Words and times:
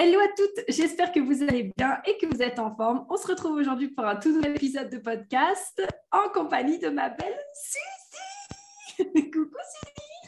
Hello 0.00 0.18
à 0.18 0.28
toutes, 0.34 0.64
j'espère 0.68 1.12
que 1.12 1.20
vous 1.20 1.42
allez 1.42 1.74
bien 1.76 2.00
et 2.06 2.16
que 2.16 2.24
vous 2.24 2.40
êtes 2.40 2.58
en 2.58 2.74
forme. 2.74 3.04
On 3.10 3.18
se 3.18 3.26
retrouve 3.26 3.52
aujourd'hui 3.52 3.88
pour 3.88 4.06
un 4.06 4.16
tout 4.16 4.32
nouvel 4.32 4.52
épisode 4.52 4.88
de 4.88 4.96
podcast 4.96 5.82
en 6.10 6.30
compagnie 6.30 6.78
de 6.78 6.88
ma 6.88 7.10
belle 7.10 7.38
Suzy. 7.52 9.12
Coucou 9.30 9.56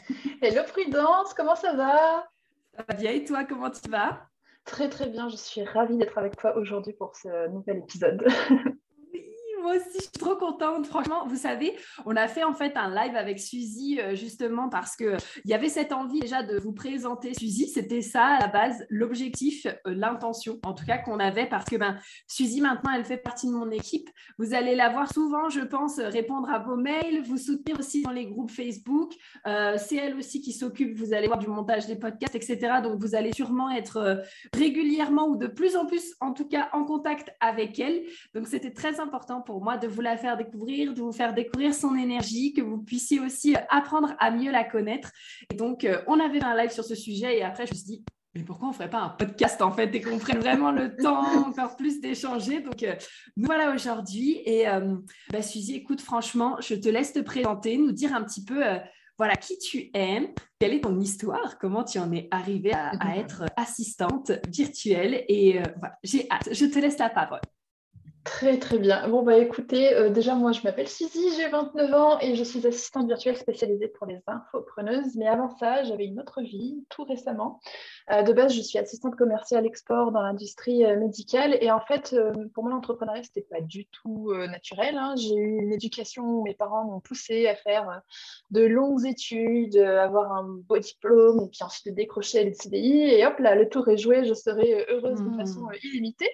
Suzy. 0.07 0.37
Hello 0.43 0.61
Prudence, 0.67 1.33
comment 1.33 1.55
ça 1.55 1.73
va? 1.73 2.23
Ça 2.75 2.85
va 2.87 2.93
bien 2.93 3.09
et 3.09 3.23
toi, 3.23 3.45
comment 3.45 3.71
tu 3.71 3.89
vas? 3.89 4.27
Très 4.63 4.89
très 4.89 5.09
bien, 5.09 5.27
je 5.27 5.37
suis 5.37 5.63
ravie 5.63 5.97
d'être 5.97 6.19
avec 6.19 6.37
toi 6.37 6.55
aujourd'hui 6.55 6.93
pour 6.93 7.15
ce 7.15 7.47
nouvel 7.49 7.79
épisode. 7.79 8.23
moi 9.63 9.75
aussi, 9.75 9.97
je 9.97 10.01
suis 10.01 10.11
trop 10.11 10.35
contente. 10.35 10.85
Franchement, 10.85 11.25
vous 11.27 11.37
savez, 11.37 11.75
on 12.05 12.15
a 12.15 12.27
fait 12.27 12.43
en 12.43 12.53
fait 12.53 12.75
un 12.75 12.93
live 12.93 13.15
avec 13.15 13.39
Suzy 13.39 13.99
euh, 13.99 14.13
justement 14.13 14.69
parce 14.69 14.95
que 14.95 15.15
il 15.45 15.51
y 15.51 15.53
avait 15.53 15.69
cette 15.69 15.93
envie 15.93 16.19
déjà 16.19 16.43
de 16.43 16.59
vous 16.59 16.73
présenter 16.73 17.33
Suzy. 17.33 17.69
C'était 17.69 18.01
ça 18.01 18.25
à 18.25 18.39
la 18.41 18.47
base, 18.47 18.85
l'objectif, 18.89 19.65
euh, 19.65 19.93
l'intention, 19.95 20.59
en 20.63 20.73
tout 20.73 20.85
cas 20.85 20.97
qu'on 20.97 21.19
avait 21.19 21.47
parce 21.47 21.65
que 21.65 21.77
ben 21.77 21.97
Suzy 22.27 22.61
maintenant, 22.61 22.91
elle 22.95 23.05
fait 23.05 23.17
partie 23.17 23.47
de 23.47 23.53
mon 23.53 23.71
équipe. 23.71 24.09
Vous 24.37 24.53
allez 24.53 24.75
la 24.75 24.89
voir 24.89 25.11
souvent, 25.11 25.49
je 25.49 25.61
pense, 25.61 25.97
répondre 25.97 26.49
à 26.49 26.59
vos 26.59 26.75
mails, 26.75 27.23
vous 27.23 27.37
soutenir 27.37 27.79
aussi 27.79 28.03
dans 28.03 28.11
les 28.11 28.25
groupes 28.25 28.51
Facebook. 28.51 29.13
Euh, 29.47 29.77
c'est 29.77 29.95
elle 29.95 30.15
aussi 30.17 30.41
qui 30.41 30.51
s'occupe. 30.51 30.95
Vous 30.97 31.13
allez 31.13 31.27
voir 31.27 31.39
du 31.39 31.47
montage 31.47 31.87
des 31.87 31.95
podcasts, 31.95 32.35
etc. 32.35 32.81
Donc 32.83 32.99
vous 32.99 33.15
allez 33.15 33.31
sûrement 33.33 33.71
être 33.71 34.21
régulièrement 34.53 35.27
ou 35.27 35.37
de 35.37 35.47
plus 35.47 35.77
en 35.77 35.85
plus, 35.85 36.15
en 36.19 36.33
tout 36.33 36.47
cas, 36.47 36.69
en 36.73 36.83
contact 36.83 37.33
avec 37.39 37.79
elle. 37.79 38.03
Donc 38.35 38.47
c'était 38.47 38.73
très 38.73 38.99
important 38.99 39.41
pour 39.41 39.52
moi 39.61 39.77
de 39.77 39.87
vous 39.87 40.01
la 40.01 40.17
faire 40.17 40.37
découvrir, 40.37 40.93
de 40.93 41.01
vous 41.01 41.11
faire 41.11 41.33
découvrir 41.33 41.73
son 41.73 41.95
énergie, 41.95 42.53
que 42.53 42.61
vous 42.61 42.77
puissiez 42.77 43.19
aussi 43.19 43.55
apprendre 43.69 44.13
à 44.19 44.31
mieux 44.31 44.51
la 44.51 44.63
connaître. 44.63 45.11
Et 45.51 45.55
donc, 45.55 45.83
euh, 45.83 46.01
on 46.07 46.19
avait 46.19 46.43
un 46.43 46.55
live 46.55 46.71
sur 46.71 46.83
ce 46.83 46.95
sujet 46.95 47.37
et 47.37 47.43
après, 47.43 47.65
je 47.65 47.71
me 47.71 47.75
suis 47.75 47.85
dit, 47.85 48.05
mais 48.35 48.43
pourquoi 48.43 48.69
on 48.69 48.71
ne 48.71 48.75
ferait 48.75 48.89
pas 48.89 49.01
un 49.01 49.09
podcast 49.09 49.61
en 49.61 49.71
fait 49.71 49.93
et 49.93 50.01
qu'on 50.01 50.17
prenne 50.17 50.39
vraiment 50.39 50.71
le 50.71 50.95
temps 51.01 51.47
encore 51.47 51.75
plus 51.75 52.01
d'échanger? 52.01 52.61
Donc, 52.61 52.81
euh, 52.83 52.95
nous 53.37 53.45
voilà 53.45 53.73
aujourd'hui. 53.73 54.41
Et 54.45 54.67
euh, 54.67 54.95
bah, 55.31 55.41
Suzy, 55.41 55.75
écoute, 55.75 56.01
franchement, 56.01 56.57
je 56.59 56.75
te 56.75 56.89
laisse 56.89 57.13
te 57.13 57.19
présenter, 57.19 57.77
nous 57.77 57.91
dire 57.91 58.15
un 58.15 58.23
petit 58.23 58.43
peu 58.43 58.63
voilà 59.19 59.35
qui 59.35 59.59
tu 59.59 59.91
es, 59.93 60.33
quelle 60.59 60.73
est 60.73 60.81
ton 60.81 60.99
histoire, 60.99 61.59
comment 61.59 61.83
tu 61.83 61.99
en 61.99 62.11
es 62.11 62.27
arrivée 62.31 62.73
à, 62.73 62.93
être 63.17 63.43
assistante 63.55 64.31
virtuelle. 64.47 65.23
Et 65.27 65.59
voilà, 65.77 65.95
j'ai 66.03 66.27
hâte, 66.31 66.49
je 66.51 66.65
te 66.65 66.79
laisse 66.79 66.97
la 66.97 67.09
parole. 67.09 67.41
Très 68.23 68.57
très 68.57 68.77
bien. 68.77 69.05
Bon 69.09 69.21
bah 69.21 69.37
écoutez, 69.37 69.93
euh, 69.93 70.09
déjà 70.09 70.33
moi 70.33 70.53
je 70.53 70.61
m'appelle 70.63 70.87
Suzy, 70.87 71.35
j'ai 71.35 71.49
29 71.49 71.93
ans 71.93 72.19
et 72.21 72.35
je 72.35 72.43
suis 72.43 72.65
assistante 72.65 73.05
virtuelle 73.07 73.35
spécialisée 73.35 73.89
pour 73.89 74.07
les 74.07 74.21
infopreneuses. 74.27 75.17
Mais 75.17 75.27
avant 75.27 75.49
ça, 75.57 75.83
j'avais 75.83 76.05
une 76.05 76.21
autre 76.21 76.41
vie 76.41 76.85
tout 76.87 77.03
récemment. 77.03 77.59
Euh, 78.11 78.21
de 78.21 78.31
base, 78.31 78.53
je 78.53 78.61
suis 78.61 78.79
assistante 78.79 79.17
commerciale 79.17 79.65
export 79.65 80.13
dans 80.13 80.21
l'industrie 80.21 80.85
euh, 80.85 80.97
médicale 80.97 81.57
et 81.59 81.69
en 81.69 81.81
fait, 81.81 82.15
pour 82.53 82.63
moi 82.63 82.71
l'entrepreneuriat 82.71 83.23
c'était 83.23 83.41
pas 83.41 83.59
du 83.59 83.87
tout 83.87 84.33
naturel. 84.49 84.95
Hein. 84.97 85.15
J'ai 85.17 85.35
eu 85.35 85.61
une 85.61 85.73
éducation 85.73 86.23
où 86.23 86.43
mes 86.43 86.53
parents 86.53 86.85
m'ont 86.85 87.01
poussé 87.01 87.47
à 87.47 87.55
faire 87.55 88.01
de 88.51 88.61
longues 88.61 89.05
études, 89.05 89.75
avoir 89.75 90.31
un 90.31 90.45
beau 90.45 90.77
diplôme 90.77 91.41
et 91.43 91.49
puis 91.49 91.63
ensuite 91.63 91.93
décrocher 91.93 92.45
les 92.45 92.53
CDI 92.53 93.01
et 93.01 93.25
hop 93.25 93.39
là 93.39 93.55
le 93.55 93.67
tour 93.67 93.87
est 93.89 93.97
joué, 93.97 94.23
je 94.23 94.33
serai 94.33 94.85
heureuse 94.89 95.21
de 95.21 95.35
façon 95.35 95.61
mmh. 95.61 95.75
illimitée. 95.83 96.29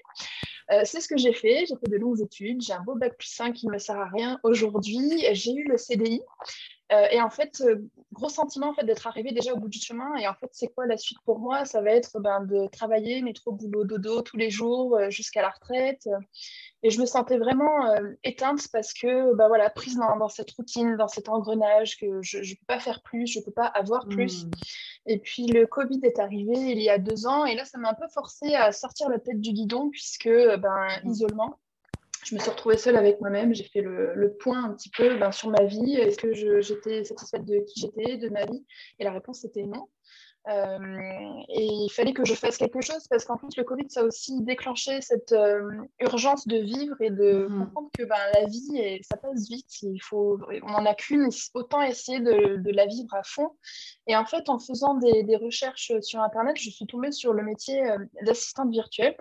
Euh, 0.72 0.82
c'est 0.84 1.02
ce 1.02 1.08
que 1.08 1.18
j'ai 1.18 1.34
fait. 1.34 1.66
Fait 1.80 1.90
de 1.90 1.98
longues 1.98 2.22
études. 2.22 2.62
J'ai 2.62 2.74
un 2.74 2.84
beau 2.84 2.96
bac 2.96 3.18
plus 3.18 3.28
5 3.28 3.54
qui 3.54 3.68
ne 3.68 3.72
me 3.72 3.78
sert 3.78 4.00
à 4.00 4.06
rien 4.06 4.40
aujourd'hui. 4.44 5.26
J'ai 5.34 5.54
eu 5.54 5.68
le 5.68 5.78
CDI. 5.78 6.22
Euh, 6.92 7.06
et 7.12 7.22
en 7.22 7.30
fait, 7.30 7.62
euh, 7.62 7.88
gros 8.14 8.30
sentiment 8.30 8.70
en 8.70 8.74
fait, 8.74 8.84
d'être 8.84 9.06
arrivé 9.06 9.32
déjà 9.32 9.54
au 9.54 9.58
bout 9.58 9.68
du 9.68 9.80
chemin. 9.80 10.16
Et 10.16 10.28
en 10.28 10.34
fait, 10.34 10.50
c'est 10.54 10.68
quoi 10.68 10.88
la 10.88 10.98
suite 10.98 11.20
pour 11.24 11.40
moi? 11.40 11.66
Ça 11.66 11.82
va 11.82 11.92
être 11.92 12.20
ben, 12.20 12.42
de 12.42 12.68
travailler 12.68 13.22
métro, 13.22 13.52
boulot, 13.52 13.84
dodo 13.84 14.22
tous 14.22 14.38
les 14.38 14.50
jours 14.50 15.00
jusqu'à 15.10 15.42
la 15.42 15.50
retraite. 15.50 16.10
Et 16.82 16.90
je 16.90 17.00
me 17.00 17.06
sentais 17.06 17.38
vraiment 17.38 17.94
éteinte 18.24 18.68
parce 18.74 18.94
que, 18.94 19.36
ben, 19.36 19.48
voilà, 19.48 19.70
prise 19.70 19.98
dans, 19.98 20.30
cette 20.30 20.50
routine, 20.52 20.96
dans 20.98 21.08
cet 21.08 21.30
engrenage, 21.30 21.98
que 22.00 22.22
je 22.24 22.40
ne 22.40 22.44
peux 22.44 22.66
pas 22.66 22.80
faire 22.80 23.04
plus, 23.04 23.28
je 23.28 23.40
ne 23.40 23.44
peux 23.44 23.52
pas 23.52 23.68
avoir 23.68 24.08
plus. 24.08 24.46
Mmh. 24.46 24.52
Et 25.06 25.20
puis 25.20 25.46
le 25.46 25.66
Covid 25.66 26.00
est 26.04 26.20
arrivé 26.20 26.54
il 26.54 26.82
y 26.82 26.90
a 26.90 26.98
deux 26.98 27.26
ans 27.26 27.46
et 27.46 27.56
là, 27.56 27.66
ça 27.66 27.78
m'a 27.78 27.90
un 27.90 27.94
peu 27.94 28.08
forcé 28.14 28.56
à 28.56 28.72
sortir 28.72 29.10
la 29.10 29.20
tête 29.20 29.40
du 29.40 29.52
guidon 29.54 29.90
puisque, 29.90 30.30
ben, 30.30 30.88
mmh. 31.04 31.10
isolement, 31.10 31.60
je 32.24 32.36
me 32.36 32.40
suis 32.40 32.50
retrouvée 32.50 32.78
seule 32.78 32.96
avec 32.96 33.20
moi-même. 33.22 33.54
J'ai 33.54 33.64
fait 33.64 33.82
le, 33.82 34.36
point 34.40 34.64
un 34.64 34.74
petit 34.74 34.90
peu 34.90 35.18
ben, 35.18 35.32
sur 35.32 35.50
ma 35.50 35.64
vie. 35.64 35.96
Est-ce 35.96 36.18
que 36.18 36.34
j'étais 36.62 37.04
satisfaite 37.04 37.46
de 37.46 37.60
qui 37.60 37.82
j'étais, 37.82 38.18
de 38.18 38.30
ma 38.30 38.46
vie? 38.46 38.66
Et 39.00 39.04
la 39.04 39.12
réponse 39.12 39.44
était 39.46 39.64
non. 39.64 39.88
Euh, 40.48 40.80
et 41.50 41.66
il 41.66 41.90
fallait 41.90 42.14
que 42.14 42.26
je 42.26 42.34
fasse 42.34 42.58
quelque 42.58 42.82
chose 42.82 43.08
parce 43.10 43.26
qu'en 43.26 43.38
plus, 43.38 43.56
le 43.58 43.64
Covid, 43.64 43.86
ça 43.90 44.02
a 44.02 44.04
aussi 44.04 44.42
déclenché 44.42 45.02
cette 45.02 45.34
euh, 45.34 45.70
urgence 46.00 46.48
de 46.48 46.58
vivre 46.58 46.96
et 47.02 47.10
de 47.10 47.48
mmh. 47.48 47.60
comprendre 47.60 47.90
que 47.98 48.04
ben, 48.04 48.16
la 48.34 48.46
vie, 48.46 48.78
et, 48.78 49.02
ça 49.04 49.18
passe 49.18 49.50
vite. 49.50 49.82
Il 49.82 50.02
faut, 50.02 50.40
on 50.64 50.72
n'en 50.72 50.86
a 50.86 50.96
qu'une, 50.96 51.30
autant 51.54 51.82
essayer 51.82 52.20
de, 52.20 52.72
la 52.72 52.86
vivre 52.86 53.14
à 53.14 53.24
fond. 53.24 53.50
Et 54.08 54.16
en 54.16 54.26
fait, 54.26 54.50
en 54.50 54.60
faisant 54.60 54.96
des, 54.96 55.24
des 55.24 55.36
recherches 55.36 55.92
sur 56.02 56.22
Internet, 56.22 56.56
je 56.58 56.70
suis 56.70 56.88
tombée 56.88 57.12
sur 57.12 57.34
le 57.34 57.44
métier 57.44 57.84
euh, 57.90 57.98
d'assistante 58.24 58.72
virtuelle 58.72 59.16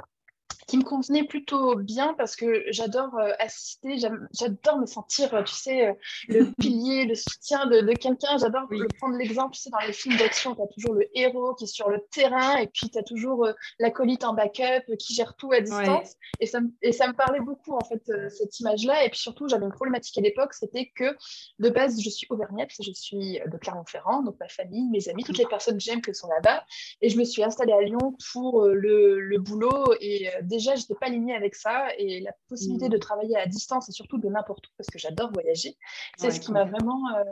qui 0.66 0.76
me 0.76 0.82
convenait 0.82 1.24
plutôt 1.24 1.76
bien 1.76 2.14
parce 2.14 2.36
que 2.36 2.64
j'adore 2.70 3.16
euh, 3.18 3.32
assister, 3.38 3.96
j'adore 3.98 4.78
me 4.78 4.86
sentir, 4.86 5.32
euh, 5.34 5.42
tu 5.42 5.54
sais, 5.54 5.88
euh, 5.88 5.92
le 6.28 6.44
pilier, 6.60 7.06
le 7.06 7.14
soutien 7.14 7.66
de, 7.66 7.92
quelqu'un. 7.94 8.36
J'adore 8.38 8.68
prendre 8.98 9.16
l'exemple, 9.16 9.54
tu 9.54 9.62
sais, 9.62 9.70
dans 9.70 9.78
les 9.86 9.92
films 9.92 10.16
d'action, 10.16 10.54
tu 10.54 10.62
as 10.62 10.66
toujours 10.66 10.94
le 10.94 11.06
héros 11.14 11.54
qui 11.54 11.64
est 11.64 11.68
sur 11.68 11.88
le 11.88 12.00
terrain 12.10 12.56
et 12.56 12.66
puis 12.66 12.90
tu 12.90 12.98
as 12.98 13.02
toujours 13.02 13.48
l'acolyte 13.78 14.24
en 14.24 14.34
backup 14.34 14.96
qui 14.98 15.14
gère 15.14 15.34
tout 15.36 15.52
à 15.52 15.60
distance. 15.60 16.14
Et, 16.40 16.46
ça, 16.46 16.60
et 16.82 16.92
ça 16.92 17.08
me 17.08 17.12
parlait 17.12 17.40
beaucoup, 17.40 17.74
en 17.74 17.84
fait, 17.84 18.02
cette 18.30 18.60
image-là. 18.60 19.04
Et 19.04 19.10
puis 19.10 19.18
surtout, 19.18 19.48
j'avais 19.48 19.64
une 19.64 19.72
problématique 19.72 20.16
à 20.18 20.20
l'époque, 20.20 20.54
c'était 20.54 20.90
que 20.94 21.16
de 21.58 21.68
base, 21.70 22.00
je 22.00 22.10
suis 22.10 22.26
auvergnate, 22.30 22.70
je 22.80 22.92
suis 22.92 23.40
de 23.46 23.56
Clermont-Ferrand, 23.56 24.22
donc 24.22 24.36
ma 24.40 24.48
famille, 24.48 24.88
mes 24.90 25.08
amis, 25.08 25.24
toutes 25.24 25.38
les 25.38 25.46
personnes 25.46 25.78
que 25.78 25.82
j'aime 25.82 26.02
que 26.02 26.12
sont 26.12 26.28
là-bas. 26.28 26.64
Et 27.00 27.08
je 27.08 27.18
me 27.18 27.24
suis 27.24 27.42
installée 27.42 27.72
à 27.72 27.80
Lyon 27.80 28.16
pour 28.32 28.66
le, 28.66 29.20
le 29.20 29.38
boulot 29.38 29.94
et 30.00 30.28
déjà, 30.48 30.74
je 30.74 30.80
n'étais 30.80 30.94
pas 30.94 31.06
alignée 31.06 31.34
avec 31.34 31.54
ça 31.54 31.88
et 31.96 32.20
la 32.20 32.32
possibilité 32.48 32.86
mm. 32.86 32.92
de 32.92 32.96
travailler 32.98 33.36
à 33.36 33.46
distance 33.46 33.88
et 33.88 33.92
surtout 33.92 34.18
de 34.18 34.28
n'importe 34.28 34.66
où 34.66 34.70
parce 34.76 34.88
que 34.88 34.98
j'adore 34.98 35.32
voyager, 35.32 35.76
c'est 36.16 36.30
ce 36.30 36.40
qui 36.40 36.52
m'a 36.52 36.64
vraiment, 36.64 37.02
euh, 37.16 37.24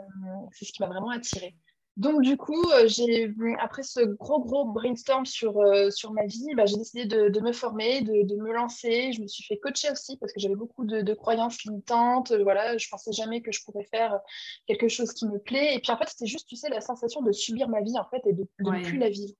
c'est 0.53 0.65
ce 0.65 0.71
qui 0.71 0.81
m'a 0.81 0.87
vraiment 0.87 1.09
attirée. 1.09 1.55
Donc 1.97 2.21
du 2.21 2.37
coup, 2.37 2.63
euh, 2.73 2.87
j'ai 2.87 3.33
après 3.59 3.81
ce 3.81 4.01
gros 4.01 4.39
gros 4.39 4.65
brainstorm 4.65 5.25
sur, 5.25 5.57
euh, 5.57 5.89
sur 5.89 6.13
ma 6.13 6.27
vie, 6.27 6.53
bah, 6.55 6.67
j'ai 6.67 6.77
décidé 6.77 7.05
de, 7.05 7.39
me 7.39 7.51
former, 7.51 8.01
de, 8.01 8.35
me 8.35 8.53
lancer. 8.53 9.11
Je 9.13 9.21
me 9.23 9.27
suis 9.27 9.43
fait 9.43 9.57
coacher 9.57 9.89
aussi 9.91 10.15
parce 10.17 10.31
que 10.31 10.39
j'avais 10.39 10.55
beaucoup 10.55 10.85
de, 10.85 11.13
croyances 11.15 11.63
limitantes. 11.63 12.31
Voilà, 12.31 12.77
je 12.77 12.87
pensais 12.87 13.11
jamais 13.11 13.41
que 13.41 13.51
je 13.51 13.63
pourrais 13.65 13.85
faire 13.85 14.19
quelque 14.67 14.87
chose 14.87 15.11
qui 15.11 15.25
me 15.25 15.39
plaît. 15.39 15.73
Et 15.73 15.79
puis 15.79 15.91
en 15.91 15.97
fait, 15.97 16.07
c'était 16.07 16.27
juste, 16.27 16.47
tu 16.47 16.55
sais, 16.55 16.69
la 16.69 16.81
sensation 16.81 17.23
de 17.23 17.31
subir 17.31 17.67
ma 17.67 17.81
vie 17.81 17.97
en 17.97 18.05
fait 18.05 18.21
et 18.27 18.33
de 18.33 18.45
ne 18.59 18.83
plus 18.83 18.99
la 18.99 19.09
vivre. 19.09 19.33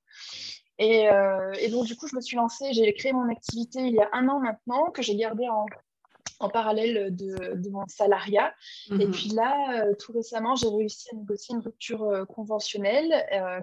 Euh, 0.82 1.54
et, 1.60 1.70
donc, 1.70 1.86
du 1.86 1.96
coup, 1.96 2.08
je 2.08 2.16
me 2.16 2.22
suis 2.22 2.38
lancée, 2.38 2.72
j'ai 2.74 2.94
créé 2.94 3.14
mon 3.14 3.30
activité 3.30 3.80
il 3.80 3.94
y 3.94 4.00
a 4.00 4.10
un 4.14 4.28
an 4.30 4.40
maintenant, 4.40 4.92
que 4.92 5.02
j'ai 5.02 5.16
gardée 5.16 5.48
en, 5.50 5.66
parallèle 6.50 7.16
de, 7.16 7.70
mon 7.70 7.88
salariat. 7.88 8.54
Et 8.92 9.08
mhm. 9.08 9.12
puis 9.12 9.30
là, 9.30 9.82
euh, 9.82 9.94
tout 9.98 10.14
récemment, 10.14 10.56
j'ai 10.56 10.68
réussi 10.68 11.10
à 11.12 11.16
négocier 11.16 11.56
une 11.56 11.62
rupture 11.62 12.04
euh, 12.04 12.26
conventionnelle 12.26 13.12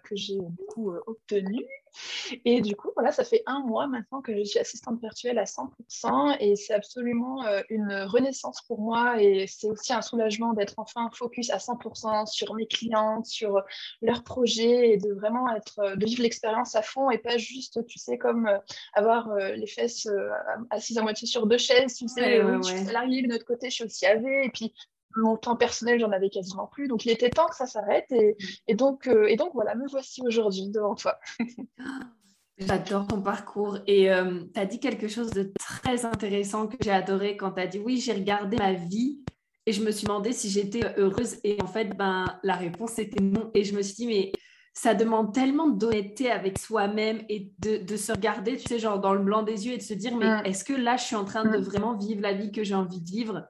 que 0.05 0.17
j'ai 0.17 0.39
du 0.39 0.65
coup 0.69 0.93
obtenue. 1.07 1.65
Et 2.45 2.61
du 2.61 2.77
coup, 2.77 2.91
voilà, 2.95 3.13
ça 3.13 3.25
fait 3.25 3.43
un 3.47 3.61
mois 3.61 3.87
maintenant 3.87 4.21
que 4.21 4.37
je 4.37 4.45
suis 4.45 4.59
assistante 4.59 5.01
virtuelle 5.01 5.39
à 5.39 5.45
100% 5.45 6.37
et 6.41 6.57
c'est 6.57 6.75
absolument 6.75 7.45
euh, 7.45 7.63
une 7.69 7.93
renaissance 8.07 8.63
pour 8.63 8.81
moi 8.81 9.21
et 9.23 9.47
c'est 9.47 9.69
aussi 9.69 9.93
un 9.93 10.03
soulagement 10.03 10.53
d'être 10.53 10.75
enfin 10.79 11.09
focus 11.13 11.51
à 11.51 11.59
100% 11.59 12.27
sur 12.27 12.55
mes 12.55 12.67
clientes, 12.67 13.27
sur 13.27 13.63
leurs 14.03 14.25
projets 14.25 14.91
et 14.91 14.97
de 14.97 15.13
vraiment 15.13 15.55
être, 15.55 15.79
euh, 15.81 15.97
de 15.97 16.07
vivre 16.07 16.23
l'expérience 16.23 16.75
à 16.75 16.83
fond 16.83 17.11
et 17.11 17.19
pas 17.19 17.39
juste, 17.39 17.85
tu 17.87 17.99
sais, 17.99 18.19
comme 18.19 18.47
euh, 18.47 18.59
avoir 18.95 19.35
les 19.35 19.67
fesses 19.67 20.09
assises 20.71 20.99
à 20.99 21.03
moitié 21.03 21.27
sur 21.27 21.47
deux 21.47 21.59
chaises, 21.59 21.95
tu 21.95 22.09
sais, 22.09 22.43
ouais, 22.43 22.57
je 22.63 22.69
suis 22.69 22.85
salariée 22.85 23.23
de 23.23 23.29
notre 23.29 23.45
côté, 23.45 23.71
je 23.71 23.75
suis 23.75 23.85
aussi 23.85 24.07
AV 24.07 24.25
et 24.27 24.51
puis 24.53 24.73
mon 25.17 25.37
temps 25.37 25.57
personnel, 25.57 26.01
j'en 26.01 26.13
avais 26.13 26.31
quasiment 26.31 26.67
plus. 26.67 26.89
Donc, 26.89 27.05
il 27.05 27.11
était 27.11 27.31
temps 27.31 27.47
que 27.47 27.57
ça 27.57 27.67
s'arrête. 27.67 28.11
Et, 28.11 28.37
et, 28.69 28.75
donc, 28.75 29.07
euh, 29.07 29.27
et 29.27 29.37
donc, 29.37 29.51
voilà, 29.55 29.75
me 29.75 29.89
voici 29.89 30.23
aujourd'hui 30.27 30.69
devant 30.69 30.95
toi. 30.95 31.19
J'adore 32.59 33.07
ton 33.07 33.21
parcours. 33.21 33.79
Et 33.87 34.13
euh, 34.13 34.45
tu 34.53 34.61
as 34.61 34.67
dit 34.67 34.79
quelque 34.79 35.09
chose 35.09 35.31
de 35.31 35.53
très 35.59 36.05
intéressant 36.05 36.69
que 36.69 36.77
j'ai 36.81 36.93
adoré 36.93 37.37
quand 37.37 37.53
tu 37.53 37.61
as 37.61 37.67
dit 37.67 37.79
oui, 37.81 37.99
j'ai 37.99 38.13
regardé 38.13 38.57
ma 38.57 38.73
vie 38.73 39.25
et 39.67 39.73
je 39.73 39.83
me 39.83 39.91
suis 39.91 40.07
demandé 40.07 40.33
si 40.33 40.51
j'étais 40.51 40.83
heureuse. 40.97 41.39
Et 41.43 41.61
en 41.61 41.67
fait, 41.67 41.97
ben, 41.97 42.27
la 42.43 42.55
réponse 42.55 42.99
était 42.99 43.23
non. 43.23 43.51
Et 43.55 43.65
je 43.65 43.75
me 43.75 43.83
suis 43.83 43.95
dit, 43.95 44.07
mais 44.07 44.33
ça 44.73 44.95
demande 44.95 45.33
tellement 45.33 45.69
d'honnêteté 45.69 46.31
avec 46.31 46.59
soi-même 46.59 47.23
et 47.29 47.53
de, 47.61 47.79
de, 47.79 47.97
se 47.97 48.13
regarder, 48.13 48.57
tu 48.57 48.69
sais, 48.69 48.79
genre 48.79 49.01
dans 49.01 49.15
le 49.15 49.23
blanc 49.23 49.43
des 49.43 49.67
yeux 49.67 49.75
et 49.75 49.79
de 49.79 49.83
se 49.83 49.95
dire, 49.95 50.17
mais 50.17 50.43
mm. 50.43 50.47
est-ce 50.47 50.65
que 50.65 50.73
là, 50.73 50.97
je 50.97 51.05
suis 51.05 51.17
en 51.17 51.25
train 51.25 51.45
de 51.45 51.59
mm. 51.59 51.63
vraiment 51.63 51.97
vivre 51.97 52.21
la 52.21 52.35
vie 52.35 52.53
que 52.53 52.65
j'ai 52.65 52.75
envie 52.75 53.01
de 53.01 53.07
vivre? 53.09 53.49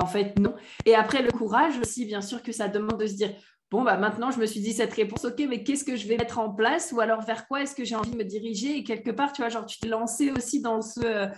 En 0.00 0.06
fait, 0.06 0.38
non. 0.38 0.54
Et 0.86 0.94
après, 0.94 1.22
le 1.22 1.30
courage 1.30 1.78
aussi, 1.78 2.04
bien 2.06 2.20
sûr 2.22 2.42
que 2.42 2.52
ça 2.52 2.68
demande 2.68 2.98
de 2.98 3.06
se 3.06 3.14
dire, 3.14 3.34
bon, 3.70 3.82
bah, 3.82 3.96
maintenant, 3.96 4.30
je 4.30 4.38
me 4.38 4.46
suis 4.46 4.60
dit 4.60 4.72
cette 4.72 4.92
réponse, 4.92 5.24
ok, 5.24 5.44
mais 5.48 5.62
qu'est-ce 5.62 5.84
que 5.84 5.96
je 5.96 6.06
vais 6.06 6.16
mettre 6.16 6.38
en 6.38 6.50
place? 6.50 6.92
Ou 6.92 7.00
alors, 7.00 7.22
vers 7.22 7.46
quoi 7.46 7.62
est-ce 7.62 7.74
que 7.74 7.84
j'ai 7.84 7.96
envie 7.96 8.10
de 8.10 8.16
me 8.16 8.24
diriger? 8.24 8.76
Et 8.76 8.84
quelque 8.84 9.10
part, 9.10 9.32
tu 9.32 9.42
vois, 9.42 9.48
genre, 9.48 9.66
tu 9.66 9.78
t'es 9.78 9.88
lancé 9.88 10.30
aussi 10.30 10.60
dans 10.60 10.82
ce... 10.82 11.28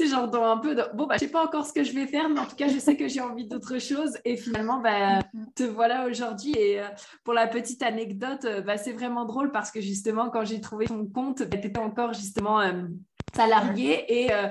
Sais, 0.00 0.06
genre, 0.06 0.28
dans 0.28 0.44
un 0.44 0.56
peu, 0.56 0.74
bon, 0.94 1.06
bah, 1.06 1.16
je 1.16 1.26
sais 1.26 1.28
pas 1.28 1.44
encore 1.44 1.66
ce 1.66 1.74
que 1.74 1.84
je 1.84 1.92
vais 1.92 2.06
faire, 2.06 2.30
mais 2.30 2.40
en 2.40 2.46
tout 2.46 2.56
cas, 2.56 2.68
je 2.68 2.78
sais 2.78 2.96
que 2.96 3.06
j'ai 3.06 3.20
envie 3.20 3.46
d'autre 3.46 3.78
chose. 3.78 4.16
Et 4.24 4.38
finalement, 4.38 4.80
bah, 4.80 5.20
te 5.54 5.62
voilà 5.62 6.06
aujourd'hui. 6.06 6.54
Et 6.56 6.80
euh, 6.80 6.86
pour 7.22 7.34
la 7.34 7.46
petite 7.46 7.82
anecdote, 7.82 8.46
euh, 8.46 8.62
bah, 8.62 8.78
c'est 8.78 8.92
vraiment 8.92 9.26
drôle 9.26 9.52
parce 9.52 9.70
que 9.70 9.82
justement, 9.82 10.30
quand 10.30 10.46
j'ai 10.46 10.62
trouvé 10.62 10.86
ton 10.86 11.04
compte, 11.06 11.42
bah, 11.42 11.58
tu 11.58 11.68
étais 11.68 11.78
encore 11.78 12.14
justement... 12.14 12.60
Euh, 12.60 12.84
salarié 13.32 14.24
et, 14.24 14.32
euh, 14.32 14.48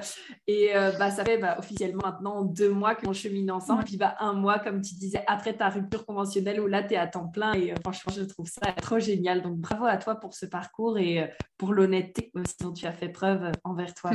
et 0.48 0.70
euh, 0.74 0.92
bah, 0.98 1.12
ça 1.12 1.26
fait 1.26 1.38
bah, 1.38 1.58
officiellement 1.60 2.02
maintenant 2.06 2.44
deux 2.44 2.72
mois 2.72 2.96
qu'on 2.96 3.12
chemine 3.12 3.52
ensemble, 3.52 3.84
puis 3.84 3.98
bah, 3.98 4.16
un 4.20 4.32
mois, 4.32 4.58
comme 4.58 4.82
tu 4.82 4.96
disais, 4.96 5.22
après 5.28 5.54
ta 5.54 5.68
rupture 5.68 6.06
conventionnelle 6.06 6.62
où 6.62 6.68
là, 6.68 6.82
tu 6.82 6.94
es 6.94 6.98
à 6.98 7.06
temps 7.06 7.28
plein 7.28 7.54
et 7.54 7.74
euh, 7.74 7.76
franchement, 7.82 8.14
je 8.16 8.24
trouve 8.24 8.48
ça 8.48 8.72
trop 8.74 8.98
génial. 8.98 9.42
Donc, 9.42 9.58
bravo 9.58 9.86
à 9.86 9.98
toi 9.98 10.16
pour 10.16 10.34
ce 10.34 10.46
parcours 10.46 10.98
et 10.98 11.30
pour 11.58 11.74
l'honnêteté 11.74 12.32
dont 12.62 12.72
tu 12.72 12.86
as 12.86 12.94
fait 12.94 13.10
preuve 13.10 13.52
envers 13.66 13.94
toi. 13.94 14.12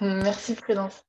Merci 0.00 0.54
Prudence. 0.54 1.06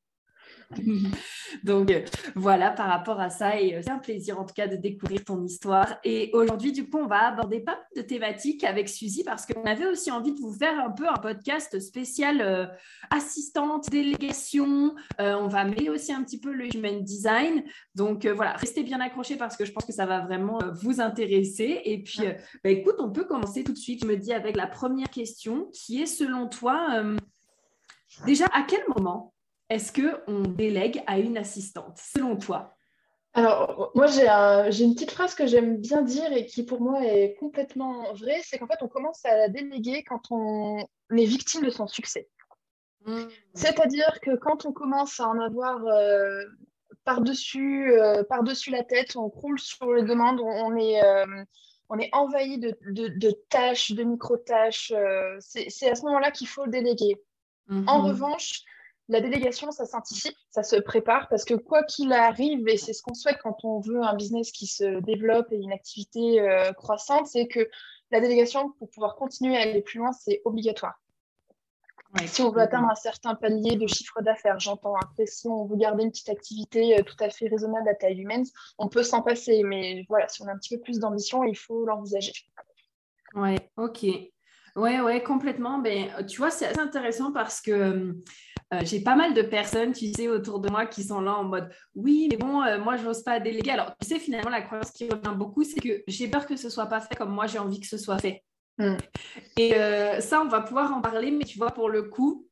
Donc 1.63 1.91
euh, 1.91 2.01
voilà 2.35 2.71
par 2.71 2.87
rapport 2.87 3.21
à 3.21 3.29
ça 3.29 3.59
et 3.59 3.75
euh, 3.75 3.81
c'est 3.81 3.89
un 3.89 3.99
plaisir 3.99 4.37
en 4.39 4.45
tout 4.45 4.53
cas 4.53 4.67
de 4.67 4.75
découvrir 4.75 5.23
ton 5.23 5.41
histoire. 5.43 5.97
Et 6.03 6.29
aujourd'hui 6.33 6.73
du 6.73 6.89
coup 6.89 6.97
on 6.97 7.07
va 7.07 7.27
aborder 7.27 7.61
pas 7.61 7.75
mal 7.75 7.85
de 7.95 8.01
thématiques 8.01 8.63
avec 8.63 8.89
Suzy 8.89 9.23
parce 9.23 9.45
qu'on 9.45 9.63
avait 9.63 9.85
aussi 9.85 10.11
envie 10.11 10.33
de 10.33 10.39
vous 10.39 10.53
faire 10.53 10.77
un 10.79 10.91
peu 10.91 11.07
un 11.07 11.15
podcast 11.15 11.79
spécial 11.79 12.41
euh, 12.41 12.65
assistante, 13.09 13.89
délégation. 13.89 14.95
on 15.19 15.47
va 15.47 15.63
mêler 15.63 15.89
aussi 15.89 16.11
un 16.11 16.23
petit 16.23 16.39
peu 16.39 16.51
le 16.51 16.75
human 16.75 17.01
design. 17.01 17.63
Donc 17.95 18.25
voilà, 18.25 18.53
restez 18.53 18.83
bien 18.83 18.99
accrochés 18.99 19.37
parce 19.37 19.55
que 19.55 19.63
je 19.63 19.71
pense 19.71 19.85
que 19.85 19.93
ça 19.93 20.05
va 20.05 20.19
vraiment 20.19 20.59
vous 20.81 20.99
intéresser. 20.99 21.81
Et 21.85 22.03
puis 22.03 22.21
bah, 22.63 22.69
écoute, 22.69 22.95
on 22.99 23.11
peut 23.11 23.23
commencer 23.23 23.63
tout 23.63 23.71
de 23.71 23.77
suite, 23.77 24.01
je 24.03 24.07
me 24.07 24.17
dis, 24.17 24.33
avec 24.33 24.57
la 24.57 24.67
première 24.67 25.09
question 25.09 25.69
qui 25.71 26.01
est 26.01 26.05
selon 26.05 26.47
toi, 26.47 27.01
déjà 28.25 28.45
à 28.53 28.63
quel 28.63 28.81
moment 28.95 29.33
est-ce 29.69 29.91
qu'on 29.91 30.41
délègue 30.41 31.03
à 31.07 31.19
une 31.19 31.37
assistante, 31.37 31.97
selon 31.97 32.37
toi? 32.37 32.73
Alors, 33.33 33.91
moi, 33.93 34.07
j'ai 34.07 34.83
une 34.83 34.95
petite 34.95 35.11
phrase 35.11 35.35
que 35.35 35.45
j'aime 35.45 35.77
bien 35.77 36.01
dire 36.01 36.31
et 36.33 36.47
qui, 36.47 36.63
pour 36.63 36.81
moi, 36.81 37.05
est 37.05 37.35
complètement 37.35 38.11
vraie. 38.13 38.41
C'est 38.43 38.57
qu'en 38.57 38.65
fait, 38.65 38.81
on 38.81 38.87
commence 38.87 39.23
à 39.25 39.37
la 39.37 39.47
déléguer 39.47 40.03
quand 40.03 40.31
on 40.31 40.79
est 41.15 41.25
victime 41.25 41.63
de 41.63 41.69
son 41.69 41.85
succès. 41.85 42.29
Mmh. 43.05 43.25
C'est-à-dire 43.53 44.19
que 44.21 44.35
quand 44.35 44.65
on 44.65 44.73
commence 44.73 45.19
à 45.19 45.27
en 45.27 45.39
avoir 45.39 45.85
euh, 45.85 46.45
par-dessus 47.03 47.91
euh, 47.91 48.23
par 48.23 48.43
-dessus 48.43 48.71
la 48.71 48.83
tête, 48.83 49.15
on 49.15 49.29
croule 49.29 49.59
sur 49.59 49.93
les 49.93 50.03
demandes, 50.03 50.41
on, 50.41 50.75
est, 50.75 51.03
euh, 51.03 51.43
on 51.89 51.99
est 51.99 52.09
envahi 52.13 52.57
de, 52.57 52.75
de, 52.89 53.31
tâches, 53.49 53.91
de 53.91 54.03
micro-tâches. 54.03 54.91
c'est 55.39 55.89
à 55.89 55.95
ce 55.95 56.01
moment-là 56.05 56.31
qu'il 56.31 56.47
faut 56.47 56.65
déléguer. 56.65 57.21
En 57.69 57.99
mmh. 57.99 58.05
revanche, 58.05 58.63
la 59.09 59.21
délégation, 59.21 59.71
ça 59.71 59.85
s'anticipe, 59.85 60.35
ça 60.49 60.63
se 60.63 60.75
prépare 60.75 61.29
parce 61.29 61.45
que 61.45 61.53
quoi 61.53 61.83
qu'il 61.83 62.11
arrive, 62.11 62.67
et 62.67 62.77
c'est 62.77 62.93
ce 62.93 63.01
qu'on 63.01 63.13
souhaite 63.13 63.37
quand 63.41 63.63
on 63.63 63.79
veut 63.79 64.01
un 64.01 64.15
business 64.15 64.51
qui 64.51 64.67
se 64.67 64.99
développe 65.01 65.51
et 65.51 65.57
une 65.57 65.71
activité 65.71 66.41
euh, 66.41 66.73
croissante, 66.73 67.27
c'est 67.27 67.47
que 67.47 67.69
la 68.11 68.19
délégation, 68.19 68.71
pour 68.79 68.89
pouvoir 68.89 69.15
continuer 69.15 69.57
à 69.57 69.61
aller 69.61 69.81
plus 69.81 69.99
loin, 69.99 70.11
c'est 70.11 70.41
obligatoire. 70.45 71.01
si 72.25 72.41
on 72.41 72.51
veut 72.51 72.61
atteindre 72.61 72.89
un 72.89 72.95
certain 72.95 73.35
palier 73.35 73.77
de 73.77 73.87
chiffre 73.87 74.21
d'affaires, 74.21 74.59
j'entends. 74.59 74.95
Après, 74.95 75.25
si 75.25 75.47
on 75.47 75.65
veut 75.65 75.77
garder 75.77 76.03
une 76.03 76.11
petite 76.11 76.29
activité 76.29 76.99
euh, 76.99 77.03
tout 77.03 77.17
à 77.19 77.29
fait 77.29 77.47
raisonnable 77.47 77.87
à 77.87 77.95
taille 77.95 78.21
humaine, 78.21 78.45
on 78.77 78.87
peut 78.87 79.03
s'en 79.03 79.21
passer. 79.21 79.63
Mais 79.63 80.05
voilà, 80.07 80.27
si 80.29 80.41
on 80.41 80.47
a 80.47 80.51
un 80.51 80.57
petit 80.57 80.75
peu 80.75 80.81
plus 80.81 80.99
d'ambition, 80.99 81.43
il 81.43 81.57
faut 81.57 81.85
l'envisager. 81.85 82.33
Ouais, 83.35 83.69
ok. 83.75 84.05
Ouais, 84.77 85.01
ouais, 85.01 85.23
complètement. 85.23 85.79
Ben, 85.79 86.25
tu 86.27 86.37
vois, 86.37 86.51
c'est 86.51 86.67
assez 86.67 86.79
intéressant 86.79 87.31
parce 87.33 87.61
que 87.61 87.71
euh, 88.73 88.79
j'ai 88.83 89.01
pas 89.01 89.15
mal 89.15 89.33
de 89.33 89.41
personnes, 89.41 89.91
tu 89.91 90.11
sais, 90.13 90.27
autour 90.27 90.59
de 90.59 90.69
moi 90.69 90.85
qui 90.85 91.03
sont 91.03 91.19
là 91.19 91.35
en 91.35 91.45
mode 91.45 91.69
oui, 91.95 92.27
mais 92.29 92.37
bon, 92.37 92.61
euh, 92.61 92.77
moi, 92.77 92.95
je 92.95 93.03
n'ose 93.03 93.23
pas 93.23 93.39
déléguer. 93.39 93.71
Alors, 93.71 93.95
tu 93.99 94.07
sais, 94.07 94.19
finalement, 94.19 94.51
la 94.51 94.61
croyance 94.61 94.91
qui 94.91 95.09
revient 95.09 95.35
beaucoup, 95.35 95.63
c'est 95.63 95.79
que 95.79 96.03
j'ai 96.07 96.27
peur 96.27 96.45
que 96.45 96.55
ce 96.55 96.69
soit 96.69 96.85
pas 96.85 97.01
fait 97.01 97.15
comme 97.15 97.31
moi, 97.31 97.47
j'ai 97.47 97.59
envie 97.59 97.79
que 97.79 97.87
ce 97.87 97.97
soit 97.97 98.19
fait. 98.19 98.43
Mm. 98.77 98.97
Et 99.57 99.73
euh, 99.75 100.19
ça, 100.19 100.41
on 100.41 100.47
va 100.47 100.61
pouvoir 100.61 100.93
en 100.93 101.01
parler, 101.01 101.31
mais 101.31 101.43
tu 101.45 101.57
vois, 101.57 101.71
pour 101.71 101.89
le 101.89 102.03
coup, 102.03 102.46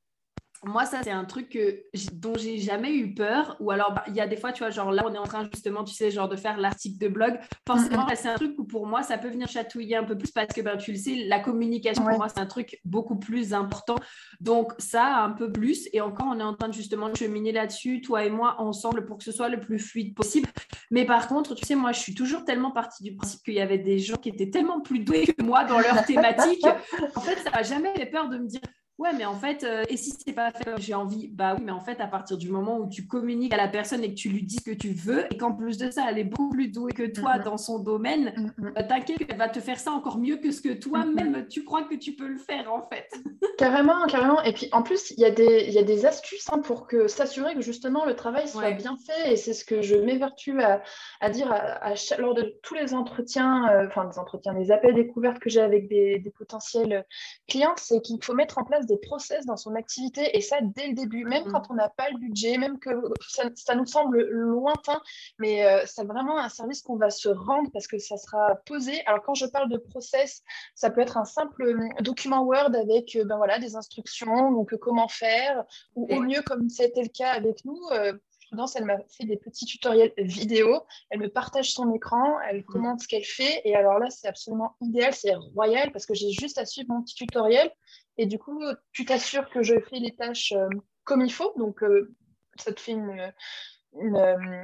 moi, 0.63 0.85
ça, 0.85 1.01
c'est 1.03 1.11
un 1.11 1.25
truc 1.25 1.49
que, 1.49 1.83
dont 2.13 2.35
j'ai 2.35 2.57
jamais 2.57 2.93
eu 2.93 3.13
peur. 3.13 3.55
Ou 3.59 3.71
alors, 3.71 3.93
bah, 3.93 4.03
il 4.07 4.15
y 4.15 4.21
a 4.21 4.27
des 4.27 4.37
fois, 4.37 4.51
tu 4.51 4.63
vois, 4.63 4.71
genre 4.71 4.91
là, 4.91 5.03
on 5.05 5.13
est 5.13 5.17
en 5.17 5.25
train 5.25 5.47
justement, 5.51 5.83
tu 5.83 5.93
sais, 5.93 6.11
genre 6.11 6.29
de 6.29 6.35
faire 6.35 6.57
l'article 6.57 6.97
de 6.97 7.07
blog. 7.07 7.39
Forcément, 7.67 8.07
c'est 8.15 8.29
un 8.29 8.35
truc 8.35 8.57
où 8.57 8.63
pour 8.63 8.87
moi, 8.87 9.03
ça 9.03 9.17
peut 9.17 9.29
venir 9.29 9.47
chatouiller 9.47 9.95
un 9.95 10.03
peu 10.03 10.17
plus 10.17 10.31
parce 10.31 10.53
que, 10.53 10.61
ben, 10.61 10.77
tu 10.77 10.91
le 10.91 10.97
sais, 10.97 11.15
la 11.27 11.39
communication, 11.39 12.03
pour 12.03 12.17
moi, 12.17 12.29
c'est 12.29 12.39
un 12.39 12.45
truc 12.45 12.79
beaucoup 12.85 13.17
plus 13.17 13.53
important. 13.53 13.95
Donc, 14.39 14.73
ça, 14.77 15.23
un 15.23 15.31
peu 15.31 15.51
plus. 15.51 15.89
Et 15.93 16.01
encore, 16.01 16.27
on 16.29 16.39
est 16.39 16.43
en 16.43 16.55
train 16.55 16.69
de 16.69 16.73
justement 16.73 17.13
cheminer 17.13 17.51
là-dessus, 17.51 18.01
toi 18.01 18.23
et 18.23 18.29
moi, 18.29 18.55
ensemble, 18.59 19.05
pour 19.05 19.17
que 19.17 19.23
ce 19.23 19.31
soit 19.31 19.49
le 19.49 19.59
plus 19.59 19.79
fluide 19.79 20.15
possible. 20.15 20.49
Mais 20.89 21.05
par 21.05 21.27
contre, 21.27 21.55
tu 21.55 21.65
sais, 21.65 21.75
moi, 21.75 21.91
je 21.91 21.99
suis 21.99 22.15
toujours 22.15 22.45
tellement 22.45 22.71
partie 22.71 23.03
du 23.03 23.15
principe 23.15 23.43
qu'il 23.43 23.55
y 23.55 23.61
avait 23.61 23.77
des 23.77 23.99
gens 23.99 24.17
qui 24.17 24.29
étaient 24.29 24.49
tellement 24.49 24.81
plus 24.81 24.99
doués 24.99 25.25
que 25.25 25.43
moi 25.43 25.63
dans 25.65 25.79
leur 25.79 26.05
thématique. 26.05 26.65
en 27.15 27.21
fait, 27.21 27.35
ça 27.37 27.51
m'a 27.51 27.63
jamais 27.63 27.93
fait 27.95 28.05
peur 28.05 28.29
de 28.29 28.37
me 28.37 28.47
dire 28.47 28.61
Ouais, 28.97 29.09
mais 29.13 29.25
en 29.25 29.35
fait, 29.35 29.65
euh, 29.65 29.83
et 29.89 29.97
si 29.97 30.11
c'est 30.11 30.31
pas 30.31 30.51
fait 30.51 30.63
comme 30.63 30.79
j'ai 30.79 30.93
envie, 30.93 31.27
bah 31.27 31.55
oui, 31.57 31.63
mais 31.65 31.73
en 31.73 31.81
fait, 31.81 31.99
à 31.99 32.07
partir 32.07 32.37
du 32.37 32.49
moment 32.49 32.77
où 32.77 32.87
tu 32.87 33.05
communiques 33.07 33.53
à 33.53 33.57
la 33.57 33.67
personne 33.67 34.01
et 34.05 34.09
que 34.09 34.15
tu 34.15 34.29
lui 34.29 34.43
dis 34.43 34.55
ce 34.55 34.63
que 34.63 34.75
tu 34.75 34.91
veux, 34.91 35.25
et 35.33 35.37
qu'en 35.37 35.51
plus 35.51 35.77
de 35.77 35.91
ça, 35.91 36.05
elle 36.09 36.17
est 36.17 36.23
beaucoup 36.23 36.51
plus 36.51 36.69
douée 36.69 36.93
que 36.93 37.03
toi 37.03 37.37
dans 37.39 37.57
son 37.57 37.79
domaine, 37.79 38.53
bah, 38.57 38.83
t'inquiète 38.83 39.27
qu'elle 39.27 39.37
va 39.37 39.49
te 39.49 39.59
faire 39.59 39.79
ça 39.79 39.91
encore 39.91 40.17
mieux 40.17 40.37
que 40.37 40.49
ce 40.51 40.61
que 40.61 40.71
toi-même 40.71 41.45
tu 41.49 41.65
crois 41.65 41.83
que 41.83 41.95
tu 41.95 42.13
peux 42.13 42.27
le 42.27 42.37
faire, 42.37 42.71
en 42.73 42.87
fait. 42.87 43.09
carrément, 43.57 44.05
carrément. 44.07 44.41
Et 44.43 44.53
puis, 44.53 44.69
en 44.71 44.81
plus, 44.81 45.11
il 45.11 45.19
y, 45.19 45.25
a 45.25 45.31
des, 45.31 45.71
y 45.71 45.77
a 45.77 45.83
des 45.83 46.05
astuces 46.05 46.47
hein, 46.49 46.59
pour 46.59 46.87
que 46.87 47.07
s'assurer 47.07 47.53
que 47.53 47.61
justement 47.61 48.05
le 48.05 48.15
travail 48.15 48.47
soit 48.47 48.71
bien 48.71 48.95
fait, 48.95 49.33
et 49.33 49.35
c'est 49.35 49.53
ce 49.53 49.65
que 49.65 49.81
je 49.81 49.95
m'évertue 49.95 50.61
à, 50.61 50.81
à, 51.19 51.29
dire 51.29 51.51
à, 51.51 51.95
lors 52.17 52.33
de 52.33 52.57
tous 52.63 52.75
les 52.75 52.93
entretiens, 52.93 53.69
euh, 53.69 53.87
enfin, 53.87 54.05
des 54.05 54.19
entretiens, 54.19 54.53
des 54.53 54.71
appels 54.71 54.95
découvertes 54.95 55.39
que 55.39 55.49
j'ai 55.49 55.61
avec 55.61 55.89
des, 55.89 56.19
des 56.19 56.29
potentiels 56.29 57.05
clients, 57.49 57.73
c'est 57.75 57.99
qu'il 57.99 58.23
faut 58.23 58.33
mettre 58.33 58.57
en 58.57 58.63
place 58.63 58.84
des 58.85 58.97
process 58.97 59.45
dans 59.45 59.57
son 59.57 59.75
activité 59.75 60.35
et 60.37 60.41
ça 60.41 60.57
dès 60.61 60.87
le 60.87 60.93
début, 60.93 61.25
même 61.25 61.47
mm. 61.47 61.51
quand 61.51 61.63
on 61.69 61.75
n'a 61.75 61.89
pas 61.89 62.09
le 62.09 62.17
budget, 62.17 62.57
même 62.57 62.79
que 62.79 62.89
ça, 63.27 63.75
nous 63.75 63.85
semble 63.85 64.21
lointain, 64.29 65.01
mais 65.39 65.65
euh, 65.65 65.83
c'est 65.85 66.05
vraiment 66.05 66.37
un 66.37 66.49
service 66.49 66.81
qu'on 66.81 66.97
va 66.97 67.09
se 67.09 67.29
rendre 67.29 67.69
parce 67.71 67.87
que 67.87 67.97
ça 67.97 68.17
sera 68.17 68.55
posé. 68.65 69.05
Alors 69.05 69.21
quand 69.23 69.35
je 69.35 69.45
parle 69.45 69.69
de 69.69 69.77
process, 69.77 70.43
ça 70.75 70.89
peut 70.89 71.01
être 71.01 71.17
un 71.17 71.25
simple 71.25 71.63
euh, 71.63 72.01
document 72.01 72.43
Word 72.43 72.75
avec 72.75 73.15
euh, 73.15 73.25
ben 73.25 73.37
voilà, 73.37 73.59
des 73.59 73.75
instructions, 73.75 74.51
donc 74.51 74.75
comment 74.77 75.07
faire, 75.07 75.63
ou 75.95 76.07
au 76.13 76.21
mieux 76.21 76.41
comme 76.41 76.69
c'était 76.69 77.03
le 77.03 77.09
cas 77.09 77.31
avec 77.31 77.65
nous. 77.65 77.79
Elle 78.75 78.85
m'a 78.85 78.97
fait 79.09 79.25
des 79.25 79.37
petits 79.37 79.65
tutoriels 79.65 80.13
vidéo. 80.17 80.83
Elle 81.09 81.19
me 81.19 81.29
partage 81.29 81.73
son 81.73 81.93
écran, 81.93 82.39
elle 82.41 82.59
mm. 82.59 82.65
commente 82.65 83.01
ce 83.01 83.07
qu'elle 83.07 83.23
fait. 83.23 83.61
Et 83.65 83.75
alors 83.75 83.99
là, 83.99 84.09
c'est 84.09 84.27
absolument 84.27 84.75
idéal, 84.81 85.13
c'est 85.13 85.35
royal 85.53 85.91
parce 85.91 86.05
que 86.05 86.13
j'ai 86.13 86.31
juste 86.31 86.57
à 86.57 86.65
suivre 86.65 86.87
mon 86.89 87.01
petit 87.01 87.15
tutoriel. 87.15 87.71
Et 88.17 88.25
du 88.25 88.39
coup, 88.39 88.61
tu 88.91 89.05
t'assures 89.05 89.49
que 89.49 89.61
je 89.61 89.79
fais 89.89 89.99
les 89.99 90.15
tâches 90.15 90.53
euh, 90.53 90.69
comme 91.03 91.21
il 91.21 91.31
faut. 91.31 91.53
Donc, 91.57 91.83
euh, 91.83 92.15
ça 92.57 92.71
te 92.71 92.79
fait 92.79 92.93
une, 92.93 93.33
une, 93.99 94.15
euh, 94.15 94.63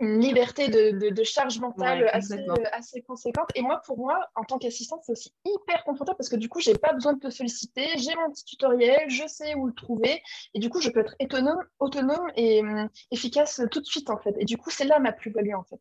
une 0.00 0.20
liberté 0.20 0.68
de, 0.68 1.10
de, 1.10 1.24
charge 1.24 1.58
mentale 1.58 2.08
assez, 2.12 2.44
assez, 2.72 3.02
conséquente. 3.02 3.48
Et 3.54 3.62
moi, 3.62 3.80
pour 3.84 3.98
moi, 3.98 4.28
en 4.34 4.44
tant 4.44 4.58
qu'assistante, 4.58 5.02
c'est 5.04 5.12
aussi 5.12 5.32
hyper 5.44 5.84
confortable 5.84 6.16
parce 6.16 6.28
que 6.28 6.36
du 6.36 6.48
coup, 6.48 6.60
j'ai 6.60 6.74
pas 6.74 6.92
besoin 6.92 7.14
de 7.14 7.20
te 7.20 7.30
solliciter, 7.30 7.86
j'ai 7.96 8.14
mon 8.14 8.30
petit 8.30 8.44
tutoriel, 8.44 9.08
je 9.08 9.26
sais 9.26 9.54
où 9.54 9.66
le 9.66 9.74
trouver, 9.74 10.22
et 10.54 10.58
du 10.58 10.70
coup, 10.70 10.80
je 10.80 10.90
peux 10.90 11.00
être 11.00 11.14
autonome, 11.20 11.62
autonome 11.78 12.30
et 12.36 12.60
hum, 12.60 12.88
efficace 13.10 13.60
tout 13.70 13.80
de 13.80 13.86
suite, 13.86 14.10
en 14.10 14.18
fait. 14.18 14.34
Et 14.38 14.44
du 14.44 14.56
coup, 14.56 14.70
c'est 14.70 14.84
là 14.84 14.98
ma 14.98 15.12
plus-value, 15.12 15.54
en 15.54 15.64
fait. 15.64 15.80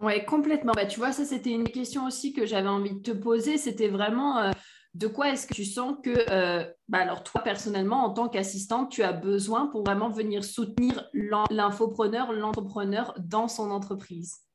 Oui, 0.00 0.24
complètement. 0.24 0.72
Bah, 0.72 0.86
tu 0.86 0.98
vois, 0.98 1.12
ça, 1.12 1.24
c'était 1.24 1.50
une 1.50 1.68
question 1.68 2.04
aussi 2.04 2.32
que 2.32 2.46
j'avais 2.46 2.68
envie 2.68 2.94
de 2.94 3.00
te 3.00 3.12
poser. 3.12 3.56
C'était 3.56 3.88
vraiment 3.88 4.38
euh, 4.38 4.50
de 4.96 5.08
quoi 5.08 5.30
est-ce 5.30 5.46
que 5.46 5.52
tu 5.52 5.66
sens 5.66 5.96
que, 6.02 6.30
euh, 6.30 6.64
bah, 6.88 6.98
alors 6.98 7.22
toi, 7.22 7.42
personnellement, 7.42 8.04
en 8.04 8.10
tant 8.14 8.28
qu'assistante, 8.28 8.90
tu 8.90 9.02
as 9.02 9.12
besoin 9.12 9.66
pour 9.66 9.84
vraiment 9.84 10.08
venir 10.08 10.42
soutenir 10.42 11.10
l'infopreneur, 11.50 12.32
l'entrepreneur 12.32 13.14
dans 13.18 13.46
son 13.46 13.70
entreprise? 13.70 14.45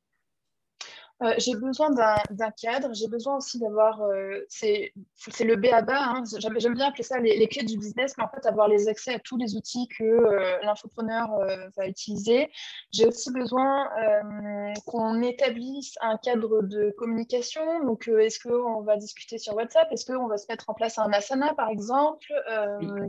Euh, 1.22 1.34
j'ai 1.38 1.54
besoin 1.54 1.90
d'un 1.90 2.50
cadre, 2.60 2.92
j'ai 2.94 3.06
besoin 3.06 3.36
aussi 3.36 3.58
d'avoir, 3.58 4.02
euh, 4.02 4.44
c'est 4.48 4.92
le 5.40 5.54
B 5.54 5.66
à 5.66 5.82
bas, 5.82 6.00
hein. 6.00 6.24
j'aime 6.38 6.74
bien 6.74 6.88
appeler 6.88 7.04
ça 7.04 7.18
les, 7.20 7.46
clés 7.48 7.64
du 7.64 7.78
business, 7.78 8.14
mais 8.18 8.24
en 8.24 8.28
fait 8.28 8.44
avoir 8.46 8.66
les 8.66 8.88
accès 8.88 9.14
à 9.14 9.18
tous 9.20 9.36
les 9.36 9.54
outils 9.54 9.86
que 9.88 10.04
euh, 10.04 10.58
l'infopreneur 10.62 11.28
va 11.76 11.86
utiliser. 11.86 12.50
J'ai 12.92 13.06
aussi 13.06 13.30
besoin 13.32 13.88
qu'on 14.86 15.22
établisse 15.22 15.94
un 16.00 16.16
cadre 16.16 16.62
de 16.62 16.92
communication, 16.98 17.84
donc 17.84 18.08
est-ce 18.08 18.40
qu'on 18.40 18.82
va 18.82 18.96
discuter 18.96 19.38
sur 19.38 19.54
WhatsApp, 19.54 19.88
est-ce 19.92 20.06
qu'on 20.06 20.26
va 20.26 20.38
se 20.38 20.46
mettre 20.48 20.68
en 20.70 20.74
place 20.74 20.98
un 20.98 21.12
Asana 21.12 21.54
par 21.54 21.68
exemple, 21.68 22.26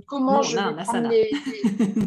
comment 0.07 0.41
je 0.41 0.57
vais 0.57 0.83
prendre 0.83 1.09
les... 1.09 1.31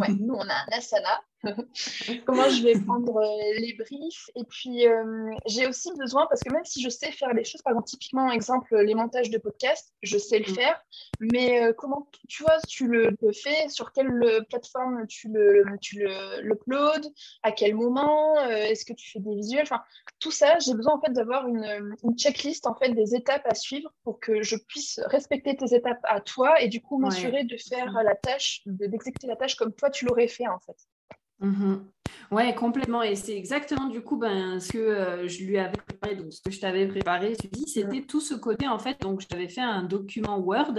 ouais, 0.01 0.15
nous 0.21 0.35
on 0.35 0.49
a 0.49 0.55
un 0.55 0.79
Asana, 0.79 1.21
comment 2.27 2.49
je 2.49 2.63
vais 2.63 2.79
prendre 2.81 3.17
euh, 3.17 3.59
les 3.59 3.75
briefs. 3.75 4.31
Et 4.35 4.45
puis, 4.45 4.87
euh, 4.87 5.31
j'ai 5.47 5.67
aussi 5.67 5.91
besoin, 5.97 6.27
parce 6.27 6.43
que 6.43 6.53
même 6.53 6.65
si 6.65 6.83
je 6.83 6.89
sais 6.89 7.11
faire 7.11 7.33
les 7.35 7.45
choses, 7.45 7.63
par 7.63 7.73
exemple, 7.73 7.89
typiquement, 7.89 8.31
exemple, 8.31 8.77
les 8.77 8.95
montages 8.95 9.31
de 9.31 9.39
podcast, 9.39 9.93
je 10.03 10.19
sais 10.19 10.39
le 10.39 10.51
mm. 10.51 10.55
faire, 10.55 10.81
mais 11.21 11.63
euh, 11.63 11.73
comment, 11.73 12.09
tu 12.29 12.43
vois, 12.43 12.59
tu 12.69 12.87
le, 12.87 13.17
fais, 13.33 13.69
sur 13.69 13.93
quelle 13.93 14.45
plateforme 14.49 15.07
tu 15.07 15.29
le, 15.29 15.65
tu 15.81 15.99
le, 16.01 16.57
à 17.43 17.53
quel 17.53 17.75
moment, 17.75 18.39
est-ce 18.49 18.85
que 18.85 18.93
tu 18.93 19.11
fais 19.11 19.21
des 19.21 19.35
visuels, 19.35 19.63
enfin, 19.63 19.83
tout 20.21 20.31
ça, 20.31 20.59
j'ai 20.59 20.75
besoin 20.75 20.95
en 20.95 21.01
fait 21.01 21.13
d'avoir 21.13 21.47
une, 21.47 21.97
une, 22.03 22.17
checklist 22.17 22.67
en 22.67 22.75
fait 22.75 22.91
des 22.91 23.15
étapes 23.15 23.47
à 23.47 23.55
suivre 23.55 23.93
pour 24.03 24.21
que 24.21 24.43
je 24.43 24.57
puisse 24.57 25.01
respecter 25.07 25.57
tes 25.57 25.75
étapes 25.75 26.05
à 26.05 26.21
toi 26.21 26.61
et 26.61 26.69
du 26.69 26.81
coup 26.81 26.99
m'assurer 26.99 27.45
de 27.45 27.57
faire 27.57 27.93
la 28.03 28.15
tâche, 28.15 28.63
d'exécuter 28.67 29.27
la 29.27 29.37
tâche 29.37 29.57
comme 29.57 29.73
toi 29.73 29.91
tu 29.91 30.07
l'aurais 30.07 30.29
fait 30.29 30.47
en 30.47 30.59
fait. 30.61 30.77
Mmh 31.41 31.96
ouais, 32.31 32.55
complètement. 32.55 33.03
Et 33.03 33.15
c'est 33.17 33.37
exactement 33.37 33.87
du 33.87 34.01
coup 34.01 34.17
ben, 34.17 34.61
ce 34.61 34.73
que 34.73 34.79
euh, 34.79 35.29
je 35.29 35.45
lui 35.45 35.59
avais 35.59 35.77
préparé, 35.77 36.17
donc 36.17 36.33
ce 36.33 36.41
que 36.41 36.51
je 36.51 36.61
t'avais 36.61 36.87
préparé, 36.87 37.37
dis, 37.53 37.69
c'était 37.69 38.03
tout 38.03 38.21
ce 38.21 38.35
côté 38.35 38.69
en 38.69 38.79
fait. 38.79 39.01
Donc, 39.01 39.21
je 39.21 39.27
t'avais 39.27 39.49
fait 39.49 39.61
un 39.61 39.83
document 39.83 40.39
Word. 40.39 40.75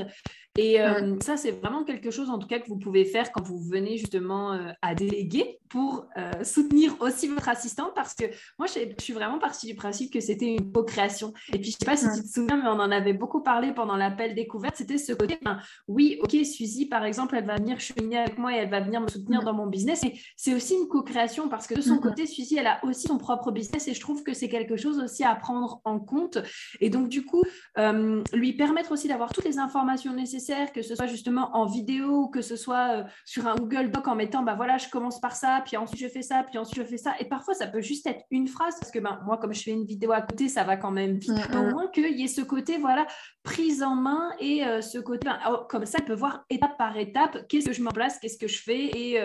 Et 0.59 0.81
euh, 0.81 1.15
ça, 1.19 1.37
c'est 1.37 1.51
vraiment 1.51 1.83
quelque 1.83 2.09
chose 2.09 2.31
en 2.31 2.39
tout 2.39 2.47
cas 2.47 2.57
que 2.57 2.67
vous 2.67 2.79
pouvez 2.79 3.05
faire 3.05 3.31
quand 3.31 3.43
vous 3.43 3.59
venez 3.59 3.97
justement 3.97 4.53
euh, 4.53 4.71
à 4.81 4.95
déléguer 4.95 5.59
pour 5.69 6.07
soutenir 6.43 6.95
aussi 7.01 7.27
votre 7.27 7.49
assistant 7.49 7.91
parce 7.93 8.15
que 8.15 8.23
moi, 8.57 8.67
je, 8.67 8.79
suis 9.03 9.11
vraiment 9.11 9.37
partie 9.37 9.67
du 9.67 9.75
principe 9.75 10.13
que 10.13 10.21
c'était 10.21 10.45
une 10.45 10.71
co-création. 10.71 11.33
Et 11.53 11.59
puis, 11.59 11.71
je 11.71 11.77
sais 11.77 11.85
pas 11.85 11.97
si 11.97 12.05
tu 12.05 12.23
te 12.23 12.27
souviens, 12.27 12.55
mais 12.55 12.69
on 12.69 12.79
en 12.79 12.89
avait 12.89 13.13
beaucoup 13.13 13.43
parlé 13.43 13.73
pendant 13.73 13.97
l'appel 13.97 14.33
découverte. 14.33 14.77
C'était 14.77 14.97
ce 14.97 15.11
côté, 15.11 15.37
ben, 15.43 15.59
oui, 15.87 16.17
ok, 16.23 16.31
Suzy, 16.45 16.87
par 16.87 17.03
exemple, 17.03 17.35
elle 17.35 17.45
va 17.45 17.57
venir 17.57 17.79
cheminer 17.81 18.17
avec 18.17 18.37
moi 18.37 18.53
et 18.53 18.57
elle 18.57 18.69
va 18.69 18.79
venir 18.79 19.01
me 19.01 19.09
soutenir 19.09 19.43
dans 19.43 19.53
mon 19.53 19.67
business. 19.67 20.03
Et 20.05 20.13
c'est 20.37 20.53
aussi 20.53 20.75
une 20.75 20.87
co-création 20.87 21.16
parce 21.49 21.67
que 21.67 21.75
de 21.75 21.81
son 21.81 21.97
côté, 21.97 22.25
Suzy, 22.25 22.57
elle 22.57 22.67
a 22.67 22.79
aussi 22.83 23.07
son 23.07 23.17
propre 23.17 23.51
business 23.51 23.87
et 23.87 23.93
je 23.93 23.99
trouve 23.99 24.23
que 24.23 24.33
c'est 24.33 24.49
quelque 24.49 24.77
chose 24.77 24.99
aussi 24.99 25.23
à 25.23 25.35
prendre 25.35 25.81
en 25.83 25.99
compte. 25.99 26.37
Et 26.79 26.89
donc, 26.89 27.09
du 27.09 27.25
coup, 27.25 27.43
euh, 27.77 28.23
lui 28.33 28.53
permettre 28.53 28.91
aussi 28.91 29.07
d'avoir 29.07 29.31
toutes 29.33 29.45
les 29.45 29.57
informations 29.57 30.13
nécessaires, 30.13 30.71
que 30.71 30.81
ce 30.81 30.95
soit 30.95 31.07
justement 31.07 31.49
en 31.55 31.65
vidéo, 31.65 32.27
que 32.27 32.41
ce 32.41 32.55
soit 32.55 32.97
euh, 32.97 33.03
sur 33.25 33.47
un 33.47 33.55
Google 33.55 33.91
Doc 33.91 34.07
en 34.07 34.15
mettant, 34.15 34.43
bah 34.43 34.55
voilà, 34.55 34.77
je 34.77 34.89
commence 34.89 35.19
par 35.19 35.35
ça, 35.35 35.61
puis 35.65 35.77
ensuite 35.77 36.01
je 36.01 36.07
fais 36.07 36.21
ça, 36.21 36.43
puis 36.47 36.57
ensuite 36.57 36.83
je 36.83 36.87
fais 36.87 36.97
ça. 36.97 37.13
Et 37.19 37.25
parfois, 37.25 37.53
ça 37.53 37.67
peut 37.67 37.81
juste 37.81 38.05
être 38.07 38.23
une 38.31 38.47
phrase 38.47 38.75
parce 38.79 38.91
que 38.91 38.99
ben, 38.99 39.19
moi, 39.25 39.37
comme 39.37 39.53
je 39.53 39.63
fais 39.63 39.71
une 39.71 39.85
vidéo 39.85 40.11
à 40.11 40.21
côté, 40.21 40.47
ça 40.47 40.63
va 40.63 40.77
quand 40.77 40.91
même 40.91 41.17
vite. 41.17 41.31
Mm-hmm. 41.31 41.57
Au 41.57 41.71
moins 41.71 41.87
qu'il 41.87 42.17
y 42.17 42.23
ait 42.23 42.27
ce 42.27 42.41
côté, 42.41 42.77
voilà, 42.77 43.07
prise 43.43 43.83
en 43.83 43.95
main 43.95 44.31
et 44.39 44.65
euh, 44.65 44.81
ce 44.81 44.99
côté, 44.99 45.25
ben, 45.25 45.39
oh, 45.49 45.65
comme 45.69 45.85
ça, 45.85 45.97
elle 45.99 46.05
peut 46.05 46.13
voir 46.13 46.45
étape 46.49 46.77
par 46.77 46.97
étape, 46.97 47.47
qu'est-ce 47.47 47.67
que 47.67 47.73
je 47.73 47.81
mets 47.81 47.89
en 47.89 47.93
place, 47.93 48.19
qu'est-ce 48.19 48.37
que 48.37 48.47
je 48.47 48.61
fais 48.61 48.85
et, 48.85 49.17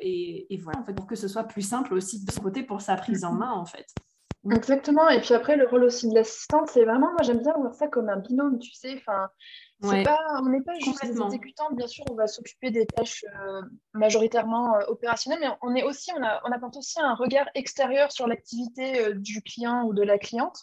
et, 0.00 0.54
et 0.54 0.56
voilà, 0.58 0.80
en 0.80 0.84
fait, 0.84 0.94
pour 0.94 1.06
que 1.06 1.16
ce 1.16 1.28
soit 1.28 1.35
plus 1.44 1.62
simple 1.62 1.94
aussi 1.94 2.24
de 2.24 2.30
son 2.30 2.40
côté 2.42 2.62
pour 2.62 2.80
sa 2.80 2.96
prise 2.96 3.24
en 3.24 3.32
main, 3.32 3.52
en 3.52 3.64
fait. 3.64 3.86
Exactement. 4.52 5.08
Et 5.08 5.20
puis 5.20 5.34
après, 5.34 5.56
le 5.56 5.66
rôle 5.66 5.84
aussi 5.84 6.08
de 6.08 6.14
l'assistante, 6.14 6.68
c'est 6.70 6.84
vraiment, 6.84 7.10
moi 7.12 7.22
j'aime 7.22 7.40
bien 7.40 7.54
voir 7.58 7.74
ça 7.74 7.88
comme 7.88 8.08
un 8.08 8.18
binôme, 8.18 8.58
tu 8.58 8.72
sais. 8.72 8.94
Enfin, 8.96 9.28
pas, 9.80 10.40
on 10.42 10.48
n'est 10.48 10.62
pas 10.62 10.78
juste 10.78 11.04
des 11.04 11.20
exécutants, 11.20 11.70
bien 11.72 11.86
sûr, 11.86 12.04
on 12.10 12.14
va 12.14 12.26
s'occuper 12.26 12.70
des 12.70 12.86
tâches 12.86 13.24
euh, 13.24 13.62
majoritairement 13.92 14.76
euh, 14.76 14.86
opérationnelles, 14.88 15.40
mais 15.40 15.50
on 15.62 15.74
est 15.74 15.82
aussi, 15.82 16.12
on, 16.16 16.22
a, 16.22 16.40
on 16.44 16.52
apporte 16.52 16.76
aussi 16.76 17.00
un 17.00 17.14
regard 17.14 17.48
extérieur 17.54 18.12
sur 18.12 18.26
l'activité 18.26 19.00
euh, 19.00 19.14
du 19.14 19.42
client 19.42 19.84
ou 19.84 19.94
de 19.94 20.02
la 20.02 20.18
cliente 20.18 20.62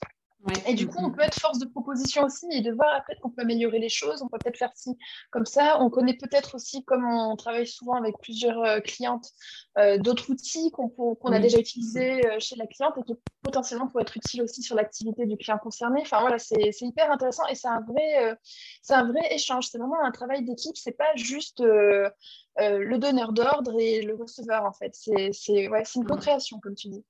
et 0.66 0.74
du 0.74 0.88
coup, 0.88 0.98
on 1.00 1.10
peut 1.10 1.22
être 1.22 1.40
force 1.40 1.58
de 1.60 1.66
proposition 1.66 2.24
aussi 2.24 2.46
et 2.52 2.62
de 2.62 2.72
voir 2.72 2.94
après 2.94 3.16
qu'on 3.22 3.30
peut 3.30 3.44
améliorer 3.44 3.80
les 3.80 3.90
choses. 3.90 4.22
On 4.22 4.28
peut 4.28 4.38
peut-être 4.44 4.58
faire 4.58 4.74
ci 4.76 4.98
comme 5.32 5.46
ça. 5.46 5.82
On 5.82 5.90
connaît 5.90 6.18
peut-être 6.18 6.56
aussi, 6.56 6.84
comme 6.84 7.06
on 7.06 7.36
travaille 7.38 7.66
souvent 7.66 7.94
avec 7.94 8.16
plusieurs 8.22 8.60
euh, 8.60 8.80
clientes, 8.82 9.30
euh, 9.78 9.98
d'autres 9.98 10.30
outils 10.30 10.70
qu'on 10.72 11.32
a 11.32 11.40
déjà 11.40 11.60
utilisés 11.60 12.26
euh, 12.28 12.40
chez 12.40 12.58
la 12.58 12.68
cliente 12.68 12.94
et 12.98 13.04
qui 13.04 13.14
potentiellement 13.42 13.88
pourraient 13.88 14.04
être 14.04 14.18
utiles 14.18 14.42
aussi 14.42 14.62
sur 14.62 14.76
l'activité 14.76 15.26
du 15.26 15.38
client 15.38 15.58
concerné. 15.58 16.02
Enfin 16.02 16.20
voilà, 16.20 16.40
c'est 16.40 16.72
hyper 16.82 17.10
intéressant 17.10 17.48
et 17.48 17.56
c'est 17.56 17.70
un, 17.70 17.82
vrai, 17.82 18.38
c'est 18.82 18.96
un 18.96 19.08
vrai 19.08 19.34
échange. 19.34 19.68
C'est 19.68 19.78
vraiment 19.78 20.04
un 20.04 20.12
travail 20.12 20.44
d'équipe. 20.44 20.76
C'est 20.76 20.98
pas 20.98 21.16
juste 21.16 21.62
le 21.62 22.98
donneur 22.98 23.32
d'ordre 23.32 23.80
et 23.80 24.02
le 24.02 24.16
receveur 24.16 24.66
en 24.66 24.74
fait. 24.74 24.94
C'est 24.94 25.70
ouais, 25.70 25.84
une 25.96 26.06
co-création, 26.06 26.60
comme 26.60 26.76
tu 26.76 26.90
dis. 26.90 27.06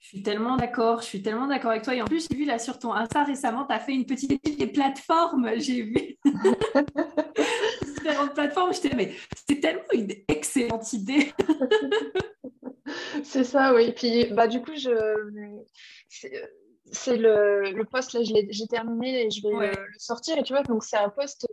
Je 0.00 0.08
suis 0.08 0.22
tellement 0.22 0.56
d'accord, 0.56 1.02
je 1.02 1.06
suis 1.06 1.22
tellement 1.22 1.48
d'accord 1.48 1.72
avec 1.72 1.82
toi. 1.82 1.94
Et 1.94 2.00
en 2.00 2.06
plus, 2.06 2.28
j'ai 2.30 2.36
vu 2.36 2.44
là 2.44 2.58
sur 2.58 2.78
ton 2.78 2.92
Insta 2.92 3.24
récemment, 3.24 3.66
tu 3.66 3.74
as 3.74 3.80
fait 3.80 3.92
une 3.92 4.06
petite 4.06 4.32
étude 4.32 4.56
des 4.56 4.68
plateformes, 4.68 5.50
j'ai 5.56 5.82
vu. 5.82 6.16
Différentes 7.84 8.34
plateformes, 8.34 8.72
je 8.72 8.96
mais 8.96 9.12
c'est 9.46 9.60
tellement 9.60 9.82
une 9.92 10.12
excellente 10.28 10.92
idée. 10.92 11.32
c'est 13.24 13.44
ça, 13.44 13.74
oui. 13.74 13.92
Puis, 13.92 14.26
bah, 14.32 14.46
du 14.46 14.62
coup, 14.62 14.76
je... 14.76 14.90
c'est 16.92 17.16
le, 17.16 17.72
le 17.72 17.84
poste, 17.84 18.12
là, 18.12 18.20
j'ai 18.22 18.66
terminé 18.68 19.26
et 19.26 19.30
je 19.30 19.42
vais 19.42 19.66
le 19.66 19.72
sortir. 19.98 20.38
Et 20.38 20.44
tu 20.44 20.52
vois, 20.52 20.62
donc 20.62 20.84
c'est 20.84 20.96
un 20.96 21.10
poste 21.10 21.46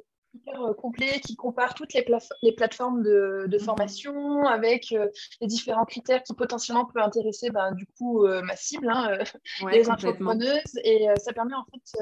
complet 0.78 1.20
qui 1.20 1.36
compare 1.36 1.74
toutes 1.74 1.94
les, 1.94 2.06
les 2.42 2.52
plateformes 2.52 3.04
de, 3.04 3.46
de 3.48 3.58
mhm. 3.58 3.64
formation 3.64 4.46
avec 4.46 4.92
euh, 4.92 5.08
les 5.42 5.48
différents 5.48 5.86
critères 5.86 6.24
qui 6.24 6.34
potentiellement 6.34 6.86
peuvent 6.86 7.04
intéresser 7.04 7.50
ben, 7.50 7.72
du 7.74 7.86
coup 7.98 8.26
euh, 8.26 8.42
ma 8.42 8.56
cible, 8.56 8.90
hein, 8.90 9.18
les 9.72 9.90
entrepreneuses. 9.90 10.80
Et 10.84 11.08
ça 11.18 11.34
permet 11.34 11.56
en 11.56 11.66
fait 11.66 12.00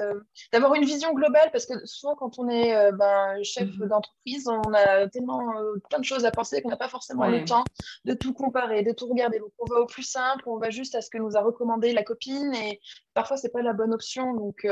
d'avoir 0.52 0.76
une 0.76 0.86
vision 0.86 1.14
globale 1.14 1.50
parce 1.52 1.66
que 1.66 1.74
souvent 1.86 2.16
quand 2.16 2.40
on 2.40 2.50
est 2.50 2.92
ben, 2.94 3.42
chef 3.44 3.70
mhm. 3.78 3.88
d'entreprise, 3.88 4.48
on 4.48 4.74
a 4.74 5.08
tellement 5.08 5.42
plein 5.90 6.00
de 6.00 6.06
choses 6.06 6.26
à 6.26 6.32
penser 6.32 6.62
qu'on 6.62 6.70
n'a 6.70 6.78
pas 6.78 6.90
forcément 6.90 7.28
le 7.28 7.46
temps 7.46 7.64
de 8.06 8.14
tout 8.14 8.34
comparer, 8.34 8.84
de 8.84 8.92
tout 8.92 9.08
regarder. 9.08 9.40
Donc 9.40 9.52
on 9.60 9.66
va 9.66 9.80
au 9.80 9.86
plus 9.86 10.04
simple, 10.04 10.44
on 10.48 10.58
va 10.58 10.70
juste 10.70 10.96
à 10.96 11.02
ce 11.02 11.10
que 11.10 11.18
nous 11.18 11.36
a 11.38 11.42
recommandé 11.42 11.94
la 11.94 12.04
copine 12.04 12.54
et 12.54 12.80
parfois 13.14 13.38
c'est 13.38 13.52
pas 13.52 13.62
la 13.62 13.74
bonne 13.74 13.94
option. 13.94 14.34
Donc, 14.34 14.68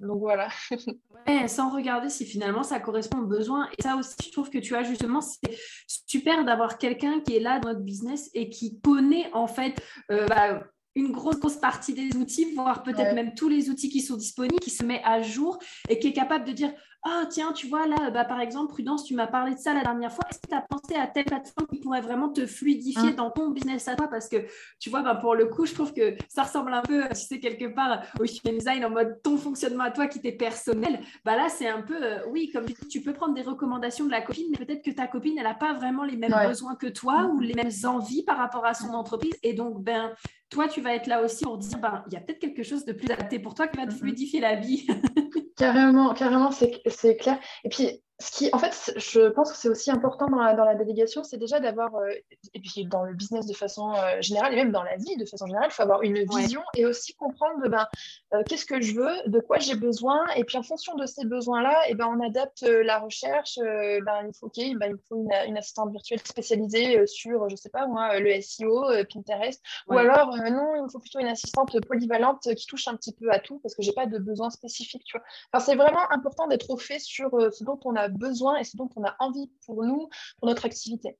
donc 0.00 0.18
voilà. 0.18 0.48
ouais, 1.26 1.48
sans 1.48 1.70
regarder 1.70 2.08
si 2.08 2.24
finalement 2.24 2.62
ça 2.62 2.73
correspond 2.80 3.18
aux 3.18 3.26
besoins. 3.26 3.68
Et 3.78 3.82
ça 3.82 3.96
aussi, 3.96 4.14
je 4.24 4.32
trouve 4.32 4.50
que 4.50 4.58
tu 4.58 4.74
as 4.74 4.82
justement, 4.82 5.20
c'est 5.20 5.58
super 5.86 6.44
d'avoir 6.44 6.78
quelqu'un 6.78 7.20
qui 7.20 7.36
est 7.36 7.40
là 7.40 7.58
dans 7.60 7.70
notre 7.70 7.84
business 7.84 8.30
et 8.34 8.48
qui 8.48 8.80
connaît 8.80 9.30
en 9.32 9.46
fait 9.46 9.82
euh, 10.10 10.26
bah, 10.26 10.64
une 10.94 11.12
grosse, 11.12 11.38
grosse 11.38 11.56
partie 11.56 11.92
des 11.92 12.16
outils, 12.16 12.54
voire 12.54 12.82
peut-être 12.82 13.14
même 13.14 13.34
tous 13.34 13.48
les 13.48 13.70
outils 13.70 13.88
qui 13.88 14.00
sont 14.00 14.16
disponibles, 14.16 14.60
qui 14.60 14.70
se 14.70 14.84
met 14.84 15.02
à 15.04 15.22
jour 15.22 15.58
et 15.88 15.98
qui 15.98 16.08
est 16.08 16.12
capable 16.12 16.44
de 16.44 16.52
dire 16.52 16.72
ah, 17.06 17.26
tiens, 17.28 17.52
tu 17.52 17.66
vois, 17.66 17.86
là, 17.86 18.10
bah, 18.10 18.24
par 18.24 18.40
exemple, 18.40 18.72
Prudence, 18.72 19.04
tu 19.04 19.14
m'as 19.14 19.26
parlé 19.26 19.54
de 19.54 19.58
ça 19.58 19.74
la 19.74 19.82
dernière 19.82 20.10
fois. 20.10 20.24
Est-ce 20.30 20.38
que 20.38 20.46
tu 20.48 20.54
as 20.54 20.62
pensé 20.62 20.94
à 20.94 21.06
telle 21.06 21.26
plateforme 21.26 21.66
qui 21.70 21.78
pourrait 21.78 22.00
vraiment 22.00 22.30
te 22.30 22.46
fluidifier 22.46 23.12
mm. 23.12 23.16
dans 23.16 23.30
ton 23.30 23.50
business 23.50 23.88
à 23.88 23.94
toi? 23.94 24.08
Parce 24.08 24.26
que, 24.26 24.38
tu 24.80 24.88
vois, 24.88 25.02
bah, 25.02 25.14
pour 25.14 25.34
le 25.34 25.44
coup, 25.44 25.66
je 25.66 25.74
trouve 25.74 25.92
que 25.92 26.16
ça 26.28 26.44
ressemble 26.44 26.72
un 26.72 26.80
peu, 26.80 27.02
tu 27.10 27.20
sais, 27.20 27.40
quelque 27.40 27.66
part 27.66 28.02
au 28.18 28.24
human 28.24 28.56
design 28.56 28.86
en 28.86 28.90
mode 28.90 29.20
ton 29.22 29.36
fonctionnement 29.36 29.84
à 29.84 29.90
toi 29.90 30.06
qui 30.06 30.22
t'est 30.22 30.32
personnel. 30.32 30.98
Bah, 31.26 31.36
là, 31.36 31.50
c'est 31.50 31.68
un 31.68 31.82
peu, 31.82 32.02
euh, 32.02 32.20
oui, 32.30 32.50
comme 32.50 32.64
tu 32.64 32.74
tu 32.88 33.02
peux 33.02 33.12
prendre 33.12 33.34
des 33.34 33.42
recommandations 33.42 34.06
de 34.06 34.10
la 34.10 34.22
copine, 34.22 34.46
mais 34.50 34.64
peut-être 34.64 34.82
que 34.82 34.90
ta 34.90 35.06
copine, 35.06 35.34
elle 35.36 35.44
n'a 35.44 35.54
pas 35.54 35.74
vraiment 35.74 36.04
les 36.04 36.16
mêmes 36.16 36.34
besoins 36.46 36.74
que 36.74 36.86
toi 36.86 37.30
ou 37.34 37.40
les 37.40 37.54
mêmes 37.54 37.72
envies 37.84 38.22
par 38.22 38.38
rapport 38.38 38.64
à 38.64 38.72
son 38.72 38.94
entreprise. 38.94 39.34
Et 39.42 39.52
donc, 39.52 39.82
ben, 39.82 40.14
toi, 40.54 40.68
tu 40.68 40.80
vas 40.80 40.94
être 40.94 41.08
là 41.08 41.20
aussi 41.20 41.42
pour 41.42 41.58
dire, 41.58 41.78
ben, 41.78 42.04
il 42.06 42.12
y 42.12 42.16
a 42.16 42.20
peut-être 42.20 42.38
quelque 42.38 42.62
chose 42.62 42.84
de 42.84 42.92
plus 42.92 43.10
adapté 43.10 43.40
pour 43.40 43.54
toi 43.54 43.66
qui 43.66 43.76
va 43.76 43.86
te 43.86 43.92
fluidifier 43.92 44.38
la 44.38 44.54
vie. 44.54 44.86
carrément, 45.56 46.14
carrément, 46.14 46.52
c'est 46.52 47.16
clair. 47.16 47.40
Et 47.64 47.68
puis, 47.68 48.03
ce 48.20 48.30
qui, 48.30 48.50
en 48.52 48.58
fait, 48.58 48.92
je 48.96 49.28
pense 49.28 49.50
que 49.50 49.58
c'est 49.58 49.68
aussi 49.68 49.90
important 49.90 50.28
dans 50.28 50.38
la, 50.38 50.54
dans 50.54 50.64
la 50.64 50.76
délégation, 50.76 51.24
c'est 51.24 51.36
déjà 51.36 51.58
d'avoir, 51.58 51.96
euh, 51.96 52.12
et 52.54 52.60
puis 52.60 52.86
dans 52.86 53.02
le 53.02 53.12
business 53.12 53.44
de 53.46 53.54
façon 53.54 53.92
euh, 53.92 54.20
générale, 54.20 54.52
et 54.52 54.56
même 54.56 54.70
dans 54.70 54.84
la 54.84 54.96
vie 54.96 55.16
de 55.16 55.24
façon 55.24 55.46
générale, 55.46 55.68
il 55.70 55.74
faut 55.74 55.82
avoir 55.82 56.02
une 56.02 56.24
vision 56.24 56.62
et 56.76 56.86
aussi 56.86 57.14
comprendre 57.14 57.68
ben, 57.68 57.86
euh, 58.32 58.42
qu'est-ce 58.48 58.66
que 58.66 58.80
je 58.80 58.94
veux, 58.94 59.12
de 59.26 59.40
quoi 59.40 59.58
j'ai 59.58 59.74
besoin, 59.74 60.24
et 60.36 60.44
puis 60.44 60.56
en 60.56 60.62
fonction 60.62 60.94
de 60.94 61.06
ces 61.06 61.24
besoins-là, 61.24 61.88
et 61.88 61.96
ben, 61.96 62.06
on 62.06 62.24
adapte 62.24 62.62
la 62.62 63.00
recherche. 63.00 63.58
ben, 63.58 64.28
il 64.28 64.34
faut, 64.38 64.50
ben, 64.54 64.96
il 64.96 65.08
faut 65.08 65.26
une, 65.46 65.56
assistante 65.56 65.90
virtuelle 65.90 66.20
spécialisée 66.24 67.04
sur, 67.08 67.48
je 67.48 67.56
sais 67.56 67.70
pas 67.70 67.88
moi, 67.88 68.20
le 68.20 68.40
SEO, 68.40 68.86
Pinterest, 69.12 69.60
ou 69.88 69.94
alors 69.94 70.36
non, 70.36 70.76
il 70.76 70.82
me 70.84 70.88
faut 70.88 71.00
plutôt 71.00 71.18
une 71.18 71.26
assistante 71.26 71.76
polyvalente 71.86 72.54
qui 72.54 72.66
touche 72.66 72.86
un 72.86 72.94
petit 72.94 73.12
peu 73.12 73.30
à 73.32 73.40
tout 73.40 73.58
parce 73.58 73.74
que 73.74 73.82
j'ai 73.82 73.92
pas 73.92 74.06
de 74.06 74.18
besoin 74.18 74.50
spécifique. 74.50 75.02
Tu 75.04 75.16
vois. 75.16 75.26
Enfin, 75.52 75.64
c'est 75.64 75.76
vraiment 75.76 76.10
important 76.12 76.46
d'être 76.46 76.70
au 76.70 76.76
fait 76.76 77.00
sur 77.00 77.30
ce 77.52 77.64
dont 77.64 77.78
on 77.84 77.96
a 77.96 78.03
besoin 78.08 78.56
et 78.56 78.64
ce 78.64 78.76
dont 78.76 78.90
on 78.96 79.04
a 79.04 79.14
envie 79.18 79.50
pour 79.66 79.84
nous, 79.84 80.08
pour 80.38 80.48
notre 80.48 80.64
activité. 80.66 81.18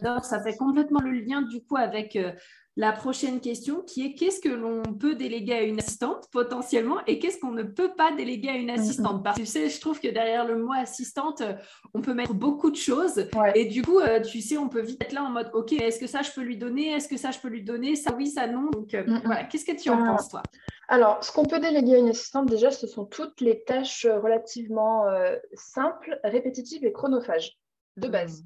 Alors, 0.00 0.24
ça 0.24 0.42
fait 0.42 0.56
complètement 0.56 1.00
le 1.00 1.12
lien 1.12 1.42
du 1.42 1.62
coup 1.62 1.76
avec 1.76 2.16
euh, 2.16 2.32
la 2.76 2.92
prochaine 2.92 3.40
question 3.40 3.82
qui 3.82 4.06
est 4.06 4.14
qu'est-ce 4.14 4.40
que 4.40 4.48
l'on 4.48 4.82
peut 4.82 5.14
déléguer 5.14 5.52
à 5.52 5.62
une 5.62 5.78
assistante 5.78 6.28
potentiellement 6.32 6.98
et 7.06 7.18
qu'est-ce 7.18 7.38
qu'on 7.38 7.50
ne 7.50 7.62
peut 7.62 7.92
pas 7.94 8.12
déléguer 8.12 8.48
à 8.48 8.56
une 8.56 8.70
assistante? 8.70 9.22
Parce 9.22 9.36
que 9.36 9.42
tu 9.42 9.46
sais, 9.46 9.68
je 9.68 9.80
trouve 9.80 10.00
que 10.00 10.08
derrière 10.08 10.46
le 10.46 10.56
mot 10.56 10.72
assistante, 10.72 11.42
euh, 11.42 11.52
on 11.92 12.00
peut 12.00 12.14
mettre 12.14 12.34
beaucoup 12.34 12.70
de 12.70 12.76
choses. 12.76 13.26
Et 13.54 13.66
du 13.66 13.82
coup, 13.82 14.00
euh, 14.00 14.20
tu 14.20 14.40
sais, 14.40 14.56
on 14.56 14.68
peut 14.68 14.80
vite 14.80 15.02
être 15.02 15.12
là 15.12 15.22
en 15.22 15.30
mode 15.30 15.50
ok, 15.52 15.72
est-ce 15.72 15.98
que 15.98 16.06
ça 16.06 16.22
je 16.22 16.30
peux 16.30 16.40
lui 16.40 16.56
donner? 16.56 16.92
Est-ce 16.92 17.08
que 17.08 17.16
ça 17.16 17.30
je 17.30 17.38
peux 17.38 17.48
lui 17.48 17.62
donner? 17.62 17.94
Ça 17.94 18.14
oui, 18.16 18.28
ça 18.28 18.46
non. 18.46 18.70
Donc 18.70 18.94
voilà, 19.24 19.44
qu'est-ce 19.44 19.66
que 19.66 19.78
tu 19.78 19.90
en 19.90 19.98
penses 19.98 20.28
toi? 20.30 20.42
alors, 20.88 21.24
ce 21.24 21.32
qu'on 21.32 21.44
peut 21.44 21.58
déléguer 21.58 21.94
à 21.94 21.98
une 21.98 22.10
assistante, 22.10 22.46
déjà, 22.46 22.70
ce 22.70 22.86
sont 22.86 23.04
toutes 23.06 23.40
les 23.40 23.62
tâches 23.64 24.06
relativement 24.06 25.06
euh, 25.08 25.36
simples, 25.54 26.20
répétitives 26.24 26.84
et 26.84 26.92
chronophages, 26.92 27.58
de 27.96 28.08
base. 28.08 28.44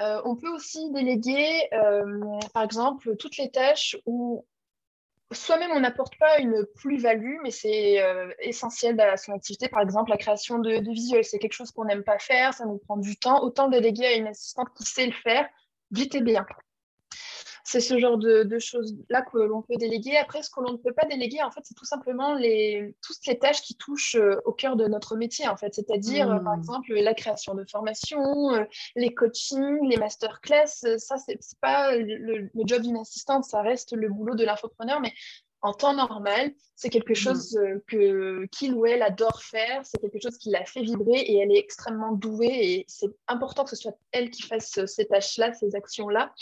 Euh, 0.00 0.20
on 0.24 0.36
peut 0.36 0.50
aussi 0.50 0.90
déléguer, 0.92 1.68
euh, 1.72 2.38
par 2.52 2.62
exemple, 2.62 3.16
toutes 3.16 3.36
les 3.38 3.50
tâches 3.50 3.96
où 4.04 4.44
soi-même 5.32 5.70
on 5.72 5.80
n'apporte 5.80 6.16
pas 6.18 6.38
une 6.38 6.66
plus-value, 6.76 7.38
mais 7.42 7.50
c'est 7.50 8.00
essentiel 8.40 9.00
à 9.00 9.16
son 9.16 9.32
activité. 9.32 9.68
Par 9.68 9.82
exemple, 9.82 10.10
la 10.10 10.16
création 10.18 10.58
de, 10.58 10.78
de 10.78 10.90
visuels, 10.92 11.24
c'est 11.24 11.38
quelque 11.38 11.52
chose 11.52 11.72
qu'on 11.72 11.84
n'aime 11.84 12.04
pas 12.04 12.18
faire, 12.18 12.54
ça 12.54 12.64
nous 12.64 12.78
prend 12.78 12.96
du 12.96 13.16
temps. 13.16 13.42
Autant 13.42 13.68
déléguer 13.68 14.06
à 14.06 14.14
une 14.14 14.28
assistante 14.28 14.68
qui 14.76 14.84
sait 14.84 15.06
le 15.06 15.12
faire 15.12 15.48
vite 15.90 16.14
et 16.14 16.20
bien 16.20 16.46
c'est 17.66 17.80
ce 17.80 17.98
genre 17.98 18.16
de, 18.16 18.58
choses-là 18.58 19.22
que 19.22 19.38
l'on 19.38 19.60
peut 19.60 19.74
déléguer. 19.76 20.16
Après, 20.16 20.42
ce 20.42 20.50
que 20.50 20.60
l'on 20.60 20.72
ne 20.72 20.76
peut 20.76 20.92
pas 20.92 21.04
déléguer, 21.04 21.42
en 21.42 21.50
fait, 21.50 21.60
c'est 21.64 21.74
tout 21.74 21.84
simplement 21.84 22.34
les, 22.34 22.94
toutes 23.02 23.26
les 23.26 23.38
tâches 23.38 23.60
qui 23.60 23.74
touchent 23.74 24.14
euh, 24.14 24.36
au 24.44 24.52
cœur 24.52 24.76
de 24.76 24.86
notre 24.86 25.16
métier, 25.16 25.48
en 25.48 25.56
fait. 25.56 25.74
C'est-à-dire, 25.74 26.30
euh, 26.30 26.38
par 26.38 26.56
mmh. 26.56 26.60
exemple, 26.60 26.94
la 26.94 27.12
création 27.12 27.54
de 27.54 27.64
formation, 27.68 28.54
euh, 28.54 28.64
les 28.94 29.12
coachings, 29.12 29.84
les 29.88 29.96
masterclass. 29.96 30.98
Ça, 30.98 31.16
c'est 31.18 31.40
pas 31.60 31.96
le, 31.96 32.48
job 32.66 32.82
d'une 32.82 32.98
assistante, 32.98 33.44
ça 33.44 33.62
reste 33.62 33.92
le 33.92 34.08
boulot 34.10 34.36
de 34.36 34.44
l'infopreneur, 34.44 35.00
mais 35.00 35.12
en 35.60 35.72
temps 35.72 35.94
normal, 35.94 36.52
c'est 36.76 36.88
quelque 36.88 37.12
mmh. 37.12 37.16
chose 37.16 37.58
que 37.88 38.46
qu'il 38.46 38.74
ou 38.74 38.86
elle 38.86 39.02
adore 39.02 39.42
faire, 39.42 39.80
c'est 39.84 39.98
quelque 39.98 40.22
chose 40.22 40.38
qui 40.38 40.50
la 40.50 40.64
fait 40.64 40.82
vibrer 40.82 41.18
et 41.18 41.38
elle 41.38 41.50
est 41.50 41.58
extrêmement 41.58 42.12
douée 42.12 42.46
et 42.46 42.84
c'est 42.86 43.10
important 43.26 43.64
que 43.64 43.70
ce 43.70 43.76
soit 43.76 43.98
elle 44.12 44.30
qui 44.30 44.42
fasse 44.42 44.84
ces 44.86 45.06
tâches-là, 45.06 45.52
ces 45.54 45.74
actions-là. 45.74 46.32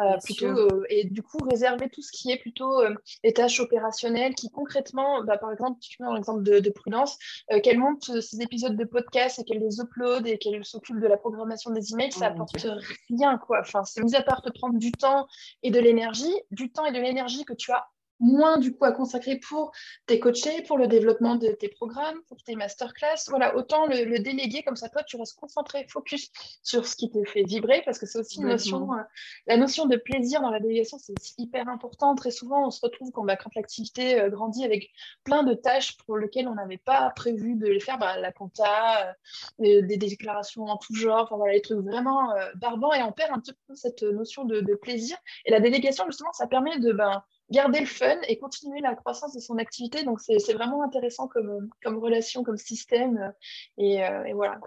Euh, 0.00 0.16
plutôt, 0.22 0.46
euh, 0.46 0.84
et 0.90 1.04
du 1.04 1.24
coup 1.24 1.38
réserver 1.38 1.88
tout 1.88 2.02
ce 2.02 2.12
qui 2.12 2.30
est 2.30 2.36
plutôt 2.36 2.80
euh, 2.80 2.94
les 3.24 3.32
tâches 3.32 3.58
opérationnelles 3.58 4.32
qui 4.36 4.48
concrètement, 4.48 5.24
bah, 5.24 5.38
par 5.38 5.50
exemple, 5.50 5.80
tu 5.80 6.00
mets 6.00 6.08
un 6.08 6.14
exemple 6.14 6.44
de, 6.44 6.70
Prudence, 6.70 7.18
qu'elle 7.64 7.78
monte 7.78 8.20
ces 8.20 8.40
épisodes 8.42 8.76
de 8.76 8.84
podcast 8.84 9.40
et 9.40 9.44
qu'elle 9.44 9.58
les 9.58 9.80
upload 9.80 10.26
et 10.26 10.38
qu'elle 10.38 10.64
s'occupe 10.64 11.00
de 11.00 11.06
la 11.06 11.16
programmation 11.16 11.72
des 11.72 11.92
emails, 11.92 12.12
ça 12.12 12.28
oh 12.28 12.32
apporte 12.32 12.66
rien 13.08 13.38
quoi. 13.38 13.60
Enfin, 13.60 13.82
c'est 13.84 14.02
mis 14.02 14.14
à 14.14 14.22
part 14.22 14.42
te 14.42 14.50
prendre 14.50 14.78
du 14.78 14.92
temps 14.92 15.26
et 15.62 15.70
de 15.70 15.80
l'énergie, 15.80 16.34
du 16.50 16.70
temps 16.70 16.84
et 16.84 16.92
de 16.92 17.00
l'énergie 17.00 17.44
que 17.44 17.54
tu 17.54 17.72
as 17.72 17.88
moins 18.20 18.58
du 18.58 18.74
coup 18.74 18.84
à 18.84 18.92
consacrer 18.92 19.36
pour 19.36 19.72
tes 20.06 20.18
coachés, 20.18 20.62
pour 20.62 20.78
le 20.78 20.86
développement 20.86 21.36
de 21.36 21.48
tes 21.48 21.68
programmes, 21.68 22.20
pour 22.28 22.42
tes 22.42 22.56
masterclass. 22.56 23.28
Voilà, 23.28 23.56
autant 23.56 23.86
le, 23.86 24.18
déléguer 24.18 24.62
comme 24.62 24.76
ça, 24.76 24.88
toi, 24.88 25.02
tu 25.04 25.16
restes 25.16 25.38
concentré, 25.38 25.86
focus 25.88 26.30
sur 26.62 26.86
ce 26.86 26.96
qui 26.96 27.10
te 27.10 27.22
fait 27.24 27.42
vibrer, 27.42 27.82
parce 27.84 27.98
que 27.98 28.06
c'est 28.06 28.18
aussi 28.18 28.40
une 28.40 28.48
notion, 28.48 28.92
euh, 28.92 29.02
la 29.46 29.56
notion 29.56 29.86
de 29.86 29.96
plaisir 29.96 30.40
dans 30.40 30.50
la 30.50 30.60
délégation, 30.60 30.98
c'est 30.98 31.14
hyper 31.38 31.68
important. 31.68 32.14
Très 32.14 32.30
souvent, 32.30 32.66
on 32.66 32.70
se 32.70 32.80
retrouve 32.82 33.10
quand, 33.12 33.24
bah, 33.24 33.36
quand 33.36 33.54
l'activité 33.54 34.20
euh, 34.20 34.30
grandit 34.30 34.64
avec 34.64 34.90
plein 35.24 35.42
de 35.44 35.54
tâches 35.54 35.96
pour 35.98 36.16
lesquelles 36.16 36.48
on 36.48 36.54
n'avait 36.54 36.78
pas 36.78 37.10
prévu 37.10 37.54
de 37.54 37.66
les 37.66 37.80
faire, 37.80 37.98
bah, 37.98 38.18
la 38.18 38.32
compta, 38.32 39.14
euh, 39.60 39.82
des 39.82 39.96
déclarations 39.96 40.64
en 40.64 40.76
tout 40.76 40.94
genre, 40.94 41.24
enfin 41.24 41.36
voilà, 41.36 41.54
les 41.54 41.62
trucs 41.62 41.78
vraiment 41.78 42.30
barbants, 42.56 42.92
et 42.92 43.02
on 43.02 43.12
perd 43.12 43.32
un 43.32 43.40
petit 43.40 43.52
peu 43.66 43.74
cette 43.74 44.02
notion 44.02 44.44
de, 44.44 44.74
plaisir. 44.80 45.16
Et 45.44 45.50
la 45.50 45.60
délégation, 45.60 46.04
justement, 46.06 46.32
ça 46.32 46.46
permet 46.46 46.78
de 46.78 46.92
ben, 46.92 47.22
garder 47.50 47.80
le 47.80 47.86
fun 47.86 48.16
et 48.26 48.38
continuer 48.38 48.80
la 48.80 48.94
croissance 48.94 49.34
de 49.34 49.40
son 49.40 49.58
activité. 49.58 50.04
Donc, 50.04 50.20
c'est 50.20 50.52
vraiment 50.52 50.82
intéressant 50.82 51.28
comme, 51.28 51.68
comme 51.82 51.98
relation, 51.98 52.42
comme 52.44 52.56
système. 52.56 53.32
Et, 53.76 54.04
euh, 54.04 54.24
et 54.24 54.32
voilà. 54.32 54.60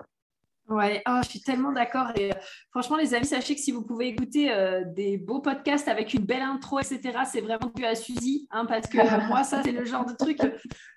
Ouais, 0.69 1.03
oh, 1.07 1.19
je 1.23 1.29
suis 1.29 1.41
tellement 1.41 1.73
d'accord. 1.73 2.11
Et 2.15 2.31
euh, 2.31 2.35
franchement, 2.69 2.95
les 2.95 3.13
amis, 3.13 3.25
sachez 3.25 3.55
que 3.55 3.61
si 3.61 3.71
vous 3.71 3.83
pouvez 3.83 4.07
écouter 4.07 4.51
euh, 4.51 4.83
des 4.95 5.17
beaux 5.17 5.41
podcasts 5.41 5.89
avec 5.89 6.13
une 6.13 6.23
belle 6.23 6.41
intro, 6.41 6.79
etc., 6.79 7.01
c'est 7.29 7.41
vraiment 7.41 7.69
dû 7.75 7.83
à 7.83 7.93
Suzy, 7.93 8.47
hein, 8.51 8.65
parce 8.65 8.87
que 8.87 8.97
euh, 8.97 9.27
moi, 9.27 9.43
ça, 9.43 9.61
c'est 9.63 9.73
le 9.73 9.83
genre 9.83 10.05
de 10.05 10.13
truc 10.13 10.39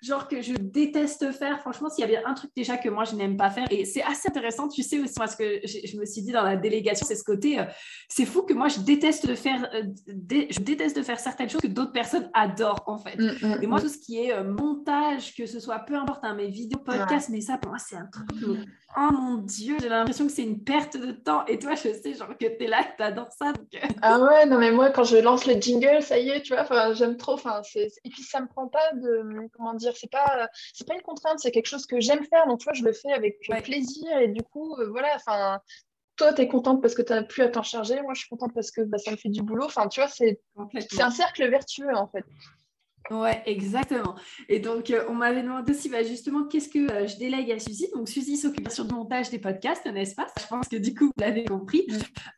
genre 0.01 0.29
que 0.29 0.41
je 0.41 0.53
déteste 0.53 1.31
faire. 1.33 1.59
Franchement, 1.59 1.89
s'il 1.89 2.05
y 2.05 2.07
avait 2.07 2.23
un 2.23 2.33
truc 2.35 2.51
déjà 2.55 2.77
que 2.77 2.87
moi, 2.87 3.03
je 3.03 3.15
n'aime 3.15 3.35
pas 3.35 3.49
faire, 3.49 3.67
et 3.69 3.83
c'est 3.83 4.03
assez 4.03 4.29
intéressant, 4.29 4.69
tu 4.69 4.81
sais 4.81 4.99
aussi, 4.99 5.15
parce 5.15 5.35
que 5.35 5.59
je, 5.65 5.97
me 5.99 6.05
suis 6.05 6.21
dit 6.21 6.31
dans 6.31 6.43
la 6.43 6.55
délégation, 6.55 7.05
c'est 7.05 7.15
ce 7.15 7.23
côté, 7.23 7.61
c'est 8.07 8.25
fou 8.25 8.43
que 8.43 8.53
moi, 8.53 8.69
je 8.69 8.79
déteste 8.79 9.27
de 9.27 9.35
faire, 9.35 9.69
je 10.07 10.59
déteste 10.61 10.95
de 10.95 11.03
faire 11.03 11.19
certaines 11.19 11.49
choses 11.49 11.61
que 11.61 11.67
d'autres 11.67 11.91
personnes 11.91 12.29
adorent, 12.33 12.83
en 12.87 12.97
fait. 12.97 13.17
Mm, 13.17 13.47
mm, 13.47 13.63
et 13.63 13.67
moi, 13.67 13.79
mm. 13.79 13.81
tout 13.81 13.89
ce 13.89 13.97
qui 13.97 14.19
est 14.19 14.43
montage, 14.43 15.35
que 15.35 15.45
ce 15.45 15.59
soit 15.59 15.79
peu 15.79 15.95
importe, 15.95 16.23
hein, 16.23 16.33
mes 16.33 16.49
vidéos, 16.49 16.79
podcasts, 16.79 17.29
mais 17.29 17.41
ça, 17.41 17.57
pour 17.57 17.71
moi, 17.71 17.79
c'est 17.79 17.97
un 17.97 18.07
truc 18.07 18.29
oh 18.97 19.11
mon 19.11 19.35
Dieu, 19.37 19.77
j'ai 19.81 19.89
l'impression 19.89 20.25
que 20.25 20.31
c'est 20.31 20.43
une 20.43 20.63
perte 20.63 20.97
de 20.97 21.11
temps. 21.11 21.45
Et 21.47 21.59
toi, 21.59 21.75
je 21.75 21.93
sais, 21.93 22.13
genre 22.13 22.29
que 22.37 22.45
tu 22.45 22.63
es 22.63 22.67
là, 22.67 22.85
tu 22.97 23.03
adores 23.03 23.31
ça. 23.31 23.53
Euh. 23.75 23.79
Ah 24.01 24.19
ouais, 24.19 24.45
non, 24.45 24.57
mais 24.57 24.71
moi, 24.71 24.89
quand 24.89 25.03
je 25.03 25.17
lance 25.17 25.45
le 25.45 25.53
jingle, 25.53 26.01
ça 26.01 26.17
y 26.17 26.29
est, 26.29 26.41
tu 26.41 26.53
vois, 26.53 26.93
j'aime 26.93 27.17
trop. 27.17 27.37
Et 27.75 28.09
puis, 28.09 28.23
ça 28.23 28.41
me 28.41 28.47
prend 28.47 28.67
pas 28.67 28.93
de. 28.93 29.49
Comment 29.53 29.73
dire 29.73 29.93
C'est 29.95 30.09
pas, 30.09 30.49
c'est 30.73 30.87
pas 30.87 30.95
une 30.95 31.01
contrainte, 31.01 31.39
c'est 31.39 31.51
quelque 31.51 31.67
chose 31.67 31.85
que 31.85 31.99
j'aime 31.99 32.23
faire. 32.25 32.47
Donc, 32.47 32.59
tu 32.59 32.65
vois, 32.65 32.73
je 32.73 32.83
le 32.83 32.93
fais 32.93 33.11
avec 33.11 33.39
plaisir. 33.63 34.17
Et 34.19 34.27
du 34.27 34.43
coup, 34.43 34.75
euh, 34.79 34.89
voilà, 34.89 35.09
enfin. 35.15 35.59
Toi, 36.17 36.31
tu 36.31 36.43
es 36.43 36.47
contente 36.47 36.81
parce 36.81 36.95
que 36.95 37.01
tu 37.01 37.11
n'as 37.11 37.23
plus 37.23 37.43
à 37.43 37.49
t'en 37.49 37.61
charger. 37.61 38.01
Moi, 38.01 38.13
je 38.13 38.21
suis 38.21 38.29
contente 38.29 38.53
parce 38.53 38.71
que 38.71 38.79
bah, 38.81 38.97
ça 38.97 39.11
me 39.11 39.17
fait 39.17 39.27
du 39.27 39.41
boulot. 39.41 39.65
Enfin, 39.65 39.89
tu 39.89 39.99
vois, 39.99 40.09
c'est 40.09 40.39
un 41.01 41.11
cercle 41.11 41.45
vertueux, 41.49 41.93
en 41.93 42.07
fait. 42.07 42.23
Ouais, 43.11 43.43
exactement. 43.45 44.15
Et 44.49 44.59
donc, 44.59 44.89
euh, 44.89 45.05
on 45.09 45.13
m'avait 45.13 45.43
demandé 45.43 45.71
aussi 45.71 45.89
bah, 45.89 46.01
justement 46.01 46.45
qu'est-ce 46.45 46.69
que 46.69 46.91
euh, 46.91 47.07
je 47.07 47.17
délègue 47.17 47.51
à 47.51 47.59
Suzy. 47.59 47.87
Donc, 47.93 48.09
Suzy 48.09 48.35
s'occupe 48.35 48.69
sur 48.69 48.83
le 48.85 48.93
montage 48.93 49.29
des 49.29 49.37
podcasts, 49.37 49.85
n'est-ce 49.85 50.15
pas? 50.15 50.25
Je 50.39 50.47
pense 50.47 50.67
que 50.67 50.77
du 50.77 50.95
coup, 50.95 51.05
vous 51.05 51.23
l'avez 51.23 51.45
compris. 51.45 51.85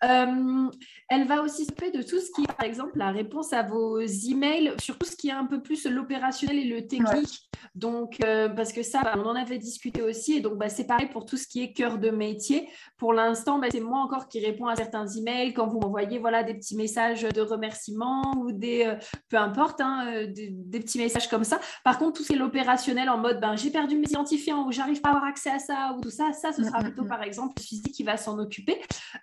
Euh, 0.03 0.69
elle 1.09 1.25
va 1.25 1.41
aussi 1.41 1.63
s'occuper 1.63 1.91
de 1.91 2.01
tout 2.01 2.19
ce 2.19 2.31
qui 2.31 2.41
est, 2.41 2.53
par 2.53 2.65
exemple, 2.65 2.97
la 2.97 3.11
réponse 3.11 3.53
à 3.53 3.63
vos 3.63 4.01
emails, 4.01 4.73
sur 4.81 4.97
tout 4.97 5.07
ce 5.07 5.15
qui 5.15 5.29
est 5.29 5.33
un 5.33 5.45
peu 5.45 5.61
plus 5.61 5.85
l'opérationnel 5.85 6.57
et 6.57 6.65
le 6.65 6.85
technique. 6.85 7.49
Donc, 7.73 8.17
parce 8.19 8.73
que 8.73 8.83
ça, 8.83 9.01
bah, 9.03 9.13
on 9.15 9.25
en 9.25 9.35
avait 9.35 9.59
discuté 9.59 10.01
aussi. 10.01 10.33
Et 10.33 10.39
donc, 10.41 10.57
bah, 10.57 10.67
c'est 10.67 10.85
pareil 10.85 11.07
pour 11.07 11.25
tout 11.25 11.37
ce 11.37 11.47
qui 11.47 11.63
est 11.63 11.71
cœur 11.71 11.97
de 11.97 12.09
métier. 12.09 12.67
Pour 12.97 13.13
l'instant, 13.13 13.61
c'est 13.71 13.79
moi 13.79 13.99
encore 13.99 14.27
qui 14.27 14.45
réponds 14.45 14.67
à 14.67 14.75
certains 14.75 15.07
emails 15.07 15.53
quand 15.53 15.67
vous 15.67 15.79
m'envoyez 15.79 16.19
voilà, 16.19 16.43
des 16.43 16.55
petits 16.55 16.75
messages 16.75 17.21
de 17.21 17.41
remerciement 17.41 18.33
ou 18.37 18.51
des, 18.51 18.97
peu 19.29 19.37
importe, 19.37 19.79
hein, 19.79 20.25
des, 20.27 20.56
des 20.65 20.79
petits 20.79 20.97
messages 20.97 21.29
comme 21.29 21.43
ça. 21.43 21.59
Par 21.83 21.97
contre, 21.97 22.17
tout 22.17 22.23
ce 22.23 22.29
qui 22.29 22.33
est 22.33 22.37
l'opérationnel 22.37 23.09
en 23.09 23.17
mode 23.17 23.39
ben, 23.39 23.55
j'ai 23.55 23.69
perdu 23.69 23.95
mes 23.95 24.07
identifiants 24.07 24.67
ou 24.67 24.71
j'arrive 24.71 25.01
pas 25.01 25.09
à 25.09 25.11
avoir 25.13 25.25
accès 25.25 25.49
à 25.49 25.59
ça 25.59 25.95
ou 25.95 26.01
tout 26.01 26.09
ça, 26.09 26.33
ça, 26.33 26.51
ce 26.51 26.63
sera 26.63 26.79
mm, 26.79 26.81
mm, 26.81 26.85
plutôt 26.85 27.03
mm. 27.03 27.09
par 27.09 27.23
exemple 27.23 27.61
physique 27.61 27.93
qui 27.93 28.03
va 28.03 28.17
s'en 28.17 28.39
occuper. 28.39 28.73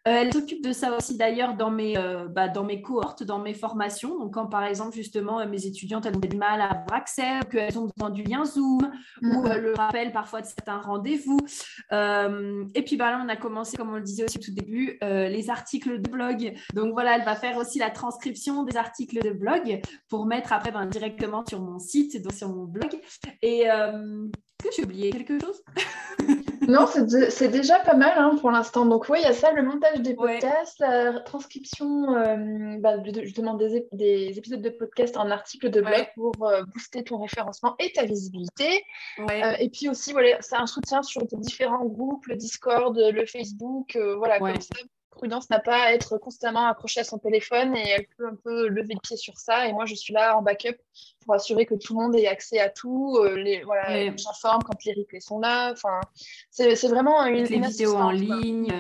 Euh, 0.06 0.22
elle 0.22 0.32
s'occupe 0.32 0.62
de 0.62 0.72
ça 0.72 0.96
aussi 0.96 1.16
d'ailleurs 1.16 1.54
dans, 1.54 1.70
mes, 1.70 1.96
euh, 1.98 2.26
bah, 2.28 2.48
dans 2.48 2.64
mes 2.64 2.80
cohortes, 2.80 3.22
dans 3.22 3.38
mes 3.38 3.54
formations. 3.54 4.18
Donc, 4.18 4.34
quand 4.34 4.46
par 4.46 4.64
exemple, 4.64 4.94
justement, 4.94 5.40
euh, 5.40 5.48
mes 5.48 5.66
étudiantes 5.66 6.06
elles 6.06 6.16
ont 6.16 6.20
du 6.20 6.36
mal 6.36 6.60
à 6.60 6.66
avoir 6.66 6.94
accès, 6.94 7.40
qu'elles 7.50 7.78
ont 7.78 7.88
besoin 7.96 8.10
du 8.10 8.22
lien 8.22 8.44
Zoom 8.44 8.90
ou 9.22 9.42
le 9.42 9.74
rappel 9.74 10.12
parfois 10.12 10.40
de 10.40 10.46
certains 10.46 10.78
rendez-vous. 10.78 11.38
et 11.92 12.82
puis, 12.82 12.96
bah, 12.96 13.10
là, 13.10 13.22
on 13.24 13.28
a 13.28 13.36
commencé, 13.36 13.76
comme 13.76 13.90
on 13.90 13.96
le 13.96 14.02
disait 14.02 14.24
aussi 14.24 14.38
au 14.38 14.40
tout 14.40 14.52
début, 14.52 14.98
les 15.02 15.50
articles 15.50 16.00
de 16.00 16.08
blog. 16.08 16.54
Donc, 16.74 16.92
voilà, 16.92 17.16
elle 17.16 17.24
va 17.24 17.34
faire 17.34 17.56
aussi 17.56 17.78
la 17.78 17.90
transcription 17.90 18.62
des 18.62 18.76
articles 18.76 19.20
de 19.22 19.30
blog 19.30 19.80
pour 20.08 20.26
mettre 20.26 20.52
après 20.52 20.70
ben, 20.70 20.86
directement 20.86 21.23
sur 21.48 21.60
mon 21.60 21.78
site, 21.78 22.22
donc 22.22 22.32
sur 22.32 22.48
mon 22.48 22.64
blog. 22.64 23.00
Et 23.42 23.70
euh, 23.70 24.26
est-ce 24.60 24.68
que 24.68 24.74
j'ai 24.76 24.84
oublié 24.84 25.10
quelque 25.10 25.38
chose? 25.40 25.62
Non, 26.68 26.86
c'est 26.86 27.48
déjà 27.48 27.78
pas 27.80 27.94
mal 27.94 28.12
hein, 28.16 28.36
pour 28.40 28.50
l'instant. 28.50 28.86
Donc 28.86 29.08
oui, 29.08 29.18
il 29.20 29.24
y 29.24 29.28
a 29.28 29.32
ça, 29.32 29.52
le 29.52 29.62
montage 29.62 30.00
des 30.00 30.14
podcasts, 30.14 30.78
la 30.80 31.20
transcription 31.20 32.16
euh, 32.16 32.76
bah, 32.78 33.02
justement 33.22 33.54
des, 33.54 33.86
des, 33.92 34.38
épisodes 34.38 34.62
de 34.62 34.70
podcast 34.70 35.16
en 35.16 35.30
articles 35.30 35.70
de 35.70 35.80
blog 35.80 36.06
pour 36.14 36.32
euh, 36.42 36.62
booster 36.72 37.04
ton 37.04 37.18
référencement 37.18 37.74
et 37.78 37.92
ta 37.92 38.04
visibilité. 38.04 38.84
Euh, 39.18 39.52
et 39.58 39.68
puis 39.68 39.88
aussi, 39.88 40.12
voilà, 40.12 40.40
c'est 40.40 40.56
un 40.56 40.66
soutien 40.66 41.02
sur 41.02 41.22
différents 41.26 41.84
groupes, 41.84 42.26
le 42.26 42.36
Discord, 42.36 42.96
le 42.96 43.26
Facebook, 43.26 43.98
voilà, 44.16 44.38
comme 44.38 44.60
ça. 44.60 44.74
Prudence 45.14 45.50
n'a 45.50 45.60
pas 45.60 45.84
à 45.84 45.92
être 45.92 46.18
constamment 46.18 46.66
accrochée 46.66 47.00
à 47.00 47.04
son 47.04 47.18
téléphone 47.18 47.76
et 47.76 47.88
elle 47.88 48.06
peut 48.16 48.26
un 48.26 48.36
peu 48.36 48.68
lever 48.68 48.94
le 48.94 49.00
pied 49.00 49.16
sur 49.16 49.36
ça. 49.38 49.66
Et 49.66 49.72
moi, 49.72 49.86
je 49.86 49.94
suis 49.94 50.12
là 50.12 50.36
en 50.36 50.42
backup 50.42 50.76
pour 51.24 51.34
assurer 51.34 51.66
que 51.66 51.74
tout 51.74 51.96
le 51.96 52.02
monde 52.02 52.16
ait 52.16 52.26
accès 52.26 52.58
à 52.60 52.68
tout. 52.68 53.16
Euh, 53.18 53.36
les, 53.36 53.62
voilà, 53.62 54.14
j'informe 54.16 54.62
quand 54.62 54.84
les 54.84 54.92
replays 54.92 55.20
sont 55.20 55.40
là. 55.40 55.72
Enfin, 55.72 56.00
c'est, 56.50 56.74
vraiment 56.88 57.24
une, 57.26 57.44
les 57.44 57.60
vidéos 57.60 57.96
en 57.96 58.10
ligne, 58.10 58.72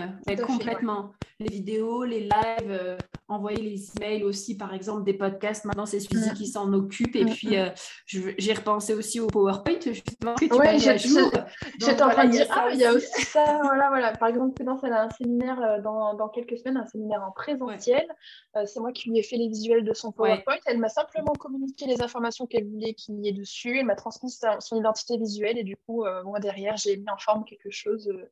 complètement. 0.46 1.12
Les 1.40 1.50
vidéos, 1.50 2.04
les 2.04 2.20
lives, 2.20 2.70
euh, 2.70 2.96
envoyer 3.26 3.60
les 3.60 3.90
emails 3.96 4.22
aussi, 4.22 4.56
par 4.56 4.72
exemple, 4.72 5.02
des 5.02 5.14
podcasts. 5.14 5.64
Maintenant, 5.64 5.84
c'est 5.84 5.98
Suzy 5.98 6.30
mm. 6.30 6.34
qui 6.34 6.46
s'en 6.46 6.72
occupe. 6.72 7.16
Et 7.16 7.24
mm, 7.24 7.30
puis, 7.30 7.48
mm. 7.48 7.54
Euh, 7.54 7.70
j'ai 8.38 8.52
repensé 8.52 8.94
aussi 8.94 9.18
au 9.18 9.26
PowerPoint, 9.26 9.80
justement, 9.84 10.34
que 10.36 10.44
tu 10.44 10.50
J'étais 11.80 12.02
en 12.02 12.10
train 12.10 12.26
de 12.26 12.30
dire, 12.30 12.46
ah, 12.50 12.68
il 12.72 12.78
y 12.78 12.84
a 12.84 12.92
aussi 12.92 13.22
ça. 13.22 13.58
voilà, 13.62 13.88
voilà. 13.88 14.12
Par 14.12 14.28
exemple, 14.28 14.54
Prudence, 14.54 14.80
elle 14.84 14.92
a 14.92 15.02
un 15.04 15.10
séminaire 15.10 15.80
dans, 15.82 16.14
dans, 16.14 16.23
quelques 16.28 16.58
semaines, 16.58 16.76
un 16.76 16.86
séminaire 16.86 17.22
en 17.22 17.32
présentiel. 17.32 18.06
c'est 18.66 18.80
moi 18.80 18.92
qui 18.92 19.10
lui 19.10 19.18
ai 19.18 19.22
fait 19.22 19.36
les 19.36 19.48
visuels 19.48 19.84
de 19.84 19.94
son 19.94 20.12
PowerPoint. 20.12 20.56
Elle 20.66 20.78
m'a 20.78 20.88
simplement 20.88 21.32
communiqué 21.32 21.86
les 21.86 22.02
informations 22.02 22.46
qu'elle 22.46 22.68
voulait 22.68 22.94
qu'il 22.94 23.20
y 23.24 23.28
ait 23.28 23.32
dessus. 23.32 23.78
Elle 23.78 23.86
m'a 23.86 23.96
transmis 23.96 24.30
son 24.60 24.76
identité 24.76 25.16
visuelle 25.16 25.58
et 25.58 25.64
du 25.64 25.76
coup, 25.76 26.04
euh, 26.04 26.22
moi 26.24 26.40
derrière, 26.40 26.76
j'ai 26.76 26.96
mis 26.96 27.10
en 27.10 27.18
forme 27.18 27.44
quelque 27.44 27.70
chose 27.70 28.08
euh, 28.08 28.30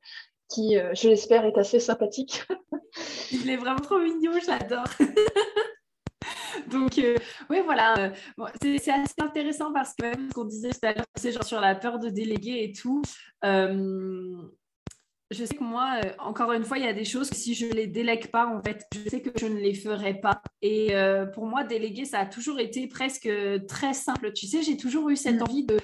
qui, 0.49 0.79
euh, 0.79 0.95
je 0.95 1.09
l'espère, 1.09 1.45
est 1.45 1.59
assez 1.59 1.81
sympathique. 1.81 2.45
Il 3.33 3.49
est 3.49 3.57
vraiment 3.57 3.81
trop 3.81 3.99
mignon, 3.99 4.33
j'adore. 4.45 4.85
Donc, 6.71 7.01
oui, 7.51 7.61
voilà, 7.65 8.13
c'est 8.61 8.91
assez 8.91 9.15
intéressant 9.21 9.73
parce 9.73 9.95
que 9.95 10.03
même 10.03 10.29
ce 10.29 10.35
qu'on 10.35 10.45
disait 10.45 10.71
tout 10.71 10.87
à 10.87 10.93
l'heure, 10.93 11.07
c'est 11.17 11.33
genre 11.33 11.45
sur 11.45 11.61
la 11.61 11.75
peur 11.75 11.99
de 11.99 12.11
déléguer 12.11 12.65
et 12.65 12.73
tout 12.73 13.03
je 15.33 15.45
sais 15.45 15.55
que 15.55 15.65
moi, 15.65 16.01
euh, 16.05 16.11
encore 16.19 16.53
une 16.53 16.65
fois, 16.65 16.79
il 16.79 16.85
y 16.85 16.89
a 16.89 16.93
des 16.93 17.05
choses 17.05 17.31
que 17.31 17.37
si 17.37 17.55
je 17.55 17.67
ne 17.67 17.73
les 17.73 17.87
délègue 17.87 18.29
pas, 18.29 18.47
en 18.47 18.63
fait, 18.63 18.87
je 18.95 19.09
sais 19.09 19.21
que 19.21 19.31
je 19.39 19.47
ne 19.47 19.59
les 19.59 19.75
ferai 19.75 20.15
pas. 20.15 20.43
Et 20.61 20.95
euh, 20.95 21.27
pour 21.27 21.47
moi, 21.47 21.65
déléguer, 21.65 22.05
ça 22.05 22.21
a 22.21 22.27
toujours 22.27 22.61
été 22.61 22.87
presque 22.87 23.29
très 23.69 23.95
simple. 23.95 24.33
Tu 24.33 24.47
sais, 24.47 24.63
j'ai 24.63 24.77
toujours 24.77 25.11
eu 25.11 25.17
cette 25.17 25.41
mm. 25.41 25.43
envie 25.43 25.65
de 25.65 25.79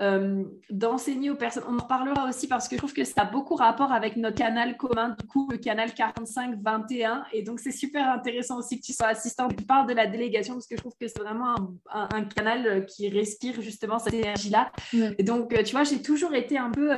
euh, 0.00 0.44
d'enseigner 0.70 1.30
aux 1.30 1.34
personnes. 1.34 1.64
On 1.68 1.78
en 1.78 1.86
parlera 1.86 2.28
aussi 2.28 2.48
parce 2.48 2.68
que 2.68 2.76
je 2.76 2.78
trouve 2.78 2.94
que 2.94 3.04
ça 3.04 3.22
a 3.22 3.24
beaucoup 3.26 3.54
rapport 3.54 3.92
avec 3.92 4.16
notre 4.16 4.36
canal 4.36 4.76
commun, 4.76 5.16
du 5.18 5.26
coup, 5.26 5.48
le 5.50 5.58
canal 5.58 5.90
45-21. 5.90 7.24
Et 7.32 7.42
donc, 7.42 7.60
c'est 7.60 7.70
super 7.70 8.08
intéressant 8.08 8.58
aussi 8.58 8.80
que 8.80 8.84
tu 8.84 8.92
sois 8.92 9.08
assistant. 9.08 9.48
Tu 9.48 9.64
parles 9.64 9.88
de 9.88 9.94
la 9.94 10.06
délégation 10.06 10.54
parce 10.54 10.66
que 10.66 10.76
je 10.76 10.80
trouve 10.80 10.96
que 10.98 11.06
c'est 11.06 11.18
vraiment 11.18 11.54
un, 11.90 12.24
canal 12.24 12.86
qui 12.86 13.08
respire 13.08 13.60
justement 13.60 13.98
cette 13.98 14.14
énergie-là. 14.14 14.72
Et 15.18 15.22
donc, 15.22 15.52
tu 15.64 15.72
vois, 15.72 15.84
j'ai 15.84 16.00
toujours 16.00 16.34
été 16.34 16.56
un 16.56 16.70
peu 16.70 16.96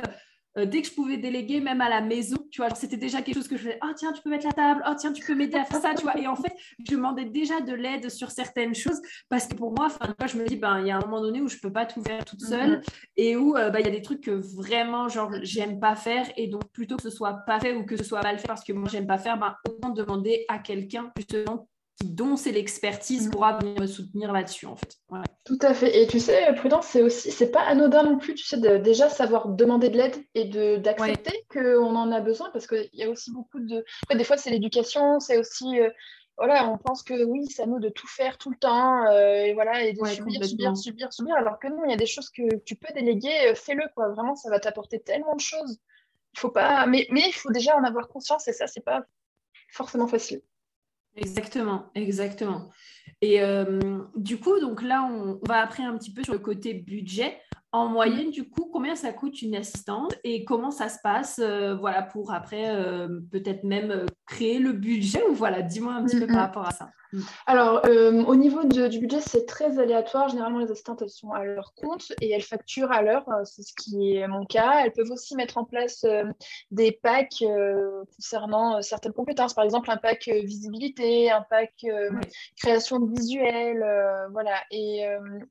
euh, 0.57 0.65
dès 0.65 0.81
que 0.81 0.87
je 0.87 0.93
pouvais 0.93 1.17
déléguer, 1.17 1.61
même 1.61 1.81
à 1.81 1.89
la 1.89 2.01
maison, 2.01 2.37
tu 2.51 2.61
vois, 2.61 2.73
c'était 2.75 2.97
déjà 2.97 3.21
quelque 3.21 3.35
chose 3.35 3.47
que 3.47 3.57
je 3.57 3.63
faisais. 3.63 3.79
Oh, 3.83 3.91
tiens, 3.95 4.13
tu 4.13 4.21
peux 4.21 4.29
mettre 4.29 4.45
la 4.45 4.53
table. 4.53 4.83
Oh, 4.87 4.93
tiens, 4.97 5.11
tu 5.11 5.25
peux 5.25 5.35
m'aider 5.35 5.57
à 5.57 5.65
faire 5.65 5.81
ça, 5.81 5.93
tu 5.95 6.03
vois. 6.03 6.17
Et 6.17 6.27
en 6.27 6.35
fait, 6.35 6.53
je 6.85 6.95
demandais 6.95 7.25
déjà 7.25 7.61
de 7.61 7.73
l'aide 7.73 8.09
sur 8.09 8.31
certaines 8.31 8.75
choses 8.75 9.01
parce 9.29 9.47
que 9.47 9.55
pour 9.55 9.73
moi, 9.73 9.87
je 10.27 10.37
me 10.37 10.45
dis, 10.45 10.55
ben, 10.55 10.79
il 10.81 10.87
y 10.87 10.91
a 10.91 10.97
un 10.97 11.01
moment 11.01 11.21
donné 11.21 11.41
où 11.41 11.47
je 11.47 11.57
peux 11.57 11.71
pas 11.71 11.85
tout 11.85 12.03
faire 12.03 12.23
toute 12.23 12.41
seule 12.41 12.79
mm-hmm. 12.79 13.01
et 13.17 13.35
où 13.35 13.57
euh, 13.57 13.69
ben, 13.69 13.79
il 13.79 13.85
y 13.85 13.89
a 13.89 13.91
des 13.91 14.01
trucs 14.01 14.21
que 14.21 14.31
vraiment, 14.31 15.09
genre, 15.09 15.31
j'aime 15.41 15.79
pas 15.79 15.95
faire. 15.95 16.31
Et 16.37 16.47
donc, 16.47 16.71
plutôt 16.71 16.97
que 16.97 17.03
ce 17.03 17.09
soit 17.09 17.33
pas 17.45 17.59
fait 17.59 17.75
ou 17.75 17.85
que 17.85 17.97
ce 17.97 18.03
soit 18.03 18.21
mal 18.21 18.37
fait 18.37 18.47
parce 18.47 18.63
que 18.63 18.73
moi, 18.73 18.89
j'aime 18.91 19.07
pas 19.07 19.17
faire, 19.17 19.37
ben, 19.37 19.55
autant 19.67 19.89
demander 19.89 20.45
à 20.47 20.59
quelqu'un, 20.59 21.11
justement, 21.17 21.67
dont 22.03 22.35
c'est 22.35 22.51
l'expertise 22.51 23.29
pourra 23.29 23.57
venir 23.59 23.79
me 23.79 23.87
soutenir 23.87 24.31
là-dessus 24.31 24.65
en 24.65 24.75
fait. 24.75 24.97
Tout 25.45 25.59
à 25.61 25.73
fait. 25.73 26.01
Et 26.01 26.07
tu 26.07 26.19
sais, 26.19 26.53
Prudence, 26.55 26.87
c'est 26.87 27.01
aussi, 27.01 27.31
c'est 27.31 27.51
pas 27.51 27.61
anodin 27.61 28.03
non 28.03 28.17
plus, 28.17 28.33
tu 28.33 28.45
sais, 28.45 28.57
de 28.57 28.77
déjà 28.77 29.09
savoir 29.09 29.49
demander 29.49 29.89
de 29.89 29.97
l'aide 29.97 30.15
et 30.35 30.45
de 30.45 30.77
d'accepter 30.77 31.45
qu'on 31.51 31.95
en 31.95 32.11
a 32.11 32.19
besoin 32.19 32.49
parce 32.51 32.67
qu'il 32.67 32.89
y 32.93 33.03
a 33.03 33.09
aussi 33.09 33.31
beaucoup 33.31 33.59
de. 33.59 33.85
des 34.13 34.23
fois, 34.23 34.37
c'est 34.37 34.49
l'éducation, 34.49 35.19
c'est 35.19 35.37
aussi. 35.37 35.79
Euh, 35.79 35.89
voilà, 36.35 36.67
on 36.67 36.79
pense 36.79 37.03
que 37.03 37.23
oui, 37.25 37.45
c'est 37.47 37.61
à 37.61 37.65
nous 37.67 37.79
de 37.79 37.89
tout 37.89 38.07
faire 38.07 38.39
tout 38.39 38.49
le 38.49 38.57
temps, 38.57 39.05
euh, 39.05 39.43
et 39.43 39.53
voilà, 39.53 39.83
et 39.83 39.93
de 39.93 40.03
subir, 40.03 40.43
subir, 40.43 40.75
subir, 40.75 41.13
subir, 41.13 41.35
alors 41.35 41.59
que 41.59 41.67
non, 41.67 41.83
il 41.85 41.91
y 41.91 41.93
a 41.93 41.97
des 41.97 42.07
choses 42.07 42.31
que 42.31 42.55
tu 42.65 42.75
peux 42.75 42.91
déléguer, 42.91 43.49
euh, 43.49 43.55
fais-le, 43.55 43.83
quoi. 43.93 44.09
Vraiment, 44.09 44.35
ça 44.35 44.49
va 44.49 44.59
t'apporter 44.59 44.99
tellement 44.99 45.35
de 45.35 45.41
choses. 45.41 45.79
Il 46.33 46.39
faut 46.39 46.49
pas, 46.49 46.87
mais, 46.87 47.05
mais 47.11 47.21
il 47.27 47.33
faut 47.33 47.51
déjà 47.51 47.77
en 47.77 47.83
avoir 47.83 48.07
conscience, 48.07 48.47
et 48.47 48.53
ça, 48.53 48.65
c'est 48.65 48.83
pas 48.83 49.05
forcément 49.71 50.07
facile. 50.07 50.41
Exactement, 51.15 51.85
exactement. 51.95 52.69
Et 53.21 53.41
euh, 53.41 53.79
du 54.15 54.39
coup, 54.39 54.59
donc 54.59 54.81
là, 54.81 55.03
on 55.03 55.39
va 55.47 55.61
après 55.61 55.83
un 55.83 55.97
petit 55.97 56.11
peu 56.11 56.23
sur 56.23 56.33
le 56.33 56.39
côté 56.39 56.73
budget. 56.73 57.37
En 57.71 57.87
moyenne, 57.87 58.29
du 58.29 58.47
coup, 58.47 58.69
combien 58.71 58.95
ça 58.95 59.13
coûte 59.13 59.41
une 59.41 59.55
assistante 59.55 60.13
et 60.23 60.43
comment 60.45 60.71
ça 60.71 60.89
se 60.89 60.97
passe, 61.01 61.39
euh, 61.39 61.75
voilà, 61.75 62.03
pour 62.03 62.31
après 62.31 62.69
euh, 62.69 63.19
peut-être 63.31 63.63
même 63.63 64.05
créer 64.27 64.59
le 64.59 64.73
budget 64.73 65.23
ou 65.27 65.33
voilà, 65.33 65.61
dis-moi 65.61 65.93
un 65.93 66.05
petit 66.05 66.19
peu 66.19 66.27
par 66.27 66.37
rapport 66.37 66.67
à 66.67 66.71
ça. 66.71 66.89
Alors, 67.45 67.85
euh, 67.85 68.23
au 68.23 68.35
niveau 68.35 68.63
du 68.63 68.99
budget, 68.99 69.21
c'est 69.21 69.45
très 69.45 69.79
aléatoire. 69.79 70.29
Généralement, 70.29 70.59
les 70.59 70.71
assistantes, 70.71 71.01
elles 71.01 71.09
sont 71.09 71.31
à 71.31 71.43
leur 71.43 71.73
compte 71.75 72.11
et 72.21 72.31
elles 72.31 72.41
facturent 72.41 72.91
à 72.91 73.01
l'heure. 73.01 73.27
Euh, 73.29 73.43
c'est 73.45 73.61
ce 73.61 73.73
qui 73.73 74.15
est 74.15 74.27
mon 74.27 74.45
cas. 74.45 74.83
Elles 74.83 74.93
peuvent 74.93 75.11
aussi 75.11 75.35
mettre 75.35 75.57
en 75.57 75.65
place 75.65 76.03
euh, 76.05 76.23
des 76.71 76.91
packs 76.91 77.43
concernant 78.15 78.81
certaines 78.81 79.13
compétences. 79.13 79.53
Par 79.53 79.63
exemple, 79.63 79.91
un 79.91 79.97
pack 79.97 80.27
visibilité, 80.27 81.31
un 81.31 81.45
pack 81.49 81.85
création 82.57 82.99
de 82.99 83.09
visuel. 83.11 83.85
voilà. 84.31 84.61
Et 84.71 85.05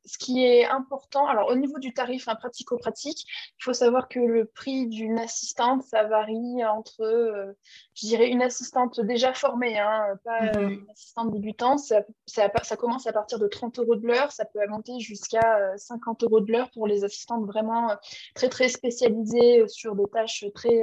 ce 0.04 0.18
qui 0.18 0.44
est 0.44 0.64
important, 0.64 1.26
alors 1.26 1.48
au 1.48 1.54
niveau 1.54 1.78
du 1.78 1.92
tarif 1.92 2.28
hein, 2.28 2.34
pratico-pratique, 2.34 3.24
il 3.58 3.62
faut 3.62 3.72
savoir 3.72 4.08
que 4.08 4.20
le 4.20 4.46
prix 4.46 4.86
d'une 4.86 5.18
assistante, 5.18 5.82
ça 5.84 6.04
varie 6.04 6.64
entre, 6.64 7.54
je 7.94 8.06
dirais, 8.06 8.28
une 8.28 8.42
assistante 8.42 9.00
déjà 9.00 9.34
formée, 9.34 9.78
hein, 9.78 10.06
pas 10.24 10.46
mm-hmm. 10.46 10.72
une 10.72 10.90
assistante 10.90 11.32
débutante 11.32 11.51
ça, 11.76 12.76
commence 12.76 13.06
à 13.06 13.12
partir 13.12 13.38
de 13.38 13.46
30 13.46 13.78
euros 13.78 13.96
de 13.96 14.06
l'heure, 14.06 14.32
ça 14.32 14.44
peut 14.44 14.60
monter 14.68 14.98
jusqu'à 15.00 15.76
50 15.76 16.22
euh, 16.22 16.26
euros 16.26 16.40
de 16.40 16.52
l'heure 16.52 16.70
pour 16.70 16.86
les 16.86 17.04
assistantes 17.04 17.44
vraiment 17.46 17.90
euh, 17.90 17.94
très 18.34 18.48
très 18.48 18.68
spécialisées 18.68 19.60
euh, 19.60 19.68
sur 19.68 19.94
des 19.94 20.06
tâches 20.12 20.44
très, 20.54 20.82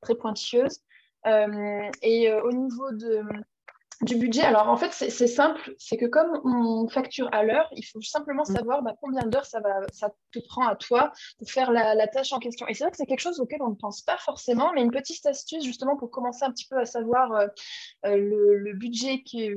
très 0.00 0.14
pointilleuses. 0.14 0.80
et 2.02 2.32
au 2.32 2.52
niveau 2.52 2.90
de, 2.92 3.22
du 4.04 4.16
budget, 4.16 4.42
alors 4.42 4.68
en 4.68 4.76
fait, 4.76 4.92
c'est 4.92 5.26
simple, 5.26 5.74
c'est 5.78 5.96
que 5.96 6.06
comme 6.06 6.40
on 6.44 6.88
facture 6.88 7.28
à 7.32 7.42
l'heure, 7.42 7.68
il 7.72 7.82
faut 7.82 8.00
simplement 8.00 8.42
mm. 8.42 8.56
savoir 8.56 8.82
bah, 8.82 8.94
combien 9.00 9.22
d'heures 9.22 9.46
ça, 9.46 9.60
va, 9.60 9.80
ça 9.92 10.10
te 10.32 10.38
prend 10.48 10.66
à 10.66 10.76
toi 10.76 11.12
pour 11.38 11.50
faire 11.50 11.72
la, 11.72 12.06
tâche 12.08 12.32
en 12.32 12.38
question. 12.38 12.66
Et 12.68 12.74
c'est 12.74 12.84
vrai 12.84 12.90
que 12.90 12.96
c'est 12.96 13.06
quelque 13.06 13.20
chose 13.20 13.40
auquel 13.40 13.62
on 13.62 13.70
ne 13.70 13.74
pense 13.74 14.02
pas 14.02 14.18
forcément, 14.18 14.72
mais 14.74 14.82
une 14.82 14.90
petite 14.90 15.24
astuce 15.26 15.64
justement 15.64 15.96
pour 15.96 16.10
commencer 16.10 16.44
un 16.44 16.50
petit 16.50 16.66
peu 16.68 16.78
à 16.78 16.84
savoir 16.84 17.32
euh, 17.32 17.46
euh, 18.06 18.16
le, 18.16 18.72
budget 18.74 19.22
qui, 19.22 19.50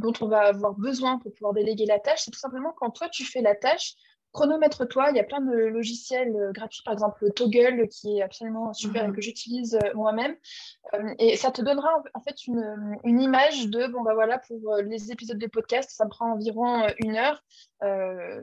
dont 0.00 0.12
on 0.20 0.28
va 0.28 0.48
avoir 0.48 0.74
besoin 0.74 1.18
pour 1.18 1.32
pouvoir 1.34 1.52
déléguer 1.52 1.86
la 1.86 1.98
tâche, 1.98 2.22
c'est 2.24 2.30
tout 2.30 2.38
simplement 2.38 2.72
quand 2.76 2.90
toi 2.90 3.08
tu 3.08 3.24
fais 3.24 3.42
la 3.42 3.54
tâche, 3.54 3.94
chronomètre-toi, 4.32 5.10
il 5.10 5.16
y 5.16 5.20
a 5.20 5.24
plein 5.24 5.40
de 5.40 5.52
logiciels 5.52 6.34
euh, 6.34 6.52
gratuits, 6.52 6.82
par 6.84 6.94
exemple 6.94 7.30
Toggle, 7.32 7.88
qui 7.88 8.18
est 8.18 8.22
absolument 8.22 8.72
super 8.72 9.04
et 9.04 9.08
mhm. 9.08 9.14
que 9.14 9.20
j'utilise 9.20 9.74
euh, 9.74 9.94
moi-même. 9.94 10.34
Euh, 10.94 11.14
et 11.18 11.36
ça 11.36 11.50
te 11.50 11.62
donnera 11.62 11.90
en 12.14 12.20
fait 12.20 12.46
une, 12.46 12.98
une, 13.04 13.20
image 13.20 13.68
de, 13.68 13.86
bon, 13.86 14.02
bah 14.02 14.14
voilà, 14.14 14.38
pour 14.38 14.76
les 14.76 15.12
épisodes 15.12 15.38
de 15.38 15.46
podcast, 15.46 15.90
ça 15.90 16.04
me 16.04 16.10
prend 16.10 16.32
environ 16.32 16.86
une 16.98 17.16
heure. 17.16 17.42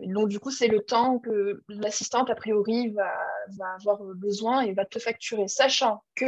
Donc, 0.03 0.29
du 0.29 0.39
coup, 0.39 0.51
c'est 0.51 0.67
le 0.67 0.81
temps 0.81 1.19
que 1.19 1.63
l'assistante, 1.69 2.29
a 2.29 2.35
priori, 2.35 2.89
va, 2.89 3.13
va, 3.57 3.73
avoir 3.75 4.03
besoin 4.15 4.61
et 4.61 4.73
va 4.73 4.85
te 4.85 4.99
facturer, 4.99 5.47
sachant 5.47 6.03
que 6.15 6.25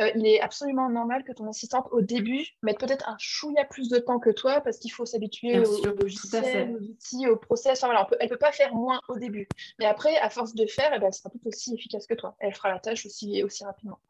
euh, 0.00 0.10
il 0.16 0.26
est 0.26 0.40
absolument 0.40 0.90
normal 0.90 1.22
que 1.22 1.32
ton 1.32 1.48
assistante, 1.48 1.86
au 1.92 2.00
début, 2.00 2.44
mette 2.62 2.78
peut-être 2.78 3.08
un 3.08 3.16
chouïa 3.18 3.64
plus 3.64 3.88
de 3.88 3.98
temps 3.98 4.18
que 4.18 4.30
toi 4.30 4.60
parce 4.60 4.78
qu'il 4.78 4.90
faut 4.90 5.06
s'habituer 5.06 5.60
au, 5.60 5.84
logiciel, 5.84 6.74
aux 6.74 6.82
outils, 6.82 7.28
au 7.28 7.36
process. 7.36 7.84
elle 7.84 8.26
ne 8.26 8.28
peut 8.28 8.36
pas 8.36 8.52
faire 8.52 8.74
moins 8.74 8.98
au 9.08 9.18
début. 9.18 9.48
Mais 9.78 9.86
après, 9.86 10.16
à 10.16 10.30
force 10.30 10.54
de 10.54 10.66
faire, 10.66 10.92
eh 10.94 10.98
ben, 10.98 11.06
elle 11.06 11.14
sera 11.14 11.30
tout 11.30 11.40
aussi 11.44 11.74
efficace 11.74 12.06
que 12.06 12.14
toi. 12.14 12.34
Elle 12.40 12.54
fera 12.54 12.70
la 12.70 12.80
tâche 12.80 13.06
aussi, 13.06 13.42
aussi 13.44 13.64
rapidement. 13.64 14.00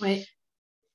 Oui, 0.00 0.26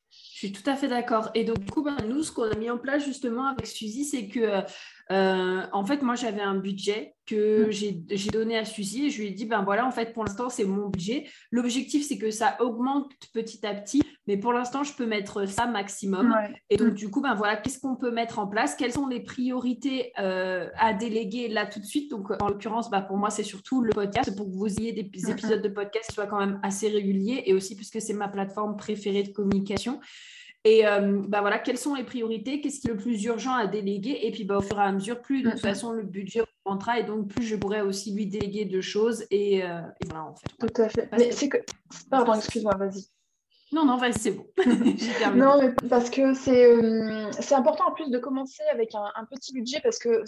Je 0.10 0.38
suis 0.38 0.52
tout 0.52 0.68
à 0.68 0.76
fait 0.76 0.88
d'accord. 0.88 1.30
Et 1.36 1.44
donc, 1.44 1.60
du 1.60 1.72
coup, 1.72 1.84
ben, 1.84 1.98
nous, 2.08 2.24
ce 2.24 2.32
qu'on 2.32 2.50
a 2.50 2.56
mis 2.56 2.72
en 2.72 2.80
place 2.80 3.06
justement 3.06 3.46
avec 3.46 3.68
Suzy, 3.68 4.04
c'est 4.04 4.28
que, 4.28 4.64
euh, 5.12 5.64
en 5.74 5.86
fait, 5.86 6.02
moi, 6.02 6.16
j'avais 6.16 6.42
un 6.42 6.56
budget 6.56 7.16
que 7.26 7.68
mm. 7.68 7.72
j'ai 7.72 8.30
donné 8.32 8.58
à 8.58 8.66
Suzy 8.66 9.06
et 9.06 9.10
je 9.10 9.22
lui 9.22 9.28
ai 9.28 9.32
dit, 9.32 9.46
ben 9.46 9.62
voilà, 9.62 9.86
en 9.86 9.92
fait, 9.92 10.14
pour 10.14 10.24
l'instant, 10.24 10.50
c'est 10.50 10.64
mon 10.64 10.88
budget. 10.88 11.28
L'objectif, 11.52 12.08
c'est 12.08 12.18
que 12.18 12.32
ça 12.32 12.56
augmente 12.62 13.12
petit 13.34 13.66
à 13.66 13.74
petit, 13.74 14.02
mais 14.28 14.38
pour 14.38 14.54
l'instant, 14.54 14.84
je 14.84 14.94
peux 14.94 15.06
mettre 15.06 15.46
ça 15.48 15.68
maximum. 15.68 16.34
Et 16.70 16.78
donc, 16.78 16.94
mm. 16.94 16.96
du 16.96 17.10
coup, 17.10 17.22
ben 17.22 17.36
voilà, 17.36 17.58
qu'est-ce 17.58 17.80
qu'on 17.80 17.98
peut 17.98 18.12
mettre 18.12 18.40
en 18.40 18.48
place? 18.48 18.76
Quelles 18.76 18.94
sont 18.94 19.08
les 19.08 19.22
priorités 19.22 20.14
euh, 20.20 20.70
à 20.78 20.94
déléguer 20.94 21.50
là 21.50 21.66
tout 21.66 21.80
de 21.80 21.86
suite? 21.86 22.10
Donc, 22.10 22.32
en 22.42 22.48
l'occurrence, 22.48 22.90
ben, 22.90 23.02
pour 23.02 23.18
moi, 23.18 23.30
c'est 23.30 23.44
surtout 23.44 23.82
le 23.82 23.92
podcast 23.92 24.36
pour 24.36 24.46
que 24.46 24.56
vous 24.56 24.80
ayez 24.80 24.94
des 24.94 25.30
épisodes 25.30 25.62
de 25.62 25.70
podcast 25.70 26.08
qui 26.08 26.16
soient 26.16 26.28
quand 26.28 26.40
même 26.40 26.60
assez 26.64 26.88
réguliers 26.88 27.44
et 27.46 27.54
aussi 27.54 27.76
puisque 27.76 28.02
c'est 28.02 28.14
ma 28.14 28.30
plateforme 28.30 28.78
préférée 28.78 29.24
de 29.24 29.32
communication. 29.34 30.00
Et 30.64 30.86
euh, 30.86 31.22
bah 31.28 31.42
voilà, 31.42 31.58
quelles 31.58 31.78
sont 31.78 31.96
les 31.96 32.04
priorités? 32.04 32.62
Qu'est-ce 32.62 32.82
qui 32.82 32.88
est 32.88 32.92
le 32.92 32.98
plus 32.98 33.24
urgent 33.24 33.54
à 33.54 33.66
déléguer? 33.66 34.20
Et 34.24 34.32
puis 34.32 34.44
bah, 34.44 34.58
au 34.58 34.62
fur 34.62 34.80
et 34.80 34.84
à 34.84 34.92
mesure, 34.92 35.22
plus 35.22 35.42
de 35.42 35.50
toute 35.50 35.60
façon 35.60 35.92
le 35.92 36.04
budget 36.04 36.44
augmentera 36.66 37.00
et 37.00 37.04
donc 37.04 37.30
plus 37.30 37.44
je 37.44 37.56
pourrais 37.56 37.82
aussi 37.82 38.14
lui 38.14 38.28
déléguer 38.28 38.66
de 38.66 38.80
choses. 38.80 39.26
Et, 39.32 39.64
euh, 39.64 39.82
voilà, 40.06 40.26
en 40.26 40.36
fait. 40.36 40.68
Tout 40.68 40.82
à 40.82 40.90
fait. 40.90 41.10
mais 41.18 41.30
que. 41.30 41.58
Pardon, 42.10 42.36
excuse-moi, 42.36 42.76
vas-y. 42.76 43.08
Non, 43.72 43.86
non, 43.86 43.98
vas-y, 43.98 44.20
c'est 44.20 44.32
bon. 44.32 44.46
non, 45.36 45.60
mais 45.60 45.74
parce 45.90 46.10
que 46.12 46.34
c'est 46.36 46.66
euh, 46.66 47.32
c'est 47.40 47.56
important 47.56 47.88
en 47.88 47.94
plus 47.94 48.12
de 48.12 48.20
commencer 48.20 48.64
avec 48.72 48.94
un, 48.94 49.06
un, 49.16 49.26
petit 49.26 49.54
budget 49.54 49.80
parce 49.82 49.98
que 49.98 50.24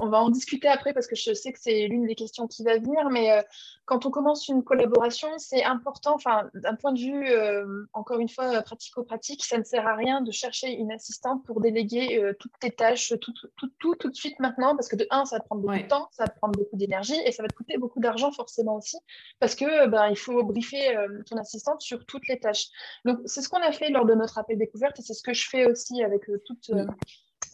on 0.00 0.08
va 0.08 0.18
en 0.18 0.30
discuter 0.30 0.68
après 0.68 0.92
parce 0.92 1.06
que 1.06 1.16
je 1.16 1.32
sais 1.34 1.52
que 1.52 1.58
c'est 1.60 1.86
l'une 1.86 2.06
des 2.06 2.14
questions 2.14 2.46
qui 2.46 2.62
va 2.64 2.78
venir, 2.78 3.10
mais 3.10 3.32
euh, 3.32 3.42
quand 3.84 4.06
on 4.06 4.10
commence 4.10 4.48
une 4.48 4.62
collaboration, 4.62 5.28
c'est 5.38 5.64
important, 5.64 6.14
enfin, 6.14 6.48
d'un 6.54 6.74
point 6.76 6.92
de 6.92 6.98
vue, 6.98 7.28
euh, 7.28 7.84
encore 7.92 8.20
une 8.20 8.28
fois, 8.28 8.62
pratico-pratique, 8.62 9.44
ça 9.44 9.58
ne 9.58 9.64
sert 9.64 9.86
à 9.86 9.94
rien 9.94 10.20
de 10.20 10.30
chercher 10.30 10.70
une 10.70 10.92
assistante 10.92 11.44
pour 11.44 11.60
déléguer 11.60 12.22
euh, 12.22 12.32
toutes 12.38 12.52
tes 12.60 12.70
tâches, 12.70 13.12
tout, 13.20 13.32
tout, 13.32 13.68
tout, 13.78 13.94
tout, 13.96 14.08
de 14.08 14.14
suite 14.14 14.38
maintenant, 14.38 14.76
parce 14.76 14.88
que 14.88 14.96
de 14.96 15.06
un, 15.10 15.24
ça 15.24 15.36
va 15.36 15.40
te 15.40 15.46
prendre 15.46 15.62
beaucoup 15.62 15.82
de 15.82 15.88
temps, 15.88 16.08
ça 16.12 16.24
va 16.24 16.28
te 16.28 16.38
prendre 16.38 16.58
beaucoup 16.58 16.76
d'énergie 16.76 17.20
et 17.26 17.32
ça 17.32 17.42
va 17.42 17.48
te 17.48 17.54
coûter 17.54 17.76
beaucoup 17.76 18.00
d'argent 18.00 18.30
forcément 18.32 18.76
aussi, 18.76 18.98
parce 19.40 19.54
que 19.54 19.86
ben, 19.88 20.08
il 20.08 20.16
faut 20.16 20.42
briefer 20.44 20.96
ton 21.28 21.36
assistante 21.36 21.80
sur 21.82 22.06
toutes 22.06 22.28
les 22.28 22.38
tâches. 22.38 22.66
Donc, 23.04 23.18
c'est 23.26 23.42
ce 23.42 23.48
qu'on 23.48 23.62
a 23.62 23.72
fait 23.72 23.90
lors 23.90 24.06
de 24.06 24.14
notre 24.14 24.38
appel 24.38 24.58
découverte 24.58 24.98
et 24.98 25.02
c'est 25.02 25.14
ce 25.14 25.22
que 25.22 25.34
je 25.34 25.48
fais 25.48 25.66
aussi 25.66 26.02
avec 26.02 26.22
toutes 26.46 26.70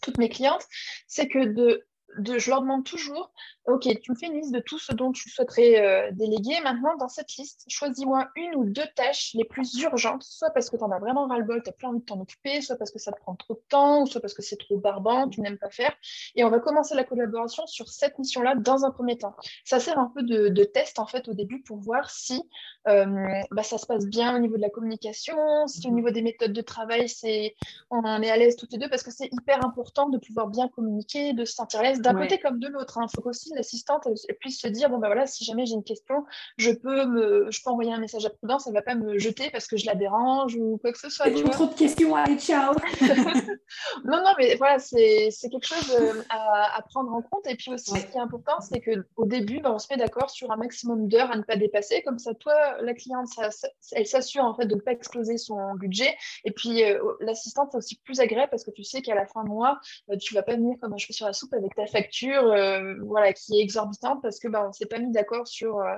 toutes 0.03 0.19
mes 0.19 0.29
clientes, 0.29 0.65
c'est 1.07 1.29
que 1.29 1.45
de 1.45 1.85
je 2.25 2.51
leur 2.51 2.61
demande 2.63 2.85
toujours, 2.85 3.31
OK, 3.69 3.87
tu 4.01 4.13
me 4.13 4.17
fais 4.17 4.27
une 4.27 4.35
liste 4.35 4.53
de 4.53 4.61
tout 4.61 4.79
ce 4.79 4.93
dont 4.95 5.13
tu 5.13 5.29
souhaiterais 5.29 5.79
euh, 5.79 6.11
déléguer. 6.13 6.59
Maintenant, 6.63 6.97
dans 6.97 7.09
cette 7.09 7.37
liste, 7.37 7.65
choisis-moi 7.69 8.29
une 8.35 8.55
ou 8.55 8.65
deux 8.65 8.87
tâches 8.97 9.33
les 9.35 9.45
plus 9.45 9.79
urgentes, 9.83 10.23
soit 10.23 10.51
parce 10.51 10.71
que 10.71 10.77
tu 10.77 10.83
en 10.83 10.91
as 10.91 10.99
vraiment 10.99 11.27
ras-le-bol, 11.27 11.63
tu 11.63 11.69
n'as 11.69 11.75
plus 11.75 11.87
envie 11.87 12.01
de 12.01 12.05
t'en 12.05 12.19
occuper, 12.19 12.63
soit 12.63 12.77
parce 12.77 12.91
que 12.91 12.99
ça 12.99 13.13
te 13.13 13.21
prend 13.21 13.35
trop 13.35 13.55
de 13.55 13.63
temps, 13.69 14.03
ou 14.03 14.07
soit 14.07 14.23
parce 14.23 14.33
que 14.33 14.41
c'est 14.41 14.57
trop 14.57 14.79
barbant, 14.79 15.29
tu 15.29 15.43
n'aimes 15.43 15.59
pas 15.59 15.69
faire. 15.69 15.95
Et 16.35 16.45
on 16.45 16.51
va 16.51 16.61
commencer 16.61 16.95
la 16.95 17.05
collaboration 17.05 17.67
sur 17.67 17.89
cette 17.89 18.19
mission-là 18.19 18.55
dans 18.55 18.87
un 18.87 18.91
premier 18.91 19.19
temps. 19.19 19.37
Ça 19.65 19.81
sert 19.81 19.99
un 19.99 20.11
peu 20.15 20.23
de, 20.23 20.65
test, 20.65 20.99
en 20.99 21.07
fait, 21.07 21.29
au 21.29 21.35
début 21.35 21.63
pour 21.63 21.79
voir 21.79 22.11
si 22.11 22.43
euh, 22.89 23.05
bah, 23.51 23.63
ça 23.63 23.77
se 23.77 23.87
passe 23.87 24.07
bien 24.07 24.35
au 24.35 24.39
niveau 24.39 24.57
de 24.57 24.63
la 24.63 24.71
communication, 24.71 25.37
si 25.67 25.87
au 25.87 25.91
niveau 25.91 26.11
des 26.11 26.23
méthodes 26.23 26.55
de 26.55 26.63
travail, 26.63 27.09
c'est 27.09 27.55
on 27.91 28.23
est 28.23 28.31
à 28.31 28.37
l'aise 28.39 28.57
toutes 28.57 28.73
les 28.73 28.79
deux, 28.79 28.89
parce 28.89 29.03
que 29.03 29.11
c'est 29.11 29.29
hyper 29.31 29.65
important 29.65 30.09
de 30.09 30.17
pouvoir 30.17 30.49
bien 30.49 30.69
communiquer, 30.69 31.35
de 31.35 31.45
se 31.45 31.53
sentir 31.53 31.81
à 31.81 31.83
l'aise 31.83 32.01
d'un 32.13 32.21
côté 32.21 32.39
comme 32.39 32.59
de 32.59 32.69
l'autre. 32.69 32.99
Il 33.01 33.05
hein. 33.05 33.07
faut 33.15 33.23
qu'aussi 33.23 33.51
l'assistante 33.55 34.07
puisse 34.41 34.61
se 34.61 34.69
dire 34.69 34.91
bon 34.91 34.99
ben 34.99 35.09
voilà, 35.09 35.27
si 35.27 35.45
jamais 35.45 35.67
j'ai 35.67 35.75
une 35.75 35.85
question, 35.85 36.25
je 36.57 36.71
peux 36.71 37.07
me, 37.07 37.51
je 37.51 37.63
peux 37.63 37.71
envoyer 37.71 37.93
un 37.93 37.99
message 37.99 38.27
à 38.27 38.31
Prudence, 38.31 38.67
elle 38.67 38.75
va 38.75 38.83
pas 38.83 38.95
me 38.95 39.19
jeter 39.19 39.51
parce 39.51 39.67
que 39.67 39.77
je 39.77 39.87
la 39.87 39.95
dérange 39.95 40.57
ou 40.57 40.79
quoi 40.79 40.93
que 40.93 40.99
ce 40.99 41.11
soit. 41.11 41.31
trop 41.51 41.67
de 41.67 41.75
questions, 41.75 42.15
allez 42.15 42.39
ciao. 42.39 42.75
non 44.05 44.19
non 44.23 44.33
mais 44.39 44.57
voilà 44.57 44.79
c'est 44.79 45.31
quelque 45.51 45.67
chose 45.67 45.91
euh, 45.99 46.23
à, 46.31 46.83
prendre 46.89 47.13
en 47.13 47.23
compte 47.23 47.47
et 47.47 47.55
puis 47.55 47.73
aussi 47.73 47.91
ce 47.91 48.07
qui 48.07 48.17
est 48.17 48.21
important 48.21 48.61
c'est 48.61 48.81
que 48.81 49.07
au 49.17 49.27
début 49.27 49.61
ben, 49.61 49.73
on 49.73 49.79
se 49.79 49.87
met 49.91 49.97
d'accord 49.97 50.31
sur 50.31 50.51
un 50.51 50.57
maximum 50.57 51.09
d'heures 51.09 51.31
à 51.31 51.37
ne 51.37 51.43
pas 51.43 51.57
dépasser 51.57 52.03
comme 52.03 52.19
ça 52.19 52.35
toi 52.35 52.81
la 52.83 52.95
cliente 52.95 53.29
ça, 53.29 53.51
elle 53.93 54.07
s'assure 54.07 54.45
en 54.45 54.55
fait 54.55 54.67
de 54.67 54.75
ne 54.75 54.81
pas 54.81 54.93
exploser 54.93 55.37
son 55.37 55.75
budget 55.75 56.17
et 56.45 56.51
puis 56.51 56.85
euh, 56.85 56.99
l'assistante 57.21 57.69
c'est 57.73 57.79
aussi 57.79 58.01
plus 58.05 58.21
agréable 58.21 58.51
parce 58.51 58.65
que 58.65 58.71
tu 58.71 58.85
sais 58.85 59.03
qu'à 59.03 59.15
la 59.15 59.27
fin 59.27 59.45
de 59.45 59.49
mois 59.49 59.79
euh, 60.11 60.17
tu 60.17 60.35
vas 60.35 60.43
pas 60.43 60.55
venir 60.55 60.77
comme 60.81 60.93
un 60.93 60.99
cheveu 60.99 61.13
sur 61.13 61.27
la 61.27 61.33
soupe 61.33 61.53
avec 61.55 61.75
ta 61.75 61.87
facture 61.89 62.43
euh, 62.45 62.95
voilà, 63.03 63.33
qui 63.33 63.59
est 63.59 63.63
exorbitante 63.63 64.23
parce 64.23 64.39
que 64.39 64.49
bah, 64.49 64.67
on 64.69 64.73
s'est 64.73 64.87
pas 64.87 64.99
mis 64.99 65.11
d'accord 65.11 65.47
sur. 65.47 65.79
Euh, 65.79 65.97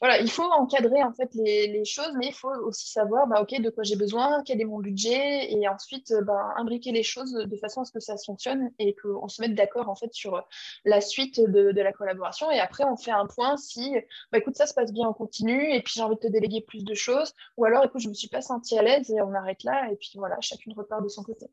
voilà, 0.00 0.20
il 0.20 0.30
faut 0.30 0.44
encadrer 0.44 1.02
en 1.02 1.12
fait 1.12 1.30
les, 1.34 1.84
choses, 1.84 2.12
mais 2.18 2.26
il 2.28 2.34
faut 2.34 2.52
aussi 2.64 2.90
savoir 2.90 3.26
bah, 3.26 3.40
ok, 3.40 3.60
de 3.60 3.70
quoi 3.70 3.84
j'ai 3.84 3.96
besoin, 3.96 4.42
quel 4.44 4.60
est 4.60 4.64
mon 4.64 4.78
budget, 4.78 5.52
et 5.52 5.68
ensuite 5.68 6.12
bah, 6.22 6.52
imbriquer 6.56 6.92
les 6.92 7.02
choses 7.02 7.32
de 7.32 7.56
façon 7.56 7.82
à 7.82 7.84
ce 7.84 7.92
que 7.92 8.00
ça 8.00 8.16
fonctionne 8.24 8.70
et 8.78 8.94
qu'on 8.94 9.28
se 9.28 9.40
mette 9.40 9.54
d'accord 9.54 9.88
en 9.88 9.94
fait 9.94 10.12
sur 10.12 10.44
la 10.84 11.00
suite 11.00 11.40
de, 11.40 11.70
la 11.80 11.92
collaboration. 11.92 12.50
Et 12.50 12.58
après, 12.58 12.84
on 12.84 12.96
fait 12.96 13.12
un 13.12 13.26
point 13.26 13.56
si, 13.56 13.94
bah, 14.32 14.38
écoute, 14.38 14.56
ça 14.56 14.66
se 14.66 14.74
passe 14.74 14.92
bien, 14.92 15.08
on 15.08 15.12
continue, 15.12 15.72
et 15.72 15.82
puis 15.82 15.94
j'ai 15.96 16.02
envie 16.02 16.16
de 16.16 16.20
te 16.20 16.26
déléguer 16.26 16.60
plus 16.60 16.84
de 16.84 16.94
choses, 16.94 17.32
ou 17.56 17.64
alors, 17.64 17.84
écoute, 17.84 18.00
je 18.00 18.08
me 18.08 18.14
suis 18.14 18.28
pas 18.28 18.42
sentie 18.42 18.78
à 18.78 18.82
l'aise 18.82 19.10
et 19.10 19.20
on 19.20 19.32
arrête 19.34 19.62
là, 19.64 19.90
et 19.90 19.96
puis 19.96 20.12
voilà, 20.16 20.36
chacune 20.40 20.72
repart 20.74 21.02
de 21.02 21.08
son 21.08 21.22
côté. 21.22 21.46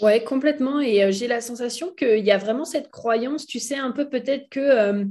Oui, 0.00 0.22
complètement. 0.22 0.80
Et 0.80 1.02
euh, 1.02 1.10
j'ai 1.10 1.26
la 1.26 1.40
sensation 1.40 1.92
qu'il 1.92 2.24
y 2.24 2.30
a 2.30 2.38
vraiment 2.38 2.64
cette 2.64 2.90
croyance, 2.90 3.46
tu 3.46 3.58
sais, 3.58 3.76
un 3.76 3.90
peu 3.90 4.08
peut-être 4.08 4.48
que 4.48 4.60
euh, 4.60 5.04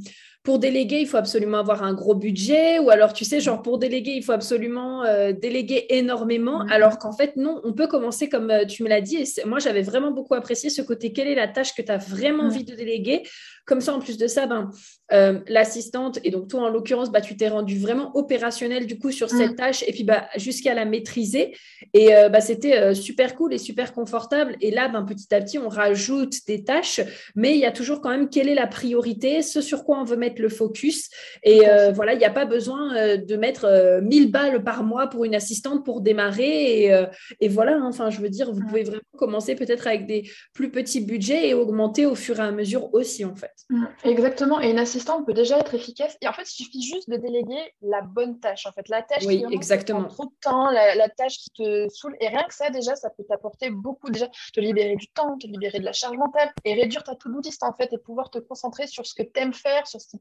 pour 0.47 0.59
déléguer, 0.59 1.01
il 1.01 1.07
faut 1.07 1.17
absolument 1.17 1.57
avoir 1.57 1.83
un 1.83 1.93
gros 1.93 2.15
budget, 2.15 2.79
ou 2.79 2.89
alors, 2.89 3.11
tu 3.11 3.25
sais, 3.25 3.41
genre 3.41 3.61
pour 3.61 3.79
déléguer, 3.79 4.11
il 4.11 4.23
faut 4.23 4.31
absolument 4.31 5.03
euh, 5.03 5.33
déléguer 5.33 5.87
énormément, 5.89 6.63
mmh. 6.63 6.71
alors 6.71 6.99
qu'en 6.99 7.11
fait, 7.11 7.35
non, 7.35 7.59
on 7.65 7.73
peut 7.73 7.87
commencer 7.87 8.29
comme 8.29 8.53
tu 8.65 8.81
me 8.83 8.87
l'as 8.87 9.01
dit. 9.01 9.17
Et 9.17 9.45
moi, 9.45 9.59
j'avais 9.59 9.81
vraiment 9.81 10.11
beaucoup 10.11 10.35
apprécié 10.35 10.69
ce 10.69 10.81
côté, 10.81 11.11
quelle 11.11 11.27
est 11.27 11.35
la 11.35 11.49
tâche 11.49 11.75
que 11.75 11.81
tu 11.81 11.91
as 11.91 11.97
vraiment 11.97 12.43
mmh. 12.43 12.47
envie 12.47 12.63
de 12.63 12.75
déléguer 12.75 13.23
comme 13.67 13.81
ça, 13.81 13.93
en 13.93 13.99
plus 13.99 14.17
de 14.17 14.27
ça, 14.27 14.47
ben, 14.47 14.71
euh, 15.11 15.41
l'assistante, 15.47 16.19
et 16.23 16.31
donc 16.31 16.47
toi 16.47 16.61
en 16.61 16.69
l'occurrence, 16.69 17.11
bah, 17.11 17.19
tu 17.19 17.35
t'es 17.35 17.49
rendu 17.49 17.77
vraiment 17.77 18.15
opérationnel 18.15 18.87
du 18.87 18.97
coup 18.97 19.11
sur 19.11 19.29
cette 19.29 19.57
tâche 19.57 19.83
et 19.85 19.91
puis 19.91 20.05
bah, 20.05 20.29
jusqu'à 20.37 20.73
la 20.73 20.85
maîtriser. 20.85 21.53
Et 21.93 22.15
euh, 22.15 22.29
bah, 22.29 22.39
c'était 22.39 22.77
euh, 22.77 22.93
super 22.93 23.35
cool 23.35 23.53
et 23.53 23.57
super 23.57 23.93
confortable. 23.93 24.55
Et 24.61 24.71
là, 24.71 24.87
ben, 24.87 25.03
petit 25.03 25.35
à 25.35 25.41
petit, 25.41 25.59
on 25.59 25.67
rajoute 25.67 26.33
des 26.47 26.63
tâches, 26.63 27.01
mais 27.35 27.55
il 27.55 27.59
y 27.59 27.65
a 27.65 27.73
toujours 27.73 27.99
quand 27.99 28.09
même 28.09 28.29
quelle 28.29 28.47
est 28.47 28.55
la 28.55 28.67
priorité, 28.67 29.41
ce 29.41 29.59
sur 29.59 29.83
quoi 29.83 29.99
on 29.99 30.05
veut 30.05 30.15
mettre 30.15 30.36
le 30.41 30.49
focus. 30.49 31.09
Et 31.43 31.61
voilà, 31.93 32.13
il 32.13 32.19
n'y 32.19 32.25
a 32.25 32.31
pas 32.31 32.45
besoin 32.45 33.17
de 33.17 33.35
mettre 33.35 33.99
1000 34.01 34.31
balles 34.31 34.63
par 34.63 34.83
mois 34.83 35.07
pour 35.07 35.25
une 35.25 35.35
assistante 35.35 35.85
pour 35.85 36.01
démarrer. 36.01 36.83
Et, 36.83 37.05
et 37.39 37.47
voilà, 37.47 37.73
hein, 37.73 37.85
enfin, 37.87 38.09
je 38.09 38.21
veux 38.21 38.29
dire, 38.29 38.51
vous 38.51 38.61
pouvez 38.61 38.83
vraiment 38.83 39.01
commencer 39.17 39.55
peut-être 39.55 39.87
avec 39.87 40.05
des 40.05 40.29
plus 40.53 40.71
petits 40.71 41.01
budgets 41.01 41.49
et 41.49 41.53
augmenter 41.53 42.05
au 42.05 42.15
fur 42.15 42.39
et 42.39 42.43
à 42.43 42.51
mesure 42.51 42.93
aussi, 42.93 43.25
en 43.25 43.35
fait. 43.35 43.53
Mm, 43.69 43.85
exactement. 44.05 44.61
Et 44.61 44.69
une 44.69 44.79
assistante 44.79 45.25
peut 45.25 45.33
déjà 45.33 45.59
être 45.59 45.73
efficace. 45.73 46.17
Et 46.21 46.27
en 46.27 46.33
fait, 46.33 46.43
il 46.43 46.63
suffit 46.63 46.81
juste 46.81 47.09
de 47.09 47.17
déléguer 47.17 47.73
la 47.81 48.01
bonne 48.01 48.39
tâche. 48.39 48.65
En 48.65 48.71
fait, 48.71 48.87
la 48.89 49.01
tâche 49.01 49.25
qui 49.25 49.45
exactement. 49.51 50.03
prend 50.03 50.13
trop 50.13 50.25
de 50.25 50.35
temps, 50.41 50.71
la, 50.71 51.09
tâche 51.09 51.37
qui 51.37 51.49
te 51.51 51.89
saoule. 51.89 52.15
Et 52.19 52.27
rien 52.27 52.43
que 52.47 52.53
ça, 52.53 52.69
déjà, 52.69 52.95
ça 52.95 53.09
peut 53.09 53.23
t'apporter 53.27 53.69
beaucoup. 53.69 54.09
Déjà, 54.09 54.27
te 54.53 54.59
libérer 54.59 54.95
du 54.95 55.07
temps, 55.07 55.37
te 55.37 55.47
libérer 55.47 55.79
de 55.79 55.85
la 55.85 55.93
charge 55.93 56.17
mentale 56.17 56.51
et 56.63 56.73
réduire 56.73 57.03
ta 57.03 57.15
to-do 57.15 57.39
list, 57.41 57.63
en 57.63 57.73
fait, 57.73 57.91
et 57.91 57.97
pouvoir 57.97 58.29
te 58.29 58.39
concentrer 58.39 58.87
sur 58.87 59.05
ce 59.05 59.13
que 59.13 59.23
tu 59.23 59.39
aimes 59.39 59.53
faire, 59.53 59.87
sur 59.87 59.99
ce, 59.99 60.07
qui, 60.07 60.16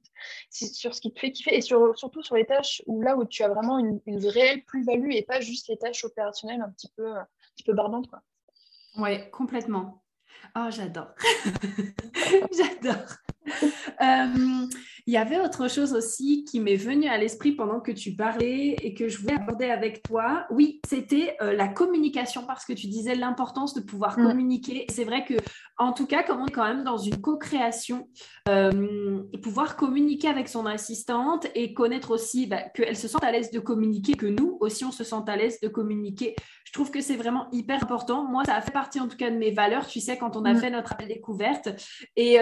sur 0.51 0.95
ce 0.95 1.01
qui 1.01 1.13
te 1.13 1.19
fait 1.19 1.33
kiffer 1.33 1.55
et 1.55 1.61
sur, 1.61 1.97
surtout 1.99 2.23
sur 2.23 2.37
les 2.37 2.47
tâches 2.47 2.83
où 2.87 3.03
là 3.03 3.17
où 3.17 3.25
tu 3.25 3.43
as 3.43 3.49
vraiment 3.49 3.79
une, 3.79 4.01
réelle 4.27 4.65
plus-value 4.65 5.11
et 5.13 5.23
pas 5.23 5.41
juste 5.41 5.69
les 5.69 5.77
tâches 5.77 6.05
opérationnelles 6.05 6.63
un 6.63 6.71
petit 6.71 6.91
peu, 6.97 7.17
un 7.17 7.27
petit 7.55 7.65
peu 7.65 7.73
barbantes. 7.73 8.09
Oui, 8.97 9.31
complètement. 9.31 10.03
Oh, 10.57 10.69
j'adore. 10.71 11.15
j'adore. 12.57 13.17
Euh, 14.03 14.67
il 15.09 15.15
y 15.15 15.19
avait 15.19 15.39
autre 15.39 15.69
chose 15.69 15.93
aussi 15.93 16.45
qui 16.45 16.59
m'est 16.59 16.75
venue 16.75 17.07
à 17.07 17.17
l'esprit 17.17 17.53
pendant 17.53 17.79
que 17.79 17.93
tu 17.93 18.17
parlais 18.17 18.75
et 18.83 18.93
que 18.93 19.09
je 19.09 19.19
voulais 19.19 19.35
aborder 19.35 19.67
avec 19.67 20.03
toi. 20.03 20.47
Oui, 20.51 20.81
c'était 20.85 21.37
euh, 21.41 21.53
la 21.53 21.69
communication 21.69 22.45
parce 22.45 22.65
que 22.65 22.73
tu 22.73 22.89
disais 22.89 23.15
l'importance 23.15 23.73
de 23.73 23.81
pouvoir 23.81 24.19
mm. 24.19 24.27
communiquer. 24.27 24.87
C'est 24.91 25.05
vrai 25.05 25.25
que, 25.25 25.35
en 25.79 25.93
tout 25.93 26.07
cas, 26.07 26.25
comme 26.25 26.41
on 26.41 26.47
est 26.47 26.51
quand 26.51 26.67
même 26.67 26.83
dans 26.83 26.97
une 26.97 27.21
co-création, 27.21 28.09
euh, 28.49 29.23
pouvoir 29.41 29.77
communiquer 29.77 30.27
avec 30.27 30.49
son 30.49 30.67
assistante 30.67 31.47
et 31.55 31.73
connaître 31.73 32.11
aussi 32.11 32.49
bah, 32.49 32.63
qu'elle 32.75 32.97
se 32.97 33.07
sente 33.07 33.23
à 33.23 33.31
l'aise 33.31 33.53
de 33.53 33.61
communiquer, 33.61 34.15
que 34.15 34.27
nous 34.27 34.59
aussi 34.61 34.85
on 34.85 34.91
se 34.91 35.05
sente 35.05 35.29
à 35.29 35.37
l'aise 35.37 35.61
de 35.61 35.69
communiquer. 35.69 36.35
Je 36.65 36.73
trouve 36.73 36.91
que 36.91 37.01
c'est 37.01 37.17
vraiment 37.17 37.47
hyper 37.53 37.81
important. 37.81 38.25
Moi, 38.25 38.43
ça 38.45 38.57
a 38.57 38.61
fait 38.61 38.73
partie 38.73 38.99
en 38.99 39.07
tout 39.07 39.17
cas 39.17 39.31
de 39.31 39.37
mes 39.37 39.53
valeurs, 39.53 39.87
tu 39.87 40.01
sais, 40.01 40.19
quand 40.19 40.26
on 40.35 40.45
a 40.45 40.55
mm. 40.55 40.59
fait 40.59 40.71
notre 40.71 40.93
appel 40.93 41.09
découverte. 41.09 41.69
Et, 42.17 42.39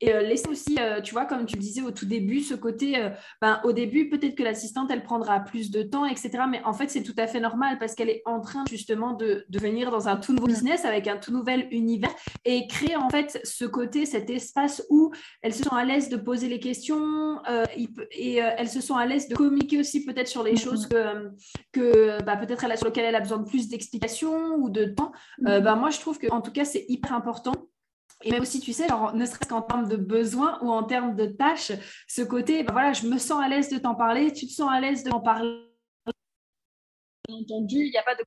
et 0.00 0.12
laisser 0.12 0.48
aussi, 0.48 0.78
tu 1.02 1.12
vois, 1.12 1.26
comme 1.26 1.46
tu 1.46 1.56
disais, 1.56 1.74
disais 1.74 1.82
au 1.82 1.90
tout 1.90 2.06
début, 2.06 2.40
ce 2.40 2.54
côté, 2.54 2.98
euh, 2.98 3.10
ben, 3.40 3.60
au 3.64 3.72
début, 3.72 4.08
peut-être 4.08 4.34
que 4.34 4.42
l'assistante, 4.42 4.90
elle 4.90 5.02
prendra 5.02 5.40
plus 5.40 5.70
de 5.70 5.82
temps, 5.82 6.04
etc. 6.04 6.30
Mais 6.48 6.62
en 6.64 6.72
fait, 6.72 6.88
c'est 6.90 7.02
tout 7.02 7.14
à 7.18 7.26
fait 7.26 7.40
normal 7.40 7.78
parce 7.78 7.94
qu'elle 7.94 8.10
est 8.10 8.22
en 8.26 8.40
train 8.40 8.64
justement 8.68 9.12
de, 9.12 9.44
de, 9.48 9.58
venir 9.58 9.90
dans 9.90 10.08
un 10.08 10.16
tout 10.16 10.32
nouveau 10.32 10.46
mm. 10.46 10.50
business 10.50 10.84
avec 10.84 11.08
un 11.08 11.16
tout 11.16 11.32
nouvel 11.32 11.66
univers 11.70 12.14
et 12.44 12.66
créer 12.66 12.96
en 12.96 13.08
fait 13.08 13.40
ce 13.44 13.64
côté, 13.64 14.06
cet 14.06 14.30
espace 14.30 14.84
où 14.90 15.12
elles 15.42 15.54
se 15.54 15.62
sont 15.64 15.74
à 15.74 15.84
l'aise 15.84 16.08
de 16.08 16.16
poser 16.16 16.48
les 16.48 16.60
questions 16.60 17.38
euh, 17.48 17.64
et 18.12 18.42
euh, 18.42 18.50
elles 18.58 18.68
se 18.68 18.80
sont 18.80 18.96
à 18.96 19.06
l'aise 19.06 19.28
de 19.28 19.34
communiquer 19.34 19.78
aussi 19.80 20.04
peut-être 20.04 20.28
sur 20.28 20.42
les 20.42 20.52
mm, 20.52 20.58
choses 20.58 20.86
que, 20.86 21.30
que 21.72 22.22
bah, 22.24 22.36
peut-être 22.36 22.60
sur 22.76 22.86
lesquelles 22.86 23.06
elle 23.06 23.14
a 23.14 23.20
besoin 23.20 23.38
de 23.38 23.48
plus 23.48 23.68
d'explications 23.68 24.56
ou 24.56 24.70
de 24.70 24.84
temps. 24.84 25.12
Ben, 25.38 25.76
moi, 25.76 25.90
je 25.90 26.00
trouve 26.00 26.18
que 26.18 26.30
en 26.30 26.40
tout 26.40 26.52
cas, 26.52 26.64
c'est 26.64 26.84
hyper 26.94 27.12
important 27.12 27.52
et 28.22 28.30
même 28.30 28.42
aussi, 28.42 28.60
tu 28.60 28.72
sais, 28.72 28.88
genre, 28.88 29.14
ne 29.14 29.26
serait-ce 29.26 29.48
qu'en 29.48 29.62
termes 29.62 29.88
de 29.88 29.96
besoins 29.96 30.58
ou 30.62 30.70
en 30.70 30.82
termes 30.84 31.14
de 31.14 31.26
tâches, 31.26 31.72
ce 32.08 32.22
côté, 32.22 32.62
ben 32.62 32.72
voilà, 32.72 32.92
je 32.92 33.06
me 33.06 33.18
sens 33.18 33.42
à 33.42 33.48
l'aise 33.48 33.68
de 33.68 33.78
t'en 33.78 33.94
parler, 33.94 34.32
tu 34.32 34.46
te 34.46 34.52
sens 34.52 34.70
à 34.70 34.80
l'aise 34.80 35.04
de 35.04 35.10
m'en 35.10 35.20
parler. 35.20 35.60
Entendu, 37.28 37.76
il 37.76 37.90
n'y 37.90 37.98
a 37.98 38.02
pas 38.02 38.14
de. 38.14 38.24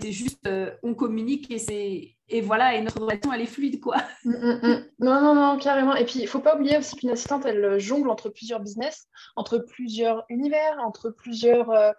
C'est 0.00 0.12
juste, 0.12 0.46
euh, 0.46 0.76
on 0.82 0.94
communique 0.94 1.50
et 1.50 1.58
c'est 1.58 2.13
et 2.28 2.40
voilà, 2.40 2.74
et 2.74 2.80
notre 2.80 3.00
relation, 3.00 3.32
elle 3.32 3.42
est 3.42 3.46
fluide, 3.46 3.80
quoi. 3.80 3.96
Mm, 4.24 4.30
mm, 4.30 4.60
mm. 4.62 4.84
Non, 5.00 5.20
non, 5.20 5.34
non, 5.34 5.58
carrément. 5.58 5.94
Et 5.94 6.06
puis, 6.06 6.20
il 6.20 6.22
ne 6.22 6.28
faut 6.28 6.40
pas 6.40 6.56
oublier 6.56 6.78
aussi 6.78 6.96
qu'une 6.96 7.10
assistante, 7.10 7.44
elle 7.44 7.78
jongle 7.78 8.08
entre 8.08 8.30
plusieurs 8.30 8.60
business, 8.60 9.08
entre 9.36 9.58
plusieurs 9.58 10.24
univers, 10.30 10.78
entre 10.82 11.10
plusieurs 11.10 11.70
euh, 11.70 11.92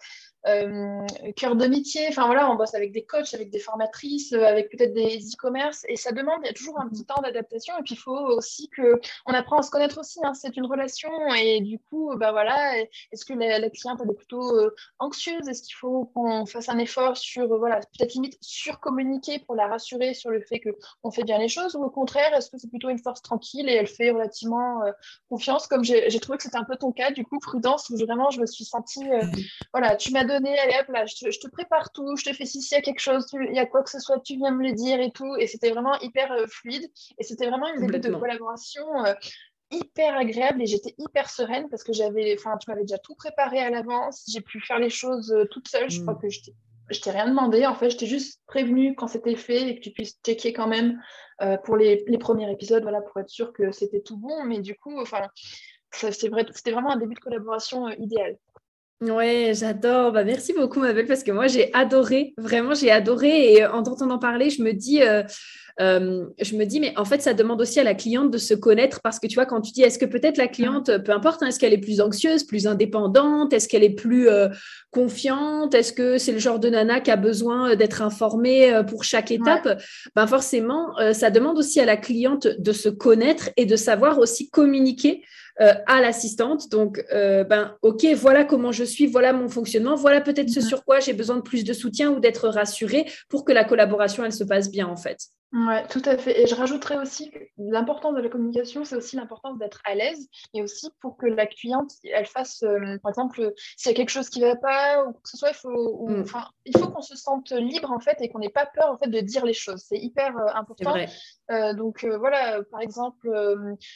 euh, 0.47 1.05
cœurs 1.35 1.55
de 1.55 1.67
métier. 1.67 2.07
Enfin, 2.09 2.25
voilà, 2.25 2.49
on 2.49 2.55
bosse 2.55 2.73
avec 2.73 2.91
des 2.91 3.05
coachs, 3.05 3.35
avec 3.35 3.51
des 3.51 3.59
formatrices, 3.59 4.33
euh, 4.33 4.43
avec 4.43 4.71
peut-être 4.71 4.93
des 4.93 5.19
e-commerce. 5.19 5.85
Et 5.89 5.95
ça 5.95 6.11
demande, 6.11 6.39
il 6.43 6.47
y 6.47 6.49
a 6.49 6.53
toujours 6.53 6.79
un 6.79 6.89
petit 6.89 7.05
temps 7.05 7.21
d'adaptation. 7.21 7.77
Et 7.77 7.83
puis, 7.83 7.93
il 7.93 7.99
faut 7.99 8.17
aussi 8.17 8.71
qu'on 8.75 9.33
apprend 9.33 9.59
à 9.59 9.61
se 9.61 9.69
connaître 9.69 9.99
aussi. 9.99 10.19
Hein. 10.23 10.33
C'est 10.33 10.57
une 10.57 10.65
relation. 10.65 11.11
Et 11.35 11.61
du 11.61 11.77
coup, 11.77 12.15
bah 12.17 12.31
voilà, 12.31 12.79
est-ce 13.11 13.25
que 13.25 13.33
la, 13.33 13.69
cliente, 13.69 13.99
elle 14.03 14.09
est 14.09 14.15
plutôt 14.15 14.59
anxieuse? 14.97 15.47
Est-ce 15.47 15.61
qu'il 15.61 15.75
faut 15.75 16.05
qu'on 16.15 16.47
fasse 16.47 16.69
un 16.69 16.79
effort 16.79 17.15
sur, 17.15 17.59
voilà, 17.59 17.75
peut-être 17.77 18.15
limite 18.15 18.39
surcommuniquer 18.41 19.37
pour 19.37 19.55
la 19.55 19.67
rassurer 19.67 20.14
sur 20.15 20.31
le 20.31 20.41
fait 20.41 20.59
qu'on 20.59 21.11
fait 21.11 21.23
bien 21.23 21.37
les 21.37 21.47
choses 21.47 21.75
ou 21.75 21.83
au 21.83 21.89
contraire, 21.89 22.33
est-ce 22.33 22.49
que 22.49 22.57
c'est 22.57 22.69
plutôt 22.69 22.89
une 22.89 22.99
force 22.99 23.21
tranquille 23.21 23.69
et 23.69 23.73
elle 23.73 23.87
fait 23.87 24.11
relativement 24.11 24.83
euh, 24.83 24.91
confiance 25.29 25.67
comme 25.67 25.83
j'ai 25.83 26.19
trouvé 26.19 26.37
que 26.37 26.43
c'était 26.43 26.57
un 26.57 26.63
peu 26.63 26.75
ton 26.75 26.91
cas, 26.91 27.11
du 27.11 27.23
coup, 27.23 27.39
prudence, 27.39 27.89
où 27.89 27.97
vraiment 27.97 28.31
je 28.31 28.41
me 28.41 28.45
suis 28.45 28.65
sentie, 28.65 29.07
euh, 29.11 29.25
voilà, 29.73 29.95
tu 29.95 30.11
m'as 30.11 30.23
donné, 30.23 30.57
allez 30.57 30.75
hop 30.79 30.87
là, 30.89 31.05
je 31.05 31.39
te, 31.39 31.47
prépare 31.49 31.91
tout, 31.91 32.15
je 32.15 32.25
te 32.25 32.33
fais 32.33 32.45
si 32.45 32.61
s'il 32.61 32.75
y 32.75 32.79
a 32.79 32.81
quelque 32.81 32.99
chose, 32.99 33.27
il 33.33 33.55
y 33.55 33.59
a 33.59 33.65
quoi 33.65 33.83
que 33.83 33.89
ce 33.89 33.99
soit, 33.99 34.19
tu 34.19 34.35
viens 34.37 34.51
me 34.51 34.63
le 34.63 34.73
dire 34.73 34.99
et 34.99 35.11
tout. 35.11 35.35
Et 35.37 35.47
c'était 35.47 35.69
vraiment 35.69 35.99
hyper 35.99 36.31
euh, 36.31 36.47
fluide 36.47 36.89
et 37.17 37.23
c'était 37.23 37.47
vraiment 37.47 37.67
une 37.67 37.87
début 37.87 37.99
de 37.99 38.15
collaboration 38.15 38.83
hyper 39.71 40.15
agréable 40.15 40.61
et 40.61 40.67
j'étais 40.67 40.93
hyper 40.97 41.29
sereine 41.29 41.67
parce 41.69 41.83
que 41.83 41.91
j'avais, 41.91 42.35
enfin, 42.37 42.57
tu 42.57 42.69
m'avais 42.69 42.83
déjà 42.83 42.99
tout 42.99 43.15
préparé 43.15 43.59
à 43.59 43.69
l'avance, 43.69 44.23
j'ai 44.27 44.41
pu 44.41 44.61
faire 44.61 44.79
les 44.79 44.89
choses 44.89 45.35
toute 45.51 45.67
seule. 45.67 45.89
Je 45.89 46.01
crois 46.01 46.13
mm. 46.13 46.19
que 46.19 46.29
j'étais 46.29 46.53
je 46.89 46.99
t'ai 46.99 47.11
rien 47.11 47.27
demandé. 47.27 47.65
En 47.65 47.75
fait, 47.75 47.89
je 47.89 47.97
t'ai 47.97 48.05
juste 48.05 48.41
prévenu 48.47 48.95
quand 48.95 49.07
c'était 49.07 49.35
fait 49.35 49.69
et 49.69 49.75
que 49.75 49.81
tu 49.81 49.91
puisses 49.91 50.19
checker 50.25 50.53
quand 50.53 50.67
même 50.67 51.01
euh, 51.41 51.57
pour 51.57 51.77
les, 51.77 52.03
les, 52.07 52.17
premiers 52.17 52.51
épisodes, 52.51 52.83
voilà, 52.83 53.01
pour 53.01 53.19
être 53.19 53.29
sûr 53.29 53.53
que 53.53 53.71
c'était 53.71 54.01
tout 54.01 54.17
bon. 54.17 54.43
Mais 54.45 54.59
du 54.59 54.75
coup, 54.75 54.99
enfin, 54.99 55.27
c'est 55.91 56.29
vrai, 56.29 56.45
c'était 56.53 56.71
vraiment 56.71 56.91
un 56.91 56.97
début 56.97 57.15
de 57.15 57.19
collaboration 57.19 57.87
euh, 57.87 57.93
idéal. 57.97 58.37
Ouais, 59.01 59.51
j'adore. 59.53 60.13
Bah, 60.13 60.23
merci 60.23 60.53
beaucoup, 60.53 60.79
ma 60.79 60.93
belle, 60.93 61.05
parce 61.05 61.23
que 61.23 61.31
moi, 61.31 61.47
j'ai 61.47 61.73
adoré. 61.73 62.33
Vraiment, 62.37 62.73
j'ai 62.73 62.91
adoré. 62.91 63.53
Et 63.53 63.65
en 63.65 63.83
t'entendant 63.83 64.19
parler, 64.19 64.49
je 64.49 64.63
me 64.63 64.71
dis, 64.71 65.03
euh, 65.03 65.21
euh, 65.81 66.25
je 66.41 66.55
me 66.55 66.63
dis, 66.63 66.79
mais 66.79 66.93
en 66.97 67.03
fait, 67.03 67.21
ça 67.21 67.33
demande 67.33 67.59
aussi 67.59 67.77
à 67.81 67.83
la 67.83 67.93
cliente 67.93 68.31
de 68.31 68.37
se 68.37 68.53
connaître 68.53 69.01
parce 69.01 69.19
que 69.19 69.27
tu 69.27 69.35
vois, 69.35 69.45
quand 69.45 69.59
tu 69.59 69.73
dis, 69.73 69.81
est-ce 69.81 69.99
que 69.99 70.05
peut-être 70.05 70.37
la 70.37 70.47
cliente, 70.47 70.97
peu 70.99 71.11
importe, 71.11 71.43
hein, 71.43 71.47
est-ce 71.47 71.59
qu'elle 71.59 71.73
est 71.73 71.77
plus 71.77 71.99
anxieuse, 71.99 72.45
plus 72.45 72.67
indépendante, 72.67 73.51
est-ce 73.51 73.67
qu'elle 73.67 73.83
est 73.83 73.95
plus 73.95 74.29
euh, 74.29 74.47
confiante, 74.91 75.75
est-ce 75.75 75.91
que 75.91 76.17
c'est 76.17 76.31
le 76.31 76.39
genre 76.39 76.59
de 76.59 76.69
nana 76.69 77.01
qui 77.01 77.11
a 77.11 77.17
besoin 77.17 77.75
d'être 77.75 78.01
informée 78.01 78.81
pour 78.87 79.03
chaque 79.03 79.29
étape? 79.29 79.81
Ben 80.15 80.25
Forcément, 80.25 80.95
ça 81.11 81.29
demande 81.31 81.57
aussi 81.57 81.81
à 81.81 81.85
la 81.85 81.97
cliente 81.97 82.47
de 82.47 82.71
se 82.71 82.87
connaître 82.87 83.49
et 83.57 83.65
de 83.65 83.75
savoir 83.75 84.19
aussi 84.19 84.49
communiquer 84.49 85.21
euh, 85.61 85.73
à 85.87 86.01
l'assistante. 86.01 86.69
Donc, 86.69 87.03
euh, 87.13 87.43
ben, 87.43 87.77
OK, 87.81 88.05
voilà 88.15 88.43
comment 88.43 88.71
je 88.71 88.83
suis, 88.83 89.07
voilà 89.07 89.31
mon 89.31 89.47
fonctionnement, 89.47 89.95
voilà 89.95 90.19
peut-être 90.19 90.49
ce 90.49 90.59
mhm. 90.59 90.65
sur 90.65 90.83
quoi 90.83 90.99
j'ai 90.99 91.13
besoin 91.13 91.37
de 91.37 91.41
plus 91.41 91.63
de 91.63 91.71
soutien 91.71 92.11
ou 92.11 92.19
d'être 92.19 92.49
rassurée 92.49 93.05
pour 93.29 93.45
que 93.45 93.53
la 93.53 93.63
collaboration, 93.63 94.25
elle 94.25 94.33
se 94.33 94.43
passe 94.43 94.69
bien, 94.69 94.87
en 94.87 94.97
fait. 94.97 95.17
Oui, 95.57 95.75
tout 95.89 96.01
à 96.03 96.17
fait. 96.17 96.41
Et 96.41 96.47
je 96.47 96.53
rajouterais 96.53 96.97
aussi 96.97 97.31
que 97.31 97.39
l'importance 97.57 98.13
de 98.13 98.19
la 98.19 98.27
communication, 98.27 98.83
c'est 98.83 98.97
aussi 98.97 99.15
l'importance 99.15 99.57
d'être 99.57 99.81
à 99.85 99.95
l'aise 99.95 100.27
et 100.53 100.61
aussi 100.61 100.89
pour 100.99 101.15
que 101.15 101.27
la 101.27 101.47
cliente, 101.47 101.93
elle 102.03 102.25
fasse, 102.25 102.61
euh, 102.63 102.97
par 103.01 103.11
exemple, 103.11 103.53
s'il 103.77 103.89
y 103.89 103.93
a 103.93 103.95
quelque 103.95 104.09
chose 104.09 104.27
qui 104.29 104.41
ne 104.41 104.47
va 104.47 104.57
pas 104.57 105.05
ou 105.05 105.13
que 105.13 105.29
ce 105.29 105.37
soit, 105.37 105.51
il 105.51 105.55
faut, 105.55 106.07
mm. 106.09 106.25
il 106.65 106.77
faut 106.77 106.89
qu'on 106.89 107.01
se 107.01 107.15
sente 107.15 107.51
libre 107.51 107.89
en 107.93 108.01
fait 108.01 108.17
et 108.19 108.27
qu'on 108.27 108.39
n'ait 108.39 108.49
pas 108.49 108.65
peur 108.65 108.91
en 108.91 108.97
fait 108.97 109.07
de 109.09 109.21
dire 109.21 109.45
les 109.45 109.53
choses. 109.53 109.81
C'est 109.87 109.97
hyper 109.97 110.37
euh, 110.37 110.47
important. 110.55 110.93
Euh, 111.51 111.73
donc 111.73 112.03
voilà, 112.03 112.61
par 112.63 112.81
exemple, 112.81 113.29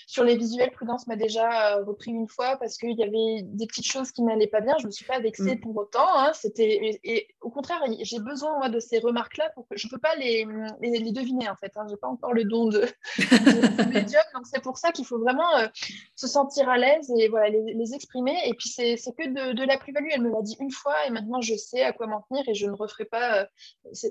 sur 0.07 0.23
les 0.23 0.37
visuels, 0.37 0.71
Prudence 0.71 1.07
m'a 1.07 1.17
déjà 1.17 1.75
repris 1.83 2.11
une 2.11 2.29
fois 2.29 2.55
parce 2.55 2.77
qu'il 2.77 2.97
y 2.97 3.03
avait 3.03 3.43
des 3.43 3.67
petites 3.67 3.91
choses 3.91 4.13
qui 4.13 4.21
n'allaient 4.21 4.47
pas 4.47 4.61
bien. 4.61 4.75
Je 4.77 4.83
ne 4.83 4.87
me 4.87 4.91
suis 4.91 5.05
pas 5.05 5.19
vexée 5.19 5.55
mm. 5.55 5.59
pour 5.59 5.75
autant. 5.75 6.07
Hein. 6.15 6.31
C'était 6.33 6.99
et, 7.03 7.27
au 7.41 7.49
contraire, 7.49 7.81
j'ai 7.99 8.19
besoin 8.19 8.57
moi 8.59 8.69
de 8.69 8.79
ces 8.79 8.99
remarques-là 8.99 9.49
pour 9.55 9.67
que 9.67 9.75
je 9.75 9.87
ne 9.87 9.91
peux 9.91 9.97
pas 9.97 10.15
les, 10.15 10.47
les 10.81 11.11
deviner 11.11 11.48
en 11.49 11.55
fait. 11.55 11.71
Hein. 11.75 11.85
Je 11.87 11.93
n'ai 11.93 11.97
pas 11.97 12.07
encore 12.07 12.33
le 12.33 12.43
don 12.43 12.67
de, 12.67 12.85
médium. 13.93 14.23
Donc, 14.33 14.45
c'est 14.45 14.61
pour 14.61 14.77
ça 14.77 14.91
qu'il 14.91 15.05
faut 15.05 15.19
vraiment 15.19 15.57
euh, 15.57 15.67
se 16.15 16.27
sentir 16.27 16.69
à 16.69 16.77
l'aise 16.77 17.11
et 17.17 17.27
voilà, 17.27 17.49
les, 17.49 17.93
exprimer. 17.93 18.37
Et 18.45 18.53
puis, 18.53 18.69
c'est 18.69 18.95
que 18.95 19.53
de, 19.53 19.63
la 19.63 19.77
plus-value. 19.77 20.07
Elle 20.11 20.21
me 20.21 20.31
l'a 20.31 20.41
dit 20.41 20.57
une 20.59 20.71
fois 20.71 20.95
et 21.05 21.09
maintenant, 21.09 21.41
je 21.41 21.55
sais 21.55 21.83
à 21.83 21.93
quoi 21.93 22.07
m'en 22.07 22.21
tenir 22.21 22.47
et 22.47 22.53
je 22.53 22.67
ne 22.67 22.73
referai 22.73 23.05
pas, 23.05 23.41
euh, 23.41 23.45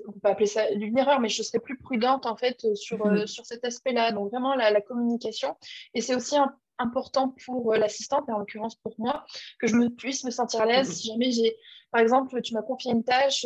on 0.07 0.11
peut 0.11 0.29
appeler 0.29 0.47
ça 0.47 0.69
une 0.69 0.97
erreur, 0.97 1.19
mais 1.19 1.29
je 1.29 1.41
serai 1.43 1.59
plus 1.59 1.77
prudente 1.77 2.25
en 2.25 2.35
fait 2.35 2.75
sur, 2.75 3.05
euh, 3.05 3.21
mhm. 3.21 3.27
sur 3.27 3.45
cet 3.45 3.63
aspect-là. 3.65 4.11
Donc, 4.11 4.31
vraiment, 4.31 4.55
la, 4.55 4.81
communication. 4.81 5.55
Et 5.93 6.01
c'est 6.01 6.15
aussi 6.15 6.35
important 6.77 7.35
pour 7.45 7.73
l'assistante, 7.73 8.29
et 8.29 8.31
en 8.31 8.39
l'occurrence 8.39 8.75
pour 8.75 8.95
moi, 8.97 9.25
que 9.59 9.67
je 9.67 9.75
me 9.75 9.89
puisse 9.89 10.23
me 10.23 10.31
sentir 10.31 10.61
à 10.61 10.65
l'aise 10.65 10.87
mhm. 10.87 10.93
si 10.93 11.07
jamais 11.07 11.31
j'ai, 11.31 11.55
par 11.91 12.01
exemple, 12.01 12.41
tu 12.41 12.53
m'as 12.53 12.61
confié 12.61 12.91
une 12.91 13.03
tâche, 13.03 13.45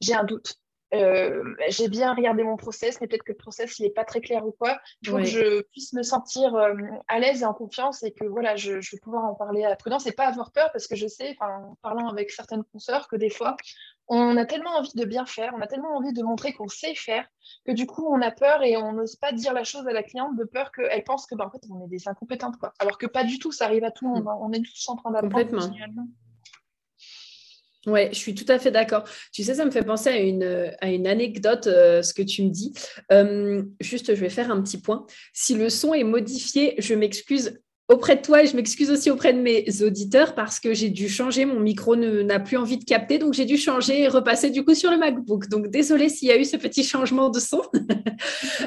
j'ai 0.00 0.14
un 0.14 0.24
doute. 0.24 0.58
Euh, 0.94 1.42
j'ai 1.68 1.88
bien 1.88 2.14
regardé 2.14 2.44
mon 2.44 2.56
process, 2.56 3.00
mais 3.00 3.06
peut-être 3.06 3.24
que 3.24 3.32
le 3.32 3.38
process 3.38 3.80
n'est 3.80 3.90
pas 3.90 4.04
très 4.04 4.20
clair 4.20 4.46
ou 4.46 4.52
quoi. 4.52 4.78
Il 5.02 5.10
faut 5.10 5.16
que 5.16 5.24
je 5.24 5.62
puisse 5.62 5.92
me 5.92 6.02
sentir 6.02 6.54
euh, 6.54 6.74
à 7.08 7.18
l'aise 7.18 7.42
et 7.42 7.44
en 7.44 7.54
confiance 7.54 8.02
et 8.02 8.12
que 8.12 8.24
voilà, 8.24 8.56
je, 8.56 8.74
vais 8.74 8.98
pouvoir 9.02 9.24
en 9.24 9.34
parler 9.34 9.64
à 9.64 9.74
prudence 9.76 10.06
et 10.06 10.12
pas 10.12 10.26
avoir 10.26 10.52
peur 10.52 10.70
parce 10.72 10.86
que 10.86 10.96
je 10.96 11.06
sais, 11.06 11.36
en 11.40 11.76
parlant 11.82 12.08
avec 12.08 12.30
certaines 12.30 12.64
consoeurs, 12.64 13.08
que 13.08 13.16
des 13.16 13.30
fois, 13.30 13.56
on 14.08 14.36
a 14.36 14.44
tellement 14.44 14.76
envie 14.76 14.92
de 14.94 15.04
bien 15.04 15.26
faire, 15.26 15.52
on 15.56 15.60
a 15.60 15.66
tellement 15.66 15.96
envie 15.96 16.12
de 16.12 16.22
montrer 16.22 16.52
qu'on 16.52 16.68
sait 16.68 16.94
faire 16.94 17.26
que 17.66 17.72
du 17.72 17.86
coup, 17.86 18.06
on 18.06 18.20
a 18.20 18.30
peur 18.30 18.62
et 18.62 18.76
on 18.76 18.92
n'ose 18.92 19.16
pas 19.16 19.32
dire 19.32 19.52
la 19.52 19.64
chose 19.64 19.86
à 19.86 19.92
la 19.92 20.02
cliente 20.02 20.36
de 20.36 20.44
peur 20.44 20.72
qu'elle 20.72 21.04
pense 21.04 21.26
que 21.26 21.34
ben, 21.34 21.46
en 21.46 21.50
fait, 21.50 21.62
on 21.70 21.84
est 21.84 21.88
des 21.88 22.08
incompétentes. 22.08 22.58
Quoi. 22.58 22.72
Alors 22.78 22.98
que 22.98 23.06
pas 23.06 23.24
du 23.24 23.38
tout, 23.38 23.52
ça 23.52 23.64
arrive 23.64 23.84
à 23.84 23.90
tout 23.90 24.04
le 24.04 24.12
monde. 24.12 24.24
Mm. 24.24 24.28
Hein. 24.28 24.38
On 24.40 24.52
est 24.52 24.60
tous 24.60 24.88
en 24.88 24.96
train 24.96 25.10
d'apprendre 25.10 25.50
continuellement. 25.50 26.06
Ouais, 27.86 28.08
je 28.12 28.18
suis 28.18 28.34
tout 28.34 28.50
à 28.50 28.58
fait 28.58 28.70
d'accord. 28.70 29.04
Tu 29.32 29.42
sais, 29.42 29.54
ça 29.54 29.64
me 29.64 29.70
fait 29.70 29.82
penser 29.82 30.08
à 30.08 30.18
une, 30.18 30.72
à 30.80 30.90
une 30.90 31.06
anecdote, 31.06 31.66
euh, 31.66 32.02
ce 32.02 32.14
que 32.14 32.22
tu 32.22 32.42
me 32.42 32.48
dis. 32.48 32.72
Euh, 33.12 33.62
juste, 33.80 34.14
je 34.14 34.20
vais 34.20 34.30
faire 34.30 34.50
un 34.50 34.62
petit 34.62 34.80
point. 34.80 35.06
Si 35.34 35.54
le 35.54 35.68
son 35.68 35.92
est 35.92 36.04
modifié, 36.04 36.74
je 36.78 36.94
m'excuse 36.94 37.60
auprès 37.88 38.16
de 38.16 38.22
toi 38.22 38.42
et 38.42 38.46
je 38.46 38.56
m'excuse 38.56 38.90
aussi 38.90 39.10
auprès 39.10 39.34
de 39.34 39.38
mes 39.38 39.66
auditeurs 39.82 40.34
parce 40.34 40.58
que 40.58 40.72
j'ai 40.72 40.88
dû 40.88 41.08
changer, 41.08 41.44
mon 41.44 41.60
micro 41.60 41.96
n'a 41.96 42.40
plus 42.40 42.56
envie 42.56 42.78
de 42.78 42.84
capter, 42.84 43.18
donc 43.18 43.34
j'ai 43.34 43.44
dû 43.44 43.58
changer 43.58 44.02
et 44.02 44.08
repasser 44.08 44.48
du 44.48 44.64
coup 44.64 44.74
sur 44.74 44.90
le 44.90 44.96
MacBook. 44.96 45.48
Donc 45.48 45.68
désolé 45.68 46.08
s'il 46.08 46.28
y 46.28 46.32
a 46.32 46.38
eu 46.38 46.46
ce 46.46 46.56
petit 46.56 46.82
changement 46.84 47.30
de 47.30 47.40
son. 47.40 47.62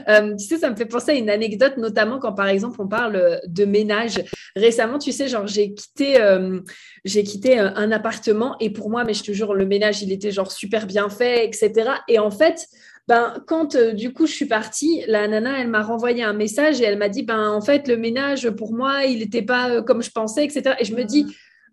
Euh, 0.10 0.36
tu 0.36 0.46
sais, 0.46 0.58
ça 0.58 0.70
me 0.70 0.76
fait 0.76 0.86
penser 0.86 1.12
à 1.12 1.14
une 1.16 1.30
anecdote, 1.30 1.78
notamment 1.78 2.20
quand 2.20 2.34
par 2.34 2.48
exemple 2.48 2.78
on 2.80 2.88
parle 2.88 3.42
de 3.46 3.66
ménage. 3.66 4.24
Récemment, 4.56 5.00
tu 5.00 5.12
sais, 5.12 5.28
genre 5.28 5.48
j'ai 5.48 5.74
quitté, 5.74 6.22
euh, 6.22 6.60
j'ai 7.04 7.24
quitté 7.24 7.58
un, 7.58 7.92
appartement 7.92 8.56
et 8.60 8.70
pour 8.70 8.90
moi, 8.90 9.04
mais 9.04 9.14
je 9.14 9.24
te 9.24 9.32
jure, 9.32 9.54
le 9.54 9.66
ménage, 9.66 10.02
il 10.02 10.12
était 10.12 10.32
genre 10.32 10.52
super 10.52 10.86
bien 10.86 11.10
fait, 11.10 11.46
etc. 11.46 11.92
Et 12.08 12.20
en 12.20 12.32
fait, 12.32 12.68
ben, 13.08 13.36
quand 13.48 13.76
euh, 13.76 13.94
du 13.94 14.12
coup 14.12 14.26
je 14.26 14.34
suis 14.34 14.46
partie, 14.46 15.04
la 15.08 15.28
nana, 15.28 15.60
elle 15.60 15.70
m'a 15.70 15.82
renvoyé 15.82 16.24
un 16.24 16.34
message 16.34 16.82
et 16.82 16.84
elle 16.84 16.98
m'a 16.98 17.10
dit, 17.10 17.24
ben, 17.24 17.50
en 17.50 17.62
fait, 17.62 17.88
le 17.88 17.96
ménage, 17.96 18.50
pour 18.50 18.74
moi, 18.74 19.06
il 19.06 19.20
n'était 19.20 19.42
pas 19.42 19.70
euh, 19.70 19.82
comme 19.82 20.04
je 20.04 20.12
pensais, 20.12 20.44
etc. 20.44 20.76
Et 20.80 20.86
je 20.86 20.94
me 20.94 21.04
dis, 21.04 21.26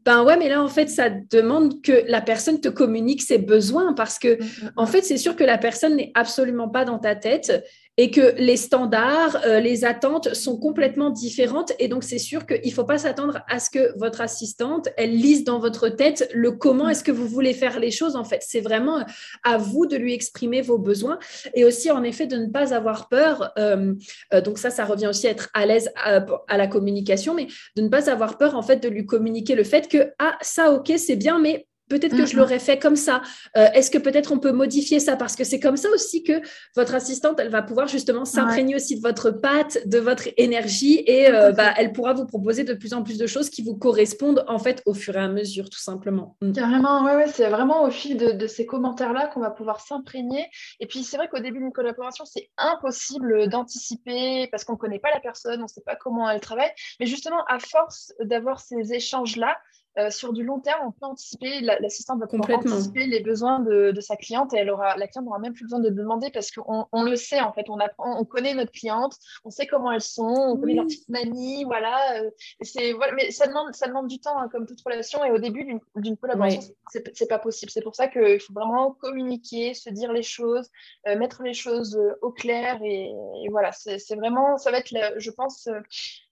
ben 0.04 0.22
ouais, 0.22 0.36
mais 0.36 0.48
là, 0.48 0.62
en 0.62 0.68
fait, 0.68 0.88
ça 0.88 1.08
demande 1.10 1.80
que 1.82 2.04
la 2.06 2.20
personne 2.20 2.60
te 2.60 2.68
communique 2.68 3.22
ses 3.22 3.38
besoins 3.38 3.94
parce 3.94 4.18
que, 4.18 4.36
mm, 4.36 4.44
mm, 4.44 4.70
en 4.76 4.86
fait, 4.86 5.02
c'est 5.02 5.16
sûr 5.16 5.34
que 5.34 5.44
la 5.44 5.58
personne 5.58 5.96
n'est 5.96 6.12
absolument 6.14 6.68
pas 6.68 6.84
dans 6.84 6.98
ta 6.98 7.16
tête 7.16 7.64
et 7.96 8.11
que 8.11 8.35
les 8.38 8.57
standards, 8.57 9.38
euh, 9.46 9.61
les 9.61 9.85
attentes 9.85 10.35
sont 10.35 10.59
complètement 10.59 11.11
différentes. 11.11 11.72
Et 11.78 11.87
donc, 11.87 12.02
c'est 12.02 12.18
sûr 12.18 12.44
qu'il 12.46 12.61
ne 12.64 12.74
faut 12.74 12.85
pas 12.85 12.98
s'attendre 12.98 13.40
à 13.48 13.61
ce 13.61 13.70
que 13.70 13.96
votre 13.98 14.20
assistante, 14.20 14.88
elle 14.96 15.16
lise 15.16 15.44
dans 15.44 15.61
votre 15.61 15.88
tête 15.88 16.28
le 16.35 16.52
comment 16.52 16.88
est-ce 16.88 17.04
que 17.04 17.12
vous 17.12 17.28
voulez 17.28 17.54
faire 17.54 17.78
les 17.78 17.92
choses. 17.92 18.16
En 18.16 18.24
fait, 18.24 18.42
c'est 18.46 18.61
vraiment 18.61 19.04
à 19.44 19.59
vous 19.59 19.87
de 19.87 19.96
lui 19.96 20.12
exprimer 20.12 20.61
vos 20.61 20.78
besoins 20.78 21.18
et 21.54 21.64
aussi, 21.64 21.90
en 21.90 22.02
effet, 22.02 22.26
de 22.26 22.37
ne 22.37 22.46
pas 22.46 22.74
avoir 22.74 23.09
peur. 23.09 23.52
Euh, 23.59 23.94
euh, 24.33 24.40
donc, 24.40 24.59
ça, 24.59 24.70
ça 24.70 24.85
revient 24.85 25.07
aussi 25.07 25.28
à 25.28 25.30
être 25.30 25.50
à 25.54 25.64
l'aise 25.64 25.90
à, 25.94 26.24
à, 26.48 26.57
la 26.57 26.66
communication, 26.66 27.35
mais 27.35 27.46
de 27.76 27.83
ne 27.83 27.88
pas 27.88 28.11
avoir 28.11 28.38
peur, 28.38 28.57
en 28.57 28.62
fait, 28.62 28.83
de 28.83 28.88
lui 28.88 29.07
communiquer 29.07 29.54
le 29.54 29.64
fait 29.64 29.88
que, 29.88 30.12
ah, 30.18 30.37
ça, 30.40 30.72
ok, 30.72 30.92
c'est 30.96 31.16
bien, 31.16 31.38
mais 31.38 31.66
Peut-être 31.88 32.16
que 32.16 32.24
je 32.24 32.36
l'aurais 32.36 32.58
fait 32.58 32.78
comme 32.78 32.96
ça. 32.96 33.20
Euh, 33.56 33.66
est-ce 33.74 33.90
que 33.90 33.98
peut-être 33.98 34.32
on 34.32 34.38
peut 34.38 34.52
modifier 34.52 35.00
ça? 35.00 35.16
Parce 35.16 35.36
que 35.36 35.44
c'est 35.44 35.60
comme 35.60 35.76
ça 35.76 35.88
aussi 35.90 36.22
que 36.22 36.40
votre 36.74 36.94
assistante, 36.94 37.38
elle 37.40 37.50
va 37.50 37.62
pouvoir 37.62 37.88
justement 37.88 38.24
s'imprégner 38.24 38.74
aussi 38.74 38.96
de 38.96 39.02
votre 39.02 39.30
patte, 39.30 39.86
de 39.86 39.98
votre 39.98 40.28
énergie 40.36 41.02
et 41.06 41.28
euh, 41.28 41.52
bah, 41.52 41.74
elle 41.76 41.92
pourra 41.92 42.14
vous 42.14 42.26
proposer 42.26 42.64
de 42.64 42.74
plus 42.74 42.94
en 42.94 43.02
plus 43.02 43.18
de 43.18 43.26
choses 43.26 43.50
qui 43.50 43.62
vous 43.62 43.76
correspondent 43.76 44.44
en 44.48 44.58
fait 44.58 44.82
au 44.86 44.94
fur 44.94 45.16
et 45.16 45.20
à 45.20 45.28
mesure, 45.28 45.68
tout 45.68 45.78
simplement. 45.78 46.36
Mm. 46.40 46.52
Carrément, 46.52 47.04
ouais, 47.04 47.16
ouais, 47.16 47.28
c'est 47.28 47.48
vraiment 47.48 47.84
au 47.84 47.90
fil 47.90 48.16
de, 48.16 48.46
ces 48.46 48.66
commentaires-là 48.66 49.28
qu'on 49.28 49.40
va 49.40 49.50
pouvoir 49.50 49.80
s'imprégner. 49.80 50.46
Et 50.80 50.86
puis 50.86 51.02
c'est 51.02 51.16
vrai 51.16 51.28
qu'au 51.28 51.40
début 51.40 51.58
d'une 51.58 51.72
collaboration, 51.72 52.24
c'est 52.24 52.50
impossible 52.56 53.48
d'anticiper 53.48 54.48
parce 54.50 54.64
qu'on 54.64 54.74
ne 54.74 54.78
connaît 54.78 54.98
pas 54.98 55.10
la 55.12 55.20
personne, 55.20 55.60
on 55.60 55.64
ne 55.64 55.68
sait 55.68 55.82
pas 55.84 55.96
comment 55.96 56.28
elle 56.30 56.40
travaille. 56.40 56.70
Mais 57.00 57.06
justement, 57.06 57.44
à 57.48 57.58
force 57.58 58.12
d'avoir 58.20 58.60
ces 58.60 58.92
échanges-là, 58.92 59.56
euh, 59.96 60.11
sur 60.11 60.33
du 60.33 60.42
long 60.42 60.59
terme, 60.59 60.80
on 60.88 60.90
peut 60.90 61.07
anticiper, 61.07 61.61
l'assistante 61.61 62.18
va 62.18 62.26
pouvoir 62.26 62.59
anticiper 62.59 63.07
les 63.07 63.20
besoins 63.20 63.60
de, 63.60 63.94
sa 64.00 64.16
cliente 64.16 64.52
et 64.52 64.58
elle 64.58 64.71
aura, 64.71 64.96
la 64.96 65.06
cliente 65.06 65.27
n'aura 65.27 65.38
même 65.38 65.52
plus 65.52 65.64
besoin 65.64 65.79
de 65.79 65.88
demander 65.88 66.31
parce 66.31 66.50
qu'on 66.50 66.87
on 66.90 67.02
le 67.04 67.14
sait 67.14 67.40
en 67.40 67.52
fait, 67.52 67.71
on 67.71 67.79
apprend, 67.79 68.18
on 68.18 68.25
connaît 68.25 68.54
notre 68.54 68.73
cliente, 68.73 69.16
on 69.44 69.50
sait 69.50 69.66
comment 69.66 69.92
elles 69.92 70.00
sont, 70.00 70.25
on 70.25 70.56
connaît 70.56 70.75
leurs 70.75 70.87
petites 70.87 71.08
manies, 71.08 71.64
voilà. 71.64 72.21
Euh, 72.21 72.31
c'est, 72.60 72.92
voilà 72.92 73.12
mais 73.14 73.31
ça 73.31 73.46
demande, 73.46 73.75
ça 73.75 73.87
demande 73.87 74.08
du 74.08 74.18
temps 74.18 74.37
hein, 74.38 74.48
comme 74.50 74.66
toute 74.66 74.81
relation 74.85 75.25
et 75.25 75.31
au 75.31 75.38
début 75.38 75.64
d'une, 75.94 76.16
collaboration, 76.16 76.60
c'est, 76.90 77.29
pas 77.29 77.38
possible. 77.38 77.71
C'est 77.71 77.83
pour 77.83 77.94
ça 77.94 78.08
qu'il 78.08 78.40
faut 78.40 78.52
vraiment 78.52 78.92
communiquer, 78.92 79.75
se 79.75 79.90
dire 79.90 80.12
les 80.12 80.23
choses, 80.23 80.68
euh, 81.06 81.16
mettre 81.16 81.42
les 81.42 81.54
choses 81.54 81.98
au 82.21 82.31
clair 82.31 82.81
et, 82.83 83.12
voilà, 83.50 83.71
c'est, 83.73 84.16
vraiment, 84.16 84.58
ça 84.58 84.71
va 84.71 84.79
être, 84.79 84.92
je 85.18 85.31
pense, 85.31 85.68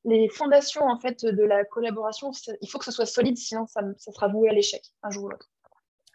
les 0.04 0.28
fondations 0.28 0.84
en 0.84 0.98
fait 0.98 1.24
de 1.24 1.44
la 1.44 1.64
collaboration, 1.64 2.30
il 2.60 2.68
faut 2.68 2.78
que 2.78 2.84
ce 2.84 2.92
soit 2.92 3.06
solide, 3.06 3.36
sinon 3.36 3.66
ça, 3.66 3.80
sera 3.98 4.28
voué 4.28 4.48
à 4.48 4.52
l'échec 4.52 4.82
un 5.02 5.10
jour 5.10 5.24
ou 5.24 5.28
l'autre. 5.28 5.48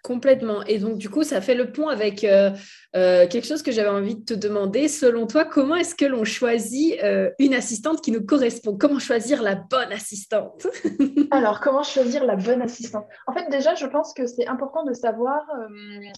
Complètement. 0.03 0.63
Et 0.63 0.79
donc, 0.79 0.97
du 0.97 1.09
coup, 1.09 1.23
ça 1.23 1.41
fait 1.41 1.55
le 1.55 1.71
pont 1.73 1.89
avec 1.89 2.23
euh, 2.23 2.51
euh, 2.95 3.27
quelque 3.27 3.45
chose 3.45 3.61
que 3.61 3.73
j'avais 3.73 3.89
envie 3.89 4.15
de 4.15 4.23
te 4.23 4.33
demander. 4.33 4.87
Selon 4.87 5.27
toi, 5.27 5.43
comment 5.43 5.75
est-ce 5.75 5.95
que 5.95 6.05
l'on 6.05 6.23
choisit 6.23 6.97
euh, 7.03 7.29
une 7.39 7.53
assistante 7.53 8.01
qui 8.01 8.11
nous 8.11 8.25
correspond? 8.25 8.77
Comment 8.77 8.99
choisir 8.99 9.41
la 9.41 9.55
bonne 9.55 9.91
assistante? 9.91 10.65
Alors, 11.31 11.59
comment 11.59 11.83
choisir 11.83 12.23
la 12.23 12.37
bonne 12.37 12.61
assistante? 12.61 13.05
En 13.25 13.33
fait, 13.33 13.49
déjà, 13.49 13.75
je 13.75 13.85
pense 13.85 14.13
que 14.13 14.27
c'est 14.27 14.47
important 14.47 14.85
de 14.85 14.93
savoir 14.93 15.43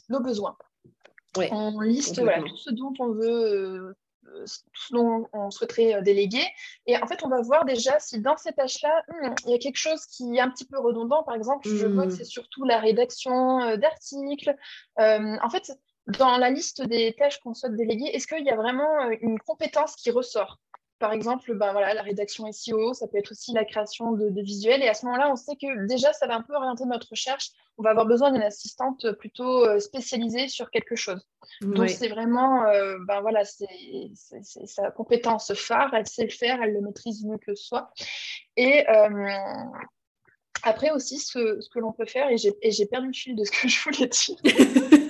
nos 0.10 0.20
besoins. 0.20 0.56
on 1.38 1.80
liste 1.80 2.16
tout 2.16 2.58
ce 2.58 2.72
dont 2.72 2.94
on 3.00 3.14
veut 3.14 3.96
ce 4.46 4.94
dont 4.94 5.28
on 5.34 5.52
souhaiterait 5.52 5.96
euh, 5.96 6.02
déléguer. 6.02 6.46
Et 6.86 6.98
en 6.98 7.08
fait, 7.08 7.24
on 7.24 7.30
va 7.30 7.42
voir 7.42 7.66
déjà 7.66 8.00
si 8.00 8.20
dans 8.20 8.38
ces 8.38 8.54
tâches-là, 8.54 9.04
hmm, 9.08 9.36
il 9.46 9.52
y 9.52 9.54
a 9.54 9.58
quelque 9.58 9.78
chose 9.78 10.06
qui 10.06 10.36
est 10.36 10.40
un 10.40 10.50
petit 10.50 10.66
peu 10.66 10.80
redondant. 10.80 11.24
Par 11.24 11.36
exemple, 11.36 11.68
je 11.68 11.88
vois 11.88 12.06
que 12.06 12.10
hmm. 12.10 12.16
c'est 12.16 12.26
surtout 12.26 12.64
la 12.66 12.80
rédaction 12.80 13.62
euh, 13.62 13.78
d'articles. 13.78 14.56
Euh, 15.00 15.38
en 15.42 15.50
fait, 15.50 15.72
dans 16.18 16.38
la 16.38 16.50
liste 16.50 16.82
des 16.82 17.14
tâches 17.18 17.40
qu'on 17.40 17.54
souhaite 17.54 17.76
déléguer, 17.76 18.06
est-ce 18.06 18.28
qu'il 18.28 18.46
y 18.46 18.50
a 18.50 18.56
vraiment 18.56 19.10
une 19.22 19.40
compétence 19.40 19.96
qui 19.96 20.12
ressort? 20.12 20.60
Par 21.00 21.14
exemple, 21.14 21.54
ben 21.56 21.72
voilà, 21.72 21.94
la 21.94 22.02
rédaction 22.02 22.52
SEO, 22.52 22.94
ça 22.94 23.08
peut 23.08 23.18
être 23.18 23.32
aussi 23.32 23.54
la 23.54 23.64
création 23.64 24.12
de, 24.12 24.42
visuels. 24.42 24.84
Et 24.84 24.90
à 24.90 24.94
ce 24.94 25.06
moment-là, 25.06 25.32
on 25.32 25.38
sait 25.38 25.56
que 25.56 25.88
déjà, 25.88 26.12
ça 26.12 26.28
va 26.28 26.36
un 26.36 26.42
peu 26.42 26.54
orienter 26.54 26.86
notre 26.86 27.10
recherche. 27.10 27.52
On 27.78 27.84
va 27.84 27.92
avoir 27.92 28.06
besoin 28.06 28.32
d'une 28.32 28.42
assistante 28.42 29.10
plutôt 29.14 29.66
euh, 29.66 29.80
spécialisée 29.80 30.50
sur 30.50 30.70
quelque 30.70 30.98
chose. 30.98 31.26
Donc, 31.62 31.90
c'est 31.90 32.10
vraiment, 32.10 32.66
euh, 32.66 32.98
ben 33.08 33.22
voilà, 33.22 33.46
c'est 33.46 33.66
sa 34.66 34.92
compétence 34.92 35.54
phare. 35.54 35.94
Elle 35.94 36.06
sait 36.06 36.26
le 36.26 36.32
faire, 36.32 36.62
elle 36.62 36.74
le 36.74 36.82
maîtrise 36.82 37.24
mieux 37.24 37.38
que 37.38 37.56
soi. 37.56 37.92
Et 38.58 38.86
euh, 38.90 39.30
après 40.64 40.92
aussi, 40.92 41.18
ce, 41.18 41.62
ce 41.62 41.70
que 41.70 41.80
l'on 41.80 41.94
peut 41.94 42.06
faire, 42.06 42.30
et 42.30 42.38
j'ai 42.72 42.86
perdu 42.86 43.08
le 43.08 43.14
fil 43.14 43.36
de 43.38 43.46
ce 43.46 43.52
que 43.52 43.68
je 43.70 43.84
voulais 43.84 44.08
dire. 44.08 44.36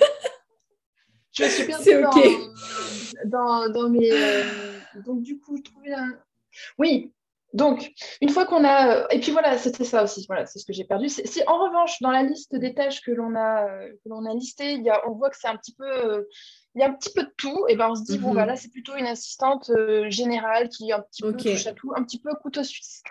je 1.31 1.45
suis 1.45 1.65
perdue 1.65 2.03
dans, 3.25 3.69
dans, 3.69 3.89
mes 3.89 4.11
donc, 5.05 5.21
du 5.21 5.39
coup, 5.39 5.59
trouver 5.59 5.93
un. 5.93 6.17
Oui, 6.77 7.13
donc, 7.53 7.91
une 8.21 8.29
fois 8.29 8.45
qu'on 8.45 8.63
a. 8.63 9.11
Et 9.11 9.19
puis 9.19 9.31
voilà, 9.31 9.57
c'était 9.57 9.83
ça 9.83 10.03
aussi. 10.03 10.25
Voilà, 10.27 10.45
c'est 10.45 10.59
ce 10.59 10.65
que 10.65 10.73
j'ai 10.73 10.83
perdu. 10.83 11.09
Si 11.09 11.41
en 11.47 11.57
revanche, 11.57 11.99
dans 12.01 12.11
la 12.11 12.21
liste 12.21 12.55
des 12.55 12.75
tâches 12.75 13.01
que 13.01 13.11
l'on 13.11 13.35
a, 13.35 13.65
que 13.67 14.09
l'on 14.09 14.25
a 14.25 14.33
listées, 14.33 14.73
il 14.73 14.83
y 14.83 14.89
a, 14.89 15.07
on 15.09 15.13
voit 15.13 15.29
que 15.29 15.37
c'est 15.37 15.47
un 15.47 15.57
petit 15.57 15.73
peu. 15.73 16.27
il 16.75 16.81
y 16.81 16.83
a 16.83 16.89
un 16.89 16.93
petit 16.93 17.11
peu 17.11 17.23
de 17.23 17.33
tout, 17.37 17.65
et 17.67 17.75
ben 17.75 17.89
on 17.89 17.95
se 17.95 18.03
dit, 18.03 18.19
bon, 18.19 18.33
bah, 18.33 18.45
là, 18.45 18.55
c'est 18.55 18.69
plutôt 18.69 18.95
une 18.95 19.07
assistante 19.07 19.71
euh, 19.71 20.09
générale 20.09 20.69
qui 20.69 20.91
un 20.91 21.01
petit 21.01 21.23
peu 21.23 21.33
touche 21.33 21.65
à 21.65 21.73
tout, 21.73 21.91
un 21.95 22.03
petit 22.03 22.19
peu 22.19 22.29
couteau 22.41 22.63
suisse. 22.63 23.01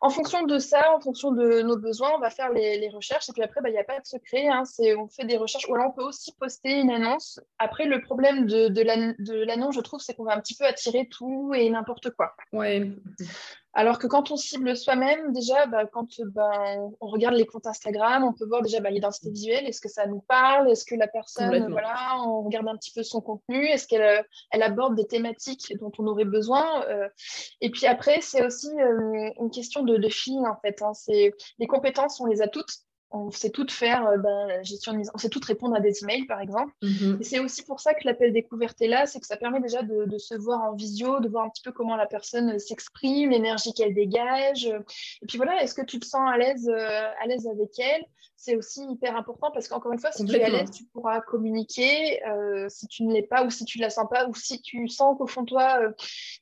En 0.00 0.10
fonction 0.10 0.44
de 0.44 0.58
ça, 0.58 0.94
en 0.94 1.00
fonction 1.00 1.32
de 1.32 1.62
nos 1.62 1.76
besoins, 1.76 2.10
on 2.14 2.20
va 2.20 2.30
faire 2.30 2.50
les, 2.52 2.88
recherches. 2.90 3.28
Et 3.28 3.32
puis 3.32 3.42
après, 3.42 3.60
bah, 3.60 3.68
il 3.68 3.72
n'y 3.72 3.78
a 3.78 3.84
pas 3.84 3.98
de 3.98 4.06
secret. 4.06 4.46
Hein, 4.46 4.62
on 4.98 5.08
fait 5.08 5.24
des 5.24 5.36
recherches. 5.36 5.68
Ou 5.68 5.74
alors, 5.74 5.88
on 5.88 5.92
peut 5.92 6.04
aussi 6.04 6.32
poster 6.38 6.80
une 6.80 6.90
annonce. 6.90 7.40
Après, 7.58 7.84
le 7.84 8.00
problème 8.00 8.46
de, 8.46 9.44
l'annonce, 9.44 9.74
je 9.74 9.80
trouve, 9.80 10.00
c'est 10.00 10.14
qu'on 10.14 10.24
va 10.24 10.34
un 10.34 10.40
petit 10.40 10.54
peu 10.54 10.64
attirer 10.64 11.08
tout 11.08 11.52
et 11.54 11.68
n'importe 11.70 12.10
quoi. 12.10 12.34
Ouais. 12.52 12.92
Alors 13.74 13.98
que 13.98 14.06
quand 14.06 14.30
on 14.30 14.36
cible 14.36 14.76
soi-même, 14.76 15.32
déjà, 15.32 15.66
bah, 15.66 15.84
quand 15.86 16.20
bah, 16.34 16.50
on 17.00 17.06
regarde 17.06 17.34
les 17.34 17.46
comptes 17.46 17.66
Instagram, 17.66 18.24
on 18.24 18.32
peut 18.32 18.46
voir 18.46 18.62
déjà 18.62 18.80
bah, 18.80 18.90
l'identité 18.90 19.30
visuelle. 19.30 19.66
Est-ce 19.66 19.80
que 19.80 19.88
ça 19.88 20.06
nous 20.06 20.20
parle 20.20 20.70
Est-ce 20.70 20.84
que 20.84 20.94
la 20.94 21.06
personne, 21.06 21.70
voilà, 21.70 22.16
on 22.24 22.42
regarde 22.42 22.66
un 22.68 22.76
petit 22.76 22.92
peu 22.92 23.02
son 23.02 23.20
contenu 23.20 23.66
Est-ce 23.66 23.86
qu'elle 23.86 24.24
elle 24.50 24.62
aborde 24.62 24.96
des 24.96 25.06
thématiques 25.06 25.74
dont 25.80 25.92
on 25.98 26.06
aurait 26.06 26.24
besoin 26.24 26.84
euh? 26.88 27.08
Et 27.60 27.70
puis 27.70 27.86
après, 27.86 28.20
c'est 28.20 28.44
aussi 28.44 28.68
euh, 28.80 29.30
une 29.38 29.50
question 29.50 29.82
de, 29.82 29.96
de 29.96 30.08
feeling, 30.08 30.46
en 30.46 30.56
fait. 30.56 30.82
Hein. 30.82 30.92
Les 31.58 31.66
compétences, 31.66 32.20
on 32.20 32.26
les 32.26 32.42
a 32.42 32.48
toutes 32.48 32.72
on 33.10 33.30
sait 33.30 33.50
tout 33.50 33.66
faire, 33.68 34.06
euh, 34.06 34.18
ben, 34.18 34.62
gestion 34.62 34.92
de 34.92 34.98
mise, 34.98 35.10
on 35.14 35.18
sait 35.18 35.28
tout 35.28 35.40
répondre 35.44 35.74
à 35.74 35.80
des 35.80 36.02
emails, 36.02 36.26
par 36.26 36.40
exemple. 36.40 36.72
Mhm. 36.82 37.18
Et 37.20 37.24
c'est 37.24 37.38
aussi 37.38 37.62
pour 37.62 37.80
ça 37.80 37.94
que 37.94 38.00
l'appel 38.04 38.32
découverte 38.32 38.80
est 38.82 38.88
là, 38.88 39.06
c'est 39.06 39.20
que 39.20 39.26
ça 39.26 39.36
permet 39.36 39.60
déjà 39.60 39.82
de, 39.82 40.18
se 40.18 40.34
voir 40.34 40.62
en 40.62 40.74
visio, 40.74 41.20
de 41.20 41.28
voir 41.28 41.44
un 41.44 41.48
petit 41.48 41.62
peu 41.62 41.72
comment 41.72 41.96
la 41.96 42.06
personne 42.06 42.58
s'exprime, 42.58 43.30
l'énergie 43.30 43.72
qu'elle 43.72 43.94
dégage. 43.94 44.66
Et 44.66 45.26
puis 45.26 45.38
voilà, 45.38 45.62
est-ce 45.62 45.74
que 45.74 45.84
tu 45.84 45.98
te 45.98 46.06
sens 46.06 46.28
à 46.30 46.36
l'aise, 46.36 46.68
euh, 46.68 47.10
à 47.22 47.26
l'aise 47.26 47.46
avec 47.46 47.78
elle? 47.78 48.04
C'est 48.40 48.54
aussi 48.54 48.84
hyper 48.88 49.16
important 49.16 49.50
parce 49.50 49.66
qu'encore 49.66 49.92
une 49.92 49.98
fois, 49.98 50.12
si 50.12 50.24
tu 50.24 50.36
es 50.36 50.42
à 50.44 50.48
l'aise, 50.48 50.70
tu 50.70 50.84
pourras 50.84 51.20
communiquer. 51.20 52.24
Euh, 52.24 52.68
si 52.68 52.86
tu 52.86 53.02
ne 53.02 53.12
l'es 53.12 53.24
pas 53.24 53.44
ou 53.44 53.50
si 53.50 53.64
tu 53.64 53.78
ne 53.78 53.82
la 53.82 53.90
sens 53.90 54.06
pas 54.08 54.28
ou 54.28 54.34
si 54.34 54.62
tu 54.62 54.86
sens 54.86 55.18
qu'au 55.18 55.26
fond 55.26 55.42
de 55.42 55.48
toi, 55.48 55.80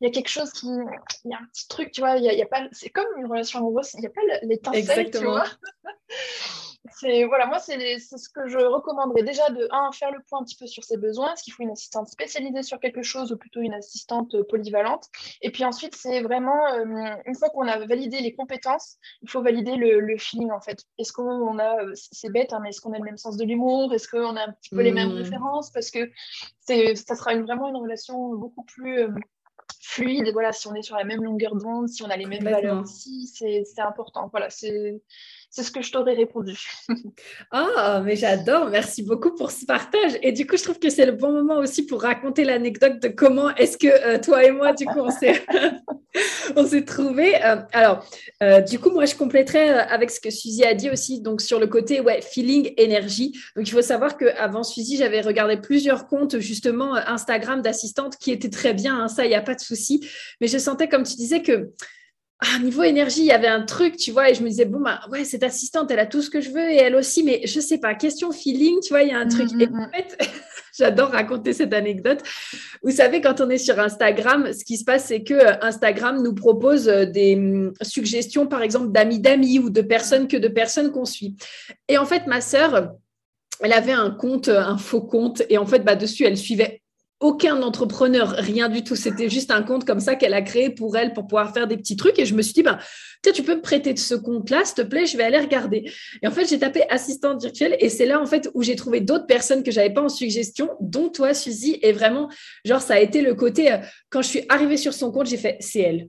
il 0.00 0.04
y 0.04 0.06
a 0.06 0.10
quelque 0.10 0.28
chose 0.28 0.52
qui, 0.52 0.66
il 0.66 1.30
y 1.30 1.34
a 1.34 1.38
un 1.38 1.46
petit 1.46 1.66
truc, 1.68 1.92
tu 1.92 2.02
vois, 2.02 2.18
il 2.18 2.24
y 2.24 2.42
a, 2.42 2.46
pas, 2.46 2.68
c'est 2.72 2.90
comme 2.90 3.06
une 3.16 3.24
relation 3.24 3.60
amoureuse, 3.60 3.94
il 3.94 4.00
n'y 4.00 4.06
a 4.06 4.10
pas 4.10 4.20
l'étincelle, 4.42 5.10
tu 5.10 5.24
vois. 5.24 5.46
c'est 6.92 7.24
voilà, 7.24 7.46
moi 7.46 7.58
c'est 7.58 7.98
ce 7.98 8.28
que 8.28 8.48
je 8.48 8.58
recommanderais 8.58 9.22
déjà 9.22 9.48
de 9.50 9.68
un 9.70 9.90
faire 9.92 10.10
le 10.10 10.18
point 10.28 10.40
un 10.40 10.44
petit 10.44 10.56
peu 10.56 10.66
sur 10.66 10.84
ses 10.84 10.96
besoins, 10.96 11.32
est-ce 11.32 11.42
qu'il 11.42 11.52
faut 11.52 11.62
une 11.62 11.70
assistante 11.70 12.08
spécialisée 12.08 12.62
sur 12.62 12.80
quelque 12.80 13.02
chose 13.02 13.32
ou 13.32 13.36
plutôt 13.36 13.60
une 13.60 13.74
assistante 13.74 14.34
euh, 14.34 14.44
polyvalente? 14.48 15.08
Et 15.42 15.50
puis 15.50 15.64
ensuite 15.64 15.94
c'est 15.94 16.20
vraiment 16.22 16.66
euh, 16.68 17.14
une 17.24 17.34
fois 17.34 17.50
qu'on 17.50 17.66
a 17.66 17.78
validé 17.86 18.20
les 18.20 18.34
compétences, 18.34 18.96
il 19.22 19.30
faut 19.30 19.42
valider 19.42 19.76
le, 19.76 20.16
feeling 20.18 20.50
en 20.50 20.60
fait. 20.60 20.84
Est-ce 20.98 21.12
qu'on 21.12 21.58
a 21.58 21.82
euh, 21.82 21.92
c'est 21.94 22.32
bête 22.32 22.52
hein, 22.52 22.60
mais 22.62 22.70
est-ce 22.70 22.80
qu'on 22.80 22.92
a 22.92 22.98
le 22.98 23.04
même 23.04 23.18
sens 23.18 23.36
de 23.36 23.44
l'humour, 23.44 23.92
est-ce 23.92 24.08
qu'on 24.08 24.36
a 24.36 24.42
un 24.42 24.52
petit 24.52 24.70
peu 24.70 24.82
les 24.82 24.92
mêmes 24.92 25.12
mmh. 25.12 25.22
références? 25.22 25.70
Parce 25.70 25.90
que 25.90 26.10
c'est 26.60 26.94
ça 26.94 27.14
sera 27.14 27.34
une, 27.34 27.42
vraiment 27.42 27.68
une 27.68 27.76
relation 27.76 28.34
beaucoup 28.34 28.64
plus 28.64 29.08
fluide. 29.80 30.30
Voilà, 30.32 30.52
si 30.52 30.66
on 30.68 30.74
est 30.74 30.82
sur 30.82 30.96
la 30.96 31.04
même 31.04 31.22
longueur 31.22 31.54
d'onde, 31.56 31.88
si 31.88 32.02
on 32.02 32.10
a 32.10 32.16
les 32.16 32.26
mêmes 32.26 32.44
valeurs 32.44 32.82
aussi, 32.82 33.26
c'est 33.26 33.64
important. 33.78 34.28
Voilà, 34.30 34.50
c'est 34.50 35.00
c'est 35.56 35.62
ce 35.62 35.70
que 35.70 35.80
je 35.80 35.90
t'aurais 35.90 36.12
répondu. 36.12 36.54
Ah, 37.50 38.02
mais 38.04 38.14
j'adore. 38.14 38.68
Merci 38.68 39.02
beaucoup 39.02 39.34
pour 39.34 39.50
ce 39.50 39.64
partage. 39.64 40.18
Et 40.20 40.32
du 40.32 40.46
coup, 40.46 40.58
je 40.58 40.64
trouve 40.64 40.78
que 40.78 40.90
c'est 40.90 41.06
le 41.06 41.12
bon 41.12 41.32
moment 41.32 41.60
aussi 41.60 41.86
pour 41.86 42.02
raconter 42.02 42.44
l'anecdote 42.44 43.00
de 43.00 43.08
comment 43.08 43.54
est-ce 43.54 43.78
que 43.78 43.86
euh, 43.86 44.18
toi 44.18 44.44
et 44.44 44.50
moi, 44.50 44.74
du 44.74 44.84
coup, 44.84 44.98
on 44.98 45.10
s'est, 45.10 45.42
on 46.56 46.66
s'est 46.66 46.84
trouvés. 46.84 47.42
Euh, 47.42 47.56
alors, 47.72 48.04
euh, 48.42 48.60
du 48.60 48.78
coup, 48.78 48.90
moi, 48.90 49.06
je 49.06 49.14
compléterai 49.14 49.70
avec 49.70 50.10
ce 50.10 50.20
que 50.20 50.28
Suzy 50.28 50.62
a 50.62 50.74
dit 50.74 50.90
aussi, 50.90 51.22
donc 51.22 51.40
sur 51.40 51.58
le 51.58 51.68
côté 51.68 52.02
ouais, 52.02 52.20
feeling, 52.20 52.74
énergie. 52.76 53.32
Donc, 53.56 53.66
il 53.66 53.70
faut 53.70 53.80
savoir 53.80 54.18
qu'avant 54.18 54.62
Suzy, 54.62 54.98
j'avais 54.98 55.22
regardé 55.22 55.56
plusieurs 55.56 56.06
comptes, 56.06 56.38
justement, 56.38 56.96
Instagram 56.96 57.62
d'assistantes 57.62 58.18
qui 58.18 58.30
étaient 58.30 58.50
très 58.50 58.74
bien. 58.74 59.00
Hein, 59.00 59.08
ça, 59.08 59.24
il 59.24 59.28
n'y 59.28 59.34
a 59.34 59.42
pas 59.42 59.54
de 59.54 59.60
souci. 59.60 60.06
Mais 60.42 60.48
je 60.48 60.58
sentais, 60.58 60.88
comme 60.88 61.04
tu 61.04 61.16
disais, 61.16 61.40
que 61.40 61.70
ah, 62.40 62.58
niveau 62.58 62.82
énergie, 62.82 63.20
il 63.20 63.26
y 63.26 63.32
avait 63.32 63.46
un 63.46 63.62
truc, 63.62 63.96
tu 63.96 64.12
vois, 64.12 64.30
et 64.30 64.34
je 64.34 64.42
me 64.42 64.48
disais, 64.48 64.66
bon, 64.66 64.80
bah, 64.80 65.00
ouais, 65.10 65.24
cette 65.24 65.42
assistante, 65.42 65.90
elle 65.90 65.98
a 65.98 66.06
tout 66.06 66.20
ce 66.20 66.28
que 66.28 66.40
je 66.40 66.50
veux, 66.50 66.70
et 66.70 66.76
elle 66.76 66.94
aussi, 66.94 67.22
mais 67.22 67.40
je 67.46 67.60
sais 67.60 67.78
pas, 67.78 67.94
question 67.94 68.30
feeling, 68.30 68.80
tu 68.80 68.90
vois, 68.90 69.02
il 69.02 69.08
y 69.08 69.12
a 69.12 69.18
un 69.18 69.26
truc. 69.26 69.50
Mm, 69.52 69.60
et 69.60 69.66
mm, 69.66 69.74
en 69.74 69.86
mm. 69.86 69.90
fait, 69.94 70.18
J'adore 70.78 71.10
raconter 71.10 71.54
cette 71.54 71.72
anecdote. 71.72 72.22
Vous 72.82 72.90
savez, 72.90 73.22
quand 73.22 73.40
on 73.40 73.48
est 73.48 73.58
sur 73.58 73.78
Instagram, 73.80 74.52
ce 74.52 74.62
qui 74.62 74.76
se 74.76 74.84
passe, 74.84 75.06
c'est 75.06 75.22
que 75.22 75.32
euh, 75.32 75.54
Instagram 75.62 76.22
nous 76.22 76.34
propose 76.34 76.88
euh, 76.88 77.06
des 77.06 77.70
suggestions, 77.80 78.46
par 78.46 78.60
exemple, 78.60 78.92
d'amis 78.92 79.18
d'amis 79.18 79.58
ou 79.58 79.70
de 79.70 79.80
personnes 79.80 80.28
que 80.28 80.36
de 80.36 80.48
personnes 80.48 80.92
qu'on 80.92 81.06
suit. 81.06 81.34
Et 81.88 81.96
en 81.96 82.04
fait, 82.04 82.26
ma 82.26 82.42
sœur, 82.42 82.92
elle 83.60 83.72
avait 83.72 83.92
un 83.92 84.10
compte, 84.10 84.48
un 84.48 84.76
faux 84.76 85.00
compte, 85.00 85.42
et 85.48 85.56
en 85.56 85.64
fait, 85.64 85.78
bah, 85.78 85.96
dessus, 85.96 86.24
elle 86.24 86.36
suivait 86.36 86.82
aucun 87.20 87.62
entrepreneur, 87.62 88.30
rien 88.30 88.68
du 88.68 88.84
tout. 88.84 88.96
C'était 88.96 89.28
juste 89.28 89.50
un 89.50 89.62
compte 89.62 89.84
comme 89.84 90.00
ça 90.00 90.16
qu'elle 90.16 90.34
a 90.34 90.42
créé 90.42 90.70
pour 90.70 90.96
elle, 90.96 91.12
pour 91.12 91.26
pouvoir 91.26 91.52
faire 91.54 91.66
des 91.66 91.76
petits 91.76 91.96
trucs. 91.96 92.18
Et 92.18 92.26
je 92.26 92.34
me 92.34 92.42
suis 92.42 92.52
dit, 92.52 92.62
ben, 92.62 92.78
tu 93.32 93.42
peux 93.42 93.56
me 93.56 93.62
prêter 93.62 93.94
de 93.94 93.98
ce 93.98 94.14
compte-là, 94.14 94.64
s'il 94.64 94.74
te 94.74 94.82
plaît, 94.82 95.06
je 95.06 95.16
vais 95.16 95.24
aller 95.24 95.38
regarder. 95.38 95.90
Et 96.22 96.28
en 96.28 96.30
fait, 96.30 96.46
j'ai 96.48 96.58
tapé 96.58 96.82
assistante 96.90 97.42
virtuelle 97.42 97.76
et 97.80 97.88
c'est 97.88 98.06
là, 98.06 98.20
en 98.20 98.26
fait, 98.26 98.50
où 98.54 98.62
j'ai 98.62 98.76
trouvé 98.76 99.00
d'autres 99.00 99.26
personnes 99.26 99.62
que 99.62 99.70
j'avais 99.70 99.92
pas 99.92 100.02
en 100.02 100.08
suggestion, 100.08 100.70
dont 100.80 101.08
toi, 101.08 101.34
Suzy. 101.34 101.78
Et 101.82 101.92
vraiment, 101.92 102.28
genre, 102.64 102.80
ça 102.80 102.94
a 102.94 103.00
été 103.00 103.22
le 103.22 103.34
côté, 103.34 103.72
euh, 103.72 103.78
quand 104.10 104.22
je 104.22 104.28
suis 104.28 104.44
arrivée 104.48 104.76
sur 104.76 104.92
son 104.92 105.10
compte, 105.10 105.26
j'ai 105.26 105.36
fait, 105.36 105.56
c'est 105.60 105.80
elle. 105.80 106.08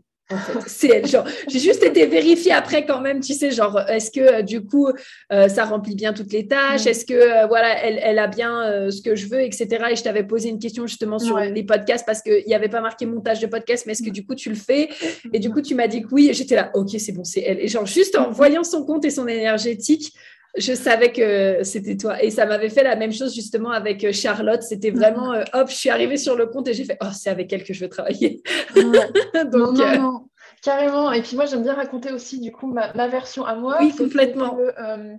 C'est 0.67 0.89
elle. 0.89 1.07
Genre, 1.07 1.25
j'ai 1.47 1.59
juste 1.59 1.84
été 1.84 2.05
vérifiée 2.05 2.51
après 2.51 2.86
quand 2.86 2.99
même, 2.99 3.21
tu 3.21 3.34
sais, 3.34 3.51
genre, 3.51 3.80
est-ce 3.88 4.11
que 4.11 4.19
euh, 4.19 4.41
du 4.41 4.61
coup, 4.61 4.88
euh, 5.32 5.47
ça 5.47 5.65
remplit 5.65 5.95
bien 5.95 6.13
toutes 6.13 6.34
les 6.34 6.47
tâches? 6.47 6.86
Mm. 6.86 6.89
Est-ce 6.89 7.05
que, 7.05 7.13
euh, 7.13 7.47
voilà, 7.47 7.82
elle, 7.84 7.99
elle, 8.03 8.19
a 8.19 8.28
bien 8.28 8.89
ce 8.91 9.01
que 9.01 9.15
je 9.15 9.28
veux, 9.28 9.41
etc. 9.41 9.67
Et 9.91 9.95
je 9.95 10.03
t'avais 10.03 10.23
posé 10.23 10.49
une 10.49 10.59
question 10.59 10.86
justement 10.86 11.19
sur 11.19 11.39
les 11.39 11.63
podcasts 11.63 12.05
parce 12.05 12.21
qu'il 12.21 12.43
n'y 12.45 12.55
avait 12.55 12.69
pas 12.69 12.82
marqué 12.82 13.05
montage 13.05 13.39
de 13.39 13.47
podcast, 13.47 13.86
mais 13.86 13.93
est-ce 13.93 14.03
que 14.03 14.09
mm. 14.09 14.13
du 14.13 14.25
coup, 14.25 14.36
tu 14.36 14.49
le 14.49 14.55
fais? 14.55 14.89
Et 15.32 15.39
du 15.39 15.49
coup, 15.49 15.61
tu 15.61 15.75
m'as 15.75 15.88
dit 15.88 16.01
que 16.01 16.07
oui. 16.11 16.30
Et 16.30 16.34
j'étais 16.34 16.55
là, 16.55 16.71
ok, 16.73 16.89
c'est 16.97 17.13
bon, 17.13 17.23
c'est 17.23 17.41
elle. 17.41 17.59
Et 17.59 17.67
genre, 17.67 17.86
juste 17.86 18.17
en 18.17 18.30
mm. 18.30 18.34
voyant 18.34 18.63
son 18.63 18.84
compte 18.86 19.05
et 19.05 19.09
son 19.09 19.28
énergétique, 19.28 20.13
je 20.57 20.73
savais 20.73 21.11
que 21.11 21.63
c'était 21.63 21.97
toi. 21.97 22.21
Et 22.23 22.31
ça 22.31 22.45
m'avait 22.45 22.69
fait 22.69 22.83
la 22.83 22.95
même 22.95 23.11
chose 23.11 23.33
justement 23.33 23.71
avec 23.71 24.11
Charlotte. 24.11 24.63
C'était 24.63 24.91
vraiment, 24.91 25.33
hop, 25.53 25.69
je 25.69 25.75
suis 25.75 25.89
arrivée 25.89 26.17
sur 26.17 26.35
le 26.35 26.47
compte 26.47 26.67
et 26.67 26.73
j'ai 26.73 26.85
fait, 26.85 26.97
oh, 27.01 27.07
c'est 27.13 27.29
avec 27.29 27.51
elle 27.53 27.63
que 27.63 27.73
je 27.73 27.81
veux 27.81 27.89
travailler. 27.89 28.41
Donc, 28.75 29.77
non, 29.77 29.99
non, 29.99 30.27
Carrément. 30.61 31.11
Et 31.11 31.21
puis 31.21 31.35
moi, 31.35 31.45
j'aime 31.45 31.63
bien 31.63 31.73
raconter 31.73 32.11
aussi 32.11 32.39
du 32.39 32.51
coup 32.51 32.67
ma, 32.67 33.07
version 33.07 33.45
à 33.45 33.55
moi. 33.55 33.77
Oui, 33.79 33.93
complètement. 33.95 34.57
Euh, 34.59 35.15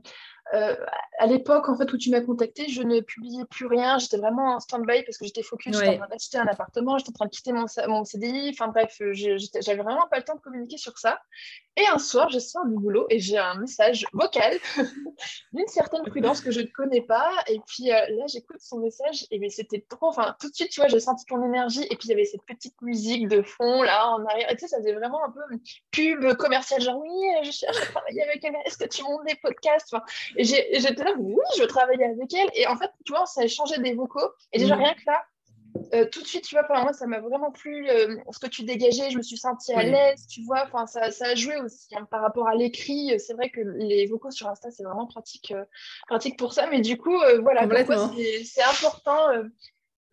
à 0.53 1.27
l'époque 1.27 1.69
en 1.69 1.77
fait 1.77 1.93
où 1.93 1.99
tu 1.99 2.11
m'as 2.11 2.21
contacté, 2.21 2.69
je 2.69 2.83
ne 2.83 3.01
publiais 3.01 3.45
plus 3.45 3.67
rien. 3.67 3.99
J'étais 3.99 4.17
vraiment 4.17 4.55
en 4.55 4.61
stand-by 4.61 5.03
parce 5.05 5.19
que 5.19 5.25
j'étais 5.25 5.43
focus. 5.43 5.77
J'étais 5.77 5.89
en 5.89 5.99
train 5.99 6.09
d'acheter 6.09 6.39
un 6.39 6.47
appartement, 6.47 6.99
j'étais 6.99 7.11
en 7.11 7.15
train 7.15 7.27
de 7.27 7.31
quitter 7.31 7.53
mon, 7.53 7.67
mon 7.89 8.05
CDI. 8.05 8.51
Enfin 8.53 8.69
bref, 8.69 9.01
j'avais 9.13 9.83
vraiment 9.83 10.07
pas 10.11 10.19
le 10.19 10.25
temps 10.25 10.37
de 10.37 10.41
communiquer 10.41 10.79
sur 10.79 10.99
ça. 10.99 11.21
Et 11.77 11.87
un 11.87 11.99
soir, 11.99 12.29
je 12.29 12.41
sors 12.41 12.67
du 12.67 12.75
boulot 12.75 13.07
et 13.09 13.21
j'ai 13.21 13.39
un 13.39 13.55
message 13.55 14.05
vocal 14.13 14.59
d'une 15.53 15.69
certaine 15.69 16.03
prudence 16.03 16.41
que 16.41 16.51
je 16.51 16.61
ne 16.61 16.67
connais 16.67 17.03
pas. 17.03 17.31
Et 17.47 17.61
puis 17.67 17.93
euh, 17.93 18.01
là, 18.09 18.27
j'écoute 18.27 18.61
son 18.61 18.79
message 18.79 19.27
et 19.31 19.49
c'était 19.51 19.85
trop. 19.89 20.09
Enfin, 20.09 20.35
tout 20.41 20.51
de 20.51 20.55
suite, 20.55 20.71
tu 20.71 20.81
vois, 20.81 20.89
j'ai 20.89 20.99
senti 20.99 21.25
ton 21.27 21.45
énergie. 21.45 21.85
Et 21.85 21.97
puis 21.97 22.07
il 22.07 22.11
y 22.11 22.13
avait 22.15 22.25
cette 22.25 22.45
petite 22.45 22.81
musique 22.83 23.29
de 23.29 23.43
fond 23.43 23.83
là 23.83 24.11
en 24.11 24.25
arrière. 24.25 24.51
Et 24.51 24.57
tu 24.57 24.63
sais, 24.63 24.69
ça 24.69 24.79
faisait 24.79 24.95
vraiment 24.95 25.25
un 25.25 25.31
peu 25.31 25.41
pub 25.93 26.35
commercial, 26.35 26.81
genre 26.81 26.99
oui, 27.01 27.29
je 27.45 27.51
cherche 27.53 27.77
à 27.77 27.87
travailler 27.87 28.23
avec. 28.23 28.45
Est-ce 28.65 28.79
que 28.79 28.89
tu 28.89 29.05
montes 29.05 29.25
des 29.27 29.37
podcasts? 29.37 29.95
Enfin, 29.95 30.05
j'étais 30.45 31.05
là, 31.05 31.14
oui, 31.18 31.36
je 31.59 31.64
travaillais 31.64 32.05
avec 32.05 32.32
elle. 32.34 32.49
Et 32.55 32.66
en 32.66 32.76
fait, 32.76 32.91
tu 33.05 33.12
vois, 33.12 33.26
ça 33.26 33.43
a 33.43 33.47
changé 33.47 33.78
des 33.78 33.95
vocaux. 33.95 34.30
Et 34.53 34.59
déjà, 34.59 34.76
mm. 34.76 34.78
rien 34.78 34.95
que 34.95 35.03
là, 35.07 35.22
euh, 35.95 36.07
tout 36.11 36.22
de 36.22 36.26
suite, 36.26 36.45
tu 36.45 36.55
vois, 36.55 36.64
pour 36.64 36.76
moi, 36.76 36.93
ça 36.93 37.07
m'a 37.07 37.20
vraiment 37.20 37.51
plu 37.51 37.89
euh, 37.89 38.16
ce 38.30 38.39
que 38.39 38.47
tu 38.47 38.62
dégageais. 38.62 39.11
Je 39.11 39.16
me 39.16 39.22
suis 39.22 39.36
sentie 39.36 39.72
à 39.72 39.82
l'aise, 39.82 40.26
tu 40.26 40.43
vois. 40.45 40.64
Enfin, 40.66 40.86
ça, 40.86 41.11
ça, 41.11 41.26
a 41.26 41.34
joué 41.34 41.57
aussi 41.61 41.95
hein, 41.95 42.07
par 42.11 42.22
rapport 42.22 42.49
à 42.49 42.55
l'écrit. 42.55 43.18
C'est 43.18 43.34
vrai 43.34 43.51
que 43.51 43.61
les 43.61 44.07
vocaux 44.07 44.30
sur 44.30 44.49
Insta, 44.49 44.70
c'est 44.70 44.84
vraiment 44.84 45.07
pratique, 45.07 45.53
euh, 45.53 45.64
pratique 46.07 46.39
pour 46.39 46.53
ça. 46.53 46.66
Mais 46.68 46.80
du 46.80 46.97
coup, 46.97 47.16
voilà, 47.43 47.66
c'est 48.45 48.62
important 48.62 49.28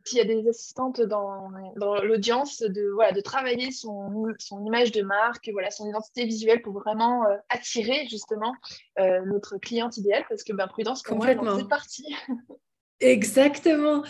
s'il 0.05 0.19
y 0.19 0.21
a 0.21 0.25
des 0.25 0.47
assistantes 0.47 1.01
dans, 1.01 1.49
dans 1.77 1.95
l'audience, 1.95 2.61
de, 2.61 2.91
voilà, 2.93 3.11
de 3.11 3.21
travailler 3.21 3.71
son, 3.71 4.25
son, 4.39 4.63
image 4.63 4.91
de 4.91 5.01
marque, 5.01 5.49
voilà, 5.51 5.71
son 5.71 5.87
identité 5.87 6.25
visuelle 6.25 6.61
pour 6.61 6.73
vraiment 6.73 7.25
euh, 7.25 7.35
attirer 7.49 8.07
justement 8.07 8.53
euh, 8.99 9.21
notre 9.25 9.57
cliente 9.57 9.97
idéale, 9.97 10.23
parce 10.29 10.43
que 10.43 10.53
ben, 10.53 10.67
Prudence, 10.67 11.01
pour 11.01 11.17
moi, 11.17 11.27
c'est 11.57 11.67
parti. 11.67 12.15
Exactement. 12.99 14.03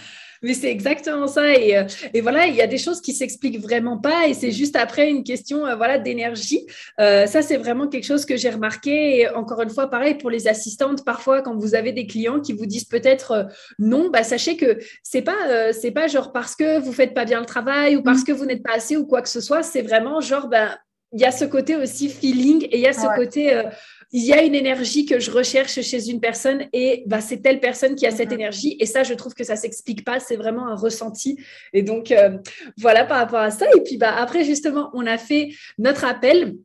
Mais 0.46 0.54
c'est 0.54 0.70
exactement 0.70 1.26
ça. 1.28 1.56
Et, 1.56 1.76
euh, 1.76 1.86
et, 2.14 2.22
voilà, 2.22 2.46
il 2.46 2.56
y 2.56 2.62
a 2.62 2.68
des 2.68 2.78
choses 2.78 3.02
qui 3.02 3.14
s'expliquent 3.14 3.60
vraiment 3.60 3.98
pas. 3.98 4.28
Et 4.28 4.36
c'est 4.36 4.52
juste 4.52 4.76
après 4.76 5.10
une 5.10 5.24
question 5.24 5.66
euh, 5.66 5.76
voilà, 5.76 5.98
d'énergie. 5.98 6.68
Euh, 7.00 7.26
ça, 7.26 7.42
c'est 7.42 7.58
vraiment 7.58 7.88
quelque 7.88 8.04
chose 8.04 8.26
que 8.26 8.38
j'ai 8.38 8.52
remarqué. 8.52 9.20
Et 9.20 9.30
encore 9.30 9.62
une 9.64 9.72
fois, 9.72 9.90
pareil 9.90 10.16
pour 10.16 10.30
les 10.30 10.48
assistantes, 10.48 11.04
parfois, 11.04 11.42
quand 11.42 11.56
vous 11.56 11.74
avez 11.74 11.94
des 11.94 12.06
clients 12.06 12.40
qui 12.40 12.54
vous 12.54 12.68
disent 12.68 12.86
peut-être 12.86 13.48
non, 13.80 14.10
bah, 14.12 14.24
sachez 14.24 14.56
que 14.56 14.78
c'est 15.02 15.24
pas, 15.24 15.74
c'est 15.74 15.92
pas 15.92 16.08
genre 16.08 16.32
parce 16.32 16.56
que 16.56 16.80
vous 16.80 16.94
faites 16.94 17.16
pas 17.16 17.26
bien 17.26 17.40
le 17.40 17.48
travail 17.48 17.96
ou 17.96 18.04
parce 18.04 18.22
mmh. 18.22 18.26
que 18.26 18.32
vous 18.32 18.46
n'êtes 18.46 18.62
pas 18.62 18.76
assez 18.76 18.98
ou 18.98 19.08
quoi 19.08 19.24
que 19.24 19.30
ce 19.30 19.42
soit. 19.42 19.64
C'est 19.64 19.82
vraiment 19.82 20.22
genre, 20.22 20.48
ben, 20.48 20.78
il 21.12 21.22
y 21.22 21.26
a 21.26 21.32
ce 21.32 21.46
côté 21.46 21.76
aussi 21.76 22.10
feeling 22.10 22.66
et 22.66 22.78
il 22.78 22.82
y 22.82 22.88
a 22.88 22.94
ce 22.94 23.08
côté 23.16 23.64
il 24.16 24.24
y 24.24 24.32
a 24.32 24.41
une 24.43 24.55
énergie 24.55 25.05
que 25.05 25.20
je 25.20 25.30
recherche 25.30 25.82
chez 25.82 26.09
une 26.09 26.22
personne 26.22 26.70
et 26.72 27.03
bah, 27.05 27.20
c'est 27.20 27.41
telle 27.41 27.59
personne 27.59 27.95
qui 27.95 28.07
a 28.07 28.11
cette 28.11 28.30
mhm. 28.30 28.39
énergie. 28.39 28.78
Et 28.80 28.86
ça, 28.86 29.03
je 29.03 29.13
trouve 29.13 29.34
que 29.34 29.43
ça 29.43 29.57
s'explique 29.57 30.05
pas. 30.05 30.22
C'est 30.22 30.38
vraiment 30.38 30.70
un 30.70 30.76
ressenti. 30.76 31.38
Et 31.74 31.84
donc, 31.84 32.11
euh, 32.11 32.38
voilà 32.78 33.03
par 33.03 33.18
rapport 33.18 33.41
à 33.41 33.51
ça. 33.51 33.66
Et 33.76 33.82
puis, 33.82 33.97
bah, 33.97 34.16
après, 34.16 34.45
justement, 34.45 34.89
on 34.93 35.05
a 35.05 35.18
fait 35.18 35.49
notre 35.78 36.05
appel. 36.05 36.55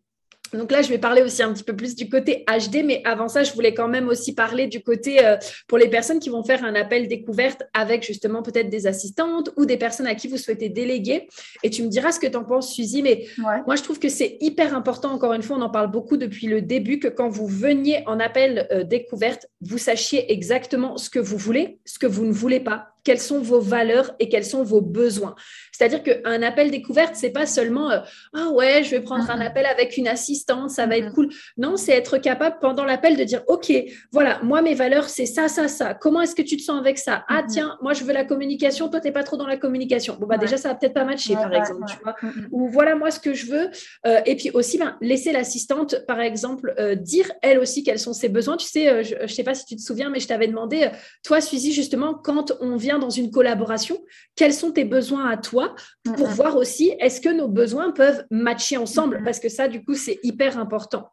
Donc 0.53 0.72
là, 0.72 0.82
je 0.82 0.88
vais 0.88 0.98
parler 0.98 1.22
aussi 1.22 1.42
un 1.42 1.53
petit 1.53 1.64
peu 1.64 1.76
plus 1.76 1.94
du 1.94 2.09
côté 2.09 2.44
HD, 2.48 2.84
mais 2.84 3.03
avant 3.05 3.28
ça, 3.28 3.42
je 3.42 3.53
voulais 3.53 3.74
quand 3.74 3.88
même 3.88 4.09
aussi 4.09 4.34
parler 4.34 4.66
du 4.66 4.82
côté 4.82 5.24
euh, 5.24 5.36
pour 5.68 5.78
les 5.78 5.88
personnes 5.88 6.18
qui 6.18 6.28
vont 6.28 6.42
faire 6.42 6.64
un 6.64 6.74
appel 6.74 7.09
découverte 7.09 7.62
avec 7.74 8.05
justement 8.05 8.42
peut-être 8.42 8.68
des 8.68 8.86
assistantes 8.86 9.51
ou 9.57 9.64
des 9.64 9.76
personnes 9.76 10.07
à 10.07 10.14
qui 10.14 10.28
vous 10.28 10.36
souhaitez 10.36 10.68
déléguer. 10.68 11.28
Et 11.62 11.70
tu 11.70 11.82
me 11.82 11.88
diras 11.88 12.12
ce 12.12 12.20
que 12.20 12.26
tu 12.26 12.36
en 12.36 12.44
penses, 12.44 12.72
Suzy, 12.74 13.03
mais 13.03 13.26
moi, 13.66 13.76
je 13.76 13.82
trouve 13.82 13.98
que 13.98 14.09
c'est 14.09 14.38
hyper 14.40 14.74
important, 14.74 15.12
encore 15.12 15.32
une 15.32 15.42
fois, 15.42 15.57
on 15.57 15.62
en 15.62 15.70
parle 15.70 15.90
beaucoup 15.90 16.16
depuis 16.16 16.46
le 16.46 16.62
début, 16.62 16.98
que 16.98 17.09
quand 17.09 17.28
vous 17.28 17.46
veniez 17.46 18.03
en 18.07 18.20
appel 18.20 18.66
euh, 18.70 18.84
découverte, 18.84 19.46
vous 19.61 19.78
sachiez 19.78 20.32
exactement 20.32 20.96
ce 20.96 21.11
que 21.11 21.18
vous 21.18 21.36
voulez, 21.36 21.78
ce 21.84 21.98
que 21.98 22.07
vous 22.07 22.24
ne 22.24 22.32
voulez 22.32 22.61
pas, 22.61 22.89
quelles 23.05 23.20
sont 23.20 23.40
vos 23.40 23.61
valeurs 23.61 24.12
et 24.18 24.28
quels 24.28 24.44
sont 24.44 24.62
vos 24.62 24.80
besoins. 24.80 25.34
C'est-à-dire 25.72 26.03
qu'un 26.03 26.42
appel 26.42 26.70
découverte, 26.70 27.14
c'est 27.14 27.30
pas 27.30 27.46
seulement 27.46 27.90
euh, 27.90 28.01
ah 28.34 28.51
ouais, 28.51 28.82
je 28.84 28.90
vais 28.90 29.01
prendre 29.01 29.30
un 29.30 29.38
mm-hmm. 29.38 29.46
appel 29.46 29.66
avec 29.66 29.96
une 29.96 30.09
assistante, 30.09 30.70
ça 30.70 30.86
va 30.86 30.98
être 30.98 31.09
mm-hmm. 31.09 31.14
cool. 31.14 31.28
Non, 31.57 31.76
c'est 31.76 31.92
être 31.92 32.18
capable 32.18 32.57
pendant 32.61 32.84
l'appel 32.84 33.16
de 33.16 33.24
dire 33.24 33.42
ok, 33.46 33.72
voilà, 34.12 34.40
moi 34.42 34.61
mes 34.61 34.74
valeurs 34.74 35.09
c'est 35.09 35.26
ça, 35.26 35.48
ça, 35.48 35.68
ça. 35.68 35.94
Comment 35.94 36.20
est-ce 36.20 36.34
que 36.34 36.42
tu 36.42 36.57
te 36.57 36.62
sens 36.62 36.78
avec 36.78 36.98
ça? 36.98 37.24
Ah 37.28 37.42
mm-hmm. 37.42 37.46
tiens, 37.53 37.78
moi 37.80 37.94
je 37.94 38.05
veux 38.05 38.12
la 38.12 38.24
communication, 38.24 38.88
toi 38.88 39.01
t'es 39.01 39.12
pas 39.12 39.22
trop 39.22 39.36
dans 39.36 39.46
la 39.46 39.57
communication. 39.57 40.16
Bon 40.20 40.26
bah 40.26 40.36
déjà 40.36 40.57
ça 40.57 40.68
va 40.68 40.74
peut-être 40.74 40.94
pas 40.94 41.05
matcher 41.05 41.34
par 41.34 41.55
exemple, 41.55 41.84
tu 41.88 41.96
vois. 42.03 42.14
Ou 42.51 42.68
voilà 42.68 42.94
moi 42.94 43.11
ce 43.11 43.20
que 43.20 43.32
je 43.32 43.46
veux. 43.46 43.70
Euh, 44.07 44.20
et 44.26 44.36
puis 44.36 44.51
aussi 44.51 44.76
ben, 44.76 44.96
laisser 45.01 45.32
l'assistante 45.32 46.05
par 46.07 46.20
exemple 46.20 46.74
euh, 46.78 46.94
dire 46.94 47.30
elle 47.42 47.59
aussi 47.59 47.82
quels 47.82 47.98
sont 47.98 48.12
ses 48.12 48.28
besoins. 48.28 48.57
Tu 48.57 48.66
sais, 48.66 49.03
je, 49.03 49.14
je 49.22 49.32
sais 49.32 49.44
pas 49.44 49.55
si 49.55 49.64
tu 49.64 49.76
te 49.76 49.80
souviens, 49.80 50.11
mais 50.11 50.20
je 50.20 50.28
t'avais 50.28 50.46
demandé 50.46 50.90
toi 51.24 51.40
Suzy 51.40 51.72
justement 51.72 52.12
quand 52.14 52.53
on 52.61 52.76
vient 52.76 52.89
dans 52.99 53.11
une 53.11 53.30
collaboration, 53.30 53.99
quels 54.36 54.55
sont 54.55 54.72
tes 54.72 54.84
besoins 54.84 55.28
à 55.28 55.36
toi 55.36 55.74
pour 56.16 56.26
voir 56.28 56.57
aussi 56.57 56.95
est-ce 56.99 57.20
que 57.20 57.28
nos 57.28 57.49
besoins 57.49 57.93
peuvent 57.93 58.24
matcher 58.30 58.76
ensemble? 58.76 59.22
Parce 59.24 59.41
que 59.41 59.49
ça, 59.49 59.68
du 59.68 59.84
coup, 59.84 59.95
c'est 59.95 60.18
hyper 60.22 60.59
important. 60.59 61.11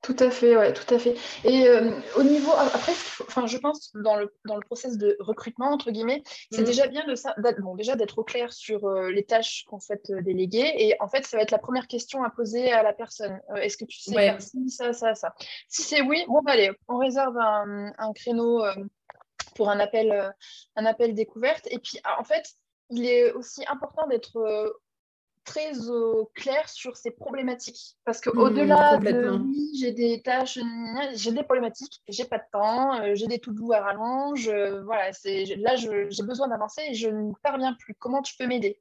Tout 0.00 0.16
à 0.20 0.30
fait, 0.30 0.56
ouais, 0.56 0.72
tout 0.72 0.94
à 0.94 0.98
fait. 0.98 1.16
Et 1.42 1.66
euh, 1.66 1.90
au 2.16 2.22
niveau, 2.22 2.52
après, 2.52 2.92
enfin, 3.22 3.46
je 3.46 3.58
pense 3.58 3.90
dans 3.96 4.14
le, 4.14 4.32
dans 4.46 4.54
le 4.54 4.62
process 4.62 4.96
de 4.96 5.16
recrutement, 5.18 5.70
entre 5.72 5.90
guillemets, 5.90 6.22
c'est 6.52 6.60
mm. 6.60 6.64
déjà 6.64 6.86
bien 6.86 7.04
de, 7.04 7.60
bon, 7.60 7.74
déjà 7.74 7.96
d'être 7.96 8.16
au 8.18 8.22
clair 8.22 8.52
sur 8.52 8.86
euh, 8.86 9.10
les 9.10 9.24
tâches 9.24 9.64
qu'on 9.68 9.80
souhaite 9.80 10.08
euh, 10.10 10.22
déléguer. 10.22 10.72
Et 10.76 10.94
en 11.00 11.08
fait, 11.08 11.26
ça 11.26 11.36
va 11.36 11.42
être 11.42 11.50
la 11.50 11.58
première 11.58 11.88
question 11.88 12.22
à 12.22 12.30
poser 12.30 12.70
à 12.70 12.84
la 12.84 12.92
personne. 12.92 13.40
Est-ce 13.56 13.76
que 13.76 13.84
tu 13.84 13.98
sais 13.98 14.14
faire 14.14 14.38
ça, 14.40 14.92
ça, 14.92 15.14
ça? 15.16 15.34
Si 15.68 15.82
c'est 15.82 16.02
oui, 16.02 16.24
bon, 16.28 16.42
bah, 16.42 16.52
allez, 16.52 16.70
on 16.86 16.98
réserve 16.98 17.36
un, 17.36 17.92
un 17.98 18.12
créneau 18.12 18.62
pour 19.58 19.68
un 19.70 19.80
appel, 19.80 20.12
euh, 20.12 20.30
un 20.76 20.86
appel 20.86 21.14
découverte. 21.14 21.66
Et 21.70 21.80
puis, 21.80 21.98
en 22.18 22.22
fait, 22.22 22.48
il 22.90 23.04
est 23.04 23.32
aussi 23.32 23.64
important 23.66 24.06
d'être 24.06 24.36
euh, 24.36 24.70
très 25.44 25.88
au 25.90 26.30
clair 26.32 26.68
sur 26.68 26.96
ces 26.96 27.10
problématiques. 27.10 27.96
Parce 28.04 28.20
qu'au-delà 28.20 28.98
mmh, 28.98 29.04
de 29.04 29.30
oui, 29.30 29.70
j'ai 29.78 29.90
des 29.90 30.22
tâches, 30.22 30.60
j'ai 31.14 31.32
des 31.32 31.42
problématiques, 31.42 32.00
j'ai 32.06 32.24
pas 32.24 32.38
de 32.38 32.44
temps, 32.52 33.00
euh, 33.02 33.14
j'ai 33.16 33.26
des 33.26 33.40
tout 33.40 33.52
doux 33.52 33.72
à 33.72 33.80
rallonge, 33.80 34.48
voilà, 34.84 35.12
c'est, 35.12 35.44
là 35.56 35.74
j'ai 35.74 36.22
besoin 36.22 36.46
d'avancer 36.46 36.82
et 36.88 36.94
je 36.94 37.08
ne 37.08 37.32
parviens 37.42 37.74
plus. 37.74 37.94
Comment 37.94 38.22
tu 38.22 38.36
peux 38.36 38.46
m'aider? 38.46 38.80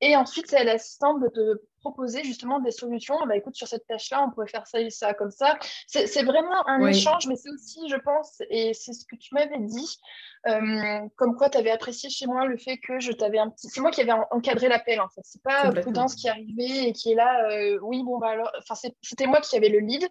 Et 0.00 0.16
ensuite, 0.16 0.46
c'est 0.48 0.58
à 0.58 0.64
l'assistante 0.64 1.20
de 1.20 1.28
te 1.28 1.60
proposer 1.80 2.22
justement 2.24 2.60
des 2.60 2.70
solutions. 2.70 3.16
Bah, 3.26 3.36
écoute, 3.36 3.54
sur 3.54 3.66
cette 3.66 3.86
tâche-là, 3.86 4.24
on 4.26 4.30
pourrait 4.30 4.48
faire 4.48 4.66
ça 4.66 4.80
et 4.80 4.90
ça 4.90 5.14
comme 5.14 5.30
ça. 5.30 5.58
C'est 5.86 6.22
vraiment 6.22 6.66
un 6.68 6.86
échange, 6.86 7.26
mais 7.26 7.36
c'est 7.36 7.50
aussi, 7.50 7.88
je 7.88 7.96
pense, 7.96 8.42
et 8.50 8.72
c'est 8.74 8.92
ce 8.92 9.04
que 9.06 9.16
tu 9.16 9.34
m'avais 9.34 9.58
dit, 9.58 9.98
euh, 10.46 11.00
comme 11.16 11.36
quoi 11.36 11.50
tu 11.50 11.58
avais 11.58 11.70
apprécié 11.70 12.08
chez 12.08 12.26
moi 12.26 12.46
le 12.46 12.56
fait 12.56 12.78
que 12.78 12.98
je 12.98 13.12
t'avais 13.12 13.38
un 13.38 13.50
petit. 13.50 13.68
C'est 13.68 13.80
moi 13.80 13.90
qui 13.90 14.00
avais 14.00 14.12
encadré 14.30 14.68
l'appel 14.68 15.00
en 15.00 15.08
fait. 15.08 15.20
C'est 15.22 15.42
pas 15.42 15.70
Prudence 15.70 16.14
qui 16.14 16.28
est 16.28 16.30
arrivée 16.30 16.88
et 16.88 16.92
qui 16.92 17.12
est 17.12 17.14
là. 17.14 17.50
Euh, 17.50 17.78
oui, 17.82 18.02
bon, 18.02 18.18
bah 18.18 18.28
alors. 18.28 18.50
Enfin, 18.58 18.74
c'était 19.02 19.26
moi 19.26 19.40
qui 19.40 19.56
avais 19.56 19.68
le 19.68 19.80
lead. 19.80 20.06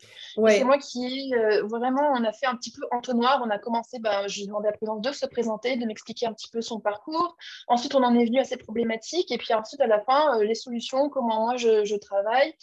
C'est 0.47 0.63
moi 0.63 0.77
qui, 0.77 1.33
euh, 1.35 1.63
vraiment, 1.65 2.13
on 2.15 2.23
a 2.23 2.31
fait 2.31 2.45
un 2.45 2.55
petit 2.55 2.71
peu 2.71 2.81
entonnoir. 2.91 3.41
On 3.43 3.49
a 3.49 3.57
commencé, 3.57 3.97
bah, 3.99 4.27
j'ai 4.27 4.45
demandé 4.45 4.67
à 4.67 4.71
Prudence 4.71 5.01
de 5.01 5.11
se 5.11 5.25
présenter, 5.25 5.77
de 5.77 5.85
m'expliquer 5.85 6.27
un 6.27 6.33
petit 6.33 6.49
peu 6.51 6.61
son 6.61 6.79
parcours. 6.79 7.35
Ensuite, 7.67 7.95
on 7.95 8.03
en 8.03 8.13
est 8.13 8.25
venu 8.25 8.39
à 8.39 8.43
ces 8.43 8.57
problématiques. 8.57 9.31
Et 9.31 9.37
puis 9.37 9.53
ensuite, 9.53 9.78
à 9.81 9.87
la 9.87 9.99
fin, 10.01 10.41
les 10.43 10.55
solutions, 10.55 11.09
comment 11.09 11.45
moi 11.45 11.57
je, 11.57 11.85
je 11.85 11.95
travaille. 11.95 12.53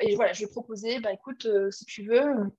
et 0.00 0.16
voilà, 0.16 0.32
je 0.32 0.44
vais 0.44 0.50
proposer, 0.50 1.00
bah, 1.00 1.12
écoute, 1.12 1.46
si 1.70 1.84
tu 1.84 2.02
veux 2.02 2.50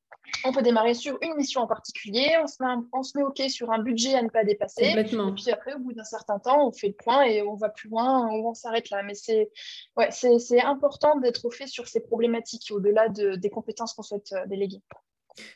on 0.45 0.51
peut 0.51 0.61
démarrer 0.61 0.93
sur 0.93 1.17
une 1.21 1.35
mission 1.35 1.61
en 1.61 1.67
particulier, 1.67 2.35
on 2.41 2.47
se, 2.47 2.61
met, 2.61 2.69
on 2.93 3.03
se 3.03 3.17
met 3.17 3.23
OK 3.23 3.41
sur 3.49 3.71
un 3.71 3.79
budget 3.79 4.15
à 4.15 4.21
ne 4.21 4.29
pas 4.29 4.43
dépasser. 4.43 4.93
Et 4.95 5.03
puis 5.03 5.51
après, 5.51 5.73
au 5.73 5.79
bout 5.79 5.93
d'un 5.93 6.03
certain 6.03 6.39
temps, 6.39 6.67
on 6.67 6.71
fait 6.71 6.87
le 6.87 6.93
point 6.93 7.23
et 7.23 7.41
on 7.41 7.55
va 7.55 7.69
plus 7.69 7.89
loin, 7.89 8.27
on 8.29 8.53
s'arrête 8.53 8.89
là. 8.89 9.03
Mais 9.03 9.15
c'est 9.15 9.49
ouais, 9.95 10.09
important 10.63 11.17
d'être 11.19 11.45
au 11.45 11.51
fait 11.51 11.67
sur 11.67 11.87
ces 11.87 12.01
problématiques 12.01 12.71
au-delà 12.71 13.09
de, 13.09 13.35
des 13.35 13.49
compétences 13.49 13.93
qu'on 13.93 14.03
souhaite 14.03 14.33
euh, 14.33 14.45
déléguer. 14.47 14.81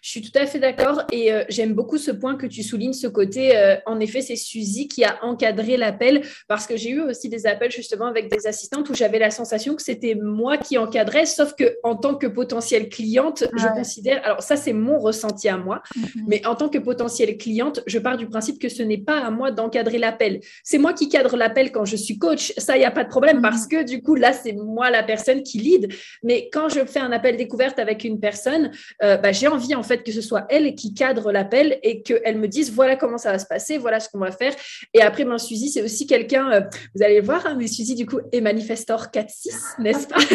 Je 0.02 0.10
suis 0.10 0.22
tout 0.22 0.38
à 0.38 0.46
fait 0.46 0.60
d'accord 0.60 1.04
et 1.12 1.32
euh, 1.32 1.44
j'aime 1.50 1.74
beaucoup 1.74 1.98
ce 1.98 2.12
point 2.12 2.36
que 2.36 2.46
tu 2.46 2.64
soulignes, 2.64 2.94
ce 2.94 3.08
côté, 3.08 3.58
euh, 3.58 3.76
en 3.86 4.00
effet, 4.00 4.22
c'est 4.22 4.36
Suzy 4.36 4.88
qui 4.88 5.04
a 5.04 5.24
encadré 5.24 5.78
l'appel 5.78 6.22
parce 6.48 6.68
que 6.68 6.78
j'ai 6.78 6.92
eu 6.92 7.02
aussi 7.02 7.30
des 7.30 7.48
appels 7.48 7.72
justement 7.72 8.06
avec 8.06 8.32
des 8.32 8.48
assistantes 8.48 8.90
où 8.90 8.94
j'avais 8.94 9.20
la 9.20 9.32
sensation 9.32 9.76
que 9.76 9.82
c'était 9.82 10.16
moi 10.16 10.58
qui 10.58 10.78
encadrais, 10.78 11.26
sauf 11.26 11.54
que 11.54 11.78
en 11.84 11.96
tant 11.96 12.16
que 12.16 12.28
potentielle 12.28 12.90
cliente, 12.90 13.44
je 13.56 13.68
considère, 13.68 14.24
alors 14.24 14.42
ça 14.42 14.56
c'est 14.56 14.74
mon 14.74 15.00
ressenti 15.00 15.50
à 15.50 15.58
moi, 15.58 15.82
mhm. 15.96 16.26
mais 16.28 16.46
en 16.46 16.56
tant 16.56 16.70
que 16.70 16.78
potentielle 16.78 17.38
cliente, 17.38 17.82
je 17.88 18.00
pars 18.00 18.18
du 18.18 18.28
principe 18.28 18.60
que 18.60 18.70
ce 18.70 18.84
n'est 18.84 18.98
pas 18.98 19.20
à 19.20 19.32
moi 19.32 19.52
d'encadrer 19.52 19.98
l'appel. 19.98 20.40
C'est 20.64 20.78
moi 20.78 20.94
qui 20.94 21.10
cadre 21.10 21.38
l'appel 21.38 21.72
quand 21.72 21.86
je 21.86 21.96
suis 21.96 22.18
coach, 22.18 22.54
ça 22.58 22.76
il 22.76 22.80
n'y 22.80 22.86
a 22.86 22.92
pas 22.92 23.04
de 23.04 23.10
problème 23.10 23.38
mhm. 23.38 23.42
parce 23.44 23.68
que 23.68 23.84
du 23.84 24.02
coup 24.02 24.16
là 24.16 24.34
c'est 24.34 24.54
moi 24.54 24.90
la 24.90 25.04
personne 25.04 25.44
qui 25.44 25.60
lead, 25.60 25.94
mais 26.24 26.50
quand 26.52 26.70
je 26.70 26.86
fais 26.86 27.00
un 27.00 27.12
appel 27.12 27.38
découverte 27.38 27.80
avec 27.80 28.04
une 28.04 28.20
personne, 28.20 28.72
euh, 29.04 29.18
bah, 29.18 29.32
j'ai 29.32 29.48
envie 29.48 29.71
en 29.76 29.84
fait 29.84 30.04
que 30.04 30.12
ce 30.12 30.22
soit 30.22 30.46
elle 30.50 30.76
qui 30.76 30.94
cadre 30.94 31.32
l'appel 31.32 31.80
et 31.84 32.02
qu'elle 32.02 32.38
me 32.38 32.48
dise 32.48 32.72
voilà 32.72 32.96
comment 32.96 33.18
ça 33.18 33.32
va 33.32 33.40
se 33.40 33.46
passer, 33.46 33.78
voilà 33.78 34.00
ce 34.00 34.10
qu'on 34.10 34.20
va 34.20 34.32
faire. 34.32 34.54
Et 34.94 35.02
après, 35.02 35.26
ben, 35.26 35.38
Suzy, 35.38 35.70
c'est 35.70 35.82
aussi 35.82 36.08
quelqu'un, 36.08 36.52
euh, 36.52 36.62
vous 36.96 37.04
allez 37.04 37.22
voir, 37.22 37.46
hein, 37.46 37.56
mais 37.58 37.68
Suzy, 37.68 37.96
du 37.96 38.06
coup, 38.06 38.20
est 38.32 38.42
manifestor 38.42 39.08
4-6, 39.14 39.80
n'est-ce 39.80 40.08
pas? 40.08 40.18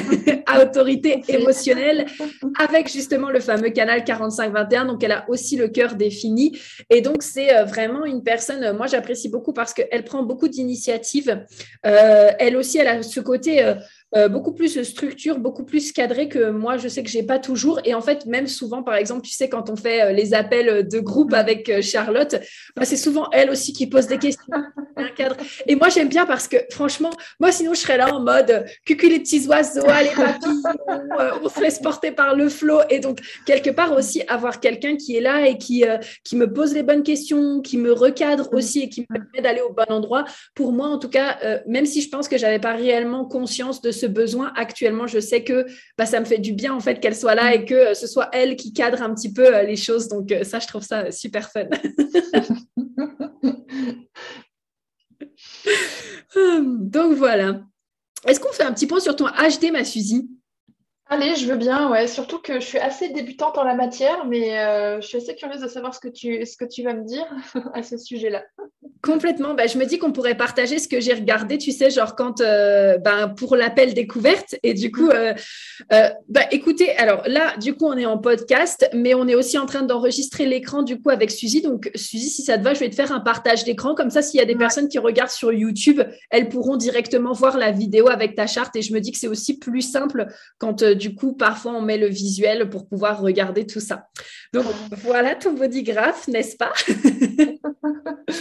À 0.48 0.62
autorité 0.62 1.22
émotionnelle, 1.28 2.06
avec 2.58 2.88
justement 2.90 3.30
le 3.30 3.40
fameux 3.40 3.70
canal 3.70 4.02
45-21. 4.02 4.86
Donc, 4.86 5.02
elle 5.02 5.10
a 5.10 5.28
aussi 5.28 5.56
le 5.56 5.66
cœur 5.66 5.96
défini. 5.96 6.56
Et 6.88 7.00
donc, 7.00 7.24
c'est 7.24 7.52
euh, 7.52 7.64
vraiment 7.64 8.04
une 8.04 8.22
personne, 8.22 8.62
euh, 8.62 8.72
moi, 8.72 8.86
j'apprécie 8.86 9.28
beaucoup 9.28 9.52
parce 9.52 9.74
qu'elle 9.74 10.04
prend 10.04 10.22
beaucoup 10.22 10.46
d'initiatives. 10.46 11.44
elle 11.82 12.56
aussi, 12.56 12.78
elle 12.78 12.88
a 12.88 13.02
ce 13.02 13.20
côté 13.20 13.64
euh, 13.64 13.74
beaucoup 14.30 14.52
plus 14.52 14.82
structure, 14.82 15.38
beaucoup 15.38 15.64
plus 15.64 15.92
cadré 15.92 16.28
que 16.28 16.50
moi, 16.50 16.76
je 16.76 16.88
sais 16.88 17.02
que 17.02 17.10
j'ai 17.10 17.22
pas 17.22 17.38
toujours. 17.38 17.80
Et 17.84 17.94
en 17.94 18.00
fait, 18.00 18.26
même 18.26 18.46
souvent, 18.46 18.82
par 18.82 18.94
exemple, 18.94 19.22
tu 19.22 19.32
sais, 19.32 19.48
quand 19.48 19.70
on 19.70 19.76
fait 19.76 20.02
euh, 20.02 20.12
les 20.12 20.34
appels 20.34 20.88
de 20.88 20.98
groupe 21.00 21.32
avec 21.34 21.68
euh, 21.68 21.82
Charlotte, 21.82 22.36
bah, 22.76 22.84
c'est 22.84 22.96
souvent 22.96 23.28
elle 23.32 23.50
aussi 23.50 23.72
qui 23.72 23.86
pose 23.86 24.06
des 24.06 24.18
questions. 24.18 24.44
Et 25.66 25.76
moi, 25.76 25.88
j'aime 25.88 26.08
bien 26.08 26.26
parce 26.26 26.48
que 26.48 26.56
franchement, 26.70 27.10
moi, 27.40 27.52
sinon, 27.52 27.74
je 27.74 27.80
serais 27.80 27.98
là 27.98 28.14
en 28.14 28.20
mode 28.20 28.64
cucu 28.84 29.08
les 29.08 29.20
petits 29.20 29.46
oiseaux, 29.46 29.86
allez 29.86 30.10
papillons, 30.10 30.62
on 31.42 31.48
se 31.48 31.60
laisse 31.60 31.78
porter 31.78 32.12
par 32.12 32.34
le 32.34 32.48
flot. 32.48 32.80
Et 32.90 32.98
donc, 32.98 33.20
quelque 33.44 33.70
part 33.70 33.92
aussi, 33.92 34.22
avoir 34.28 34.60
quelqu'un 34.60 34.96
qui 34.96 35.16
est 35.16 35.20
là 35.20 35.46
et 35.46 35.58
qui, 35.58 35.84
qui 36.24 36.36
me 36.36 36.50
pose 36.50 36.74
les 36.74 36.82
bonnes 36.82 37.02
questions, 37.02 37.60
qui 37.60 37.76
me 37.76 37.92
recadre 37.92 38.48
aussi 38.52 38.82
et 38.82 38.88
qui 38.88 39.02
me 39.02 39.06
permet 39.06 39.42
d'aller 39.42 39.60
au 39.60 39.72
bon 39.72 39.84
endroit. 39.88 40.24
Pour 40.54 40.72
moi, 40.72 40.88
en 40.88 40.98
tout 40.98 41.10
cas, 41.10 41.38
même 41.66 41.86
si 41.86 42.00
je 42.00 42.08
pense 42.08 42.28
que 42.28 42.38
j'avais 42.38 42.58
pas 42.58 42.72
réellement 42.72 43.24
conscience 43.24 43.80
de 43.82 43.90
ce 43.96 44.06
besoin 44.06 44.52
actuellement. 44.56 45.06
Je 45.06 45.18
sais 45.18 45.42
que 45.42 45.66
bah, 45.98 46.06
ça 46.06 46.20
me 46.20 46.24
fait 46.24 46.38
du 46.38 46.52
bien 46.52 46.74
en 46.74 46.80
fait 46.80 47.00
qu'elle 47.00 47.16
soit 47.16 47.34
là 47.34 47.54
et 47.54 47.64
que 47.64 47.74
euh, 47.74 47.94
ce 47.94 48.06
soit 48.06 48.28
elle 48.32 48.56
qui 48.56 48.72
cadre 48.72 49.02
un 49.02 49.14
petit 49.14 49.32
peu 49.32 49.54
euh, 49.54 49.62
les 49.62 49.76
choses. 49.76 50.08
Donc 50.08 50.30
euh, 50.30 50.44
ça, 50.44 50.58
je 50.58 50.66
trouve 50.66 50.82
ça 50.82 51.10
super 51.10 51.50
fun. 51.50 51.64
Donc 56.66 57.14
voilà. 57.14 57.62
Est-ce 58.26 58.40
qu'on 58.40 58.52
fait 58.52 58.64
un 58.64 58.72
petit 58.72 58.86
point 58.86 59.00
sur 59.00 59.16
ton 59.16 59.26
HD, 59.26 59.70
ma 59.72 59.84
Suzy? 59.84 60.28
Allez, 61.08 61.36
je 61.36 61.46
veux 61.46 61.56
bien, 61.56 61.88
ouais. 61.88 62.08
Surtout 62.08 62.38
que 62.40 62.54
je 62.58 62.66
suis 62.66 62.78
assez 62.78 63.10
débutante 63.10 63.56
en 63.58 63.62
la 63.62 63.74
matière, 63.74 64.24
mais 64.26 64.58
euh, 64.58 65.00
je 65.00 65.06
suis 65.06 65.18
assez 65.18 65.36
curieuse 65.36 65.60
de 65.60 65.68
savoir 65.68 65.94
ce 65.94 66.00
que 66.00 66.08
tu, 66.08 66.44
ce 66.44 66.56
que 66.56 66.64
tu 66.64 66.82
vas 66.82 66.94
me 66.94 67.04
dire 67.04 67.26
à 67.74 67.84
ce 67.84 67.96
sujet-là. 67.96 68.42
Complètement. 69.02 69.54
Bah, 69.54 69.68
je 69.68 69.78
me 69.78 69.84
dis 69.84 69.98
qu'on 69.98 70.10
pourrait 70.10 70.36
partager 70.36 70.80
ce 70.80 70.88
que 70.88 71.00
j'ai 71.00 71.12
regardé, 71.12 71.58
tu 71.58 71.70
sais, 71.70 71.90
genre 71.90 72.16
quand 72.16 72.40
euh, 72.40 72.98
ben, 72.98 73.28
pour 73.28 73.54
l'appel 73.54 73.94
découverte. 73.94 74.56
Et 74.64 74.74
du 74.74 74.90
coup, 74.90 75.08
euh, 75.10 75.32
bah, 76.28 76.40
écoutez, 76.50 76.96
alors 76.96 77.22
là, 77.28 77.56
du 77.56 77.74
coup, 77.74 77.86
on 77.86 77.96
est 77.96 78.06
en 78.06 78.18
podcast, 78.18 78.90
mais 78.92 79.14
on 79.14 79.28
est 79.28 79.36
aussi 79.36 79.58
en 79.58 79.66
train 79.66 79.82
d'enregistrer 79.82 80.44
l'écran 80.44 80.82
du 80.82 81.00
coup 81.00 81.10
avec 81.10 81.30
Suzy. 81.30 81.62
Donc, 81.62 81.88
Suzy, 81.94 82.30
si 82.30 82.42
ça 82.42 82.58
te 82.58 82.64
va, 82.64 82.74
je 82.74 82.80
vais 82.80 82.90
te 82.90 82.96
faire 82.96 83.12
un 83.12 83.20
partage 83.20 83.62
d'écran. 83.62 83.94
Comme 83.94 84.10
ça, 84.10 84.22
s'il 84.22 84.40
y 84.40 84.42
a 84.42 84.46
des 84.46 84.56
personnes 84.56 84.88
qui 84.88 84.98
regardent 84.98 85.30
sur 85.30 85.52
YouTube, 85.52 86.02
elles 86.30 86.48
pourront 86.48 86.76
directement 86.76 87.32
voir 87.32 87.58
la 87.58 87.70
vidéo 87.70 88.08
avec 88.08 88.34
ta 88.34 88.48
charte. 88.48 88.74
Et 88.74 88.82
je 88.82 88.92
me 88.92 88.98
dis 88.98 89.12
que 89.12 89.18
c'est 89.18 89.28
aussi 89.28 89.60
plus 89.60 89.82
simple 89.82 90.26
quand 90.58 90.82
du 90.96 91.14
coup, 91.14 91.32
parfois, 91.34 91.72
on 91.72 91.82
met 91.82 91.98
le 91.98 92.08
visuel 92.08 92.68
pour 92.68 92.88
pouvoir 92.88 93.20
regarder 93.20 93.66
tout 93.66 93.80
ça. 93.80 94.08
Donc, 94.52 94.64
voilà 95.02 95.34
ton 95.34 95.52
bodygraph, 95.52 96.28
n'est-ce 96.28 96.56
pas? 96.56 96.72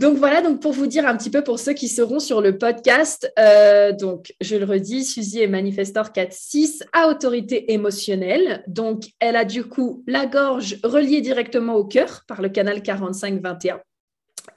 Donc 0.00 0.16
voilà, 0.16 0.40
donc 0.40 0.62
pour 0.62 0.72
vous 0.72 0.86
dire 0.86 1.06
un 1.06 1.14
petit 1.14 1.28
peu 1.28 1.44
pour 1.44 1.58
ceux 1.58 1.74
qui 1.74 1.86
seront 1.86 2.20
sur 2.20 2.40
le 2.40 2.56
podcast, 2.56 3.30
euh, 3.38 3.92
donc 3.92 4.32
je 4.40 4.56
le 4.56 4.64
redis, 4.64 5.04
Suzy 5.04 5.42
est 5.42 5.46
manifestor 5.46 6.06
4-6 6.06 6.84
à 6.94 7.08
autorité 7.08 7.70
émotionnelle. 7.74 8.64
Donc 8.66 9.02
elle 9.18 9.36
a 9.36 9.44
du 9.44 9.62
coup 9.62 10.02
la 10.06 10.24
gorge 10.24 10.78
reliée 10.84 11.20
directement 11.20 11.74
au 11.74 11.84
cœur 11.84 12.22
par 12.26 12.40
le 12.40 12.48
canal 12.48 12.78
45-21. 12.78 13.80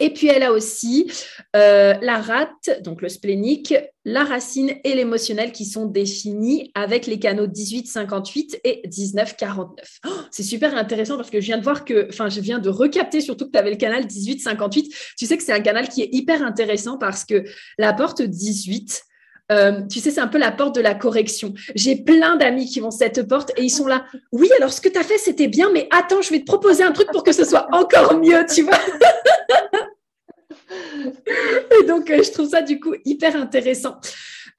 Et 0.04 0.10
puis 0.10 0.28
elle 0.28 0.44
a 0.44 0.52
aussi 0.52 1.10
euh, 1.56 1.94
la 2.02 2.18
rate, 2.18 2.82
donc 2.82 3.02
le 3.02 3.08
splénique, 3.08 3.74
la 4.04 4.26
racine 4.26 4.74
et 4.84 4.96
l'émotionnel 4.96 5.54
qui 5.54 5.64
sont 5.64 5.86
définis 5.86 6.74
avec 6.76 7.08
les 7.08 7.20
canaux 7.20 7.48
18-58 7.48 8.60
et 8.66 8.82
19-49. 8.90 9.70
c'est 10.30 10.44
super 10.44 10.76
intéressant 10.76 11.16
parce 11.16 11.30
que 11.30 11.40
je 11.40 11.46
viens 11.46 11.58
de 11.58 11.64
voir 11.64 11.86
que, 11.86 12.10
enfin, 12.10 12.28
je 12.28 12.42
viens 12.42 12.60
de 12.60 12.68
recapter 12.68 13.22
surtout 13.22 13.46
que 13.46 13.52
tu 13.52 13.58
avais 13.58 13.70
le 13.70 13.78
canal 13.78 14.04
18-58. 14.04 14.94
Tu 15.18 15.26
sais 15.26 15.38
que 15.38 15.44
c'est 15.44 15.54
un 15.54 15.62
canal 15.62 15.88
qui 15.88 16.02
est 16.02 16.10
hyper 16.12 16.44
intéressant 16.44 16.98
parce 16.98 17.24
que 17.24 17.46
la 17.78 17.94
porte 17.94 18.22
18, 18.22 19.04
euh, 19.54 19.84
tu 19.90 20.02
sais, 20.02 20.12
c'est 20.12 20.20
un 20.20 20.28
peu 20.28 20.38
la 20.38 20.52
porte 20.52 20.76
de 20.76 20.82
la 20.82 20.96
correction. 20.96 21.54
J'ai 21.76 21.96
plein 21.96 22.36
d'amis 22.36 22.66
qui 22.66 22.82
vont 22.82 22.92
cette 22.92 23.26
porte 23.26 23.54
et 23.56 23.64
ils 23.64 23.70
sont 23.70 23.88
là. 23.88 24.04
Oui, 24.34 24.50
alors 24.58 24.74
ce 24.74 24.82
que 24.82 24.90
tu 24.90 25.00
as 25.00 25.04
fait, 25.04 25.18
c'était 25.18 25.48
bien, 25.48 25.70
mais 25.74 25.88
attends, 25.92 26.22
je 26.22 26.30
vais 26.30 26.40
te 26.40 26.46
proposer 26.46 26.84
un 26.84 26.92
truc 26.92 27.08
pour 27.14 27.24
que 27.24 27.32
ce 27.32 27.46
soit 27.46 27.68
encore 27.72 28.18
mieux, 28.18 28.46
tu 28.54 28.64
vois. 28.64 28.80
et 31.82 31.86
donc, 31.86 32.10
euh, 32.10 32.24
je 32.24 32.32
trouve 32.32 32.50
ça 32.50 32.62
du 32.62 32.80
coup 32.80 32.94
hyper 33.06 33.36
intéressant. 33.36 33.98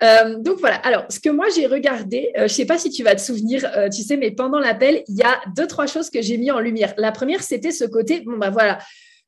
Euh, 0.02 0.38
donc 0.38 0.58
voilà, 0.58 0.76
alors 0.76 1.04
ce 1.08 1.20
que 1.20 1.30
moi 1.30 1.46
j'ai 1.54 1.66
regardé, 1.66 2.32
je 2.36 2.42
ne 2.42 2.48
sais 2.48 2.66
pas 2.66 2.78
si 2.78 2.90
tu 2.90 3.04
vas 3.04 3.14
te 3.14 3.20
souvenir, 3.20 3.70
tu 3.94 4.02
sais, 4.02 4.16
mais 4.16 4.32
pendant 4.32 4.58
l'appel, 4.58 5.04
il 5.08 5.16
y 5.16 5.22
a 5.22 5.40
deux, 5.56 5.66
trois 5.66 5.86
choses 5.86 6.10
que 6.10 6.20
j'ai 6.20 6.36
mis 6.36 6.50
en 6.50 6.58
lumière. 6.58 6.94
La 6.96 7.12
première, 7.12 7.42
c'était 7.42 7.70
ce 7.70 7.84
côté, 7.84 8.20
bon 8.20 8.36
ben 8.36 8.50
voilà, 8.50 8.78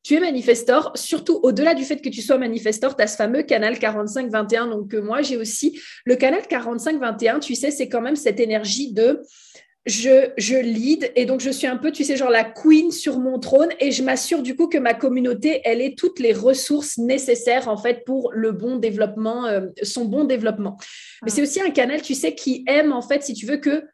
tu 0.07 0.15
es 0.15 0.21
manifestor, 0.21 0.93
surtout 0.95 1.41
au-delà 1.43 1.75
du 1.75 1.83
fait 1.83 2.01
que 2.01 2.09
tu 2.09 2.23
sois 2.23 2.39
manifestor, 2.39 2.95
tu 2.95 3.03
as 3.03 3.09
ce 3.09 3.17
fameux 3.17 3.43
canal 3.43 3.75
45-21. 3.75 4.71
Donc, 4.71 4.95
moi, 4.95 5.21
j'ai 5.21 5.37
aussi 5.37 5.81
le 6.05 6.15
canal 6.15 6.43
45-21, 6.43 7.41
tu 7.41 7.57
sais, 7.57 7.73
c'est 7.73 7.89
quand 7.89 8.01
même 8.01 8.15
cette 8.15 8.39
énergie 8.39 8.93
de 8.93 9.21
je, 9.87 10.31
je 10.37 10.57
lead. 10.57 11.13
Et 11.15 11.25
donc 11.25 11.41
je 11.41 11.51
suis 11.51 11.67
un 11.67 11.77
peu, 11.77 11.93
tu 11.93 12.05
sais, 12.05 12.17
genre 12.17 12.31
la 12.31 12.45
queen 12.45 12.91
sur 12.91 13.19
mon 13.19 13.39
trône. 13.39 13.71
Et 13.81 13.93
je 13.93 14.03
m'assure 14.03 14.43
du 14.43 14.57
coup 14.57 14.69
que 14.69 14.79
ma 14.79 14.95
communauté, 14.95 15.61
elle 15.65 15.81
ait 15.81 15.95
toutes 15.95 16.19
les 16.19 16.33
ressources 16.33 16.99
nécessaires 16.99 17.69
en 17.69 17.77
fait 17.77 18.05
pour 18.05 18.33
le 18.33 18.53
bon 18.53 18.77
développement, 18.77 19.47
euh, 19.47 19.69
son 19.83 20.05
bon 20.05 20.25
développement. 20.25 20.77
Mais 21.25 21.31
c'est 21.31 21.43
aussi 21.43 21.61
un 21.61 21.71
canal, 21.71 22.03
tu 22.03 22.15
sais, 22.15 22.35
qui 22.35 22.65
aime 22.67 22.93
en 22.93 23.03
fait, 23.03 23.23
si 23.23 23.33
tu 23.33 23.47
veux, 23.47 23.59
que 23.59 23.85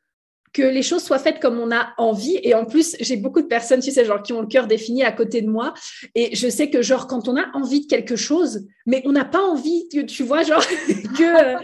que 0.53 0.63
les 0.63 0.83
choses 0.83 1.03
soient 1.03 1.19
faites 1.19 1.41
comme 1.41 1.59
on 1.59 1.71
a 1.71 1.95
envie. 1.97 2.39
Et 2.43 2.55
en 2.55 2.65
plus, 2.65 2.97
j'ai 3.01 3.17
beaucoup 3.17 3.41
de 3.41 3.47
personnes, 3.47 3.81
tu 3.81 3.91
sais, 3.91 4.05
genre 4.05 4.23
qui 4.23 4.33
ont 4.33 4.41
le 4.41 4.47
cœur 4.47 4.67
défini 4.67 5.03
à 5.03 5.13
côté 5.13 5.41
de 5.41 5.49
moi. 5.49 5.73
Et 6.15 6.35
je 6.37 6.49
sais 6.49 6.69
que 6.69 6.83
genre 6.83 7.07
quand 7.07 7.29
on 7.29 7.37
a 7.37 7.47
envie 7.55 7.83
de 7.83 7.87
quelque 7.87 8.17
chose, 8.17 8.67
mais 8.87 9.03
on 9.07 9.13
n'a 9.13 9.25
pas 9.25 9.41
envie, 9.41 9.89
que, 9.89 10.01
tu 10.01 10.23
vois, 10.23 10.43
genre 10.43 10.65
que, 11.19 11.57
euh, 11.57 11.59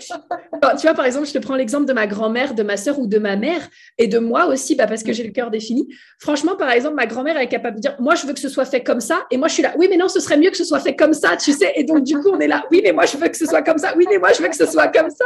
tu 0.76 0.82
vois, 0.82 0.94
par 0.94 1.04
exemple, 1.04 1.26
je 1.26 1.32
te 1.32 1.38
prends 1.38 1.56
l'exemple 1.56 1.86
de 1.86 1.92
ma 1.92 2.06
grand-mère, 2.06 2.54
de 2.54 2.62
ma 2.62 2.76
sœur 2.76 2.98
ou 2.98 3.06
de 3.06 3.18
ma 3.18 3.36
mère 3.36 3.68
et 3.98 4.06
de 4.06 4.18
moi 4.18 4.46
aussi, 4.46 4.74
bah, 4.74 4.86
parce 4.86 5.02
que 5.02 5.12
j'ai 5.12 5.24
le 5.24 5.32
cœur 5.32 5.50
défini. 5.50 5.88
Franchement, 6.18 6.56
par 6.56 6.70
exemple, 6.70 6.94
ma 6.94 7.06
grand-mère 7.06 7.38
est 7.38 7.48
capable 7.48 7.76
de 7.76 7.80
dire, 7.82 7.96
moi, 7.98 8.14
je 8.14 8.26
veux 8.26 8.32
que 8.32 8.40
ce 8.40 8.48
soit 8.48 8.64
fait 8.64 8.82
comme 8.82 9.00
ça. 9.00 9.26
Et 9.30 9.36
moi, 9.36 9.48
je 9.48 9.54
suis 9.54 9.62
là, 9.62 9.74
oui, 9.76 9.88
mais 9.90 9.96
non, 9.96 10.08
ce 10.08 10.20
serait 10.20 10.36
mieux 10.36 10.50
que 10.50 10.56
ce 10.56 10.64
soit 10.64 10.80
fait 10.80 10.96
comme 10.96 11.12
ça, 11.12 11.36
tu 11.36 11.52
sais. 11.52 11.72
Et 11.76 11.84
donc, 11.84 12.04
du 12.04 12.14
coup, 12.18 12.30
on 12.32 12.40
est 12.40 12.48
là, 12.48 12.64
oui, 12.70 12.80
mais 12.82 12.92
moi, 12.92 13.04
je 13.06 13.16
veux 13.16 13.28
que 13.28 13.36
ce 13.36 13.46
soit 13.46 13.62
comme 13.62 13.78
ça. 13.78 13.94
Oui, 13.96 14.06
mais 14.08 14.18
moi, 14.18 14.32
je 14.32 14.42
veux 14.42 14.48
que 14.48 14.56
ce 14.56 14.66
soit 14.66 14.88
comme 14.88 15.10
ça. 15.10 15.24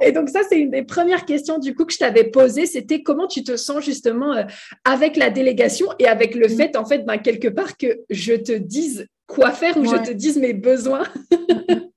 Et 0.00 0.12
donc, 0.12 0.28
ça, 0.28 0.40
c'est 0.48 0.58
une 0.58 0.70
des 0.70 0.82
premières 0.82 1.24
questions, 1.24 1.58
du 1.58 1.74
coup, 1.74 1.84
que 1.84 1.92
je 1.92 1.98
t'avais 1.98 2.24
posées. 2.24 2.66
C'était 2.88 3.02
comment 3.02 3.26
tu 3.26 3.42
te 3.42 3.56
sens 3.56 3.84
justement 3.84 4.32
euh, 4.32 4.44
avec 4.84 5.16
la 5.16 5.28
délégation 5.30 5.88
et 5.98 6.06
avec 6.06 6.36
le 6.36 6.46
mm. 6.46 6.56
fait, 6.56 6.76
en 6.76 6.84
fait, 6.84 6.98
ben, 6.98 7.18
quelque 7.18 7.48
part, 7.48 7.76
que 7.76 8.04
je 8.10 8.34
te 8.34 8.52
dise 8.52 9.08
quoi 9.26 9.50
faire 9.50 9.76
ou 9.76 9.84
je 9.84 9.96
te 9.96 10.12
dise 10.12 10.38
mes 10.38 10.52
besoins? 10.52 11.02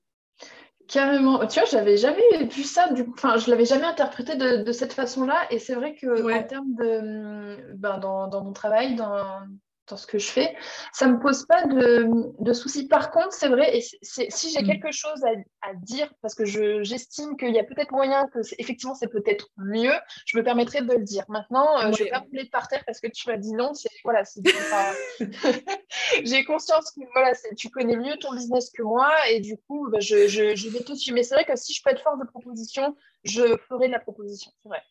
Carrément. 0.88 1.46
Tu 1.46 1.60
vois, 1.60 1.68
j'avais 1.70 1.96
jamais 1.96 2.44
vu 2.50 2.64
ça, 2.64 2.92
du 2.92 3.06
enfin, 3.12 3.36
je 3.36 3.48
l'avais 3.50 3.66
jamais 3.66 3.84
interprété 3.84 4.34
de, 4.34 4.72
cette 4.72 4.92
façon-là. 4.92 5.36
Et 5.52 5.60
c'est 5.60 5.74
vrai 5.74 5.94
que 5.94 6.08
en 6.28 6.42
termes 6.42 6.74
de, 6.74 7.74
ben, 7.76 7.98
dans, 7.98 8.26
dans, 8.26 8.42
mon 8.42 8.52
travail, 8.52 8.96
dans, 8.96 9.42
dans 9.90 9.96
ce 9.96 10.06
que 10.06 10.18
je 10.18 10.30
fais, 10.30 10.56
ça 10.92 11.06
me 11.06 11.18
pose 11.18 11.46
pas 11.46 11.66
de, 11.66 12.52
soucis. 12.52 12.88
Par 12.88 13.10
contre, 13.10 13.32
c'est 13.32 13.48
vrai, 13.48 13.76
et 13.76 13.80
si 13.80 14.50
j'ai 14.50 14.62
mm. 14.62 14.66
quelque 14.66 14.92
chose 14.92 15.22
à, 15.62 15.74
dire, 15.74 16.12
parce 16.22 16.34
que 16.34 16.44
j'estime 16.44 17.36
qu'il 17.36 17.54
y 17.54 17.58
a 17.58 17.64
peut-être 17.64 17.92
moyen 17.92 18.26
que 18.28 18.40
effectivement 18.58 18.94
c'est 18.94 19.08
peut-être 19.08 19.48
mieux, 19.56 19.92
je 20.26 20.38
me 20.38 20.42
permettrai 20.42 20.82
de 20.82 20.92
le 20.92 21.04
dire. 21.04 21.24
Maintenant, 21.28 21.80
euh, 21.80 21.92
je 21.92 22.04
vais 22.04 22.10
pas 22.10 22.18
rouler 22.18 22.46
par 22.46 22.68
terre 22.68 22.82
parce 22.86 23.00
que 23.00 23.06
tu 23.08 23.28
m'as 23.28 23.36
dit 23.36 23.52
non. 23.52 23.72
Voilà, 24.04 24.22
j'ai 26.24 26.44
conscience 26.44 26.90
que 26.92 27.00
voilà, 27.12 27.32
tu 27.56 27.70
connais 27.70 27.96
mieux 27.96 28.16
ton 28.16 28.32
business 28.32 28.70
que 28.70 28.82
moi 28.82 29.10
et 29.30 29.40
du 29.40 29.56
coup, 29.56 29.88
bah, 29.90 30.00
je, 30.00 30.28
je, 30.28 30.54
je 30.54 30.68
vais 30.68 30.80
tout 30.80 30.96
suivre. 30.96 31.14
Mais 31.14 31.22
c'est 31.22 31.34
vrai 31.34 31.44
que 31.44 31.56
si 31.56 31.72
je 31.72 31.82
peux 31.82 31.90
être 31.90 32.02
force 32.02 32.18
de 32.18 32.26
proposition, 32.26 32.96
je 33.24 33.56
ferai 33.68 33.88
de 33.88 33.92
la 33.92 34.00
proposition. 34.00 34.50
C'est 34.62 34.68
vrai. 34.68 34.82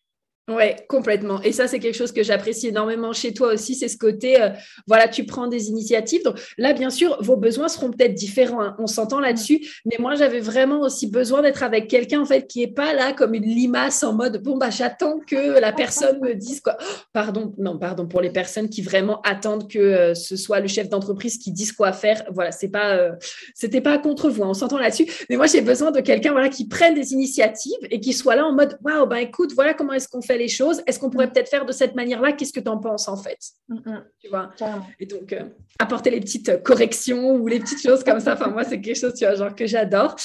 Ouais, 0.50 0.78
complètement. 0.88 1.40
Et 1.44 1.52
ça, 1.52 1.68
c'est 1.68 1.80
quelque 1.80 1.96
chose 1.96 2.12
que 2.12 2.24
j'apprécie 2.24 2.70
énormément 2.70 3.14
chez 3.14 3.34
toi 3.36 3.54
aussi, 3.54 3.76
c'est 3.76 3.88
ce 3.88 3.98
côté, 3.98 4.42
euh, 4.42 4.50
voilà, 4.88 5.08
tu 5.08 5.24
prends 5.24 5.46
des 5.46 5.68
initiatives. 5.68 6.24
Donc 6.24 6.40
là, 6.58 6.74
bien 6.74 6.90
sûr, 6.90 7.18
vos 7.22 7.38
besoins 7.38 7.68
seront 7.68 7.92
peut-être 7.92 8.16
différents, 8.16 8.62
hein. 8.62 8.76
on 8.80 8.88
s'entend 8.88 9.20
là-dessus, 9.20 9.62
mais 9.86 9.98
moi, 10.00 10.16
j'avais 10.16 10.40
vraiment 10.40 10.82
aussi 10.82 11.06
besoin 11.06 11.44
d'être 11.44 11.62
avec 11.62 11.88
quelqu'un, 11.88 12.22
en 12.22 12.26
fait, 12.26 12.48
qui 12.48 12.64
est 12.64 12.74
pas 12.74 12.94
là 12.96 13.14
comme 13.14 13.36
une 13.36 13.44
limace 13.44 14.04
en 14.04 14.14
mode, 14.14 14.42
bon, 14.42 14.58
bah, 14.58 14.72
j'attends 14.72 15.20
que 15.20 15.60
la 15.60 15.72
personne 15.72 16.20
me 16.20 16.34
dise 16.34 16.62
quoi. 16.62 16.78
Oh, 16.82 16.96
pardon, 17.14 17.54
non, 17.60 17.78
pardon, 17.78 18.08
pour 18.08 18.22
les 18.22 18.32
personnes 18.32 18.70
qui 18.70 18.82
vraiment 18.82 19.22
attendent 19.22 19.70
que 19.70 19.78
euh, 19.78 20.14
ce 20.16 20.36
soit 20.36 20.62
le 20.62 20.68
chef 20.68 20.90
d'entreprise 20.90 21.38
qui 21.38 21.52
dise 21.52 21.74
quoi 21.74 21.92
faire. 21.92 22.24
Voilà, 22.32 22.52
c'est 22.52 22.70
pas, 22.70 22.96
euh, 22.96 23.12
c'était 23.54 23.82
pas 23.82 24.00
contre 24.00 24.32
vous, 24.32 24.44
hein. 24.44 24.50
on 24.50 24.54
s'entend 24.56 24.80
là-dessus. 24.80 25.06
Mais 25.30 25.36
moi, 25.36 25.46
j'ai 25.46 25.62
besoin 25.62 25.92
de 25.92 26.00
quelqu'un, 26.00 26.32
voilà, 26.32 26.50
qui 26.50 26.68
prenne 26.68 26.96
des 26.96 27.14
initiatives 27.14 27.78
et 27.92 28.00
qui 28.00 28.14
soit 28.14 28.36
là 28.36 28.48
en 28.48 28.54
mode, 28.54 28.80
waouh, 28.84 29.06
ben, 29.06 29.18
écoute, 29.18 29.54
voilà 29.54 29.76
comment 29.76 29.94
est-ce 29.94 30.08
qu'on 30.08 30.24
fait 30.24 30.39
les 30.40 30.48
choses. 30.48 30.82
Est-ce 30.88 30.98
qu'on 30.98 31.12
pourrait 31.12 31.28
mm. 31.28 31.34
peut-être 31.34 31.50
faire 31.50 31.66
de 31.66 31.72
cette 31.72 31.94
manière-là? 31.94 32.34
Qu'est-ce 32.34 32.54
que 32.54 32.60
tu 32.60 32.70
en 32.70 32.80
penses 32.80 33.08
en 33.08 33.18
fait? 33.18 33.38
Mm, 33.68 33.76
mm. 33.76 34.04
Tu 34.20 34.30
vois? 34.30 34.52
Et 35.00 35.06
donc, 35.06 35.32
euh, 35.34 35.44
apporter 35.78 36.10
les 36.10 36.20
petites 36.20 36.64
corrections 36.64 37.36
ou 37.36 37.48
les 37.48 37.60
petites 37.60 37.82
choses 37.82 38.04
comme 38.04 38.20
ça, 38.20 38.34
enfin, 38.34 38.50
moi, 38.50 38.64
c'est 38.64 38.82
quelque 38.82 39.00
chose, 39.00 39.14
tu 39.14 39.26
vois, 39.26 39.36
genre 39.36 39.54
que 39.54 39.68
j'adore. 39.68 40.16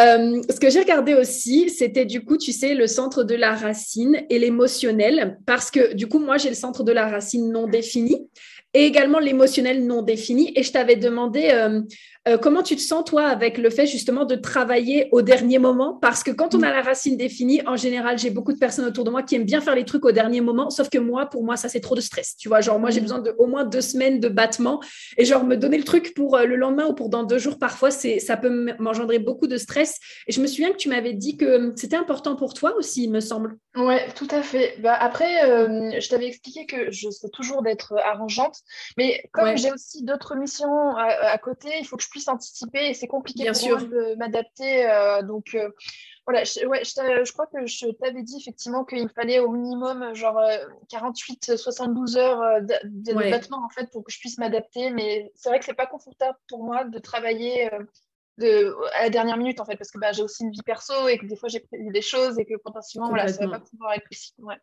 Euh, 0.00 0.40
ce 0.48 0.58
que 0.58 0.70
j'ai 0.70 0.80
regardé 0.80 1.14
aussi, 1.14 1.68
c'était 1.68 2.06
du 2.06 2.24
coup, 2.24 2.38
tu 2.38 2.52
sais, 2.52 2.74
le 2.74 2.86
centre 2.86 3.24
de 3.24 3.34
la 3.34 3.54
racine 3.54 4.22
et 4.30 4.38
l'émotionnel, 4.38 5.38
parce 5.44 5.70
que 5.70 5.92
du 5.92 6.06
coup, 6.06 6.18
moi, 6.18 6.38
j'ai 6.38 6.48
le 6.48 6.54
centre 6.54 6.82
de 6.82 6.92
la 6.92 7.08
racine 7.08 7.52
non 7.52 7.66
défini 7.66 8.26
et 8.74 8.86
également 8.86 9.18
l'émotionnel 9.18 9.86
non 9.86 10.02
défini. 10.02 10.52
Et 10.56 10.62
je 10.62 10.72
t'avais 10.72 10.96
demandé 10.96 11.50
euh, 11.52 11.80
euh, 12.28 12.38
comment 12.38 12.62
tu 12.62 12.76
te 12.76 12.80
sens, 12.80 13.04
toi, 13.04 13.26
avec 13.26 13.58
le 13.58 13.68
fait 13.68 13.86
justement 13.86 14.24
de 14.24 14.36
travailler 14.36 15.08
au 15.10 15.22
dernier 15.22 15.58
moment? 15.58 15.98
Parce 16.00 16.22
que 16.22 16.30
quand 16.30 16.54
on 16.54 16.62
a 16.62 16.70
la 16.70 16.80
racine 16.80 17.16
définie, 17.16 17.60
en 17.66 17.76
général, 17.76 18.18
j'ai 18.18 18.30
beaucoup 18.30 18.52
de 18.52 18.58
personnes 18.58 18.84
autour 18.84 19.04
de 19.04 19.10
moi 19.10 19.22
qui 19.22 19.34
aiment 19.34 19.44
bien 19.44 19.60
faire 19.60 19.74
les 19.74 19.84
trucs 19.84 20.04
au 20.04 20.12
dernier 20.12 20.40
moment, 20.40 20.70
sauf 20.70 20.88
que 20.88 20.98
moi, 20.98 21.26
pour 21.26 21.42
moi, 21.44 21.56
ça, 21.56 21.68
c'est 21.68 21.80
trop 21.80 21.96
de 21.96 22.00
stress. 22.00 22.36
Tu 22.36 22.48
vois, 22.48 22.60
genre, 22.60 22.78
moi, 22.78 22.90
j'ai 22.90 23.00
mm. 23.00 23.04
besoin 23.04 23.18
de 23.18 23.34
au 23.38 23.46
moins 23.46 23.64
deux 23.64 23.80
semaines 23.80 24.20
de 24.20 24.28
battement 24.28 24.80
et 25.18 25.24
genre, 25.24 25.44
me 25.44 25.56
donner 25.56 25.78
le 25.78 25.84
truc 25.84 26.14
pour 26.14 26.36
euh, 26.36 26.44
le 26.44 26.56
lendemain 26.56 26.86
ou 26.86 26.94
pour 26.94 27.08
dans 27.08 27.24
deux 27.24 27.38
jours, 27.38 27.58
parfois, 27.58 27.90
c'est, 27.90 28.20
ça 28.20 28.36
peut 28.36 28.74
m'engendrer 28.78 29.18
beaucoup 29.18 29.48
de 29.48 29.56
stress. 29.56 29.98
Et 30.28 30.32
je 30.32 30.40
me 30.40 30.46
souviens 30.46 30.70
que 30.70 30.76
tu 30.76 30.88
m'avais 30.88 31.12
dit 31.12 31.36
que 31.36 31.56
hum, 31.56 31.72
c'était 31.76 31.96
important 31.96 32.36
pour 32.36 32.54
toi 32.54 32.74
aussi, 32.78 33.04
il 33.04 33.10
me 33.10 33.20
semble. 33.20 33.56
Ouais, 33.74 34.12
tout 34.12 34.28
à 34.30 34.42
fait. 34.42 34.76
Bah, 34.80 34.94
après, 34.94 36.00
je 36.00 36.08
t'avais 36.08 36.26
expliqué 36.26 36.66
que 36.66 36.90
je 36.90 37.08
sais 37.08 37.30
toujours 37.30 37.62
d'être 37.62 37.94
arrangeante, 38.04 38.58
mais 38.98 39.24
comme 39.32 39.56
j'ai 39.56 39.72
aussi 39.72 40.04
d'autres 40.04 40.34
missions 40.36 40.96
à, 40.96 41.04
à, 41.04 41.38
côté, 41.38 41.70
il 41.78 41.86
faut 41.86 41.96
que 41.96 42.02
je 42.02 42.10
puisse 42.10 42.28
anticiper 42.28 42.90
et 42.90 42.94
c'est 42.94 43.06
compliqué 43.06 43.44
Bien 43.44 43.52
pour 43.52 43.62
sûr. 43.62 43.78
de 43.88 44.14
m'adapter. 44.16 44.88
Euh, 44.90 45.22
donc 45.22 45.54
euh, 45.54 45.70
voilà, 46.26 46.44
je, 46.44 46.66
ouais, 46.66 46.84
je, 46.84 47.32
crois 47.32 47.46
que 47.46 47.66
je 47.66 47.90
t'avais 47.92 48.22
dit 48.22 48.36
effectivement 48.38 48.84
qu'il 48.84 49.02
me 49.02 49.08
fallait 49.08 49.40
au 49.40 49.50
minimum 49.50 50.14
genre 50.14 50.40
48-72 50.90 52.16
euh, 52.16 52.20
heures 52.20 52.62
de, 52.62 53.30
battement 53.30 53.64
en 53.64 53.68
fait 53.70 53.90
pour 53.90 54.04
que 54.04 54.12
je 54.12 54.18
puisse 54.18 54.38
m'adapter. 54.38 54.90
Mais 54.90 55.32
c'est 55.34 55.48
vrai 55.48 55.58
que 55.58 55.64
c'est 55.64 55.74
pas 55.74 55.86
confortable 55.86 56.38
pour 56.48 56.62
moi 56.64 56.84
de 56.84 56.98
travailler. 56.98 57.70
De, 58.38 58.74
à 58.94 59.02
la 59.02 59.10
dernière 59.10 59.36
minute 59.36 59.60
en 59.60 59.66
fait 59.66 59.76
parce 59.76 59.90
que 59.90 59.98
bah, 59.98 60.12
j'ai 60.12 60.22
aussi 60.22 60.42
une 60.42 60.50
vie 60.50 60.62
perso 60.62 61.06
et 61.06 61.18
que 61.18 61.26
des 61.26 61.36
fois 61.36 61.50
j'ai 61.50 61.60
prévu 61.60 61.90
des 61.92 62.00
choses 62.00 62.38
et 62.38 62.46
que 62.46 62.54
potentiellement 62.56 63.10
voilà, 63.10 63.28
ça 63.28 63.46
va 63.46 63.58
pas 63.58 63.64
pouvoir 63.64 63.92
être 63.92 64.08
possible. 64.08 64.46
Ouais. 64.46 64.56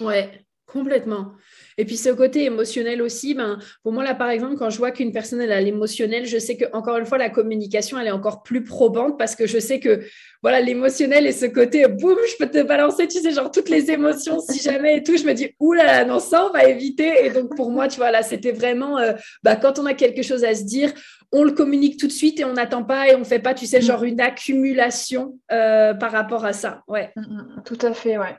Ouais, 0.00 0.46
Complètement. 0.66 1.32
Et 1.76 1.84
puis 1.84 1.96
ce 1.96 2.08
côté 2.08 2.44
émotionnel 2.44 3.02
aussi, 3.02 3.34
ben, 3.34 3.58
pour 3.82 3.92
moi 3.92 4.02
là 4.02 4.14
par 4.14 4.30
exemple, 4.30 4.56
quand 4.56 4.70
je 4.70 4.78
vois 4.78 4.92
qu'une 4.92 5.12
personne 5.12 5.40
elle 5.40 5.52
a 5.52 5.60
l'émotionnel, 5.60 6.24
je 6.24 6.38
sais 6.38 6.56
que 6.56 6.64
encore 6.72 6.96
une 6.96 7.04
fois 7.04 7.18
la 7.18 7.28
communication 7.28 7.98
elle 7.98 8.06
est 8.06 8.12
encore 8.12 8.42
plus 8.42 8.64
probante 8.64 9.18
parce 9.18 9.36
que 9.36 9.46
je 9.46 9.58
sais 9.58 9.78
que 9.78 10.02
voilà 10.42 10.62
l'émotionnel 10.62 11.26
et 11.26 11.32
ce 11.32 11.44
côté 11.44 11.86
boum, 11.86 12.16
je 12.30 12.36
peux 12.38 12.50
te 12.50 12.62
balancer, 12.62 13.06
tu 13.06 13.20
sais 13.20 13.30
genre 13.30 13.50
toutes 13.50 13.68
les 13.68 13.90
émotions 13.90 14.40
si 14.40 14.58
jamais 14.58 14.98
et 14.98 15.02
tout, 15.02 15.16
je 15.18 15.24
me 15.24 15.34
dis 15.34 15.54
oulala 15.60 16.00
là 16.00 16.04
non 16.06 16.18
ça 16.18 16.46
on 16.46 16.52
va 16.52 16.64
éviter 16.64 17.26
et 17.26 17.30
donc 17.30 17.54
pour 17.56 17.70
moi 17.70 17.86
tu 17.86 17.98
vois 17.98 18.10
là 18.10 18.22
c'était 18.22 18.52
vraiment 18.52 18.98
euh, 18.98 19.12
bah, 19.42 19.56
quand 19.56 19.78
on 19.78 19.84
a 19.84 19.94
quelque 19.94 20.22
chose 20.22 20.44
à 20.44 20.54
se 20.54 20.64
dire, 20.64 20.92
on 21.30 21.44
le 21.44 21.52
communique 21.52 22.00
tout 22.00 22.06
de 22.06 22.12
suite 22.12 22.40
et 22.40 22.44
on 22.44 22.54
n'attend 22.54 22.84
pas 22.84 23.08
et 23.08 23.16
on 23.16 23.24
fait 23.24 23.38
pas 23.38 23.52
tu 23.52 23.66
sais 23.66 23.80
mm. 23.80 23.82
genre 23.82 24.04
une 24.04 24.20
accumulation 24.20 25.38
euh, 25.52 25.92
par 25.92 26.10
rapport 26.10 26.46
à 26.46 26.54
ça, 26.54 26.82
ouais. 26.88 27.12
Mm, 27.16 27.20
mm, 27.20 27.62
tout 27.64 27.78
à 27.82 27.92
fait, 27.92 28.16
ouais. 28.16 28.36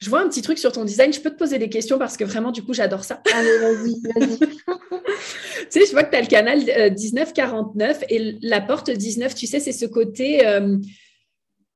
Je 0.00 0.10
vois 0.10 0.20
un 0.20 0.28
petit 0.28 0.42
truc 0.42 0.58
sur 0.58 0.72
ton 0.72 0.84
design. 0.84 1.12
Je 1.12 1.20
peux 1.20 1.30
te 1.30 1.36
poser 1.36 1.58
des 1.58 1.68
questions 1.68 1.98
parce 1.98 2.16
que 2.16 2.24
vraiment, 2.24 2.52
du 2.52 2.62
coup, 2.62 2.72
j'adore 2.72 3.04
ça. 3.04 3.20
Allez, 3.34 3.58
vas-y, 3.58 4.00
vas-y. 4.14 4.38
tu 4.38 4.46
sais, 5.70 5.86
je 5.86 5.90
vois 5.90 6.04
que 6.04 6.10
tu 6.10 6.16
as 6.16 6.20
le 6.20 6.26
canal 6.28 6.58
1949 6.58 7.98
euh, 8.02 8.04
et 8.08 8.38
la 8.42 8.60
porte 8.60 8.90
19, 8.90 9.34
tu 9.34 9.46
sais, 9.46 9.58
c'est 9.58 9.72
ce 9.72 9.86
côté. 9.86 10.46
Euh, 10.46 10.76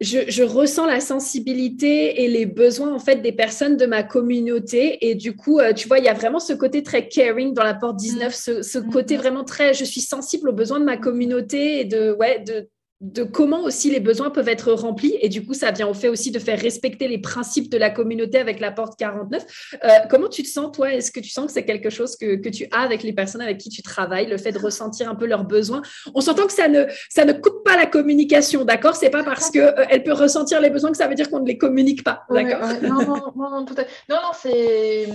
je, 0.02 0.42
ressens 0.42 0.86
la 0.86 1.00
sensibilité 1.00 2.22
et 2.22 2.28
les 2.28 2.46
besoins 2.46 2.92
en 2.92 2.98
fait 2.98 3.22
des 3.22 3.32
personnes 3.32 3.76
de 3.76 3.86
ma 3.86 4.02
communauté 4.02 5.08
et 5.08 5.14
du 5.14 5.36
coup 5.36 5.60
euh, 5.60 5.72
tu 5.72 5.86
vois 5.86 5.98
il 5.98 6.04
y 6.04 6.08
a 6.08 6.14
vraiment 6.14 6.40
ce 6.40 6.52
côté 6.52 6.82
très 6.82 7.08
caring 7.08 7.54
dans 7.54 7.62
la 7.62 7.74
porte 7.74 7.96
19 7.96 8.34
ce, 8.34 8.62
ce, 8.62 8.78
côté 8.78 9.14
mm-hmm. 9.14 9.18
vraiment 9.18 9.44
très 9.44 9.74
je 9.74 9.84
suis 9.84 10.00
sensible 10.00 10.48
aux 10.48 10.52
besoins 10.52 10.80
de 10.80 10.84
ma 10.84 10.96
communauté 10.96 11.80
et 11.80 11.84
de 11.84 12.12
ouais 12.18 12.40
de 12.40 12.68
de 13.02 13.24
comment 13.24 13.64
aussi 13.64 13.90
les 13.90 13.98
besoins 13.98 14.30
peuvent 14.30 14.48
être 14.48 14.72
remplis. 14.72 15.18
Et 15.20 15.28
du 15.28 15.44
coup, 15.44 15.54
ça 15.54 15.72
vient 15.72 15.88
au 15.88 15.94
fait 15.94 16.08
aussi 16.08 16.30
de 16.30 16.38
faire 16.38 16.58
respecter 16.58 17.08
les 17.08 17.18
principes 17.18 17.68
de 17.68 17.76
la 17.76 17.90
communauté 17.90 18.38
avec 18.38 18.60
la 18.60 18.70
porte 18.70 18.96
49. 18.96 19.44
Euh, 19.82 19.88
comment 20.08 20.28
tu 20.28 20.44
te 20.44 20.48
sens, 20.48 20.70
toi? 20.72 20.94
Est-ce 20.94 21.10
que 21.10 21.18
tu 21.18 21.28
sens 21.28 21.46
que 21.46 21.52
c'est 21.52 21.64
quelque 21.64 21.90
chose 21.90 22.16
que, 22.16 22.48
tu 22.48 22.66
as 22.70 22.80
avec 22.80 23.02
les 23.02 23.12
personnes 23.12 23.40
avec 23.40 23.58
qui 23.58 23.70
tu 23.70 23.82
travailles, 23.82 24.26
le 24.26 24.38
fait 24.38 24.52
de 24.52 24.58
ressentir 24.58 25.10
un 25.10 25.16
peu 25.16 25.26
leurs 25.26 25.44
besoins? 25.44 25.82
On 26.14 26.20
s'entend 26.20 26.46
que 26.46 26.52
ça 26.52 26.68
ne, 26.68 26.84
ça 27.10 27.24
ne 27.24 27.32
coupe 27.32 27.64
pas 27.64 27.76
la 27.76 27.86
communication, 27.86 28.64
d'accord? 28.64 28.94
C'est 28.94 29.10
pas 29.10 29.24
parce 29.24 29.50
qu'elle 29.50 29.74
euh, 29.76 29.84
elle 29.90 30.04
peut 30.04 30.12
ressentir 30.12 30.60
les 30.60 30.70
besoins 30.70 30.92
que 30.92 30.96
ça 30.96 31.08
veut 31.08 31.16
dire 31.16 31.28
qu'on 31.28 31.40
ne 31.40 31.48
les 31.48 31.58
communique 31.58 32.04
pas, 32.04 32.22
d'accord? 32.30 32.68
Non, 32.82 33.32
non, 33.34 33.50
non, 33.50 33.64
tout 33.64 33.74
à... 33.78 33.82
non, 34.08 34.20
non 34.22 34.30
c'est, 34.32 35.08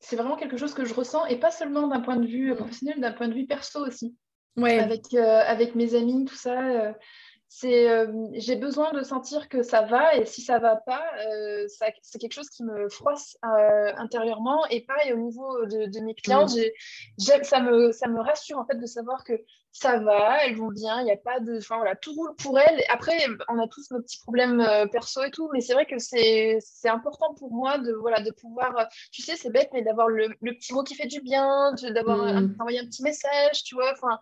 c'est 0.00 0.16
vraiment 0.16 0.36
quelque 0.36 0.56
chose 0.56 0.74
que 0.74 0.84
je 0.84 0.94
ressens, 0.94 1.26
et 1.26 1.36
pas 1.36 1.52
seulement 1.52 1.86
d'un 1.86 2.00
point 2.00 2.16
de 2.16 2.26
vue 2.26 2.56
professionnel, 2.56 3.00
d'un 3.00 3.12
point 3.12 3.28
de 3.28 3.34
vue 3.34 3.46
perso 3.46 3.86
aussi 3.86 4.16
avec, 4.64 5.14
euh, 5.14 5.42
avec 5.46 5.74
mes 5.74 5.94
amis, 5.94 6.24
tout 6.24 6.34
ça. 6.34 6.94
Euh, 7.46 7.58
c'est 7.58 7.88
euh, 7.88 8.06
j'ai 8.32 8.56
besoin 8.56 8.92
de 8.92 9.02
sentir 9.02 9.48
que 9.48 9.62
ça 9.62 9.82
va 9.82 10.14
et 10.16 10.26
si 10.26 10.42
ça 10.42 10.58
va 10.58 10.76
pas 10.76 11.02
c'est 11.68 12.18
quelque 12.18 12.32
chose 12.32 12.50
qui 12.50 12.64
me 12.64 12.88
froisse 12.88 13.36
intérieurement 13.42 14.66
et 14.66 14.82
pareil 14.82 15.12
au 15.12 15.16
niveau 15.16 15.64
de, 15.66 16.00
mes 16.00 16.14
clients 16.14 16.46
ça 16.48 17.60
me 17.60 17.92
ça 17.92 18.08
me 18.08 18.20
rassure 18.20 18.58
en 18.58 18.66
fait 18.66 18.78
de 18.78 18.86
savoir 18.86 19.24
que 19.24 19.32
ça 19.72 19.98
va 19.98 20.44
elles 20.44 20.56
vont 20.56 20.70
bien 20.70 21.00
il 21.00 21.04
n'y 21.04 21.12
a 21.12 21.16
pas 21.16 21.40
de 21.40 21.58
enfin 21.58 21.76
voilà 21.76 21.96
tout 21.96 22.12
roule 22.14 22.34
pour 22.36 22.58
elles 22.58 22.82
après 22.88 23.16
on 23.48 23.58
a 23.58 23.68
tous 23.68 23.90
nos 23.90 24.00
petits 24.00 24.20
problèmes 24.20 24.66
perso 24.90 25.22
et 25.22 25.30
tout 25.30 25.48
mais 25.52 25.60
c'est 25.60 25.74
vrai 25.74 25.86
que 25.86 25.98
c'est 25.98 26.58
important 26.84 27.34
pour 27.34 27.52
moi 27.52 27.78
de 27.78 27.92
voilà 27.92 28.20
de 28.20 28.30
pouvoir 28.32 28.88
tu 29.12 29.22
sais 29.22 29.36
c'est 29.36 29.50
bête 29.50 29.70
mais 29.72 29.82
d'avoir 29.82 30.08
le, 30.08 30.28
le, 30.40 30.52
petit 30.52 30.74
mot 30.74 30.82
qui 30.82 30.94
fait 30.94 31.08
du 31.08 31.20
bien 31.20 31.72
d'avoir 31.94 32.18
mm. 32.18 32.56
envoyer 32.58 32.80
un 32.80 32.86
petit 32.86 33.02
message 33.02 33.64
tu 33.64 33.74
vois 33.74 33.92
enfin 33.92 34.18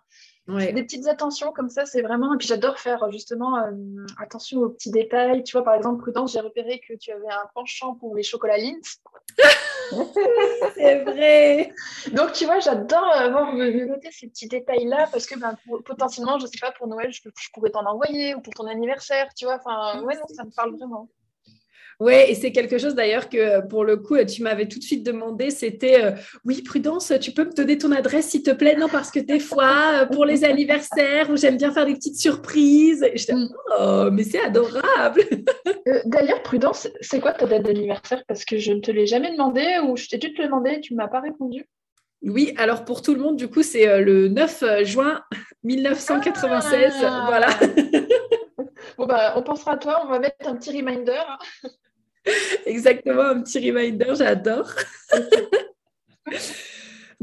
Des 0.46 0.82
petites 0.82 1.06
attentions 1.06 1.52
comme 1.52 1.70
ça, 1.70 1.86
c'est 1.86 2.02
vraiment. 2.02 2.34
Et 2.34 2.36
puis 2.36 2.46
j'adore 2.46 2.78
faire 2.78 3.10
justement 3.10 3.56
attention 4.18 4.60
aux 4.60 4.68
petits 4.68 4.90
détails. 4.90 5.42
Tu 5.42 5.52
vois, 5.52 5.64
par 5.64 5.74
exemple, 5.74 6.02
Prudence, 6.02 6.32
j'ai 6.32 6.40
repéré 6.40 6.80
que 6.86 6.92
tu 6.94 7.12
avais 7.12 7.30
un 7.30 7.48
penchant 7.54 7.94
pour 7.94 8.14
les 8.14 8.22
chocolats 8.22 8.58
Lindt. 8.58 9.00
c'est 10.74 11.02
vrai. 11.04 11.72
Donc, 12.12 12.32
tu 12.32 12.44
vois, 12.44 12.58
j'adore 12.58 13.06
avoir 13.14 13.54
noter 13.54 14.10
ces 14.10 14.28
petits 14.28 14.48
détails-là 14.48 15.08
parce 15.10 15.26
que 15.26 15.38
ben, 15.38 15.56
potentiellement, 15.86 16.38
je 16.38 16.46
sais 16.46 16.58
pas, 16.60 16.72
pour 16.72 16.88
Noël, 16.88 17.10
je, 17.10 17.22
je 17.22 17.48
pourrais 17.54 17.70
t'en 17.70 17.86
envoyer 17.86 18.34
ou 18.34 18.42
pour 18.42 18.52
ton 18.52 18.66
anniversaire, 18.66 19.28
tu 19.34 19.46
vois. 19.46 19.56
Enfin, 19.64 20.02
ouais, 20.02 20.16
non, 20.16 20.26
ça 20.28 20.44
me 20.44 20.54
parle 20.54 20.76
vraiment. 20.76 21.08
Oui, 22.00 22.14
et 22.28 22.34
c'est 22.34 22.52
quelque 22.52 22.78
chose 22.78 22.94
d'ailleurs 22.94 23.28
que 23.28 23.66
pour 23.66 23.84
le 23.84 23.96
coup, 23.96 24.16
tu 24.24 24.42
m'avais 24.42 24.66
tout 24.66 24.78
de 24.78 24.84
suite 24.84 25.04
demandé, 25.04 25.50
c'était 25.50 26.04
euh, 26.04 26.10
oui, 26.44 26.62
Prudence, 26.62 27.12
tu 27.20 27.32
peux 27.32 27.44
me 27.44 27.52
donner 27.52 27.78
ton 27.78 27.92
adresse 27.92 28.28
s'il 28.28 28.42
te 28.42 28.50
plaît? 28.50 28.76
Non, 28.76 28.88
parce 28.88 29.10
que 29.10 29.20
des 29.20 29.38
fois, 29.38 30.02
euh, 30.02 30.06
pour 30.06 30.24
les 30.24 30.44
anniversaires, 30.44 31.30
où 31.30 31.36
j'aime 31.36 31.56
bien 31.56 31.72
faire 31.72 31.86
des 31.86 31.94
petites 31.94 32.18
surprises, 32.18 33.06
je 33.14 33.32
mm. 33.32 33.48
oh, 33.78 34.08
mais 34.12 34.24
c'est 34.24 34.40
adorable 34.40 35.22
euh, 35.88 36.00
D'ailleurs, 36.06 36.42
Prudence, 36.42 36.88
c'est 37.00 37.20
quoi 37.20 37.32
ta 37.32 37.46
date 37.46 37.62
d'anniversaire? 37.62 38.22
Parce 38.26 38.44
que 38.44 38.58
je 38.58 38.72
ne 38.72 38.80
te 38.80 38.90
l'ai 38.90 39.06
jamais 39.06 39.30
demandé, 39.30 39.78
ou 39.86 39.96
je 39.96 40.08
t'ai 40.08 40.18
dû 40.18 40.34
te 40.34 40.42
le 40.42 40.48
demander, 40.48 40.80
tu 40.80 40.94
ne 40.94 40.98
m'as 40.98 41.08
pas 41.08 41.20
répondu. 41.20 41.66
Oui, 42.22 42.54
alors 42.56 42.84
pour 42.84 43.02
tout 43.02 43.14
le 43.14 43.20
monde, 43.20 43.36
du 43.36 43.48
coup, 43.48 43.62
c'est 43.62 44.00
le 44.00 44.28
9 44.28 44.84
juin 44.84 45.22
1996. 45.62 46.94
Ah. 47.02 47.24
voilà. 47.28 47.48
Bon, 48.96 49.06
bah, 49.06 49.32
on 49.36 49.42
pensera 49.42 49.72
à 49.72 49.76
toi, 49.76 50.02
on 50.04 50.08
va 50.08 50.18
mettre 50.18 50.46
un 50.46 50.54
petit 50.54 50.70
reminder. 50.70 51.20
Exactement, 52.66 53.22
un 53.22 53.42
petit 53.42 53.70
reminder, 53.70 54.14
j'adore. 54.16 54.72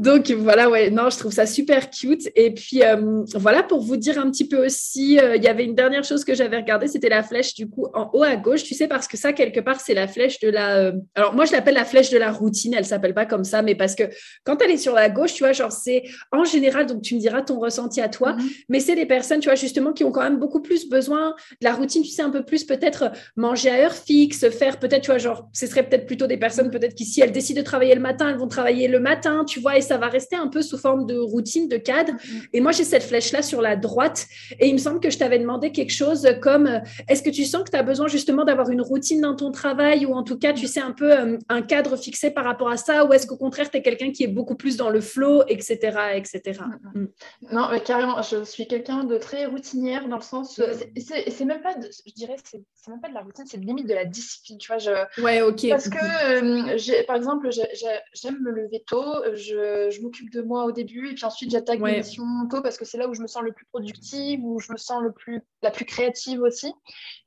Donc 0.02 0.32
voilà, 0.32 0.68
ouais, 0.68 0.90
non, 0.90 1.10
je 1.10 1.18
trouve 1.18 1.32
ça 1.32 1.46
super 1.46 1.88
cute. 1.88 2.28
Et 2.34 2.52
puis 2.52 2.82
euh, 2.82 3.22
voilà, 3.36 3.62
pour 3.62 3.80
vous 3.80 3.96
dire 3.96 4.18
un 4.18 4.28
petit 4.32 4.48
peu 4.48 4.66
aussi, 4.66 5.20
euh, 5.20 5.36
il 5.36 5.44
y 5.44 5.46
avait 5.46 5.64
une 5.64 5.76
dernière 5.76 6.02
chose 6.02 6.24
que 6.24 6.34
j'avais 6.34 6.56
regardée, 6.56 6.88
c'était 6.88 7.08
la 7.08 7.22
flèche 7.22 7.54
du 7.54 7.68
coup 7.68 7.86
en 7.94 8.10
haut 8.12 8.24
à 8.24 8.34
gauche. 8.34 8.64
Tu 8.64 8.74
sais, 8.74 8.88
parce 8.88 9.06
que 9.06 9.16
ça, 9.16 9.32
quelque 9.32 9.60
part, 9.60 9.80
c'est 9.80 9.94
la 9.94 10.08
flèche 10.08 10.40
de 10.40 10.48
la. 10.48 10.76
Euh, 10.78 10.92
alors 11.14 11.34
moi, 11.34 11.44
je 11.44 11.52
l'appelle 11.52 11.74
la 11.74 11.84
flèche 11.84 12.10
de 12.10 12.18
la 12.18 12.32
routine. 12.32 12.74
Elle 12.76 12.84
s'appelle 12.84 13.14
pas 13.14 13.26
comme 13.26 13.44
ça, 13.44 13.62
mais 13.62 13.76
parce 13.76 13.94
que 13.94 14.02
quand 14.42 14.60
elle 14.60 14.72
est 14.72 14.76
sur 14.76 14.94
la 14.94 15.08
gauche, 15.08 15.34
tu 15.34 15.44
vois, 15.44 15.52
genre 15.52 15.70
c'est 15.70 16.02
en 16.32 16.42
général, 16.44 16.86
donc 16.86 17.02
tu 17.02 17.14
me 17.14 17.20
diras 17.20 17.42
ton 17.42 17.60
ressenti 17.60 18.00
à 18.00 18.08
toi, 18.08 18.32
mhm. 18.32 18.48
mais 18.68 18.80
c'est 18.80 18.96
des 18.96 19.06
personnes, 19.06 19.38
tu 19.38 19.48
vois, 19.48 19.54
justement, 19.54 19.92
qui 19.92 20.02
ont 20.02 20.10
quand 20.10 20.24
même 20.24 20.40
beaucoup 20.40 20.62
plus 20.62 20.88
besoin 20.88 21.36
de 21.60 21.64
la 21.64 21.74
routine. 21.74 22.02
Tu 22.02 22.10
sais, 22.10 22.22
un 22.22 22.30
peu 22.30 22.44
plus 22.44 22.64
peut-être 22.64 23.12
manger 23.36 23.70
à 23.70 23.84
heure 23.84 23.94
fixe, 23.94 24.48
faire 24.50 24.80
peut-être, 24.80 25.02
tu 25.02 25.12
vois, 25.12 25.18
genre, 25.18 25.48
ce 25.52 25.68
serait 25.68 25.84
peut-être 25.84 26.06
plutôt 26.06 26.26
des 26.26 26.38
personnes 26.38 26.72
peut-être 26.72 26.96
qui 26.96 27.04
si 27.04 27.20
elles 27.20 27.30
décident 27.30 27.60
de 27.60 27.64
travailler 27.64 27.94
le 27.94 28.00
matin, 28.00 28.30
elles 28.30 28.38
vont 28.38 28.48
travailler 28.48 28.88
le 28.88 28.98
matin, 28.98 29.44
tu 29.44 29.60
vois, 29.60 29.76
et 29.76 29.80
ça 29.80 29.91
va 29.96 30.08
rester 30.08 30.36
un 30.36 30.48
peu 30.48 30.62
sous 30.62 30.78
forme 30.78 31.06
de 31.06 31.16
routine, 31.16 31.68
de 31.68 31.76
cadre. 31.76 32.12
Mm-hmm. 32.12 32.48
Et 32.52 32.60
moi, 32.60 32.72
j'ai 32.72 32.84
cette 32.84 33.02
flèche-là 33.02 33.42
sur 33.42 33.62
la 33.62 33.76
droite. 33.76 34.26
Et 34.60 34.68
il 34.68 34.72
me 34.74 34.78
semble 34.78 35.00
que 35.00 35.10
je 35.10 35.18
t'avais 35.18 35.38
demandé 35.38 35.72
quelque 35.72 35.92
chose 35.92 36.26
comme 36.40 36.66
euh, 36.66 36.78
est-ce 37.08 37.22
que 37.22 37.30
tu 37.30 37.44
sens 37.44 37.64
que 37.64 37.70
tu 37.70 37.76
as 37.76 37.82
besoin 37.82 38.08
justement 38.08 38.44
d'avoir 38.44 38.70
une 38.70 38.80
routine 38.80 39.20
dans 39.20 39.36
ton 39.36 39.50
travail 39.50 40.06
ou 40.06 40.14
en 40.14 40.22
tout 40.22 40.38
cas, 40.38 40.52
tu 40.52 40.66
sais, 40.66 40.80
un 40.80 40.92
peu 40.92 41.12
euh, 41.12 41.38
un 41.48 41.62
cadre 41.62 41.96
fixé 41.96 42.30
par 42.30 42.44
rapport 42.44 42.68
à 42.68 42.76
ça 42.76 43.04
Ou 43.04 43.12
est-ce 43.12 43.26
qu'au 43.26 43.36
contraire, 43.36 43.70
tu 43.70 43.76
es 43.76 43.82
quelqu'un 43.82 44.12
qui 44.12 44.24
est 44.24 44.28
beaucoup 44.28 44.54
plus 44.54 44.76
dans 44.76 44.90
le 44.90 45.00
flow, 45.00 45.42
etc. 45.48 45.76
etc. 46.14 46.40
Mm-hmm. 46.44 46.98
Mm. 46.98 47.08
Non, 47.52 47.68
mais 47.70 47.80
carrément, 47.80 48.20
je 48.22 48.44
suis 48.44 48.66
quelqu'un 48.66 49.04
de 49.04 49.18
très 49.18 49.46
routinière 49.46 50.08
dans 50.08 50.16
le 50.16 50.22
sens. 50.22 50.58
Euh, 50.58 50.74
c'est 50.96 51.44
même 51.44 51.62
pas, 51.62 51.74
je 51.80 52.12
dirais, 52.14 52.36
c'est 52.44 52.90
même 52.90 53.00
pas 53.00 53.08
de 53.08 53.14
la 53.14 53.20
routine, 53.20 53.44
c'est 53.46 53.58
limite 53.58 53.88
de 53.88 53.94
la 53.94 54.04
discipline. 54.04 54.58
Tu 54.58 54.68
vois, 54.68 54.78
je, 54.78 55.22
ouais, 55.22 55.42
ok. 55.42 55.68
Parce 55.68 55.88
que, 55.88 57.06
par 57.06 57.16
exemple, 57.16 57.48
j'aime 57.50 58.38
me 58.40 58.50
lever 58.50 58.82
tôt, 58.86 59.14
je, 59.34 59.71
je 59.90 60.00
m'occupe 60.00 60.30
de 60.30 60.42
moi 60.42 60.64
au 60.64 60.72
début 60.72 61.10
et 61.10 61.14
puis 61.14 61.24
ensuite 61.24 61.50
j'attaque 61.50 61.80
mes 61.80 61.98
missions 61.98 62.24
tôt 62.50 62.62
parce 62.62 62.78
que 62.78 62.84
c'est 62.84 62.98
là 62.98 63.08
où 63.08 63.14
je 63.14 63.22
me 63.22 63.26
sens 63.26 63.42
le 63.42 63.52
plus 63.52 63.66
productive, 63.66 64.44
où 64.44 64.60
je 64.60 64.72
me 64.72 64.76
sens 64.76 65.02
le 65.02 65.12
plus, 65.12 65.40
la 65.62 65.70
plus 65.70 65.84
créative 65.84 66.40
aussi. 66.42 66.72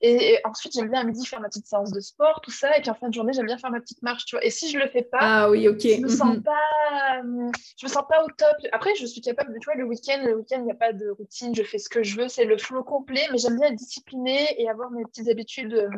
Et, 0.02 0.40
ensuite 0.44 0.74
j'aime 0.74 0.90
bien 0.90 1.02
à 1.02 1.04
midi 1.04 1.26
faire 1.26 1.42
ma 1.42 1.50
petite 1.50 1.68
séance 1.68 1.92
de 1.92 2.00
sport, 2.00 2.42
tout 2.42 2.52
ça. 2.52 2.78
Et 2.78 2.82
puis 2.82 2.90
en 2.90 2.96
fin 2.96 3.10
de 3.10 3.14
journée 3.14 3.34
j'aime 3.34 3.46
bien 3.46 3.58
faire 3.58 3.72
ma 3.72 3.80
petite 3.80 4.02
marche, 4.02 4.26
tu 4.26 4.36
vois. 4.36 4.46
Et 4.46 4.50
si 4.50 4.70
je 4.70 4.78
le 4.78 4.88
fais 4.88 5.04
pas, 5.04 5.20
ah, 5.22 5.50
oui, 5.50 5.64
je 5.64 6.02
me 6.02 6.08
sens 6.08 6.36
mhm. 6.36 6.44
pas, 6.44 7.22
je 7.78 7.86
me 7.86 7.92
sens 7.92 8.04
pas 8.10 8.24
au 8.24 8.28
top. 8.38 8.56
Après 8.72 8.96
je 8.96 9.06
suis 9.06 9.22
capable 9.22 9.54
de, 9.54 9.60
tu 9.60 9.66
vois, 9.66 9.76
le 9.76 9.86
week-end, 9.86 10.22
le 10.26 10.36
week-end 10.36 10.58
il 10.60 10.66
n'y 10.66 10.72
a 10.72 10.76
pas 10.76 10.94
de 10.94 11.10
routine, 11.10 11.56
je 11.56 11.64
fais 11.64 11.78
ce 11.78 11.90
que 11.90 12.04
je 12.04 12.18
veux, 12.18 12.28
c'est 12.28 12.46
le 12.46 12.58
flow 12.58 12.84
complet. 12.84 13.28
Mais 13.32 13.38
j'aime 13.38 13.58
bien 13.58 13.70
être 13.70 13.76
disciplinée 13.76 14.62
et 14.62 14.70
avoir 14.70 14.92
mes 14.92 15.04
petites 15.04 15.30
habitudes 15.30 15.74
euh, 15.74 15.90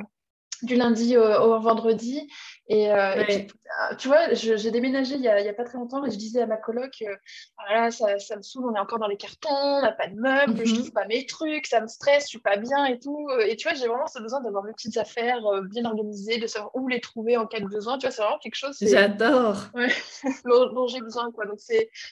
du 0.64 0.76
lundi 0.76 1.18
au, 1.18 1.60
vendredi. 1.60 2.28
Et, 2.70 2.92
euh, 2.92 3.24
euh, 3.24 3.96
tu 3.98 4.10
vois, 4.10 4.34
j'ai 4.34 4.72
déménagé 4.72 5.16
il 5.16 5.22
n'y 5.22 5.30
a, 5.30 5.36
a, 5.36 5.54
pas 5.54 5.64
très 5.64 5.78
longtemps 5.78 6.04
et 6.06 6.12
je 6.12 6.18
disais 6.18 6.42
à 6.42 6.48
ma 6.48 6.58
coloc, 6.58 7.02
euh, 7.02 7.16
voilà, 7.58 7.92
ça, 7.92 8.20
ça, 8.20 8.36
me 8.36 8.42
saoule, 8.42 8.66
on 8.70 8.76
est 8.76 8.80
encore 8.80 9.00
dans 9.00 9.08
les 9.08 9.16
cartons, 9.16 9.50
on 9.50 9.82
n'a 9.82 9.94
pas 9.94 10.08
de 10.08 10.16
meubles, 10.16 10.66
je 10.66 10.72
mhm. 10.72 10.78
trouve 10.80 10.92
pas 10.92 11.06
mes 11.06 11.26
trucs, 11.26 11.66
ça 11.66 11.80
me 11.80 11.88
stresse, 11.88 12.24
je 12.24 12.30
suis 12.30 12.40
pas 12.40 12.58
bien 12.58 12.86
et 12.86 13.00
tout. 13.00 13.30
Et 13.46 13.56
tu 13.56 13.70
vois, 13.70 13.78
j'ai 13.78 13.88
vraiment 13.88 14.08
ce 14.08 14.20
besoin 14.20 14.42
d'avoir 14.42 14.64
mes 14.64 14.74
petites 14.74 14.98
affaires 14.98 15.42
bien 15.70 15.86
organisées, 15.86 16.40
de 16.40 16.48
savoir 16.48 16.76
où 16.76 16.90
les 16.90 17.00
trouver 17.00 17.38
en 17.38 17.48
cas 17.48 17.62
de 17.62 17.68
besoin. 17.68 17.98
Tu 17.98 18.06
vois, 18.06 18.12
c'est 18.12 18.22
vraiment 18.22 18.40
quelque 18.40 18.56
chose. 18.56 18.78
J'adore. 18.82 19.68
Ouais, 19.74 19.88
dont, 20.46 20.88
j'ai 20.88 21.00
besoin, 21.00 21.32
quoi. 21.32 21.46
Donc, 21.46 21.60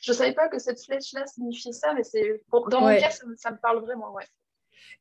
je 0.02 0.14
savais 0.14 0.34
pas 0.34 0.48
que 0.48 0.60
cette 0.60 0.82
flèche-là 0.82 1.26
signifiait 1.28 1.74
ça, 1.74 1.94
mais 1.94 2.04
c'est 2.04 2.42
dans 2.70 2.82
mon 2.82 2.98
cas, 2.98 3.10
ça, 3.10 3.26
ça, 3.38 3.52
me 3.52 3.58
parle 3.58 3.80
vraiment, 3.80 4.14
ouais. 4.14 4.26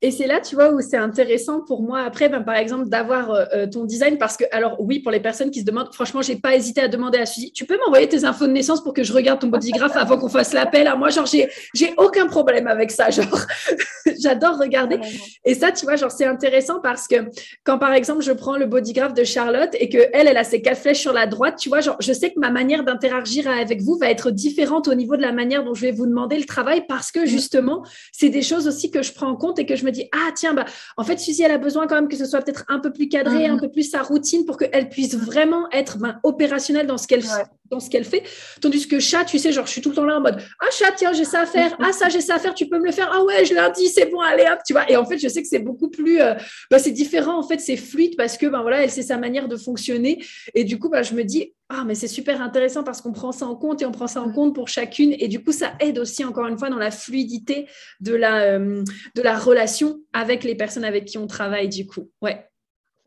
Et 0.03 0.11
c'est 0.11 0.27
là, 0.27 0.41
tu 0.41 0.55
vois, 0.55 0.73
où 0.73 0.81
c'est 0.81 0.97
intéressant 0.97 1.61
pour 1.61 1.83
moi 1.83 2.01
après, 2.01 2.29
ben, 2.29 2.43
par 2.43 2.57
exemple, 2.57 2.89
d'avoir 2.89 3.31
euh, 3.31 3.45
euh, 3.55 3.67
ton 3.67 3.85
design 3.85 4.19
parce 4.19 4.37
que, 4.37 4.45
alors 4.53 4.77
oui, 4.79 5.01
pour 5.01 5.11
les 5.11 5.21
personnes 5.21 5.51
qui 5.51 5.61
se 5.61 5.65
demandent, 5.65 5.93
franchement, 5.93 6.23
j'ai 6.23 6.37
pas 6.37 6.55
hésité 6.55 6.83
à 6.83 6.89
demander 6.89 7.19
à 7.19 7.27
Suzy, 7.27 7.53
tu 7.53 7.65
peux 7.65 7.79
m'envoyer 7.79 8.09
tes 8.09 8.25
infos 8.25 8.47
de 8.47 8.53
naissance 8.53 8.83
pour 8.83 8.93
que 8.93 9.03
je 9.03 9.13
regarde 9.13 9.41
ton 9.41 9.49
bodygraph 9.49 9.97
avant 9.97 10.19
qu'on 10.19 10.29
fasse 10.29 10.53
l'appel? 10.53 10.87
À 10.87 10.97
moi, 10.97 11.11
genre, 11.11 11.27
j'ai, 11.27 11.49
j'ai 11.75 11.95
aucun 11.97 12.27
problème 12.27 12.67
avec 12.67 12.91
ça, 12.91 13.11
genre, 13.11 13.41
j'adore 14.21 14.59
regarder. 14.59 14.99
Et 15.45 15.55
ça, 15.55 15.73
tu 15.73 15.85
vois, 15.85 15.97
genre, 15.97 16.11
c'est 16.11 16.27
intéressant 16.27 16.81
parce 16.81 17.09
que 17.09 17.17
quand, 17.65 17.79
par 17.79 17.93
exemple, 17.93 18.23
je 18.23 18.33
prends 18.33 18.57
le 18.57 18.67
bodygraph 18.67 19.15
de 19.15 19.25
Charlotte 19.25 19.71
et 19.79 19.89
que 19.89 19.99
elle, 20.13 20.29
elle 20.29 20.37
a 20.37 20.45
ses 20.45 20.61
quatre 20.61 20.79
flèches 20.79 21.01
sur 21.01 21.13
la 21.13 21.27
droite, 21.27 21.57
tu 21.59 21.69
vois, 21.69 21.81
genre, 21.81 21.97
je 22.01 22.13
sais 22.13 22.31
que 22.31 22.39
ma 22.39 22.51
manière 22.51 22.85
d'interagir 22.85 23.49
avec 23.49 23.81
vous 23.81 23.97
va 23.97 24.11
être 24.11 24.31
différente 24.31 24.89
au 24.89 24.95
niveau 24.95 25.17
de 25.17 25.23
la 25.23 25.33
manière 25.33 25.65
dont 25.65 25.75
je 25.75 25.83
vais 25.83 25.93
vous 25.93 26.07
demander 26.07 26.37
le 26.37 26.45
travail 26.45 26.85
parce 26.87 27.11
que 27.11 27.27
justement, 27.27 27.85
c'est 28.13 28.29
des 28.29 28.43
choses 28.43 28.69
aussi 28.69 28.91
que 28.91 29.03
je 29.03 29.13
prends 29.13 29.29
en 29.29 29.37
compte 29.37 29.59
et 29.59 29.67
que 29.67 29.77
je 29.77 29.85
me 29.85 29.91
dis, 29.95 30.09
ah 30.13 30.31
tiens, 30.35 30.55
bah, 30.55 30.65
en 30.97 31.05
fait, 31.05 31.19
Suzy, 31.19 31.43
elle 31.43 31.53
a 31.53 31.59
besoin 31.59 31.87
quand 31.87 31.95
même 31.95 32.09
que 32.09 32.17
ce 32.17 32.25
soit 32.25 32.41
peut-être 32.41 32.65
un 32.69 32.79
peu 32.79 32.93
plus 32.93 33.09
cadré, 33.09 33.47
un 33.47 33.55
mhm. 33.55 33.61
peu 33.61 33.71
plus 33.71 33.91
sa 33.91 34.03
routine 34.03 34.45
pour 34.45 34.57
qu'elle 34.57 34.89
puisse 34.89 35.15
vraiment 35.15 35.71
être 35.71 35.99
ben, 35.99 36.19
opérationnelle 36.23 36.87
dans 36.87 36.99
ce 36.99 37.07
qu'elle 37.07 37.25
dans 37.71 37.81
ce 37.81 37.91
qu'elle 37.91 38.05
fait. 38.05 38.23
Tandis 38.61 38.87
que 38.87 39.01
chat, 39.01 39.25
tu 39.25 39.39
sais, 39.39 39.53
genre, 39.53 39.67
je 39.67 39.73
suis 39.73 39.81
tout 39.81 39.91
le 39.91 39.95
temps 39.95 40.05
là 40.05 40.19
en 40.19 40.21
mode, 40.21 40.41
ah 40.61 40.67
chat, 40.71 40.93
tiens, 40.93 41.13
j'ai 41.13 41.25
ça 41.25 41.43
à 41.43 41.47
faire, 41.47 41.77
ah 41.81 41.93
ça, 41.93 42.09
j'ai 42.09 42.21
ça 42.21 42.37
à 42.37 42.39
faire, 42.39 42.55
tu 42.55 42.69
peux 42.69 42.79
me 42.79 42.85
le 42.85 42.93
faire, 42.93 43.11
ah 43.13 43.23
ouais, 43.25 43.45
je 43.45 43.55
l'ai 43.55 43.73
dit, 43.75 43.89
c'est 43.89 44.07
bon, 44.07 44.21
allez 44.21 44.45
hop, 44.51 44.61
tu 44.67 44.73
vois. 44.73 44.91
Et 44.91 44.97
en 44.97 45.05
fait, 45.05 45.19
je 45.19 45.29
sais 45.29 45.43
que 45.43 45.49
c'est 45.49 45.59
beaucoup 45.59 45.89
plus, 45.89 46.21
euh, 46.21 46.35
bah, 46.71 46.79
c'est 46.79 46.91
différent, 46.91 47.39
en 47.39 47.43
fait, 47.47 47.59
c'est 47.59 47.77
fluide 47.77 48.17
parce 48.17 48.37
que, 48.37 48.47
ben 48.47 48.63
voilà, 48.63 48.83
elle 48.83 48.91
sait 48.91 49.03
sa 49.03 49.17
manière 49.17 49.49
de 49.49 49.57
fonctionner. 49.57 50.25
Et 50.55 50.65
du 50.65 50.79
coup, 50.79 50.89
bah, 50.89 51.03
je 51.03 51.15
me 51.15 51.25
dis, 51.25 51.55
ah, 51.69 51.85
mais 51.85 51.95
c'est 51.95 52.09
super 52.09 52.43
intéressant 52.43 52.85
parce 52.85 53.01
qu'on 53.01 53.13
prend 53.13 53.33
ça 53.33 53.47
en 53.47 53.57
compte 53.57 53.81
et 53.83 53.87
on 53.87 53.93
prend 53.93 54.07
ça 54.07 54.21
en 54.21 54.31
compte 54.31 54.55
pour 54.55 54.69
chacune. 54.69 55.15
Et 55.19 55.29
du 55.29 55.43
coup, 55.43 55.53
ça 55.53 55.73
aide 55.81 55.99
aussi, 55.99 56.25
encore 56.25 56.47
une 56.47 56.59
fois, 56.59 56.69
dans 56.69 56.79
la 56.79 56.91
fluidité 56.91 57.67
de 58.01 58.15
la, 58.15 58.43
euh, 58.43 58.85
de 59.15 59.23
la 59.23 59.39
relation 59.39 60.01
avec 60.13 60.45
les 60.45 60.55
personnes 60.55 60.85
avec 60.85 61.07
qui 61.07 61.19
on 61.19 61.27
travaille, 61.27 61.69
du 61.69 61.87
coup. 61.87 62.11
Ouais. 62.21 62.47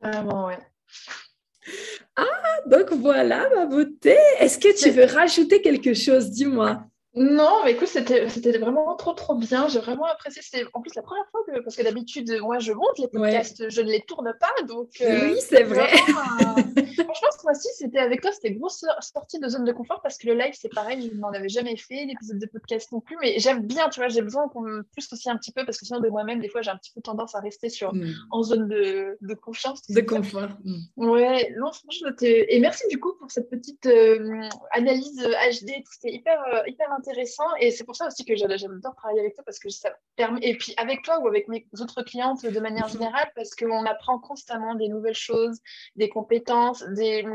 Vraiment, 0.01 0.47
ouais. 0.47 0.57
Ah, 2.17 2.25
donc 2.65 2.91
voilà 2.93 3.47
ma 3.55 3.65
beauté. 3.65 4.17
Est-ce 4.39 4.57
que 4.57 4.75
tu 4.77 4.89
veux 4.89 5.05
rajouter 5.05 5.61
quelque 5.61 5.93
chose? 5.93 6.31
Dis-moi. 6.31 6.83
Non, 7.17 7.61
mais 7.65 7.71
écoute, 7.71 7.87
c'était, 7.87 8.29
c'était 8.29 8.55
vraiment 8.57 8.95
trop, 8.95 9.13
trop 9.13 9.33
bien. 9.33 9.67
J'ai 9.67 9.79
vraiment 9.79 10.05
apprécié. 10.05 10.41
C'est 10.45 10.65
en 10.73 10.81
plus 10.81 10.93
la 10.95 11.01
première 11.01 11.25
fois 11.31 11.41
que, 11.47 11.59
parce 11.61 11.75
que 11.75 11.81
d'habitude, 11.81 12.31
moi, 12.41 12.59
je 12.59 12.73
monte 12.73 12.99
les 12.99 13.07
podcasts, 13.07 13.69
je 13.69 13.81
ne 13.81 13.89
les 13.89 14.01
tourne 14.01 14.31
pas. 14.39 14.53
Donc, 14.67 14.89
euh, 15.01 15.31
oui, 15.31 15.39
c'est 15.41 15.63
vrai. 15.63 15.87
Franchement, 15.97 17.29
ce 17.37 17.43
mois-ci, 17.43 17.67
c'était 17.75 17.99
avec 17.99 18.21
toi, 18.21 18.31
c'était 18.31 18.51
grosse 18.51 18.85
sortie 19.01 19.39
de 19.39 19.47
zone 19.47 19.65
de 19.65 19.71
confort 19.71 20.01
parce 20.03 20.17
que 20.17 20.27
le 20.27 20.35
live, 20.35 20.53
c'est 20.53 20.73
pareil, 20.73 21.09
je 21.11 21.17
n'en 21.17 21.29
avais 21.29 21.49
jamais 21.49 21.75
fait, 21.75 22.05
l'épisode 22.05 22.37
de 22.37 22.45
podcast 22.45 22.91
non 22.91 23.01
plus. 23.01 23.17
Mais 23.19 23.39
j'aime 23.39 23.65
bien, 23.65 23.89
tu 23.89 23.99
vois, 23.99 24.09
j'ai 24.09 24.21
besoin 24.21 24.47
qu'on 24.49 24.61
me 24.61 24.83
pousse 24.83 25.11
aussi 25.11 25.29
un 25.29 25.37
petit 25.37 25.51
peu 25.51 25.65
parce 25.65 25.79
que 25.79 25.85
sinon, 25.85 25.99
de 25.99 26.09
moi-même, 26.09 26.39
des 26.39 26.49
fois, 26.49 26.61
j'ai 26.61 26.69
un 26.69 26.77
petit 26.77 26.91
peu 26.93 27.01
tendance 27.01 27.33
à 27.33 27.39
rester 27.39 27.69
sur, 27.69 27.95
hmm. 27.95 28.13
en 28.29 28.43
zone 28.43 28.67
de, 28.67 29.17
de 29.21 29.33
confiance. 29.33 29.81
De 29.89 30.01
confort. 30.01 30.49
Hmm. 30.63 30.81
Ouais, 30.97 31.51
non, 31.57 31.71
franchement, 31.71 32.09
et 32.21 32.59
merci 32.59 32.83
du 32.89 32.99
coup 32.99 33.13
pour 33.19 33.31
cette 33.31 33.49
petite 33.49 33.85
euh, 33.87 34.41
analyse 34.71 35.17
HD. 35.17 35.71
C'était 35.89 36.13
hyper, 36.13 36.39
euh, 36.53 36.61
hyper 36.67 36.91
intéressant 36.91 37.06
intéressant 37.07 37.55
et 37.59 37.71
c'est 37.71 37.83
pour 37.83 37.95
ça 37.95 38.07
aussi 38.07 38.25
que 38.25 38.35
j'adore 38.35 38.95
travailler 38.95 39.21
avec 39.21 39.35
toi 39.35 39.43
parce 39.45 39.59
que 39.59 39.69
ça 39.69 39.89
permet, 40.15 40.39
et 40.41 40.57
puis 40.57 40.73
avec 40.77 41.03
toi 41.03 41.19
ou 41.19 41.27
avec 41.27 41.47
mes 41.47 41.67
autres 41.79 42.03
clientes 42.03 42.45
de 42.45 42.59
manière 42.59 42.87
mhm. 42.87 42.93
générale 42.93 43.31
parce 43.35 43.55
qu'on 43.55 43.85
apprend 43.85 44.19
constamment 44.19 44.75
des 44.75 44.87
nouvelles 44.87 45.15
choses, 45.15 45.59
des 45.95 46.09
compétences, 46.09 46.83
des, 46.95 47.25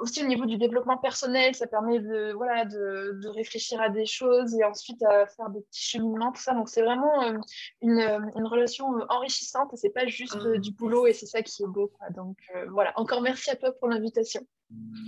aussi 0.00 0.22
au 0.22 0.26
niveau 0.26 0.46
du 0.46 0.58
développement 0.58 0.98
personnel, 0.98 1.54
ça 1.54 1.66
permet 1.66 2.00
de, 2.00 2.32
voilà, 2.32 2.64
de, 2.64 3.18
de, 3.22 3.28
réfléchir 3.28 3.80
à 3.80 3.88
des 3.88 4.06
choses 4.06 4.54
et 4.54 4.64
ensuite 4.64 5.02
à 5.02 5.26
faire 5.26 5.50
des 5.50 5.60
petits 5.60 5.82
cheminements, 5.82 6.32
tout 6.32 6.42
ça. 6.42 6.54
Donc 6.54 6.68
c'est 6.68 6.82
vraiment 6.82 7.22
euh, 7.24 7.38
une, 7.80 8.00
une, 8.36 8.46
relation 8.46 8.96
euh, 8.98 9.04
enrichissante 9.08 9.72
et 9.72 9.76
c'est 9.76 9.90
pas 9.90 10.06
juste 10.06 10.36
ah. 10.40 10.58
du 10.58 10.72
boulot 10.72 11.06
et 11.06 11.12
c'est 11.12 11.26
ça 11.26 11.42
qui 11.42 11.62
est 11.62 11.66
beau. 11.66 11.92
Donc 12.14 12.36
euh, 12.54 12.66
voilà, 12.70 12.92
encore 12.96 13.22
merci 13.22 13.50
à 13.50 13.56
toi 13.56 13.72
pour 13.72 13.88
l'invitation. 13.88 14.46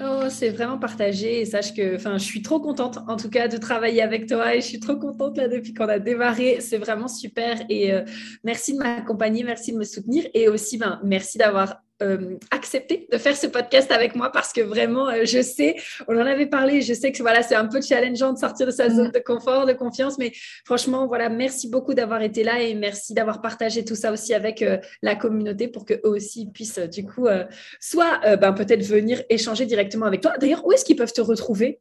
Oh, 0.02 0.24
c'est 0.28 0.48
vraiment 0.48 0.78
partagé 0.78 1.40
et 1.40 1.44
sache 1.44 1.72
que 1.72 1.98
je 1.98 2.18
suis 2.18 2.42
trop 2.42 2.58
contente 2.58 2.98
en 3.06 3.16
tout 3.16 3.30
cas 3.30 3.46
cas 3.46 3.46
de 3.46 3.56
travailler 3.56 4.02
avec 4.02 4.26
toi 4.26 4.54
et 4.54 4.60
je 4.60 4.66
suis 4.66 4.80
trop 4.80 4.96
contente 4.96 5.36
là 5.36 5.46
depuis 5.46 5.72
qu'on 5.72 5.88
a 5.88 6.00
démarré. 6.00 6.60
C'est 6.60 6.78
vraiment 6.78 7.06
super 7.06 7.64
et 7.68 7.92
euh, 7.92 8.02
merci 8.42 8.72
de 8.74 8.78
m'accompagner, 8.78 9.44
merci 9.44 9.72
de 9.72 9.78
me 9.78 9.84
soutenir 9.84 10.24
et 10.34 10.48
aussi 10.48 10.78
ben, 10.78 11.00
merci 11.04 11.38
d'avoir 11.38 11.83
euh, 12.02 12.38
accepté 12.50 13.06
de 13.12 13.18
faire 13.18 13.36
ce 13.36 13.46
podcast 13.46 13.92
avec 13.92 14.16
moi 14.16 14.32
parce 14.32 14.52
que 14.52 14.60
vraiment, 14.60 15.08
euh, 15.08 15.24
je 15.24 15.40
sais, 15.40 15.76
on 16.08 16.16
en 16.16 16.26
avait 16.26 16.46
parlé, 16.46 16.82
je 16.82 16.92
sais 16.92 17.12
que 17.12 17.22
voilà, 17.22 17.42
c'est 17.42 17.54
un 17.54 17.66
peu 17.66 17.80
challengeant 17.80 18.32
de 18.32 18.38
sortir 18.38 18.66
de 18.66 18.72
sa 18.72 18.90
zone 18.90 19.12
de 19.12 19.20
confort, 19.20 19.64
de 19.64 19.74
confiance, 19.74 20.18
mais 20.18 20.32
franchement, 20.64 21.06
voilà, 21.06 21.28
merci 21.28 21.70
beaucoup 21.70 21.94
d'avoir 21.94 22.20
été 22.22 22.42
là 22.42 22.60
et 22.60 22.74
merci 22.74 23.14
d'avoir 23.14 23.40
partagé 23.40 23.84
tout 23.84 23.94
ça 23.94 24.10
aussi 24.10 24.34
avec 24.34 24.62
euh, 24.62 24.78
la 25.02 25.14
communauté 25.14 25.68
pour 25.68 25.84
qu'eux 25.84 26.00
aussi 26.02 26.50
puissent 26.50 26.78
du 26.78 27.06
coup 27.06 27.28
soit 27.80 28.36
ben, 28.36 28.52
peut-être 28.52 28.82
venir 28.82 29.22
échanger 29.30 29.66
directement 29.66 30.06
avec 30.06 30.20
toi. 30.20 30.36
D'ailleurs, 30.38 30.66
où 30.66 30.72
est-ce 30.72 30.84
qu'ils 30.84 30.96
peuvent 30.96 31.12
te 31.12 31.20
retrouver? 31.20 31.80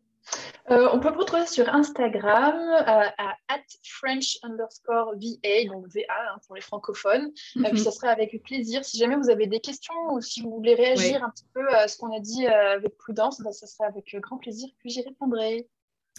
Euh, 0.71 0.89
on 0.93 0.99
peut 0.99 1.11
me 1.11 1.17
retrouver 1.17 1.45
sur 1.45 1.67
Instagram 1.69 2.55
euh, 2.55 3.09
à 3.17 3.57
French 3.83 4.37
underscore 4.43 5.13
VA, 5.15 5.65
donc 5.67 5.87
VA 5.87 6.01
hein, 6.09 6.39
pour 6.45 6.55
les 6.55 6.61
francophones. 6.61 7.31
Mm 7.55 7.63
puis 7.73 7.79
ça 7.79 7.91
serait 7.91 8.09
avec 8.09 8.41
plaisir. 8.43 8.85
Si 8.85 8.97
jamais 8.97 9.15
vous 9.15 9.29
avez 9.29 9.47
des 9.47 9.59
questions 9.59 9.93
ou 10.11 10.21
si 10.21 10.41
vous 10.41 10.51
voulez 10.51 10.75
réagir 10.75 11.23
un 11.23 11.29
petit 11.29 11.45
peu 11.53 11.67
à 11.69 11.87
ce 11.87 11.97
qu'on 11.97 12.15
a 12.15 12.19
dit 12.19 12.45
avec 12.45 12.97
prudence, 12.97 13.41
bah, 13.41 13.51
ça 13.51 13.67
serait 13.67 13.87
avec 13.87 14.15
grand 14.21 14.37
plaisir, 14.37 14.69
puis 14.79 14.89
j'y 14.89 15.01
répondrai. 15.01 15.67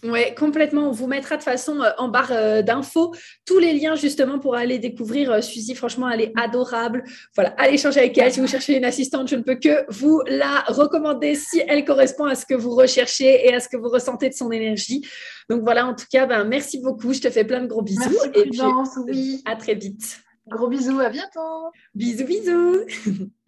Oui, 0.03 0.35
complètement. 0.37 0.89
On 0.89 0.93
vous 0.93 1.07
mettra 1.07 1.37
de 1.37 1.43
façon 1.43 1.81
euh, 1.81 1.91
en 1.99 2.09
barre 2.09 2.33
euh, 2.33 2.63
d'infos 2.63 3.15
tous 3.47 3.59
les 3.59 3.73
liens 3.73 3.95
justement 3.95 4.39
pour 4.39 4.55
aller 4.55 4.79
découvrir 4.79 5.31
euh, 5.31 5.41
Suzy. 5.41 5.75
Franchement, 5.75 6.11
elle 6.11 6.21
est 6.21 6.33
adorable. 6.37 7.05
Voilà, 7.35 7.55
allez 7.57 7.75
échanger 7.75 8.01
avec 8.01 8.19
elle. 8.19 8.33
Si 8.33 8.41
vous 8.41 8.47
cherchez 8.47 8.77
une 8.77 8.85
assistante, 8.85 9.29
je 9.29 9.37
ne 9.37 9.43
peux 9.43 9.55
que 9.55 9.91
vous 9.91 10.21
la 10.27 10.65
recommander 10.69 11.35
si 11.35 11.63
elle 11.67 11.85
correspond 11.85 12.25
à 12.25 12.35
ce 12.35 12.45
que 12.45 12.55
vous 12.55 12.75
recherchez 12.75 13.47
et 13.47 13.55
à 13.55 13.61
ce 13.61 13.69
que 13.69 13.77
vous 13.77 13.89
ressentez 13.89 14.29
de 14.29 14.35
son 14.35 14.51
énergie. 14.51 15.07
Donc 15.49 15.63
voilà, 15.63 15.87
en 15.87 15.95
tout 15.95 16.07
cas, 16.11 16.27
ben, 16.27 16.45
merci 16.45 16.81
beaucoup. 16.81 17.15
Je 17.15 17.21
te 17.21 17.31
fais 17.31 17.45
plein 17.45 17.63
de 17.63 17.67
gros 17.67 17.83
bisous. 17.83 18.01
Merci, 18.01 18.29
et 18.35 18.51
puis, 18.51 18.61
oui. 19.07 19.43
à 19.47 19.57
très 19.57 19.75
vite. 19.75 20.21
Gros 20.47 20.69
bisous, 20.69 21.01
à 21.01 21.09
bientôt. 21.09 21.71
Bisous, 21.95 22.27
bisous. 22.27 22.81